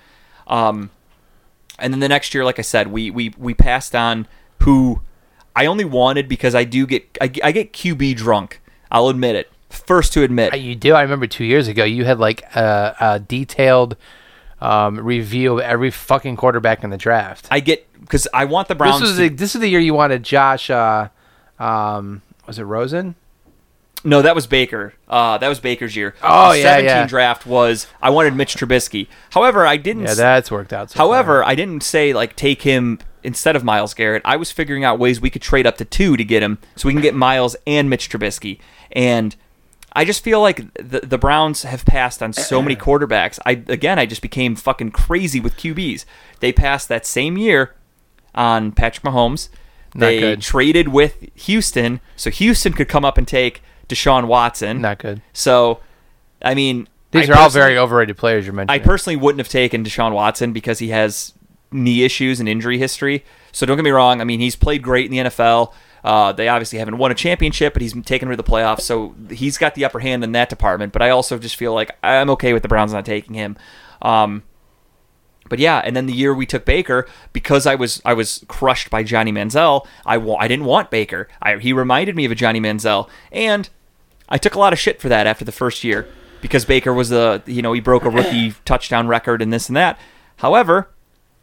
Um 0.47 0.89
and 1.77 1.93
then 1.93 1.99
the 1.99 2.09
next 2.09 2.33
year, 2.33 2.43
like 2.45 2.59
I 2.59 2.63
said, 2.63 2.87
we 2.87 3.11
we 3.11 3.33
we 3.37 3.53
passed 3.53 3.95
on 3.95 4.27
who 4.61 5.01
I 5.55 5.65
only 5.67 5.85
wanted 5.85 6.27
because 6.27 6.55
I 6.55 6.63
do 6.63 6.87
get 6.87 7.17
I, 7.21 7.31
I 7.43 7.51
get 7.51 7.73
QB 7.73 8.15
drunk. 8.15 8.61
I'll 8.89 9.07
admit 9.07 9.35
it. 9.35 9.50
First 9.71 10.13
to 10.13 10.23
admit. 10.23 10.59
You 10.59 10.75
do. 10.75 10.93
I 10.93 11.01
remember 11.01 11.27
two 11.27 11.45
years 11.45 11.67
ago 11.67 11.83
you 11.83 12.05
had 12.05 12.19
like 12.19 12.43
a, 12.55 12.95
a 12.99 13.19
detailed 13.19 13.97
um, 14.59 14.99
review 14.99 15.53
of 15.53 15.59
every 15.61 15.91
fucking 15.91 16.35
quarterback 16.37 16.83
in 16.83 16.89
the 16.89 16.97
draft. 16.97 17.47
I 17.49 17.59
get 17.61 17.87
because 17.99 18.27
I 18.33 18.45
want 18.45 18.67
the 18.67 18.73
This 18.75 18.79
Browns. 18.79 19.01
was 19.01 19.11
to- 19.11 19.17
the, 19.17 19.29
this 19.29 19.55
is 19.55 19.61
the 19.61 19.67
year 19.69 19.79
you 19.79 19.93
wanted 19.93 20.23
Josh. 20.23 20.69
Uh, 20.69 21.09
um, 21.59 22.21
was 22.47 22.59
it 22.59 22.63
Rosen? 22.63 23.15
no, 24.03 24.23
that 24.23 24.33
was 24.33 24.47
Baker. 24.47 24.95
Uh, 25.07 25.37
that 25.37 25.47
was 25.47 25.59
Baker's 25.59 25.95
year. 25.95 26.15
Oh, 26.23 26.53
the 26.53 26.57
yeah, 26.57 26.63
17 26.63 26.85
yeah. 26.87 27.07
draft 27.07 27.45
was 27.45 27.85
I 28.01 28.09
wanted 28.09 28.35
Mitch 28.35 28.55
Trubisky. 28.55 29.07
However, 29.29 29.65
I 29.65 29.77
didn't. 29.77 30.03
Yeah, 30.03 30.15
that's 30.15 30.49
worked 30.49 30.73
out. 30.73 30.89
So 30.89 30.97
however, 30.97 31.43
I 31.43 31.53
didn't 31.53 31.83
say 31.83 32.11
like 32.13 32.35
take 32.35 32.63
him 32.63 32.97
instead 33.23 33.55
of 33.55 33.63
Myles 33.63 33.93
Garrett. 33.93 34.23
I 34.25 34.37
was 34.37 34.51
figuring 34.51 34.83
out 34.83 34.97
ways 34.97 35.21
we 35.21 35.29
could 35.29 35.43
trade 35.43 35.67
up 35.67 35.77
to 35.77 35.85
two 35.85 36.17
to 36.17 36.23
get 36.23 36.41
him, 36.41 36.57
so 36.75 36.87
we 36.87 36.93
can 36.93 37.01
get 37.03 37.13
Myles 37.13 37.55
and 37.67 37.89
Mitch 37.91 38.09
Trubisky. 38.09 38.59
And 38.91 39.35
I 39.93 40.05
just 40.05 40.23
feel 40.23 40.41
like 40.41 40.73
the 40.75 41.01
the 41.01 41.17
Browns 41.17 41.63
have 41.63 41.85
passed 41.85 42.23
on 42.23 42.33
so 42.33 42.61
many 42.61 42.75
quarterbacks. 42.87 43.39
I 43.45 43.63
again, 43.67 43.99
I 43.99 44.05
just 44.05 44.21
became 44.21 44.55
fucking 44.55 44.91
crazy 44.91 45.39
with 45.39 45.57
QBs. 45.57 46.05
They 46.39 46.51
passed 46.51 46.87
that 46.89 47.05
same 47.05 47.37
year 47.37 47.75
on 48.33 48.71
Patrick 48.71 49.03
Mahomes. 49.03 49.49
Not 49.93 50.05
They 50.07 50.19
good. 50.21 50.41
traded 50.41 50.87
with 50.87 51.27
Houston, 51.35 51.99
so 52.15 52.29
Houston 52.29 52.71
could 52.73 52.87
come 52.87 53.03
up 53.03 53.17
and 53.17 53.27
take 53.27 53.61
Deshaun 53.89 54.27
Watson. 54.27 54.79
not 54.81 54.99
good. 54.99 55.21
So, 55.33 55.81
I 56.41 56.55
mean, 56.55 56.87
These 57.11 57.29
I 57.29 57.33
are 57.33 57.37
all 57.39 57.49
very 57.49 57.77
overrated 57.77 58.15
players. 58.15 58.45
You're 58.45 58.53
mentioning. 58.53 58.79
I 58.81 58.83
personally 58.83 59.17
wouldn't 59.17 59.39
have 59.39 59.49
taken 59.49 59.83
Deshaun 59.83 60.13
Watson 60.13 60.53
because 60.53 60.79
he 60.79 60.89
has 60.89 61.33
knee 61.73 62.03
issues 62.05 62.39
and 62.39 62.47
injury 62.47 62.77
history. 62.77 63.25
So 63.51 63.65
don't 63.65 63.75
get 63.75 63.83
me 63.83 63.89
wrong. 63.91 64.21
I 64.21 64.23
mean, 64.23 64.39
he's 64.39 64.55
played 64.55 64.81
great 64.81 65.05
in 65.05 65.11
the 65.11 65.29
NFL. 65.29 65.73
Uh, 66.03 66.31
they 66.31 66.47
obviously 66.47 66.79
haven't 66.79 66.97
won 66.97 67.11
a 67.11 67.15
championship, 67.15 67.73
but 67.73 67.81
he's 67.81 67.93
taken 68.03 68.27
her 68.27 68.33
to 68.35 68.41
the 68.41 68.49
playoffs, 68.49 68.81
so 68.81 69.15
he's 69.29 69.57
got 69.57 69.75
the 69.75 69.85
upper 69.85 69.99
hand 69.99 70.23
in 70.23 70.31
that 70.31 70.49
department. 70.49 70.93
But 70.93 71.01
I 71.01 71.09
also 71.09 71.37
just 71.37 71.55
feel 71.55 71.73
like 71.73 71.95
I'm 72.03 72.29
okay 72.31 72.53
with 72.53 72.63
the 72.63 72.67
Browns 72.67 72.93
not 72.93 73.05
taking 73.05 73.35
him. 73.35 73.55
Um, 74.01 74.43
but 75.47 75.59
yeah, 75.59 75.81
and 75.83 75.95
then 75.95 76.05
the 76.05 76.13
year 76.13 76.33
we 76.33 76.45
took 76.45 76.65
Baker, 76.65 77.07
because 77.33 77.67
I 77.67 77.75
was 77.75 78.01
I 78.05 78.13
was 78.13 78.43
crushed 78.47 78.89
by 78.89 79.03
Johnny 79.03 79.31
Manziel, 79.31 79.85
I 80.05 80.17
wa- 80.17 80.37
I 80.39 80.47
didn't 80.47 80.65
want 80.65 80.89
Baker. 80.89 81.27
I, 81.41 81.57
he 81.57 81.73
reminded 81.73 82.15
me 82.15 82.25
of 82.25 82.31
a 82.31 82.35
Johnny 82.35 82.61
Manziel, 82.61 83.09
and 83.31 83.69
I 84.29 84.37
took 84.37 84.55
a 84.55 84.59
lot 84.59 84.73
of 84.73 84.79
shit 84.79 85.01
for 85.01 85.09
that 85.09 85.27
after 85.27 85.43
the 85.43 85.51
first 85.51 85.83
year 85.83 86.07
because 86.41 86.65
Baker 86.65 86.93
was 86.93 87.09
the 87.09 87.43
you 87.45 87.61
know 87.61 87.73
he 87.73 87.81
broke 87.81 88.05
a 88.05 88.09
rookie 88.09 88.53
touchdown 88.65 89.07
record 89.07 89.41
and 89.41 89.51
this 89.51 89.67
and 89.67 89.75
that. 89.75 89.99
However, 90.37 90.89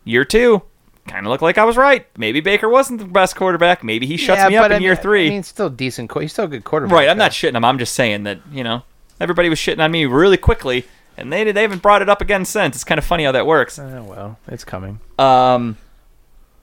year 0.05 0.25
two 0.25 0.63
kind 1.09 1.27
of 1.27 1.31
looked 1.31 1.43
like 1.43 1.59
I 1.59 1.65
was 1.65 1.77
right. 1.77 2.07
Maybe 2.17 2.41
Baker 2.41 2.69
wasn't 2.69 3.01
the 3.01 3.07
best 3.07 3.37
quarterback. 3.37 3.83
Maybe 3.83 4.07
he 4.07 4.17
shuts 4.17 4.41
yeah, 4.41 4.49
me 4.49 4.57
up 4.57 4.67
in 4.67 4.73
I 4.73 4.79
year 4.79 4.97
three. 4.97 5.27
I 5.27 5.31
mean, 5.31 5.43
still 5.43 5.71
decent. 5.71 6.13
He's 6.13 6.33
still 6.33 6.45
a 6.45 6.49
good 6.49 6.65
quarterback. 6.65 6.95
right, 6.95 7.09
I'm 7.09 7.19
though. 7.19 7.25
not 7.25 7.33
shitting 7.33 7.57
him. 7.57 7.65
I'm 7.65 7.79
just 7.79 7.95
saying 7.95 8.25
that 8.25 8.41
you 8.53 8.63
know 8.63 8.83
everybody 9.21 9.49
was 9.49 9.59
shitting 9.59 9.83
on 9.83 9.91
me 9.91 10.05
really 10.07 10.37
quickly, 10.37 10.85
and 11.17 11.33
they 11.33 11.51
they 11.51 11.63
haven't 11.63 11.83
brought 11.83 12.03
it 12.03 12.09
up 12.09 12.21
again 12.21 12.45
since. 12.45 12.77
It's 12.77 12.85
kind 12.85 12.99
of 12.99 13.05
funny 13.05 13.25
how 13.25 13.33
that 13.33 13.47
works. 13.47 13.79
Oh, 13.79 14.05
well, 14.05 14.39
it's 14.47 14.65
coming. 14.65 15.01
Um, 15.19 15.77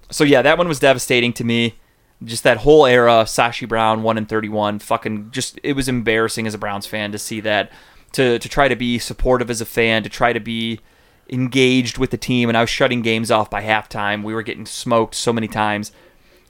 so 0.09 0.23
yeah, 0.23 0.41
that 0.41 0.57
one 0.57 0.67
was 0.67 0.79
devastating 0.79 1.33
to 1.33 1.43
me. 1.43 1.75
Just 2.23 2.43
that 2.43 2.57
whole 2.57 2.85
era, 2.85 3.23
Sashi 3.25 3.67
Brown, 3.67 4.01
one 4.01 4.17
and 4.17 4.27
thirty-one, 4.27 4.79
fucking 4.79 5.31
just 5.31 5.59
it 5.63 5.73
was 5.73 5.89
embarrassing 5.89 6.47
as 6.47 6.53
a 6.53 6.57
Browns 6.57 6.85
fan 6.85 7.11
to 7.11 7.19
see 7.19 7.41
that. 7.41 7.71
To 8.13 8.39
to 8.39 8.47
try 8.47 8.69
to 8.69 8.77
be 8.77 8.97
supportive 8.97 9.49
as 9.49 9.59
a 9.59 9.65
fan, 9.65 10.01
to 10.03 10.09
try 10.09 10.31
to 10.31 10.39
be 10.39 10.79
engaged 11.29 11.97
with 11.97 12.11
the 12.11 12.17
team, 12.17 12.49
and 12.49 12.57
I 12.57 12.61
was 12.61 12.69
shutting 12.69 13.01
games 13.01 13.31
off 13.31 13.49
by 13.49 13.61
halftime. 13.63 14.23
We 14.23 14.33
were 14.33 14.43
getting 14.43 14.65
smoked 14.65 15.15
so 15.15 15.33
many 15.33 15.47
times. 15.47 15.91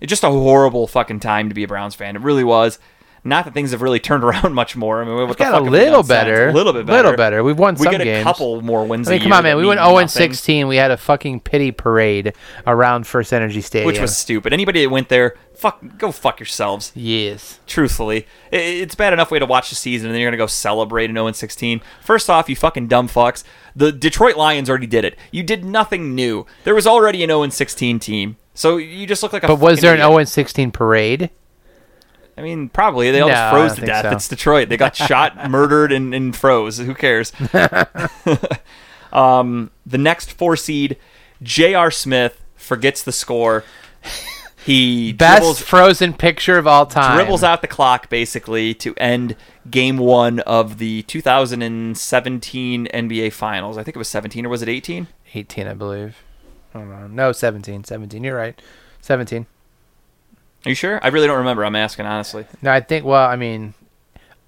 It's 0.01 0.09
just 0.09 0.23
a 0.23 0.29
horrible 0.29 0.87
fucking 0.87 1.21
time 1.21 1.49
to 1.49 1.55
be 1.55 1.63
a 1.63 1.67
Browns 1.67 1.95
fan. 1.95 2.15
It 2.15 2.21
really 2.21 2.43
was. 2.43 2.79
Not 3.27 3.45
that 3.45 3.55
things 3.55 3.71
have 3.71 3.81
really 3.81 3.99
turned 3.99 4.23
around 4.25 4.53
much 4.53 4.75
more. 4.75 5.01
I 5.01 5.05
mean, 5.05 5.15
what 5.15 5.29
the 5.29 5.43
got 5.43 5.59
a 5.59 5.63
little 5.63 6.03
better. 6.03 6.49
a 6.49 6.53
little 6.53 6.73
bit 6.73 6.85
better, 6.85 6.97
Little 6.97 7.17
better. 7.17 7.43
We've 7.43 7.57
won 7.57 7.73
We 7.73 7.85
some 7.85 7.93
get 7.93 8.01
a 8.01 8.21
couple 8.21 8.61
more 8.61 8.85
wins. 8.85 9.07
I 9.07 9.13
mean, 9.13 9.21
come 9.21 9.33
on, 9.33 9.43
man. 9.43 9.57
We 9.57 9.65
went 9.65 9.79
mean 9.79 9.87
0 9.87 9.97
and 9.97 10.05
nothing. 10.05 10.33
16. 10.33 10.67
We 10.67 10.75
had 10.75 10.91
a 10.91 10.97
fucking 10.97 11.39
pity 11.39 11.71
parade 11.71 12.33
around 12.67 13.07
First 13.07 13.33
Energy 13.33 13.61
Stadium. 13.61 13.87
which 13.87 13.99
was 13.99 14.15
stupid. 14.15 14.53
Anybody 14.53 14.83
that 14.83 14.91
went 14.91 15.09
there, 15.09 15.37
fuck, 15.55 15.81
go 15.97 16.11
fuck 16.11 16.39
yourselves. 16.39 16.91
yes. 16.93 17.59
Truthfully, 17.65 18.27
it's 18.51 18.93
bad 18.93 19.11
enough 19.11 19.31
way 19.31 19.39
to 19.39 19.45
watch 19.47 19.69
the 19.69 19.75
season, 19.75 20.07
and 20.07 20.13
then 20.13 20.21
you're 20.21 20.29
gonna 20.29 20.37
go 20.37 20.45
celebrate 20.45 21.09
an 21.09 21.15
0 21.15 21.31
16. 21.31 21.81
First 22.03 22.29
off, 22.29 22.47
you 22.47 22.55
fucking 22.55 22.87
dumb 22.89 23.07
fucks. 23.07 23.43
The 23.75 23.91
Detroit 23.91 24.37
Lions 24.37 24.69
already 24.69 24.87
did 24.87 25.03
it. 25.03 25.17
You 25.31 25.43
did 25.43 25.65
nothing 25.65 26.15
new. 26.15 26.45
There 26.63 26.73
was 26.75 26.87
already 26.87 27.23
an 27.23 27.29
0 27.29 27.49
16 27.49 27.99
team, 27.99 28.37
so 28.53 28.77
you 28.77 29.05
just 29.05 29.21
look 29.21 29.33
like 29.33 29.43
a. 29.43 29.47
But 29.47 29.59
was 29.59 29.81
there 29.81 29.91
an 29.93 29.99
idiot. 29.99 30.09
0 30.11 30.17
and 30.19 30.29
16 30.29 30.71
parade? 30.71 31.29
I 32.37 32.41
mean, 32.41 32.69
probably 32.69 33.11
they 33.11 33.21
all 33.21 33.29
No, 33.29 33.33
just 33.33 33.53
froze 33.53 33.75
to 33.75 33.85
death. 33.85 34.05
so. 34.05 34.11
It's 34.11 34.27
Detroit. 34.27 34.69
They 34.69 34.77
got 34.77 34.95
shot, 34.95 35.49
murdered, 35.49 35.91
and, 35.91 36.13
and 36.13 36.35
froze. 36.35 36.77
Who 36.77 36.93
cares? 36.93 37.31
um, 39.13 39.71
the 39.85 39.97
next 39.97 40.31
four 40.33 40.55
seed, 40.55 40.97
J.R. 41.41 41.91
Smith 41.91 42.41
forgets 42.55 43.03
the 43.03 43.11
score. 43.11 43.63
He 44.65 45.13
Best 45.13 45.37
dribbles, 45.37 45.61
frozen 45.61 46.13
picture 46.13 46.57
of 46.57 46.65
all 46.65 46.87
time. 46.87 47.17
dribbles 47.17 47.43
out 47.43 47.61
the 47.61 47.67
clock 47.67 48.09
basically 48.09 48.73
to 48.75 48.95
end 48.97 49.35
game 49.69 49.97
one 49.97 50.39
of 50.39 50.79
the 50.79 51.03
2017 51.03 52.87
NBA 52.87 53.31
Finals. 53.31 53.77
I 53.77 53.83
think 53.83 53.95
it 53.95 53.99
was 53.99 54.07
17 54.07 54.43
or 54.43 54.49
was 54.49 54.63
it 54.63 54.69
18? 54.69 55.07
18, 55.35 55.67
I 55.67 55.73
believe. 55.75 56.17
No, 56.73 57.31
17. 57.31 57.83
17. 57.83 58.23
You're 58.23 58.35
right. 58.35 58.59
17. 59.01 59.45
Are 60.65 60.69
you 60.69 60.75
sure? 60.75 60.99
I 61.03 61.09
really 61.09 61.27
don't 61.27 61.37
remember. 61.37 61.63
I'm 61.63 61.75
asking 61.75 62.07
honestly. 62.07 62.47
No, 62.63 62.71
I 62.71 62.81
think. 62.81 63.05
Well, 63.05 63.29
I 63.29 63.35
mean, 63.35 63.75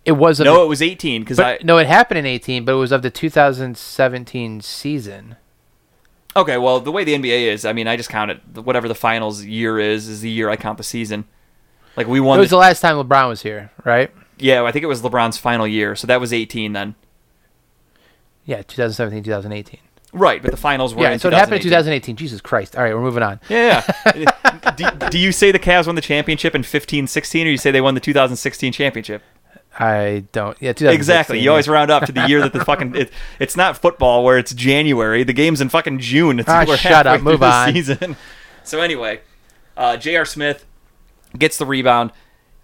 it 0.03 0.13
was. 0.13 0.39
No, 0.39 0.63
it 0.63 0.67
was 0.67 0.81
18 0.81 1.21
because 1.21 1.39
I. 1.39 1.59
no, 1.63 1.77
it 1.77 1.85
happened 1.85 2.17
in 2.17 2.25
18, 2.25 2.65
but 2.65 2.71
it 2.71 2.75
was 2.75 2.91
of 2.91 3.03
the 3.03 3.11
2017 3.11 4.61
season. 4.61 5.35
Okay, 6.37 6.57
well, 6.57 6.79
the 6.79 6.91
way 6.91 7.03
the 7.03 7.15
NBA 7.15 7.47
is, 7.51 7.65
I 7.65 7.73
mean, 7.73 7.87
I 7.87 7.97
just 7.97 8.09
count 8.09 8.29
it. 8.29 8.39
Whatever 8.63 8.87
the 8.87 8.95
finals 8.95 9.43
year 9.43 9.79
is, 9.79 10.07
is 10.07 10.21
the 10.21 10.29
year 10.29 10.49
I 10.49 10.55
count 10.55 10.77
the 10.77 10.83
season. 10.83 11.25
Like 11.95 12.05
we 12.07 12.19
won. 12.19 12.37
It 12.37 12.41
was 12.41 12.49
The, 12.51 12.57
the 12.57 12.59
last 12.59 12.79
time 12.79 12.95
LeBron 12.95 13.27
was 13.27 13.41
here, 13.41 13.71
right? 13.83 14.11
yeah, 14.37 14.61
I 14.63 14.71
think 14.71 14.83
it 14.83 14.87
was 14.87 15.01
LeBron's 15.01 15.37
final 15.37 15.65
year, 15.67 15.95
so 15.95 16.05
that 16.05 16.21
was 16.21 16.31
18 16.31 16.73
then. 16.73 16.93
Yeah, 18.45 18.61
2017, 18.61 19.23
2018. 19.23 19.79
Right, 20.13 20.41
but 20.41 20.51
the 20.51 20.57
finals 20.57 20.93
were. 20.95 21.01
Yeah, 21.01 21.17
so 21.17 21.27
it 21.27 21.33
happened 21.33 21.55
in 21.57 21.63
2018. 21.63 22.15
2018. 22.15 22.15
Jesus 22.15 22.39
Christ. 22.39 22.75
All 22.75 22.83
right, 22.83 22.93
we're 22.93 23.01
moving 23.01 23.23
on. 23.23 23.39
Yeah, 23.49 23.83
yeah. 24.15 24.71
do, 24.77 25.09
do 25.09 25.17
you 25.17 25.31
say 25.31 25.51
the 25.51 25.59
Cavs 25.59 25.87
won 25.87 25.95
the 25.95 26.01
championship 26.01 26.53
in 26.55 26.61
15-16, 26.61 27.45
or 27.45 27.47
you 27.49 27.57
say 27.57 27.71
they 27.71 27.81
won 27.81 27.93
the 27.95 27.99
2016 27.99 28.71
championship? 28.71 29.21
I 29.79 30.23
don't. 30.31 30.57
Yeah, 30.61 30.71
Exactly. 30.71 31.39
You 31.39 31.51
always 31.51 31.67
round 31.67 31.91
up 31.91 32.05
to 32.05 32.11
the 32.11 32.27
year 32.27 32.41
that 32.41 32.53
the 32.53 32.65
fucking. 32.65 32.95
It, 32.95 33.11
it's 33.39 33.55
not 33.55 33.77
football 33.77 34.23
where 34.23 34.37
it's 34.37 34.53
January. 34.53 35.23
The 35.23 35.33
game's 35.33 35.61
in 35.61 35.69
fucking 35.69 35.99
June. 35.99 36.39
It's 36.39 36.49
Ah, 36.49 36.65
we're 36.67 36.77
shut 36.77 37.05
halfway 37.05 37.11
up. 37.19 37.21
Move 37.21 37.43
on. 37.43 37.73
Season. 37.73 38.15
So 38.63 38.81
anyway, 38.81 39.21
uh, 39.77 39.95
J.R. 39.95 40.25
Smith 40.25 40.65
gets 41.37 41.57
the 41.57 41.65
rebound, 41.65 42.11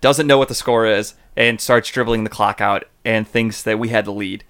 doesn't 0.02 0.28
know 0.28 0.38
what 0.38 0.50
the 0.50 0.54
score 0.56 0.86
is, 0.86 1.14
and 1.38 1.62
starts 1.62 1.90
dribbling 1.90 2.26
the 2.26 2.30
clock 2.30 2.60
out 2.60 2.84
and 3.06 3.26
thinks 3.26 3.64
that 3.64 3.80
we 3.80 3.88
had 3.88 4.04
the 4.04 4.12
lead. 4.12 4.44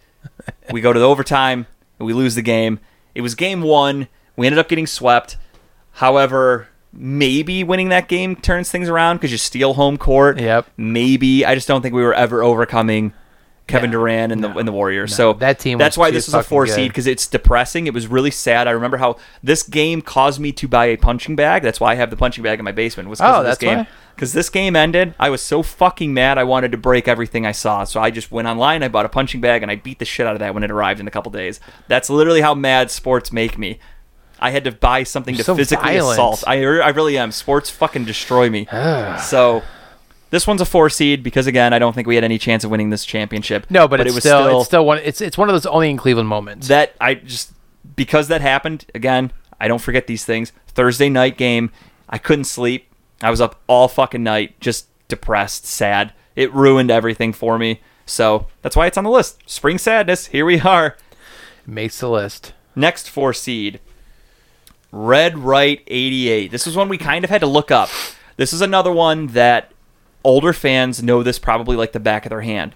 we 0.71 0.81
go 0.81 0.91
to 0.91 0.99
the 0.99 1.05
overtime 1.07 1.67
and 1.99 2.07
we 2.07 2.13
lose 2.13 2.33
the 2.33 2.41
game. 2.41 2.79
It 3.13 3.21
was 3.21 3.35
game 3.35 3.61
one. 3.61 4.07
We 4.35 4.47
ended 4.47 4.57
up 4.57 4.67
getting 4.67 4.87
swept. 4.87 5.37
However, 5.91 6.69
maybe 6.93 7.63
winning 7.63 7.89
that 7.89 8.07
game 8.07 8.35
turns 8.35 8.69
things 8.69 8.87
around 8.89 9.17
because 9.17 9.31
you 9.31 9.37
steal 9.37 9.73
home 9.73 9.97
court. 9.97 10.39
Yep. 10.39 10.67
Maybe 10.77 11.45
I 11.45 11.55
just 11.55 11.67
don't 11.67 11.81
think 11.81 11.93
we 11.95 12.03
were 12.03 12.13
ever 12.13 12.43
overcoming 12.43 13.13
Kevin 13.65 13.89
Yeah. 13.89 13.97
Durant 13.97 14.31
and 14.33 14.43
the 14.43 14.49
and 14.57 14.67
the 14.67 14.71
Warriors. 14.73 15.11
No. 15.11 15.15
So 15.15 15.33
That 15.33 15.57
team 15.57 15.77
That's 15.77 15.97
why 15.97 16.11
this 16.11 16.27
was 16.27 16.33
a 16.35 16.43
four 16.43 16.65
good. 16.65 16.75
seed 16.75 16.89
because 16.91 17.07
it's 17.07 17.27
depressing. 17.27 17.87
It 17.87 17.93
was 17.93 18.07
really 18.07 18.31
sad. 18.31 18.67
I 18.67 18.71
remember 18.71 18.97
how 18.97 19.15
this 19.41 19.63
game 19.63 20.01
caused 20.01 20.39
me 20.39 20.51
to 20.51 20.67
buy 20.67 20.85
a 20.87 20.97
punching 20.97 21.35
bag. 21.35 21.63
That's 21.63 21.79
why 21.79 21.93
I 21.93 21.95
have 21.95 22.09
the 22.09 22.17
punching 22.17 22.43
bag 22.43 22.59
in 22.59 22.65
my 22.65 22.71
basement. 22.73 23.09
Was 23.09 23.21
Oh, 23.21 23.25
of 23.25 23.43
this 23.45 23.51
that's 23.51 23.59
game. 23.59 23.77
why? 23.79 23.87
Because 24.15 24.33
this 24.33 24.49
game 24.49 24.75
ended, 24.75 25.15
I 25.19 25.31
was 25.31 25.41
so 25.41 25.63
fucking 25.63 26.13
mad. 26.13 26.37
I 26.37 26.43
wanted 26.43 26.71
to 26.73 26.77
break 26.77 27.07
everything 27.07 27.47
I 27.47 27.51
saw. 27.51 27.83
So 27.83 27.99
I 27.99 28.11
just 28.11 28.31
went 28.31 28.47
online. 28.47 28.83
I 28.83 28.87
bought 28.87 29.05
a 29.07 29.09
punching 29.09 29.41
bag 29.41 29.63
and 29.63 29.71
I 29.71 29.75
beat 29.75 29.97
the 29.97 30.05
shit 30.05 30.27
out 30.27 30.33
of 30.35 30.39
that 30.39 30.53
when 30.53 30.61
it 30.63 30.69
arrived 30.69 30.99
in 30.99 31.07
a 31.07 31.11
couple 31.11 31.31
days. 31.31 31.59
That's 31.87 32.11
literally 32.11 32.41
how 32.41 32.53
mad 32.53 32.91
sports 32.91 33.31
make 33.31 33.57
me. 33.57 33.79
I 34.43 34.49
had 34.49 34.65
to 34.65 34.73
buy 34.73 35.03
something 35.03 35.35
to 35.37 35.43
so 35.43 35.55
physically 35.55 35.93
violent. 35.93 36.15
assault. 36.15 36.43
I, 36.45 36.57
I 36.57 36.89
really 36.89 37.17
am. 37.17 37.31
Sports 37.31 37.69
fucking 37.69 38.03
destroy 38.03 38.49
me. 38.49 38.65
so 39.23 39.63
this 40.31 40.45
one's 40.45 40.59
a 40.59 40.65
four 40.65 40.89
seed 40.89 41.23
because 41.23 41.47
again, 41.47 41.71
I 41.73 41.79
don't 41.79 41.93
think 41.93 42.09
we 42.09 42.15
had 42.15 42.25
any 42.25 42.37
chance 42.37 42.65
of 42.65 42.69
winning 42.69 42.89
this 42.89 43.05
championship. 43.05 43.65
No, 43.69 43.87
but, 43.87 44.01
it 44.01 44.07
it's 44.07 44.15
was 44.15 44.23
still, 44.25 44.59
it's 44.59 44.67
still 44.67 44.85
one. 44.85 44.97
It's 44.97 45.21
it's 45.21 45.37
one 45.37 45.47
of 45.47 45.53
those 45.53 45.65
only 45.65 45.89
in 45.89 45.95
Cleveland 45.95 46.27
moments. 46.27 46.67
that 46.67 46.93
I 46.99 47.13
just 47.13 47.53
because 47.95 48.27
that 48.27 48.41
happened 48.41 48.85
again. 48.93 49.31
I 49.61 49.69
don't 49.69 49.79
forget 49.79 50.07
these 50.07 50.25
things. 50.25 50.51
Thursday 50.67 51.07
night 51.07 51.37
game, 51.37 51.71
I 52.09 52.17
couldn't 52.17 52.45
sleep. 52.45 52.91
I 53.21 53.29
was 53.29 53.39
up 53.39 53.61
all 53.67 53.87
fucking 53.87 54.23
night, 54.23 54.59
just 54.59 54.87
depressed, 55.07 55.65
sad. 55.65 56.11
It 56.35 56.53
ruined 56.53 56.91
everything 56.91 57.31
for 57.31 57.57
me. 57.57 57.79
So 58.05 58.47
that's 58.61 58.75
why 58.75 58.87
it's 58.87 58.97
on 58.97 59.05
the 59.05 59.09
list. 59.09 59.41
Spring 59.49 59.77
sadness. 59.77 60.27
Here 60.27 60.45
we 60.45 60.59
are. 60.59 60.97
makes 61.65 62.01
the 62.01 62.09
list. 62.09 62.51
Next 62.75 63.09
four 63.09 63.33
seed, 63.33 63.79
Red 64.93 65.39
Right 65.39 65.81
88. 65.87 66.51
This 66.51 66.67
is 66.67 66.75
one 66.75 66.87
we 66.87 66.99
kind 66.99 67.23
of 67.23 67.31
had 67.31 67.41
to 67.41 67.47
look 67.47 67.71
up. 67.71 67.89
This 68.37 68.53
is 68.53 68.61
another 68.61 68.91
one 68.91 69.27
that 69.27 69.71
older 70.23 70.53
fans 70.53 71.01
know 71.01 71.23
this 71.23 71.39
probably 71.39 71.75
like 71.75 71.93
the 71.93 71.99
back 71.99 72.27
of 72.27 72.29
their 72.29 72.41
hand. 72.41 72.75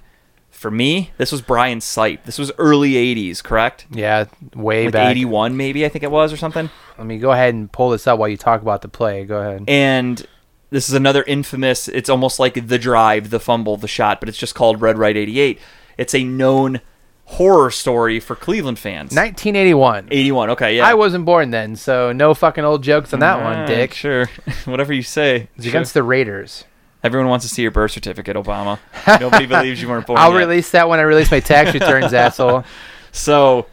For 0.49 0.71
me, 0.71 1.11
this 1.17 1.31
was 1.31 1.43
Brian 1.43 1.77
Sipe. 1.77 2.23
This 2.23 2.39
was 2.39 2.51
early 2.57 2.93
80s, 2.93 3.43
correct? 3.43 3.85
Yeah, 3.91 4.25
way 4.55 4.85
Like 4.85 4.93
back. 4.93 5.11
81 5.11 5.55
maybe, 5.55 5.85
I 5.85 5.89
think 5.89 6.03
it 6.03 6.09
was 6.09 6.33
or 6.33 6.37
something. 6.37 6.71
Let 6.97 7.05
me 7.05 7.19
go 7.19 7.31
ahead 7.31 7.53
and 7.53 7.71
pull 7.71 7.91
this 7.91 8.07
up 8.07 8.17
while 8.17 8.29
you 8.29 8.37
talk 8.37 8.63
about 8.63 8.81
the 8.81 8.87
play. 8.87 9.23
Go 9.23 9.37
ahead. 9.37 9.65
And 9.67 10.25
this 10.71 10.89
is 10.89 10.95
another 10.95 11.21
infamous, 11.21 11.87
it's 11.87 12.09
almost 12.09 12.39
like 12.39 12.67
the 12.67 12.79
drive, 12.79 13.29
the 13.29 13.39
fumble, 13.39 13.77
the 13.77 13.87
shot, 13.87 14.19
but 14.19 14.27
it's 14.27 14.39
just 14.39 14.55
called 14.55 14.81
Red 14.81 14.97
Right 14.97 15.15
88. 15.15 15.59
It's 15.99 16.15
a 16.15 16.23
known 16.23 16.81
horror 17.29 17.69
story 17.69 18.19
for 18.19 18.35
Cleveland 18.35 18.79
fans. 18.79 19.11
1981. 19.15 20.07
81, 20.11 20.49
okay, 20.51 20.77
yeah. 20.77 20.87
I 20.87 20.93
wasn't 20.93 21.25
born 21.25 21.51
then, 21.51 21.75
so 21.75 22.11
no 22.13 22.33
fucking 22.33 22.63
old 22.63 22.83
jokes 22.83 23.13
on 23.13 23.19
that 23.19 23.43
one, 23.43 23.67
Dick. 23.67 23.93
Sure. 23.93 24.27
Whatever 24.65 24.93
you 24.93 25.01
say. 25.03 25.49
It's 25.55 25.65
Sure. 25.65 25.71
against 25.71 25.93
the 25.93 26.03
Raiders. 26.03 26.63
Everyone 27.03 27.29
wants 27.29 27.47
to 27.47 27.53
see 27.53 27.61
your 27.61 27.71
birth 27.71 27.91
certificate, 27.91 28.35
Obama. 28.35 28.79
Nobody 29.19 29.45
believes 29.45 29.81
you 29.81 29.87
weren't 29.87 30.07
born 30.07 30.19
I'll 30.19 30.31
yet. 30.33 30.39
release 30.39 30.71
that 30.71 30.89
when 30.89 30.99
I 30.99 31.03
release 31.03 31.29
my 31.29 31.39
tax 31.39 31.73
returns, 31.73 32.13
asshole. 32.13 32.63
So, 33.11 33.67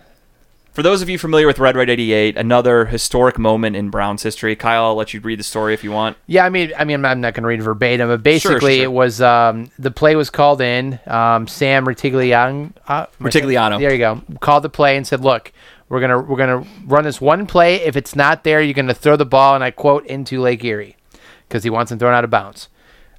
for 0.75 0.83
those 0.83 1.01
of 1.03 1.09
you 1.09 1.19
familiar 1.19 1.47
with 1.47 1.59
Red 1.61 1.77
Right 1.77 1.89
88, 1.89 2.37
another 2.37 2.87
historic 2.87 3.39
moment 3.39 3.77
in 3.77 3.91
Browns 3.91 4.25
history. 4.25 4.57
Kyle, 4.57 4.87
I'll 4.87 4.95
let 4.97 5.15
you 5.15 5.21
read 5.21 5.39
the 5.39 5.45
story 5.45 5.73
if 5.73 5.85
you 5.85 5.93
want. 5.93 6.17
Yeah, 6.27 6.45
I 6.45 6.49
mean, 6.49 6.73
I 6.77 6.85
mean, 6.85 7.05
I'm 7.05 7.21
not 7.21 7.35
going 7.35 7.43
to 7.43 7.49
read 7.49 7.63
verbatim, 7.63 8.09
but 8.09 8.15
Sure, 8.17 8.19
basically, 8.19 8.77
sure. 8.79 8.85
it 8.85 8.93
was 8.93 9.21
um, 9.23 9.71
the 9.79 9.93
play 9.93 10.17
was 10.17 10.31
called 10.31 10.61
in. 10.61 10.99
Um, 11.07 11.47
Sam 11.47 11.87
Rutigliano, 11.87 12.73
uh, 12.89 13.07
Rutigliano. 13.21 13.79
there 13.79 13.93
you 13.93 13.99
go, 13.99 14.21
called 14.41 14.65
the 14.65 14.69
play 14.69 14.97
and 14.97 15.07
said, 15.07 15.21
"Look, 15.21 15.53
we're 15.89 16.01
gonna 16.01 16.19
we're 16.21 16.37
gonna 16.37 16.67
run 16.87 17.05
this 17.05 17.21
one 17.21 17.47
play. 17.47 17.77
If 17.77 17.97
it's 17.97 18.17
not 18.17 18.43
there, 18.43 18.61
you're 18.61 18.75
gonna 18.75 18.95
throw 18.95 19.17
the 19.17 19.25
ball." 19.27 19.55
And 19.55 19.63
I 19.63 19.71
quote 19.71 20.05
into 20.07 20.41
Lake 20.41 20.65
Erie 20.65 20.97
because 21.49 21.63
he 21.63 21.71
wants 21.71 21.93
him 21.93 21.99
thrown 22.01 22.15
out 22.15 22.25
of 22.25 22.31
bounds. 22.31 22.69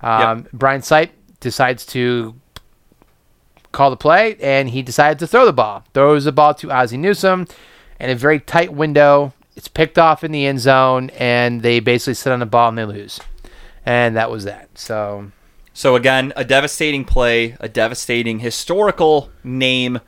Um, 0.01 0.45
Brian 0.51 0.81
Sipe 0.81 1.11
decides 1.39 1.85
to 1.87 2.35
call 3.75 3.89
the 3.89 3.97
play, 3.97 4.35
and 4.41 4.69
he 4.69 4.81
decided 4.81 5.19
to 5.19 5.27
throw 5.27 5.45
the 5.45 5.53
ball. 5.53 5.83
Throws 5.93 6.23
the 6.25 6.31
ball 6.31 6.53
to 6.55 6.71
Ozzie 6.71 6.97
Newsome, 6.97 7.47
in 7.99 8.09
a 8.09 8.15
very 8.15 8.39
tight 8.39 8.73
window. 8.73 9.33
It's 9.55 9.67
picked 9.67 9.99
off 9.99 10.23
in 10.23 10.31
the 10.31 10.45
end 10.45 10.59
zone, 10.59 11.11
and 11.17 11.61
they 11.61 11.79
basically 11.79 12.15
sit 12.15 12.33
on 12.33 12.39
the 12.39 12.45
ball 12.45 12.69
and 12.69 12.77
they 12.77 12.85
lose. 12.85 13.19
And 13.85 14.15
that 14.15 14.31
was 14.31 14.45
that. 14.45 14.69
So 14.77 15.31
So, 15.77 15.97
again, 15.97 16.31
a 16.37 16.45
devastating 16.45 17.03
play, 17.03 17.57
a 17.59 17.67
devastating 17.67 18.39
historical 18.39 19.29
name 19.43 19.99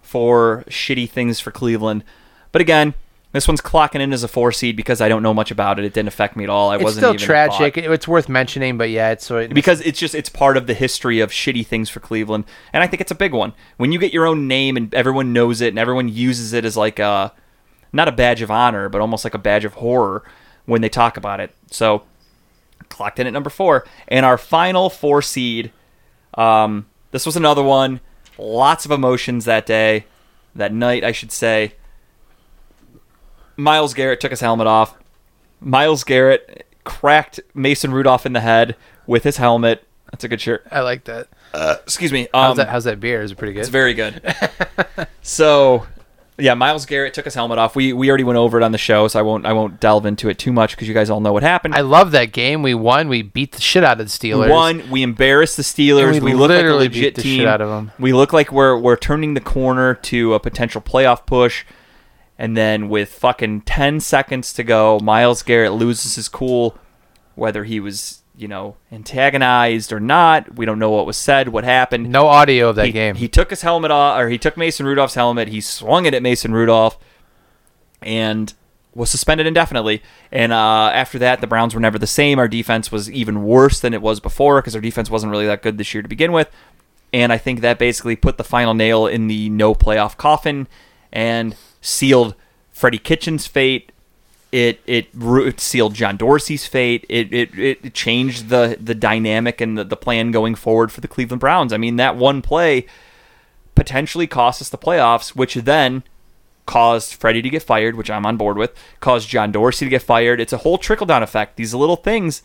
for 0.00 0.64
shitty 0.68 1.08
things 1.08 1.38
for 1.38 1.52
Cleveland. 1.52 2.02
But 2.50 2.60
again, 2.60 2.94
this 3.32 3.48
one's 3.48 3.60
clocking 3.60 4.00
in 4.00 4.12
as 4.12 4.22
a 4.22 4.28
four 4.28 4.52
seed 4.52 4.76
because 4.76 5.00
I 5.00 5.08
don't 5.08 5.22
know 5.22 5.32
much 5.34 5.50
about 5.50 5.78
it. 5.78 5.84
It 5.84 5.94
didn't 5.94 6.08
affect 6.08 6.36
me 6.36 6.44
at 6.44 6.50
all. 6.50 6.70
I 6.70 6.76
it's 6.76 6.84
wasn't 6.84 7.00
still 7.02 7.14
even 7.14 7.24
tragic. 7.26 7.76
It- 7.78 7.90
It's 7.90 8.06
worth 8.06 8.28
mentioning, 8.28 8.76
but 8.78 8.90
yeah, 8.90 9.10
it's 9.10 9.24
so 9.26 9.38
it, 9.38 9.54
because 9.54 9.80
it's 9.80 9.98
just 9.98 10.14
it's 10.14 10.28
part 10.28 10.56
of 10.56 10.66
the 10.66 10.74
history 10.74 11.20
of 11.20 11.30
shitty 11.30 11.66
things 11.66 11.88
for 11.88 12.00
Cleveland, 12.00 12.44
and 12.72 12.82
I 12.82 12.86
think 12.86 13.00
it's 13.00 13.10
a 13.10 13.14
big 13.16 13.32
one. 13.32 13.52
When 13.78 13.90
you 13.92 13.98
get 13.98 14.12
your 14.12 14.26
own 14.26 14.46
name 14.48 14.76
and 14.76 14.94
everyone 14.94 15.32
knows 15.32 15.60
it 15.60 15.68
and 15.68 15.78
everyone 15.78 16.08
uses 16.08 16.52
it 16.52 16.64
as 16.64 16.76
like 16.76 16.98
a 16.98 17.32
not 17.92 18.08
a 18.08 18.12
badge 18.12 18.42
of 18.42 18.50
honor, 18.50 18.88
but 18.88 19.00
almost 19.00 19.24
like 19.24 19.34
a 19.34 19.38
badge 19.38 19.64
of 19.64 19.74
horror 19.74 20.22
when 20.66 20.80
they 20.80 20.88
talk 20.88 21.16
about 21.16 21.40
it. 21.40 21.54
So 21.70 22.02
clocked 22.88 23.18
in 23.18 23.26
at 23.26 23.32
number 23.32 23.50
four, 23.50 23.86
and 24.08 24.26
our 24.26 24.36
final 24.38 24.90
four 24.90 25.22
seed. 25.22 25.72
Um, 26.34 26.86
this 27.10 27.26
was 27.26 27.36
another 27.36 27.62
one. 27.62 28.00
Lots 28.38 28.84
of 28.84 28.90
emotions 28.90 29.44
that 29.44 29.66
day, 29.66 30.06
that 30.54 30.72
night, 30.72 31.04
I 31.04 31.12
should 31.12 31.32
say. 31.32 31.74
Myles 33.56 33.94
Garrett 33.94 34.20
took 34.20 34.30
his 34.30 34.40
helmet 34.40 34.66
off. 34.66 34.94
Myles 35.60 36.04
Garrett 36.04 36.66
cracked 36.84 37.40
Mason 37.54 37.92
Rudolph 37.92 38.26
in 38.26 38.32
the 38.32 38.40
head 38.40 38.76
with 39.06 39.24
his 39.24 39.36
helmet. 39.36 39.86
That's 40.10 40.24
a 40.24 40.28
good 40.28 40.40
shirt. 40.40 40.66
I 40.70 40.80
like 40.80 41.04
that. 41.04 41.28
Excuse 41.84 42.12
me. 42.12 42.28
How's 42.34 42.52
Um, 42.52 42.56
that? 42.58 42.68
How's 42.68 42.84
that 42.84 43.00
beer? 43.00 43.22
Is 43.22 43.32
it 43.32 43.38
pretty 43.38 43.52
good? 43.54 43.60
it's 43.60 43.68
very 43.68 43.94
good. 43.94 44.20
so, 45.22 45.86
yeah, 46.38 46.54
Myles 46.54 46.86
Garrett 46.86 47.14
took 47.14 47.24
his 47.24 47.34
helmet 47.34 47.58
off. 47.58 47.76
We 47.76 47.92
we 47.92 48.08
already 48.08 48.24
went 48.24 48.38
over 48.38 48.58
it 48.58 48.64
on 48.64 48.72
the 48.72 48.78
show, 48.78 49.06
so 49.08 49.18
I 49.18 49.22
won't 49.22 49.46
I 49.46 49.52
won't 49.52 49.78
delve 49.80 50.06
into 50.06 50.28
it 50.28 50.38
too 50.38 50.52
much 50.52 50.72
because 50.72 50.88
you 50.88 50.94
guys 50.94 51.08
all 51.10 51.20
know 51.20 51.32
what 51.32 51.42
happened. 51.42 51.74
I 51.74 51.82
love 51.82 52.10
that 52.12 52.32
game. 52.32 52.62
We 52.62 52.74
won. 52.74 53.08
We 53.08 53.22
beat 53.22 53.52
the 53.52 53.60
shit 53.60 53.84
out 53.84 54.00
of 54.00 54.06
the 54.06 54.10
Steelers. 54.10 54.46
We 54.46 54.50
won. 54.50 54.90
We 54.90 55.02
embarrassed 55.02 55.56
the 55.56 55.62
Steelers. 55.62 56.14
And 56.16 56.24
we 56.24 56.32
we 56.32 56.38
look 56.38 56.50
like 56.50 56.58
a 56.58 56.62
literally 56.62 56.88
beat 56.88 56.96
legit 56.96 57.14
the 57.16 57.22
team. 57.22 57.38
shit 57.40 57.46
out 57.48 57.60
of 57.60 57.70
'em. 57.70 57.92
We 57.98 58.12
look 58.12 58.32
like 58.32 58.50
we're 58.50 58.76
we're 58.76 58.96
turning 58.96 59.34
the 59.34 59.40
corner 59.40 59.94
to 59.94 60.34
a 60.34 60.40
potential 60.40 60.80
playoff 60.80 61.26
push. 61.26 61.64
And 62.38 62.56
then 62.56 62.88
with 62.88 63.12
fucking 63.12 63.62
ten 63.62 64.00
seconds 64.00 64.52
to 64.54 64.64
go, 64.64 64.98
Myles 65.00 65.42
Garrett 65.42 65.72
loses 65.72 66.16
his 66.16 66.28
cool, 66.28 66.78
whether 67.34 67.64
he 67.64 67.78
was 67.78 68.22
you 68.36 68.48
know 68.48 68.76
antagonized 68.90 69.92
or 69.92 70.00
not. 70.00 70.56
We 70.56 70.66
don't 70.66 70.78
know 70.78 70.90
what 70.90 71.06
was 71.06 71.16
said, 71.16 71.50
what 71.50 71.64
happened. 71.64 72.10
No 72.10 72.26
audio 72.26 72.70
of 72.70 72.76
that 72.76 72.86
he, 72.86 72.92
game. 72.92 73.14
He 73.16 73.28
took 73.28 73.50
his 73.50 73.62
helmet 73.62 73.90
off, 73.90 74.18
or 74.18 74.28
he 74.28 74.38
took 74.38 74.56
Mason 74.56 74.86
Rudolph's 74.86 75.14
helmet. 75.14 75.48
He 75.48 75.60
swung 75.60 76.06
it 76.06 76.14
at 76.14 76.22
Mason 76.22 76.52
Rudolph, 76.52 76.98
and 78.00 78.52
was 78.94 79.10
suspended 79.10 79.46
indefinitely. 79.46 80.02
And 80.30 80.52
uh, 80.52 80.90
after 80.92 81.18
that, 81.20 81.40
the 81.40 81.46
Browns 81.46 81.74
were 81.74 81.80
never 81.80 81.98
the 81.98 82.06
same. 82.06 82.38
Our 82.38 82.48
defense 82.48 82.92
was 82.92 83.10
even 83.10 83.44
worse 83.44 83.80
than 83.80 83.94
it 83.94 84.02
was 84.02 84.20
before 84.20 84.60
because 84.60 84.74
our 84.74 84.80
defense 84.80 85.10
wasn't 85.10 85.30
really 85.30 85.46
that 85.46 85.62
good 85.62 85.78
this 85.78 85.94
year 85.94 86.02
to 86.02 86.08
begin 86.08 86.32
with. 86.32 86.50
And 87.12 87.32
I 87.32 87.38
think 87.38 87.60
that 87.60 87.78
basically 87.78 88.16
put 88.16 88.38
the 88.38 88.44
final 88.44 88.74
nail 88.74 89.06
in 89.06 89.28
the 89.28 89.50
no 89.50 89.74
playoff 89.74 90.16
coffin 90.16 90.66
and 91.12 91.54
sealed 91.82 92.34
Freddie 92.70 92.98
Kitchens' 92.98 93.46
fate. 93.46 93.92
It 94.50 94.80
it, 94.86 95.08
it 95.14 95.60
sealed 95.60 95.94
John 95.94 96.16
Dorsey's 96.16 96.66
fate. 96.66 97.04
It, 97.10 97.32
it 97.32 97.58
it 97.58 97.94
changed 97.94 98.48
the 98.48 98.78
the 98.80 98.94
dynamic 98.94 99.60
and 99.60 99.76
the, 99.76 99.84
the 99.84 99.96
plan 99.96 100.30
going 100.30 100.54
forward 100.54 100.90
for 100.90 101.02
the 101.02 101.08
Cleveland 101.08 101.40
Browns. 101.40 101.72
I 101.72 101.76
mean, 101.76 101.96
that 101.96 102.16
one 102.16 102.40
play 102.40 102.86
potentially 103.74 104.26
cost 104.26 104.62
us 104.62 104.68
the 104.68 104.78
playoffs, 104.78 105.30
which 105.30 105.54
then 105.54 106.02
caused 106.66 107.14
Freddie 107.14 107.42
to 107.42 107.50
get 107.50 107.62
fired, 107.62 107.96
which 107.96 108.10
I'm 108.10 108.26
on 108.26 108.36
board 108.36 108.56
with, 108.56 108.72
caused 109.00 109.28
John 109.28 109.52
Dorsey 109.52 109.86
to 109.86 109.90
get 109.90 110.02
fired. 110.02 110.40
It's 110.40 110.52
a 110.52 110.58
whole 110.58 110.78
trickle 110.78 111.06
down 111.06 111.22
effect. 111.22 111.56
These 111.56 111.74
little 111.74 111.96
things 111.96 112.42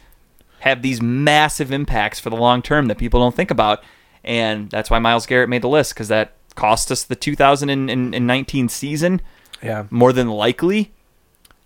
have 0.60 0.82
these 0.82 1.02
massive 1.02 1.72
impacts 1.72 2.20
for 2.20 2.30
the 2.30 2.36
long 2.36 2.62
term 2.62 2.88
that 2.88 2.98
people 2.98 3.20
don't 3.20 3.36
think 3.36 3.52
about. 3.52 3.84
And 4.24 4.70
that's 4.70 4.90
why 4.90 5.00
Myles 5.00 5.26
Garrett 5.26 5.50
made 5.50 5.62
the 5.62 5.70
list 5.70 5.94
because 5.94 6.08
that 6.08 6.37
cost 6.58 6.92
us 6.92 7.04
the 7.04 7.16
2019 7.16 8.68
season 8.68 9.22
yeah. 9.62 9.86
more 9.90 10.12
than 10.12 10.28
likely. 10.28 10.92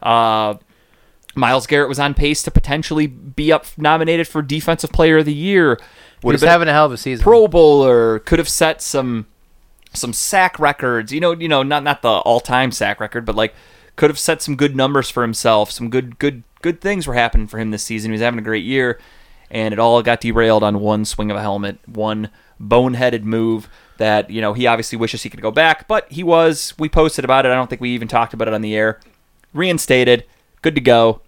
Uh, 0.01 0.55
Myles 1.33 1.65
Garrett 1.65 1.89
was 1.89 1.97
on 1.97 2.13
pace 2.13 2.43
to 2.43 2.51
potentially 2.51 3.07
be 3.07 3.51
up 3.51 3.65
nominated 3.77 4.27
for 4.27 4.41
Defensive 4.41 4.91
Player 4.91 5.19
of 5.19 5.25
the 5.25 5.33
Year. 5.33 5.79
Would 6.23 6.33
was 6.33 6.41
have 6.41 6.47
been 6.47 6.51
having 6.51 6.67
a 6.67 6.73
hell 6.73 6.85
of 6.85 6.91
a 6.91 6.97
season. 6.97 7.23
Pro 7.23 7.47
Bowler. 7.47 8.19
Could 8.19 8.37
have 8.37 8.49
set 8.49 8.81
some 8.81 9.27
some 9.93 10.13
sack 10.13 10.59
records. 10.59 11.11
You 11.11 11.21
know, 11.21 11.31
you 11.31 11.47
know, 11.47 11.63
not 11.63 11.83
not 11.83 12.01
the 12.01 12.09
all 12.09 12.41
time 12.41 12.71
sack 12.71 12.99
record, 12.99 13.25
but 13.25 13.35
like 13.35 13.55
could 13.95 14.09
have 14.09 14.19
set 14.19 14.41
some 14.41 14.55
good 14.55 14.75
numbers 14.75 15.09
for 15.09 15.23
himself. 15.23 15.71
Some 15.71 15.89
good 15.89 16.19
good 16.19 16.43
good 16.61 16.81
things 16.81 17.07
were 17.07 17.13
happening 17.13 17.47
for 17.47 17.59
him 17.59 17.71
this 17.71 17.83
season. 17.83 18.11
He 18.11 18.13
was 18.13 18.21
having 18.21 18.39
a 18.39 18.43
great 18.43 18.65
year, 18.65 18.99
and 19.49 19.73
it 19.73 19.79
all 19.79 20.01
got 20.03 20.19
derailed 20.19 20.63
on 20.63 20.81
one 20.81 21.05
swing 21.05 21.31
of 21.31 21.37
a 21.37 21.41
helmet, 21.41 21.79
one 21.87 22.29
boneheaded 22.59 23.23
move 23.23 23.69
that 24.01 24.29
you 24.29 24.41
know 24.41 24.51
he 24.53 24.67
obviously 24.67 24.97
wishes 24.97 25.23
he 25.23 25.29
could 25.29 25.41
go 25.41 25.51
back, 25.51 25.87
but 25.87 26.11
he 26.11 26.23
was. 26.23 26.73
We 26.77 26.89
posted 26.89 27.23
about 27.23 27.45
it. 27.45 27.49
I 27.49 27.55
don't 27.55 27.69
think 27.69 27.81
we 27.81 27.91
even 27.91 28.07
talked 28.07 28.33
about 28.33 28.47
it 28.49 28.53
on 28.53 28.61
the 28.61 28.75
air. 28.75 28.99
Reinstated, 29.53 30.25
good 30.61 30.75
to 30.75 30.81
go, 30.81 31.21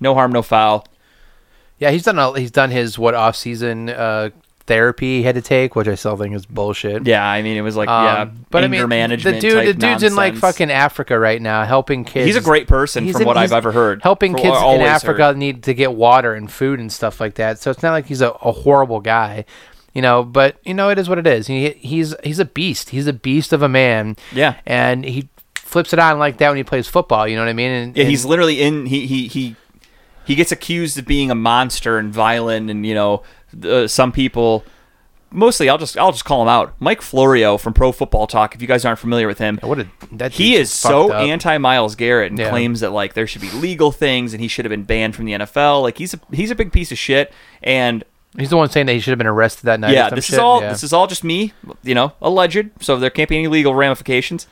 no 0.00 0.14
harm, 0.14 0.32
no 0.32 0.42
foul. 0.42 0.86
Yeah, 1.78 1.90
he's 1.90 2.02
done. 2.02 2.18
A, 2.18 2.38
he's 2.38 2.50
done 2.50 2.70
his 2.70 2.98
what 2.98 3.14
off 3.14 3.36
season 3.36 3.88
uh, 3.88 4.30
therapy 4.66 5.18
he 5.18 5.22
had 5.22 5.36
to 5.36 5.40
take, 5.42 5.76
which 5.76 5.86
I 5.86 5.94
still 5.94 6.16
think 6.16 6.34
is 6.34 6.44
bullshit. 6.44 7.06
Yeah, 7.06 7.24
I 7.24 7.40
mean 7.42 7.56
it 7.56 7.60
was 7.60 7.76
like 7.76 7.88
Um, 7.88 8.04
yeah, 8.04 8.24
but 8.50 8.64
I 8.64 8.66
mean, 8.68 8.88
management. 8.88 9.36
the 9.36 9.40
dude, 9.40 9.68
the 9.68 9.74
dude's 9.74 10.02
in 10.02 10.16
like 10.16 10.34
fucking 10.34 10.70
Africa 10.72 11.16
right 11.18 11.40
now, 11.40 11.64
helping 11.64 12.04
kids. 12.04 12.26
He's 12.26 12.36
a 12.36 12.40
great 12.40 12.66
person 12.66 13.04
He's 13.04 13.12
from 13.12 13.22
in- 13.22 13.26
what 13.28 13.36
I've 13.36 13.52
ever 13.52 13.70
heard. 13.70 14.02
Helping 14.02 14.34
kids 14.34 14.56
in 14.58 14.80
Africa 14.82 15.26
heard. 15.26 15.36
need 15.38 15.62
to 15.62 15.72
get 15.74 15.92
water 15.94 16.34
and 16.34 16.50
food 16.50 16.80
and 16.80 16.92
stuff 16.92 17.20
like 17.20 17.36
that. 17.36 17.60
So 17.60 17.70
it's 17.70 17.82
not 17.84 17.92
like 17.92 18.06
he's 18.06 18.20
a, 18.22 18.30
a 18.30 18.50
horrible 18.50 18.98
guy, 19.00 19.44
you 19.98 20.02
know. 20.02 20.22
But 20.22 20.58
you 20.64 20.74
know, 20.74 20.88
it 20.90 20.98
is 20.98 21.08
what 21.08 21.18
it 21.18 21.26
is. 21.26 21.48
He 21.48 21.70
he's 21.70 22.14
he's 22.22 22.38
a 22.38 22.44
beast. 22.44 22.90
He's 22.90 23.08
a 23.08 23.12
beast 23.12 23.52
of 23.52 23.62
a 23.62 23.68
man. 23.68 24.16
Yeah. 24.32 24.54
and 24.64 25.04
he 25.04 25.28
flips 25.56 25.92
it 25.92 25.98
on 25.98 26.18
like 26.18 26.38
that 26.38 26.48
when 26.48 26.56
he 26.56 26.64
plays 26.64 26.86
football. 26.88 27.26
You 27.28 27.36
know 27.36 27.42
what 27.42 27.48
I 27.50 27.52
mean? 27.52 27.70
And, 27.70 27.96
Yeah, 27.96 28.02
and- 28.04 28.10
he's 28.10 28.24
literally 28.24 28.62
in. 28.62 28.86
He 28.86 29.06
he 29.06 29.26
he 29.26 29.56
he 30.24 30.34
gets 30.34 30.52
accused 30.52 30.96
of 30.98 31.04
being 31.06 31.30
a 31.30 31.34
monster 31.34 31.98
and 31.98 32.12
violent, 32.12 32.70
and 32.70 32.86
you 32.86 32.94
know, 32.94 33.22
uh, 33.64 33.86
some 33.88 34.12
people. 34.12 34.64
Mostly, 35.30 35.68
I'll 35.68 35.76
just 35.76 35.98
I'll 35.98 36.12
just 36.12 36.24
call 36.24 36.40
him 36.40 36.48
out. 36.48 36.72
Mike 36.80 37.02
Florio 37.02 37.58
from 37.58 37.74
Pro 37.74 37.92
Football 37.92 38.26
Talk. 38.26 38.54
If 38.54 38.62
you 38.62 38.66
guys 38.68 38.86
aren't 38.86 38.98
familiar 38.98 39.26
with 39.26 39.36
him, 39.36 39.58
what 39.62 39.78
a 39.78 39.86
that 40.12 40.32
he 40.32 40.54
is 40.56 40.72
so 40.72 41.12
up. 41.12 41.22
anti 41.22 41.58
Myles 41.58 41.96
Garrett 41.96 42.30
and 42.32 42.38
Yeah. 42.38 42.48
claims 42.48 42.80
that 42.80 42.92
like 42.92 43.12
there 43.12 43.26
should 43.26 43.42
be 43.42 43.50
legal 43.50 43.92
things 43.92 44.32
and 44.32 44.40
he 44.40 44.48
should 44.48 44.64
have 44.64 44.70
been 44.70 44.84
banned 44.84 45.14
from 45.14 45.26
the 45.26 45.32
NFL. 45.34 45.82
Like 45.82 45.98
he's 45.98 46.14
a 46.14 46.20
he's 46.32 46.50
a 46.50 46.54
big 46.54 46.72
piece 46.72 46.90
of 46.92 46.96
shit. 46.98 47.30
And 47.62 48.04
He's 48.36 48.50
the 48.50 48.56
one 48.56 48.68
saying 48.68 48.86
that 48.86 48.92
he 48.92 49.00
should 49.00 49.12
have 49.12 49.18
been 49.18 49.26
arrested 49.26 49.64
that 49.64 49.80
night. 49.80 49.92
yeah, 49.94 50.10
this 50.10 50.26
shit. 50.26 50.34
is 50.34 50.38
all 50.38 50.60
Yeah. 50.60 50.68
this 50.70 50.82
is 50.84 50.92
all 50.92 51.06
just 51.06 51.24
me, 51.24 51.52
you 51.82 51.94
know, 51.94 52.12
alleged. 52.20 52.70
So 52.80 52.96
there 52.98 53.10
can't 53.10 53.28
be 53.28 53.36
any 53.38 53.48
legal 53.48 53.74
ramifications. 53.74 54.46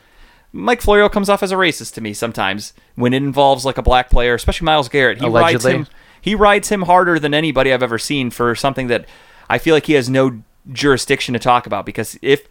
Mike 0.52 0.80
Florio 0.80 1.08
comes 1.08 1.28
off 1.28 1.42
as 1.42 1.52
a 1.52 1.56
racist 1.56 1.92
to 1.94 2.00
me 2.00 2.14
sometimes 2.14 2.72
when 2.94 3.12
it 3.12 3.18
involves 3.18 3.64
like 3.66 3.76
a 3.76 3.82
black 3.82 4.08
player, 4.08 4.34
especially 4.34 4.64
Myles 4.64 4.88
Garrett. 4.88 5.18
He 5.20 5.26
rides 5.28 5.64
Allegedly. 5.64 5.72
him. 5.72 5.86
He 6.22 6.34
rides 6.34 6.70
him 6.70 6.82
harder 6.82 7.18
than 7.18 7.34
anybody 7.34 7.72
I've 7.72 7.82
ever 7.82 7.98
seen 7.98 8.30
for 8.30 8.54
something 8.54 8.86
that 8.86 9.04
I 9.50 9.58
feel 9.58 9.74
like 9.74 9.86
he 9.86 9.92
has 9.92 10.08
no 10.08 10.40
jurisdiction 10.72 11.34
to 11.34 11.38
talk 11.38 11.66
about. 11.66 11.84
Because 11.84 12.18
if 12.22 12.48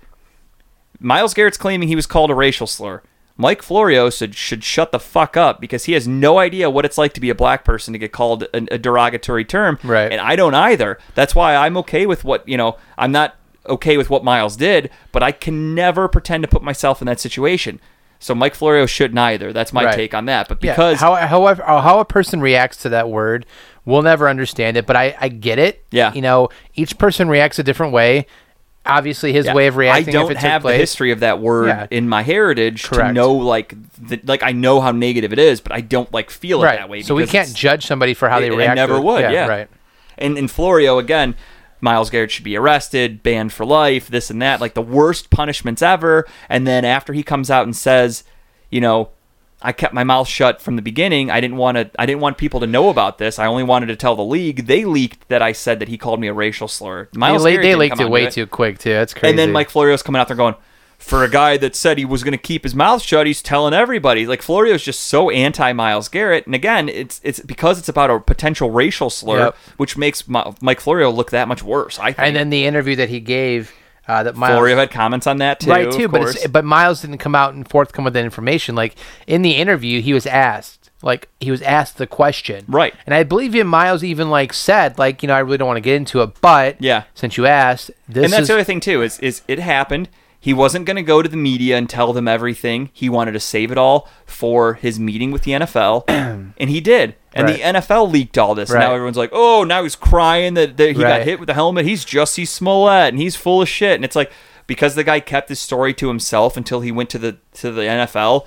Myles 0.99 1.33
Garrett's 1.33 1.57
claiming 1.57 1.87
he 1.87 1.95
was 1.95 2.05
called 2.05 2.29
a 2.31 2.35
racial 2.35 2.67
slur, 2.67 3.01
Mike 3.37 3.61
Florio 3.61 4.09
should, 4.09 4.33
should 4.33 4.63
shut 4.63 4.91
the 4.91 4.99
fuck 4.99 5.35
up 5.35 5.59
because 5.59 5.85
he 5.85 5.93
has 5.93 6.07
no 6.07 6.39
idea 6.39 6.69
what 6.69 6.85
it's 6.85 6.97
like 6.97 7.13
to 7.13 7.19
be 7.21 7.29
a 7.29 7.35
black 7.35 7.65
person 7.65 7.91
to 7.91 7.99
get 7.99 8.11
called 8.13 8.43
a, 8.43 8.73
a 8.73 8.77
derogatory 8.77 9.43
term. 9.43 9.77
Right. 9.83 10.11
And 10.11 10.21
I 10.21 10.35
don't 10.37 10.55
either. 10.55 10.97
That's 11.15 11.35
why 11.35 11.55
I'm 11.55 11.75
okay 11.77 12.05
with 12.05 12.23
what, 12.23 12.47
you 12.47 12.55
know, 12.55 12.77
I'm 12.97 13.11
not 13.11 13.35
okay 13.67 13.97
with 13.97 14.09
what 14.09 14.23
Myles 14.23 14.55
did, 14.55 14.89
but 15.11 15.21
I 15.21 15.31
can 15.33 15.75
never 15.75 16.07
pretend 16.07 16.43
to 16.43 16.47
put 16.47 16.63
myself 16.63 17.01
in 17.01 17.07
that 17.07 17.19
situation. 17.19 17.81
So 18.19 18.33
Mike 18.33 18.55
Florio 18.55 18.85
shouldn't 18.85 19.19
either. 19.19 19.51
That's 19.51 19.73
my 19.73 19.83
Right. 19.85 19.95
take 19.95 20.13
on 20.13 20.25
that. 20.25 20.47
But 20.47 20.63
Yeah, 20.63 20.71
because 20.73 21.01
how 21.01 21.15
however 21.15 21.67
uh, 21.67 21.81
how 21.81 21.99
a 21.99 22.05
person 22.05 22.39
reacts 22.39 22.77
to 22.83 22.89
that 22.89 23.09
word, 23.09 23.45
we'll 23.83 24.01
never 24.01 24.29
understand 24.29 24.77
it. 24.77 24.85
But 24.85 24.95
I 24.95 25.15
I 25.19 25.27
get 25.27 25.59
it. 25.59 25.85
Yeah. 25.91 26.13
you 26.13 26.21
know, 26.21 26.49
each 26.75 26.97
person 26.97 27.27
reacts 27.27 27.59
a 27.59 27.63
different 27.63 27.91
way. 27.91 28.25
Obviously, 28.85 29.33
his 29.33 29.45
Yeah. 29.47 29.53
way 29.53 29.67
of 29.67 29.77
reacting. 29.77 30.09
I 30.09 30.11
don't 30.11 30.25
if 30.31 30.37
it 30.37 30.41
took 30.41 30.49
have 30.49 30.63
the 30.63 30.73
history 30.75 31.11
of 31.11 31.21
that 31.21 31.39
word 31.39 31.67
Yeah. 31.67 31.87
in 31.89 32.07
my 32.07 32.21
heritage 32.21 32.83
to 32.89 33.11
know 33.11 33.33
like 33.33 33.73
the, 33.99 34.19
like 34.25 34.43
I 34.43 34.51
know 34.51 34.79
how 34.81 34.91
negative 34.91 35.33
it 35.33 35.39
is, 35.39 35.59
but 35.61 35.71
I 35.71 35.81
don't 35.81 36.11
like 36.13 36.29
feel 36.29 36.63
it 36.63 36.67
that 36.67 36.89
way. 36.89 37.01
so 37.01 37.15
we 37.15 37.25
can't 37.25 37.53
judge 37.55 37.85
somebody 37.85 38.13
for 38.13 38.29
how 38.29 38.39
they 38.39 38.49
I- 38.51 38.55
react. 38.55 38.71
I 38.71 38.75
never 38.75 38.95
it. 38.97 39.03
would. 39.03 39.21
Yeah, 39.21 39.47
right. 39.47 39.67
And 40.17 40.37
in 40.37 40.47
Florio 40.47 40.97
again, 40.99 41.35
Myles 41.81 42.09
Garrett 42.09 42.31
should 42.31 42.45
be 42.45 42.55
arrested, 42.55 43.21
banned 43.21 43.53
for 43.53 43.65
life, 43.65 44.07
this 44.07 44.29
and 44.29 44.41
that, 44.41 44.61
like 44.61 44.73
the 44.75 44.81
worst 44.81 45.29
punishments 45.29 45.81
ever. 45.81 46.25
And 46.49 46.65
then 46.65 46.85
after 46.85 47.11
he 47.13 47.21
comes 47.23 47.51
out 47.51 47.63
and 47.65 47.75
says, 47.75 48.23
you 48.69 48.81
know, 48.81 49.09
I 49.65 49.71
kept 49.71 49.93
my 49.93 50.03
mouth 50.03 50.27
shut 50.27 50.61
from 50.61 50.75
the 50.75 50.81
beginning. 50.81 51.29
I 51.31 51.41
didn't 51.41 51.57
want 51.57 51.75
to. 51.77 51.89
I 51.99 52.05
didn't 52.05 52.21
want 52.21 52.37
people 52.37 52.59
to 52.61 52.67
know 52.67 52.89
about 52.89 53.17
this. 53.17 53.39
I 53.39 53.45
only 53.47 53.63
wanted 53.63 53.87
to 53.87 53.95
tell 53.95 54.15
the 54.15 54.23
league. 54.23 54.67
They 54.67 54.85
leaked 54.85 55.27
that 55.29 55.41
I 55.41 55.51
said 55.51 55.79
that 55.79 55.87
he 55.89 55.97
called 55.97 56.19
me 56.19 56.27
a 56.27 56.33
racial 56.33 56.67
slur. 56.67 57.09
Myles 57.15 57.43
they, 57.43 57.57
they 57.57 57.75
leaked 57.75 57.99
it 57.99 58.09
way 58.09 58.29
too 58.29 58.47
quick 58.47 58.79
too. 58.79 58.91
That's 58.93 59.13
crazy. 59.13 59.29
and 59.31 59.39
then 59.39 59.51
Mike 59.51 59.69
Florio's 59.69 60.03
coming 60.03 60.19
out 60.21 60.27
there 60.27 60.37
going, 60.37 60.55
for 60.97 61.23
a 61.23 61.29
guy 61.29 61.57
that 61.57 61.75
said 61.75 61.97
he 61.97 62.05
was 62.05 62.23
going 62.23 62.31
to 62.31 62.37
keep 62.37 62.63
his 62.63 62.73
mouth 62.73 63.01
shut, 63.01 63.27
he's 63.27 63.41
telling 63.41 63.73
everybody. 63.73 64.25
Like 64.25 64.41
Florio's 64.41 64.83
just 64.83 65.01
so 65.01 65.29
anti 65.29 65.73
Myles 65.73 66.07
Garrett, 66.07 66.45
and 66.45 66.55
again, 66.55 66.87
it's 66.87 67.19
it's 67.23 67.39
because 67.41 67.79
it's 67.79 67.89
about 67.89 68.09
a 68.09 68.19
potential 68.19 68.69
racial 68.71 69.09
slur, 69.09 69.39
Yep. 69.45 69.55
which 69.77 69.97
makes 69.97 70.27
Mi- 70.27 70.53
Mike 70.61 70.79
Florio 70.79 71.09
look 71.11 71.31
that 71.31 71.47
much 71.47 71.61
worse. 71.63 71.99
I 71.99 72.13
think. 72.13 72.19
and 72.27 72.35
then 72.35 72.49
the 72.49 72.65
interview 72.65 72.95
that 72.97 73.09
he 73.09 73.19
gave 73.19 73.73
uh, 74.07 74.23
that 74.23 74.35
Miles 74.35 74.57
Florio 74.57 74.75
had 74.77 74.91
comments 74.91 75.27
on 75.27 75.37
that 75.37 75.59
too, 75.61 75.69
right 75.71 75.91
too 75.91 76.07
but 76.07 76.21
it's, 76.23 76.47
but 76.47 76.63
myles 76.65 77.01
didn't 77.01 77.17
come 77.17 77.35
out 77.35 77.53
and 77.53 77.67
forthcome 77.67 78.03
with 78.05 78.13
that 78.13 78.23
information 78.23 78.75
like 78.75 78.95
in 79.27 79.41
the 79.41 79.51
interview 79.55 80.01
he 80.01 80.13
was 80.13 80.25
asked 80.27 80.89
like 81.01 81.27
he 81.39 81.51
was 81.51 81.61
asked 81.63 81.97
the 81.97 82.07
question 82.07 82.65
Right. 82.67 82.93
and 83.05 83.13
i 83.13 83.23
believe 83.23 83.53
him 83.53 83.67
myles 83.67 84.03
even 84.03 84.29
like 84.29 84.53
said 84.53 84.97
like 84.97 85.21
you 85.23 85.27
know 85.27 85.33
i 85.35 85.39
really 85.39 85.57
don't 85.57 85.67
want 85.67 85.77
to 85.77 85.81
get 85.81 85.95
into 85.95 86.21
it 86.21 86.39
but 86.41 86.81
Yeah. 86.81 87.03
since 87.13 87.35
you 87.37 87.45
asked 87.45 87.91
this 88.07 88.23
and 88.25 88.33
that's 88.33 88.43
is 88.43 88.47
the 88.47 88.53
other 88.55 88.63
thing 88.63 88.79
too 88.79 89.01
is 89.01 89.19
is 89.19 89.41
it 89.47 89.59
happened. 89.59 90.07
He 90.45 90.53
wasn't 90.53 90.85
going 90.85 90.97
to 90.97 91.01
go 91.01 91.23
to 91.23 91.27
the 91.27 91.35
media 91.37 91.75
and 91.75 91.89
tell 91.89 92.13
them 92.13 92.27
everything. 92.27 92.91
He 92.93 93.09
wanted 93.09 93.31
to 93.31 93.39
save 93.39 93.71
it 93.71 93.79
all 93.79 94.07
for 94.27 94.75
his 94.75 94.99
meeting 94.99 95.31
with 95.31 95.41
the 95.41 95.53
NFL, 95.53 96.03
and 96.07 96.69
he 96.69 96.79
did. 96.81 97.15
And 97.33 97.47
Right. 97.47 97.57
the 97.57 97.63
NFL 97.79 98.11
leaked 98.11 98.37
all 98.37 98.53
this. 98.53 98.69
Right. 98.69 98.79
now 98.81 98.93
everyone's 98.93 99.17
like, 99.17 99.31
"Oh, 99.33 99.63
now 99.63 99.81
he's 99.81 99.95
crying 99.95 100.53
that, 100.53 100.77
that 100.77 100.89
he 100.95 101.01
got 101.01 101.23
hit 101.23 101.39
with 101.39 101.47
the 101.47 101.55
helmet. 101.55 101.85
He's 101.85 102.05
Jussie 102.05 102.47
Smollett, 102.47 103.09
and 103.09 103.17
he's 103.19 103.35
full 103.35 103.59
of 103.63 103.67
shit." 103.67 103.95
And 103.95 104.05
it's 104.05 104.15
like 104.15 104.31
because 104.67 104.93
the 104.93 105.03
guy 105.03 105.19
kept 105.19 105.49
his 105.49 105.59
story 105.59 105.95
to 105.95 106.07
himself 106.09 106.55
until 106.55 106.81
he 106.81 106.91
went 106.91 107.09
to 107.09 107.17
the 107.17 107.37
to 107.55 107.71
the 107.71 107.81
NFL, 107.81 108.45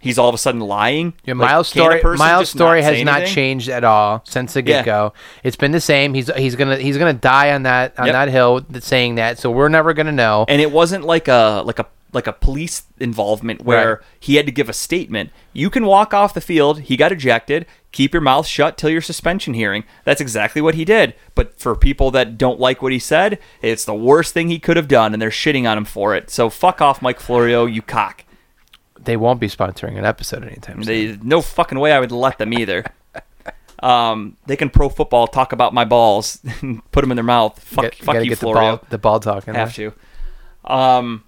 he's 0.00 0.18
all 0.18 0.28
of 0.28 0.34
a 0.34 0.38
sudden 0.38 0.60
lying. 0.60 1.14
yeah, 1.24 1.34
Myles' 1.34 1.68
a 1.68 1.70
story. 1.70 2.00
Myles' 2.16 2.50
story 2.50 2.82
has 2.82 3.02
not 3.04 3.18
anything? 3.20 3.34
changed 3.34 3.68
at 3.68 3.84
all 3.84 4.22
since 4.26 4.54
the 4.54 4.60
Yeah. 4.60 4.78
get 4.78 4.84
go. 4.86 5.12
It's 5.44 5.56
been 5.56 5.70
the 5.72 5.80
same. 5.80 6.14
He's 6.14 6.28
he's 6.36 6.56
gonna 6.56 6.76
he's 6.78 6.98
gonna 6.98 7.12
die 7.12 7.52
on 7.52 7.62
that 7.62 7.92
on 7.98 8.06
Yep. 8.06 8.12
that 8.14 8.28
hill 8.30 8.60
saying 8.80 9.14
that. 9.14 9.38
So 9.38 9.50
we're 9.50 9.68
never 9.68 9.92
gonna 9.94 10.10
know. 10.12 10.44
and 10.48 10.60
it 10.60 10.72
wasn't 10.72 11.04
like 11.04 11.28
a 11.28 11.62
like 11.64 11.78
a 11.78 11.86
like 12.12 12.26
a 12.26 12.32
police 12.32 12.82
involvement 12.98 13.62
where 13.64 13.88
Right. 13.88 13.98
he 14.18 14.34
had 14.34 14.44
to 14.46 14.50
give 14.50 14.68
a 14.68 14.72
statement. 14.72 15.30
You 15.52 15.70
can 15.70 15.86
walk 15.86 16.12
off 16.12 16.34
the 16.34 16.40
field. 16.40 16.80
He 16.80 16.96
got 16.96 17.12
ejected. 17.12 17.66
Keep 17.92 18.14
your 18.14 18.20
mouth 18.20 18.48
shut 18.48 18.76
till 18.76 18.90
your 18.90 19.00
suspension 19.00 19.54
hearing. 19.54 19.84
That's 20.04 20.20
exactly 20.20 20.60
what 20.60 20.74
he 20.74 20.84
did. 20.84 21.14
But 21.36 21.60
for 21.60 21.76
people 21.76 22.10
that 22.10 22.36
don't 22.36 22.58
like 22.58 22.82
what 22.82 22.90
he 22.90 22.98
said, 22.98 23.38
it's 23.62 23.84
the 23.84 23.94
worst 23.94 24.34
thing 24.34 24.48
he 24.48 24.58
could 24.58 24.76
have 24.76 24.88
done, 24.88 25.12
and 25.12 25.22
they're 25.22 25.30
shitting 25.30 25.70
on 25.70 25.78
him 25.78 25.84
for 25.84 26.14
it. 26.16 26.30
So 26.30 26.50
fuck 26.50 26.80
off, 26.80 27.00
Mike 27.00 27.20
Florio, 27.20 27.64
you 27.66 27.80
cock. 27.82 28.24
They 29.02 29.16
won't 29.16 29.40
be 29.40 29.48
sponsoring 29.48 29.98
an 29.98 30.04
episode 30.04 30.44
anytime 30.44 30.82
soon. 30.82 30.86
They, 30.86 31.18
no 31.22 31.40
fucking 31.40 31.78
way 31.78 31.92
I 31.92 32.00
would 32.00 32.12
let 32.12 32.38
them 32.38 32.52
either. 32.52 32.84
Um, 33.82 34.36
they 34.46 34.56
can 34.56 34.68
pro 34.68 34.90
football 34.90 35.26
talk 35.26 35.52
about 35.52 35.72
my 35.72 35.84
balls 35.86 36.38
and 36.60 36.82
put 36.92 37.00
them 37.00 37.10
in 37.12 37.16
their 37.16 37.24
mouth. 37.24 37.58
Fuck, 37.62 37.82
Get- 37.84 37.94
fuck 37.94 38.06
gotta 38.14 38.24
you, 38.24 38.30
get 38.30 38.38
Florio. 38.38 38.76
the 38.90 38.98
ball 38.98 39.18
the 39.20 39.30
ball 39.30 39.40
talking. 39.40 39.54
have 39.54 39.74
to. 39.74 39.94
Um, 40.66 41.24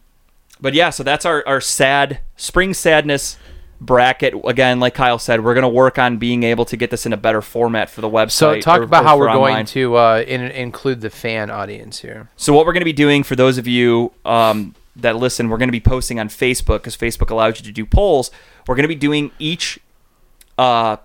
but 0.61 0.75
yeah, 0.75 0.91
so 0.91 1.03
that's 1.03 1.25
our, 1.25 1.43
our 1.47 1.61
sad 1.61 2.21
spring 2.37 2.75
sadness 2.75 3.39
bracket. 3.81 4.35
Again, 4.45 4.81
like 4.81 4.95
Kyle 4.95 5.19
said, 5.19 5.43
we're 5.43 5.55
gonna 5.55 5.69
work 5.69 5.99
on 5.99 6.19
being 6.19 6.43
able 6.43 6.67
to 6.67 6.77
get 6.77 6.91
this 6.91 7.07
in 7.07 7.13
a 7.15 7.17
better 7.17 7.41
format 7.41 7.89
for 7.89 8.03
the 8.03 8.09
website. 8.11 8.31
So 8.33 8.61
talk 8.61 8.81
or- 8.81 8.85
about 8.85 9.05
or 9.05 9.07
how 9.07 9.19
we're 9.19 9.33
going 9.33 9.65
to 9.67 9.97
uh, 9.97 10.25
in, 10.27 10.43
include 10.43 11.01
the 11.01 11.09
fan 11.11 11.51
audience 11.51 12.01
here. 12.01 12.29
So 12.37 12.53
what 12.53 12.67
we're 12.67 12.75
gonna 12.75 12.85
be 12.85 12.93
doing 12.93 13.23
for 13.23 13.35
those 13.35 13.57
of 13.57 13.67
you 13.67 14.13
um, 14.27 14.75
that 14.97 15.17
listen, 15.17 15.49
we're 15.49 15.59
gonna 15.59 15.73
be 15.73 15.81
posting 15.81 16.21
on 16.21 16.29
Facebook 16.29 16.79
because 16.79 16.97
Facebook 16.97 17.31
allows 17.31 17.59
you 17.59 17.65
to 17.65 17.73
do 17.73 17.87
polls. 17.87 18.31
We're 18.67 18.77
gonna 18.77 18.89
be 18.89 18.95
doing 18.95 19.31
each 19.39 19.79
uh, 20.59 20.99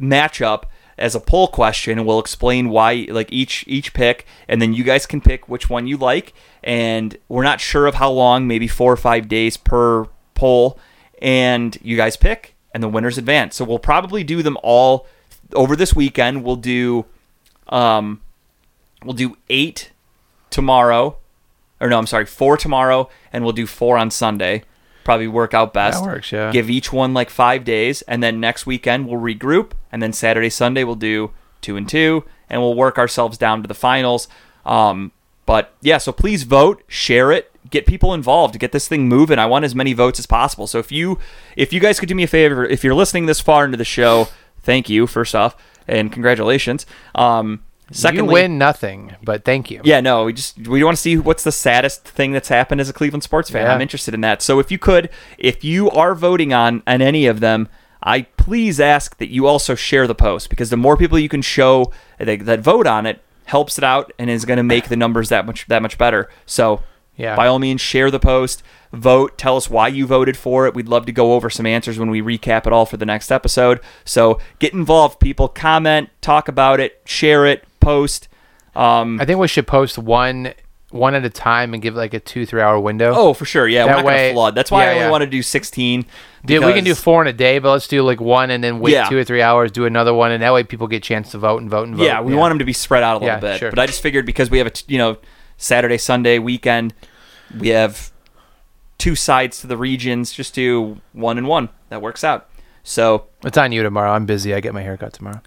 matchup 0.00 0.64
as 0.98 1.14
a 1.14 1.20
poll 1.20 1.48
question 1.48 1.98
and 1.98 2.06
we'll 2.06 2.18
explain 2.18 2.68
why 2.68 3.06
like 3.10 3.32
each 3.32 3.64
each 3.68 3.94
pick 3.94 4.26
and 4.48 4.60
then 4.60 4.74
you 4.74 4.82
guys 4.82 5.06
can 5.06 5.20
pick 5.20 5.48
which 5.48 5.70
one 5.70 5.86
you 5.86 5.96
like. 5.96 6.34
And 6.62 7.16
we're 7.28 7.44
not 7.44 7.60
sure 7.60 7.86
of 7.86 7.94
how 7.94 8.10
long 8.10 8.46
maybe 8.46 8.66
four 8.66 8.92
or 8.92 8.96
five 8.96 9.28
days 9.28 9.56
per 9.56 10.06
poll 10.34 10.78
and 11.22 11.78
you 11.82 11.96
guys 11.96 12.16
pick 12.16 12.54
and 12.74 12.82
the 12.82 12.88
winners 12.88 13.16
advance. 13.16 13.56
So 13.56 13.64
we'll 13.64 13.78
probably 13.78 14.24
do 14.24 14.42
them 14.42 14.58
all 14.62 15.06
over 15.54 15.76
this 15.76 15.94
weekend. 15.94 16.42
We'll 16.44 16.56
do 16.56 17.06
um 17.68 18.20
we'll 19.04 19.14
do 19.14 19.36
eight 19.48 19.92
tomorrow 20.50 21.17
or 21.80 21.88
no 21.88 21.98
i'm 21.98 22.06
sorry 22.06 22.26
four 22.26 22.56
tomorrow 22.56 23.08
and 23.32 23.44
we'll 23.44 23.52
do 23.52 23.66
four 23.66 23.98
on 23.98 24.10
sunday. 24.10 24.62
Probably 25.04 25.28
work 25.28 25.54
out 25.54 25.72
best. 25.72 26.02
That 26.02 26.06
works, 26.06 26.32
yeah. 26.32 26.52
give 26.52 26.68
each 26.68 26.92
one 26.92 27.14
like 27.14 27.30
five 27.30 27.64
days 27.64 28.02
and 28.02 28.22
then 28.22 28.40
next 28.40 28.66
weekend 28.66 29.08
we'll 29.08 29.20
regroup 29.20 29.72
and 29.90 30.02
then 30.02 30.12
saturday 30.12 30.50
sunday 30.50 30.84
we'll 30.84 30.96
do 30.96 31.30
two 31.62 31.76
and 31.76 31.88
two 31.88 32.24
and 32.50 32.60
we'll 32.60 32.74
work 32.74 32.98
ourselves 32.98 33.38
down 33.38 33.62
to 33.62 33.68
the 33.68 33.74
finals. 33.74 34.28
Um, 34.66 35.12
but 35.46 35.74
yeah 35.80 35.96
so 35.96 36.12
please 36.12 36.42
vote 36.42 36.82
share 36.88 37.32
it 37.32 37.50
get 37.70 37.86
people 37.86 38.12
involved 38.12 38.58
get 38.58 38.72
this 38.72 38.86
thing 38.86 39.08
moving. 39.08 39.38
I 39.38 39.46
want 39.46 39.64
as 39.64 39.74
many 39.74 39.94
votes 39.94 40.18
as 40.18 40.26
possible. 40.26 40.66
So 40.66 40.78
if 40.78 40.92
you 40.92 41.18
if 41.56 41.72
you 41.72 41.80
guys 41.80 41.98
could 41.98 42.08
do 42.08 42.14
me 42.14 42.24
a 42.24 42.28
favor 42.28 42.66
if 42.66 42.84
you're 42.84 42.94
listening 42.94 43.26
this 43.26 43.40
far 43.40 43.64
into 43.64 43.78
the 43.78 43.84
show 43.84 44.28
thank 44.60 44.90
you 44.90 45.06
first 45.06 45.34
off 45.34 45.56
and 45.86 46.12
congratulations. 46.12 46.84
Um, 47.14 47.64
Secondly, 47.90 48.26
you 48.26 48.32
win 48.32 48.58
nothing, 48.58 49.16
but 49.22 49.44
thank 49.44 49.70
you. 49.70 49.80
Yeah, 49.84 50.00
no, 50.00 50.24
we 50.24 50.32
just 50.34 50.68
we 50.68 50.82
want 50.84 50.96
to 50.96 51.00
see 51.00 51.16
what's 51.16 51.44
the 51.44 51.52
saddest 51.52 52.04
thing 52.04 52.32
that's 52.32 52.48
happened 52.48 52.80
as 52.80 52.88
a 52.90 52.92
Cleveland 52.92 53.22
sports 53.22 53.48
fan. 53.50 53.64
Yeah. 53.66 53.74
I'm 53.74 53.80
interested 53.80 54.12
in 54.14 54.20
that. 54.22 54.42
So 54.42 54.58
if 54.58 54.70
you 54.70 54.78
could, 54.78 55.08
if 55.38 55.64
you 55.64 55.90
are 55.90 56.14
voting 56.14 56.52
on 56.52 56.82
on 56.86 57.00
any 57.00 57.26
of 57.26 57.40
them, 57.40 57.68
I 58.02 58.22
please 58.36 58.78
ask 58.78 59.16
that 59.18 59.28
you 59.30 59.46
also 59.46 59.74
share 59.74 60.06
the 60.06 60.14
post 60.14 60.50
because 60.50 60.70
the 60.70 60.76
more 60.76 60.96
people 60.96 61.18
you 61.18 61.28
can 61.28 61.42
show 61.42 61.92
that, 62.18 62.44
that 62.44 62.60
vote 62.60 62.86
on 62.86 63.06
it 63.06 63.20
helps 63.46 63.78
it 63.78 63.84
out 63.84 64.12
and 64.18 64.28
is 64.28 64.44
going 64.44 64.58
to 64.58 64.62
make 64.62 64.88
the 64.88 64.96
numbers 64.96 65.30
that 65.30 65.46
much 65.46 65.66
that 65.68 65.80
much 65.80 65.96
better. 65.96 66.28
So 66.44 66.82
Yeah. 67.16 67.34
by 67.36 67.46
all 67.46 67.58
means, 67.58 67.80
share 67.80 68.10
the 68.10 68.20
post, 68.20 68.62
vote, 68.92 69.38
tell 69.38 69.56
us 69.56 69.68
why 69.70 69.88
you 69.88 70.06
voted 70.06 70.36
for 70.36 70.66
it. 70.66 70.74
We'd 70.74 70.88
love 70.88 71.06
to 71.06 71.12
go 71.12 71.32
over 71.32 71.48
some 71.50 71.64
answers 71.66 71.98
when 71.98 72.10
we 72.10 72.20
recap 72.20 72.66
it 72.66 72.72
all 72.72 72.84
for 72.86 72.98
the 72.98 73.06
next 73.06 73.32
episode. 73.32 73.80
So 74.04 74.38
get 74.58 74.74
involved, 74.74 75.18
people. 75.18 75.48
Comment, 75.48 76.10
talk 76.20 76.46
about 76.48 76.78
it, 76.80 77.00
share 77.06 77.46
it, 77.46 77.64
post. 77.80 78.28
Um, 78.74 79.20
I 79.20 79.24
think 79.24 79.38
we 79.38 79.48
should 79.48 79.66
post 79.66 79.98
one 79.98 80.52
one 80.90 81.14
at 81.14 81.22
a 81.22 81.28
time 81.28 81.74
and 81.74 81.82
give 81.82 81.94
like 81.94 82.14
a 82.14 82.20
two 82.20 82.46
three 82.46 82.62
hour 82.62 82.80
window. 82.80 83.12
Oh, 83.14 83.34
for 83.34 83.44
sure. 83.44 83.68
Yeah, 83.68 83.84
That 83.84 83.90
we're 83.90 83.96
not 83.96 84.04
way- 84.06 84.28
to 84.28 84.34
flood. 84.34 84.54
That's 84.54 84.70
why 84.70 84.84
yeah, 84.84 84.88
I 84.90 84.92
only 84.94 85.04
yeah. 85.04 85.10
want 85.10 85.22
to 85.22 85.26
do 85.26 85.42
16. 85.42 86.06
Dude, 86.46 86.64
we 86.64 86.72
can 86.72 86.84
do 86.84 86.94
four 86.94 87.20
in 87.20 87.28
a 87.28 87.32
day, 87.32 87.58
but 87.58 87.72
let's 87.72 87.88
do 87.88 88.02
like 88.02 88.20
one 88.20 88.50
and 88.50 88.62
then 88.64 88.78
wait 88.80 88.92
Yeah. 88.92 89.08
two 89.08 89.18
or 89.18 89.24
three 89.24 89.42
hours, 89.42 89.70
do 89.70 89.84
another 89.84 90.14
one, 90.14 90.30
and 90.30 90.42
that 90.42 90.52
way 90.54 90.62
people 90.64 90.86
get 90.86 90.98
a 90.98 91.00
chance 91.00 91.30
to 91.32 91.38
vote 91.38 91.60
and 91.60 91.68
vote 91.68 91.88
and 91.88 91.96
vote. 91.96 92.04
Yeah, 92.04 92.20
we 92.22 92.34
want 92.34 92.52
them 92.52 92.58
to 92.60 92.64
be 92.64 92.72
spread 92.72 93.02
out 93.02 93.20
a 93.20 93.24
little 93.24 93.40
bit. 93.40 93.58
sure. 93.58 93.70
But 93.70 93.80
I 93.80 93.86
just 93.86 94.00
figured 94.00 94.24
because 94.24 94.48
we 94.50 94.58
have 94.58 94.66
a 94.66 94.70
t- 94.70 94.84
you 94.88 94.96
know 94.98 95.18
Saturday, 95.58 95.98
Sunday 95.98 96.38
weekend, 96.38 96.94
we 97.58 97.68
have 97.68 98.10
two 98.96 99.14
sides 99.14 99.60
to 99.60 99.66
the 99.66 99.76
regions. 99.76 100.32
Just 100.32 100.54
do 100.54 101.00
one 101.12 101.36
and 101.36 101.46
one. 101.46 101.68
That 101.90 102.00
works 102.00 102.24
out. 102.24 102.48
So 102.82 103.24
It's 103.44 103.58
on 103.58 103.72
you 103.72 103.82
tomorrow. 103.82 104.12
I'm 104.12 104.24
busy. 104.24 104.54
I 104.54 104.60
get 104.60 104.72
my 104.72 104.82
haircut 104.82 105.12
tomorrow. 105.12 105.42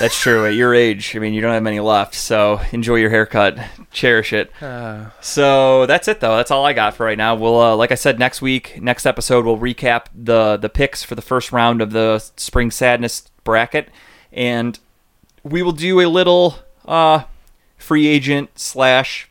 That's 0.00 0.18
true. 0.18 0.46
At 0.46 0.54
your 0.54 0.74
age, 0.74 1.14
I 1.14 1.18
mean, 1.18 1.34
you 1.34 1.40
don't 1.40 1.52
have 1.52 1.62
many 1.62 1.80
left. 1.80 2.14
So 2.14 2.60
enjoy 2.72 2.96
your 2.96 3.10
haircut, 3.10 3.58
cherish 3.90 4.32
it. 4.32 4.50
Uh, 4.62 5.10
So 5.20 5.86
that's 5.86 6.08
it, 6.08 6.20
though. 6.20 6.36
That's 6.36 6.50
all 6.50 6.64
I 6.64 6.72
got 6.72 6.94
for 6.94 7.04
right 7.06 7.18
now. 7.18 7.34
We'll, 7.34 7.60
uh, 7.60 7.76
like 7.76 7.92
I 7.92 7.96
said, 7.96 8.18
next 8.18 8.40
week, 8.42 8.80
next 8.80 9.06
episode, 9.06 9.44
we'll 9.44 9.58
recap 9.58 10.06
the 10.14 10.56
the 10.56 10.68
picks 10.68 11.02
for 11.02 11.14
the 11.14 11.22
first 11.22 11.52
round 11.52 11.80
of 11.82 11.90
the 11.92 12.18
Spring 12.36 12.70
Sadness 12.70 13.30
bracket, 13.44 13.90
and 14.32 14.78
we 15.42 15.62
will 15.62 15.72
do 15.72 16.00
a 16.00 16.08
little 16.08 16.56
uh, 16.86 17.24
free 17.76 18.06
agent 18.06 18.58
slash 18.58 19.28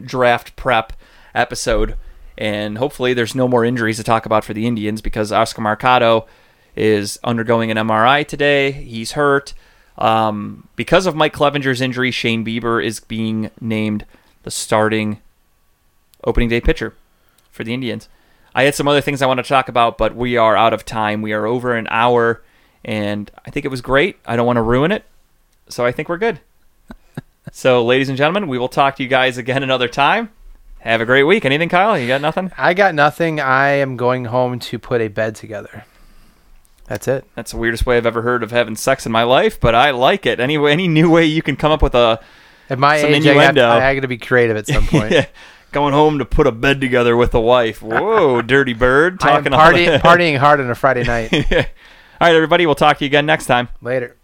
draft 0.00 0.56
prep 0.56 0.92
episode. 1.34 1.96
And 2.36 2.78
hopefully, 2.78 3.14
there's 3.14 3.34
no 3.34 3.46
more 3.48 3.64
injuries 3.64 3.96
to 3.98 4.02
talk 4.04 4.26
about 4.26 4.44
for 4.44 4.52
the 4.54 4.66
Indians 4.66 5.00
because 5.00 5.30
Oscar 5.32 5.62
Mercado 5.62 6.26
is 6.76 7.18
undergoing 7.24 7.70
an 7.70 7.76
MRI 7.76 8.26
today. 8.26 8.72
He's 8.72 9.12
hurt. 9.12 9.54
Um, 9.96 10.68
because 10.76 11.06
of 11.06 11.14
Mike 11.14 11.32
Clevinger's 11.32 11.80
injury, 11.80 12.10
Shane 12.10 12.44
Bieber 12.44 12.84
is 12.84 13.00
being 13.00 13.50
named 13.60 14.06
the 14.42 14.50
starting 14.50 15.20
opening 16.24 16.48
day 16.48 16.60
pitcher 16.60 16.94
for 17.50 17.64
the 17.64 17.74
Indians. 17.74 18.08
I 18.54 18.64
had 18.64 18.74
some 18.74 18.88
other 18.88 19.00
things 19.00 19.20
I 19.20 19.26
want 19.26 19.38
to 19.38 19.44
talk 19.44 19.68
about, 19.68 19.98
but 19.98 20.14
we 20.14 20.36
are 20.36 20.56
out 20.56 20.72
of 20.72 20.84
time. 20.84 21.22
We 21.22 21.32
are 21.32 21.46
over 21.46 21.74
an 21.74 21.88
hour, 21.90 22.42
and 22.84 23.30
I 23.44 23.50
think 23.50 23.64
it 23.64 23.70
was 23.70 23.80
great. 23.80 24.18
I 24.26 24.36
don't 24.36 24.46
want 24.46 24.58
to 24.58 24.62
ruin 24.62 24.92
it, 24.92 25.04
so 25.68 25.84
I 25.84 25.92
think 25.92 26.08
we're 26.08 26.18
good. 26.18 26.40
so, 27.52 27.84
ladies 27.84 28.08
and 28.08 28.18
gentlemen, 28.18 28.48
we 28.48 28.58
will 28.58 28.68
talk 28.68 28.96
to 28.96 29.02
you 29.02 29.08
guys 29.08 29.38
again 29.38 29.62
another 29.62 29.88
time. 29.88 30.30
Have 30.80 31.00
a 31.00 31.06
great 31.06 31.24
week. 31.24 31.44
Anything, 31.44 31.68
Kyle? 31.68 31.98
You 31.98 32.06
got 32.06 32.20
nothing? 32.20 32.52
I 32.58 32.74
got 32.74 32.94
nothing. 32.94 33.40
I 33.40 33.70
am 33.70 33.96
going 33.96 34.26
home 34.26 34.58
to 34.60 34.78
put 34.78 35.00
a 35.00 35.08
bed 35.08 35.34
together. 35.34 35.84
That's 36.86 37.08
it. 37.08 37.24
That's 37.34 37.52
the 37.52 37.56
weirdest 37.56 37.86
way 37.86 37.96
I've 37.96 38.06
ever 38.06 38.22
heard 38.22 38.42
of 38.42 38.50
having 38.50 38.76
sex 38.76 39.06
in 39.06 39.12
my 39.12 39.22
life, 39.22 39.58
but 39.58 39.74
I 39.74 39.90
like 39.90 40.26
it. 40.26 40.38
Any 40.40 40.56
any 40.56 40.86
new 40.88 41.10
way 41.10 41.24
you 41.24 41.42
can 41.42 41.56
come 41.56 41.72
up 41.72 41.80
with 41.82 41.94
a 41.94 42.20
At 42.68 42.78
my 42.78 42.96
age, 42.96 43.26
I 43.26 43.32
have. 43.42 43.56
I 43.56 43.94
got 43.94 44.00
to 44.02 44.08
be 44.08 44.18
creative 44.18 44.56
at 44.56 44.66
some 44.66 44.86
point. 44.88 45.12
Yeah. 45.12 45.26
going 45.72 45.94
home 45.94 46.18
to 46.18 46.24
put 46.24 46.46
a 46.46 46.52
bed 46.52 46.80
together 46.80 47.16
with 47.16 47.34
a 47.34 47.40
wife. 47.40 47.82
Whoa, 47.82 48.42
dirty 48.54 48.74
bird! 48.74 49.18
I 49.22 49.36
am 49.38 49.44
Talking 49.44 49.52
party, 49.52 49.86
partying 49.86 50.38
hard 50.38 50.60
on 50.60 50.70
a 50.70 50.74
Friday 50.74 51.04
night. 51.04 51.32
All 51.32 51.64
right, 52.20 52.34
everybody. 52.34 52.66
We'll 52.66 52.74
talk 52.74 52.98
to 52.98 53.04
you 53.04 53.08
again 53.08 53.26
next 53.26 53.46
time. 53.46 53.68
Later. 53.80 54.16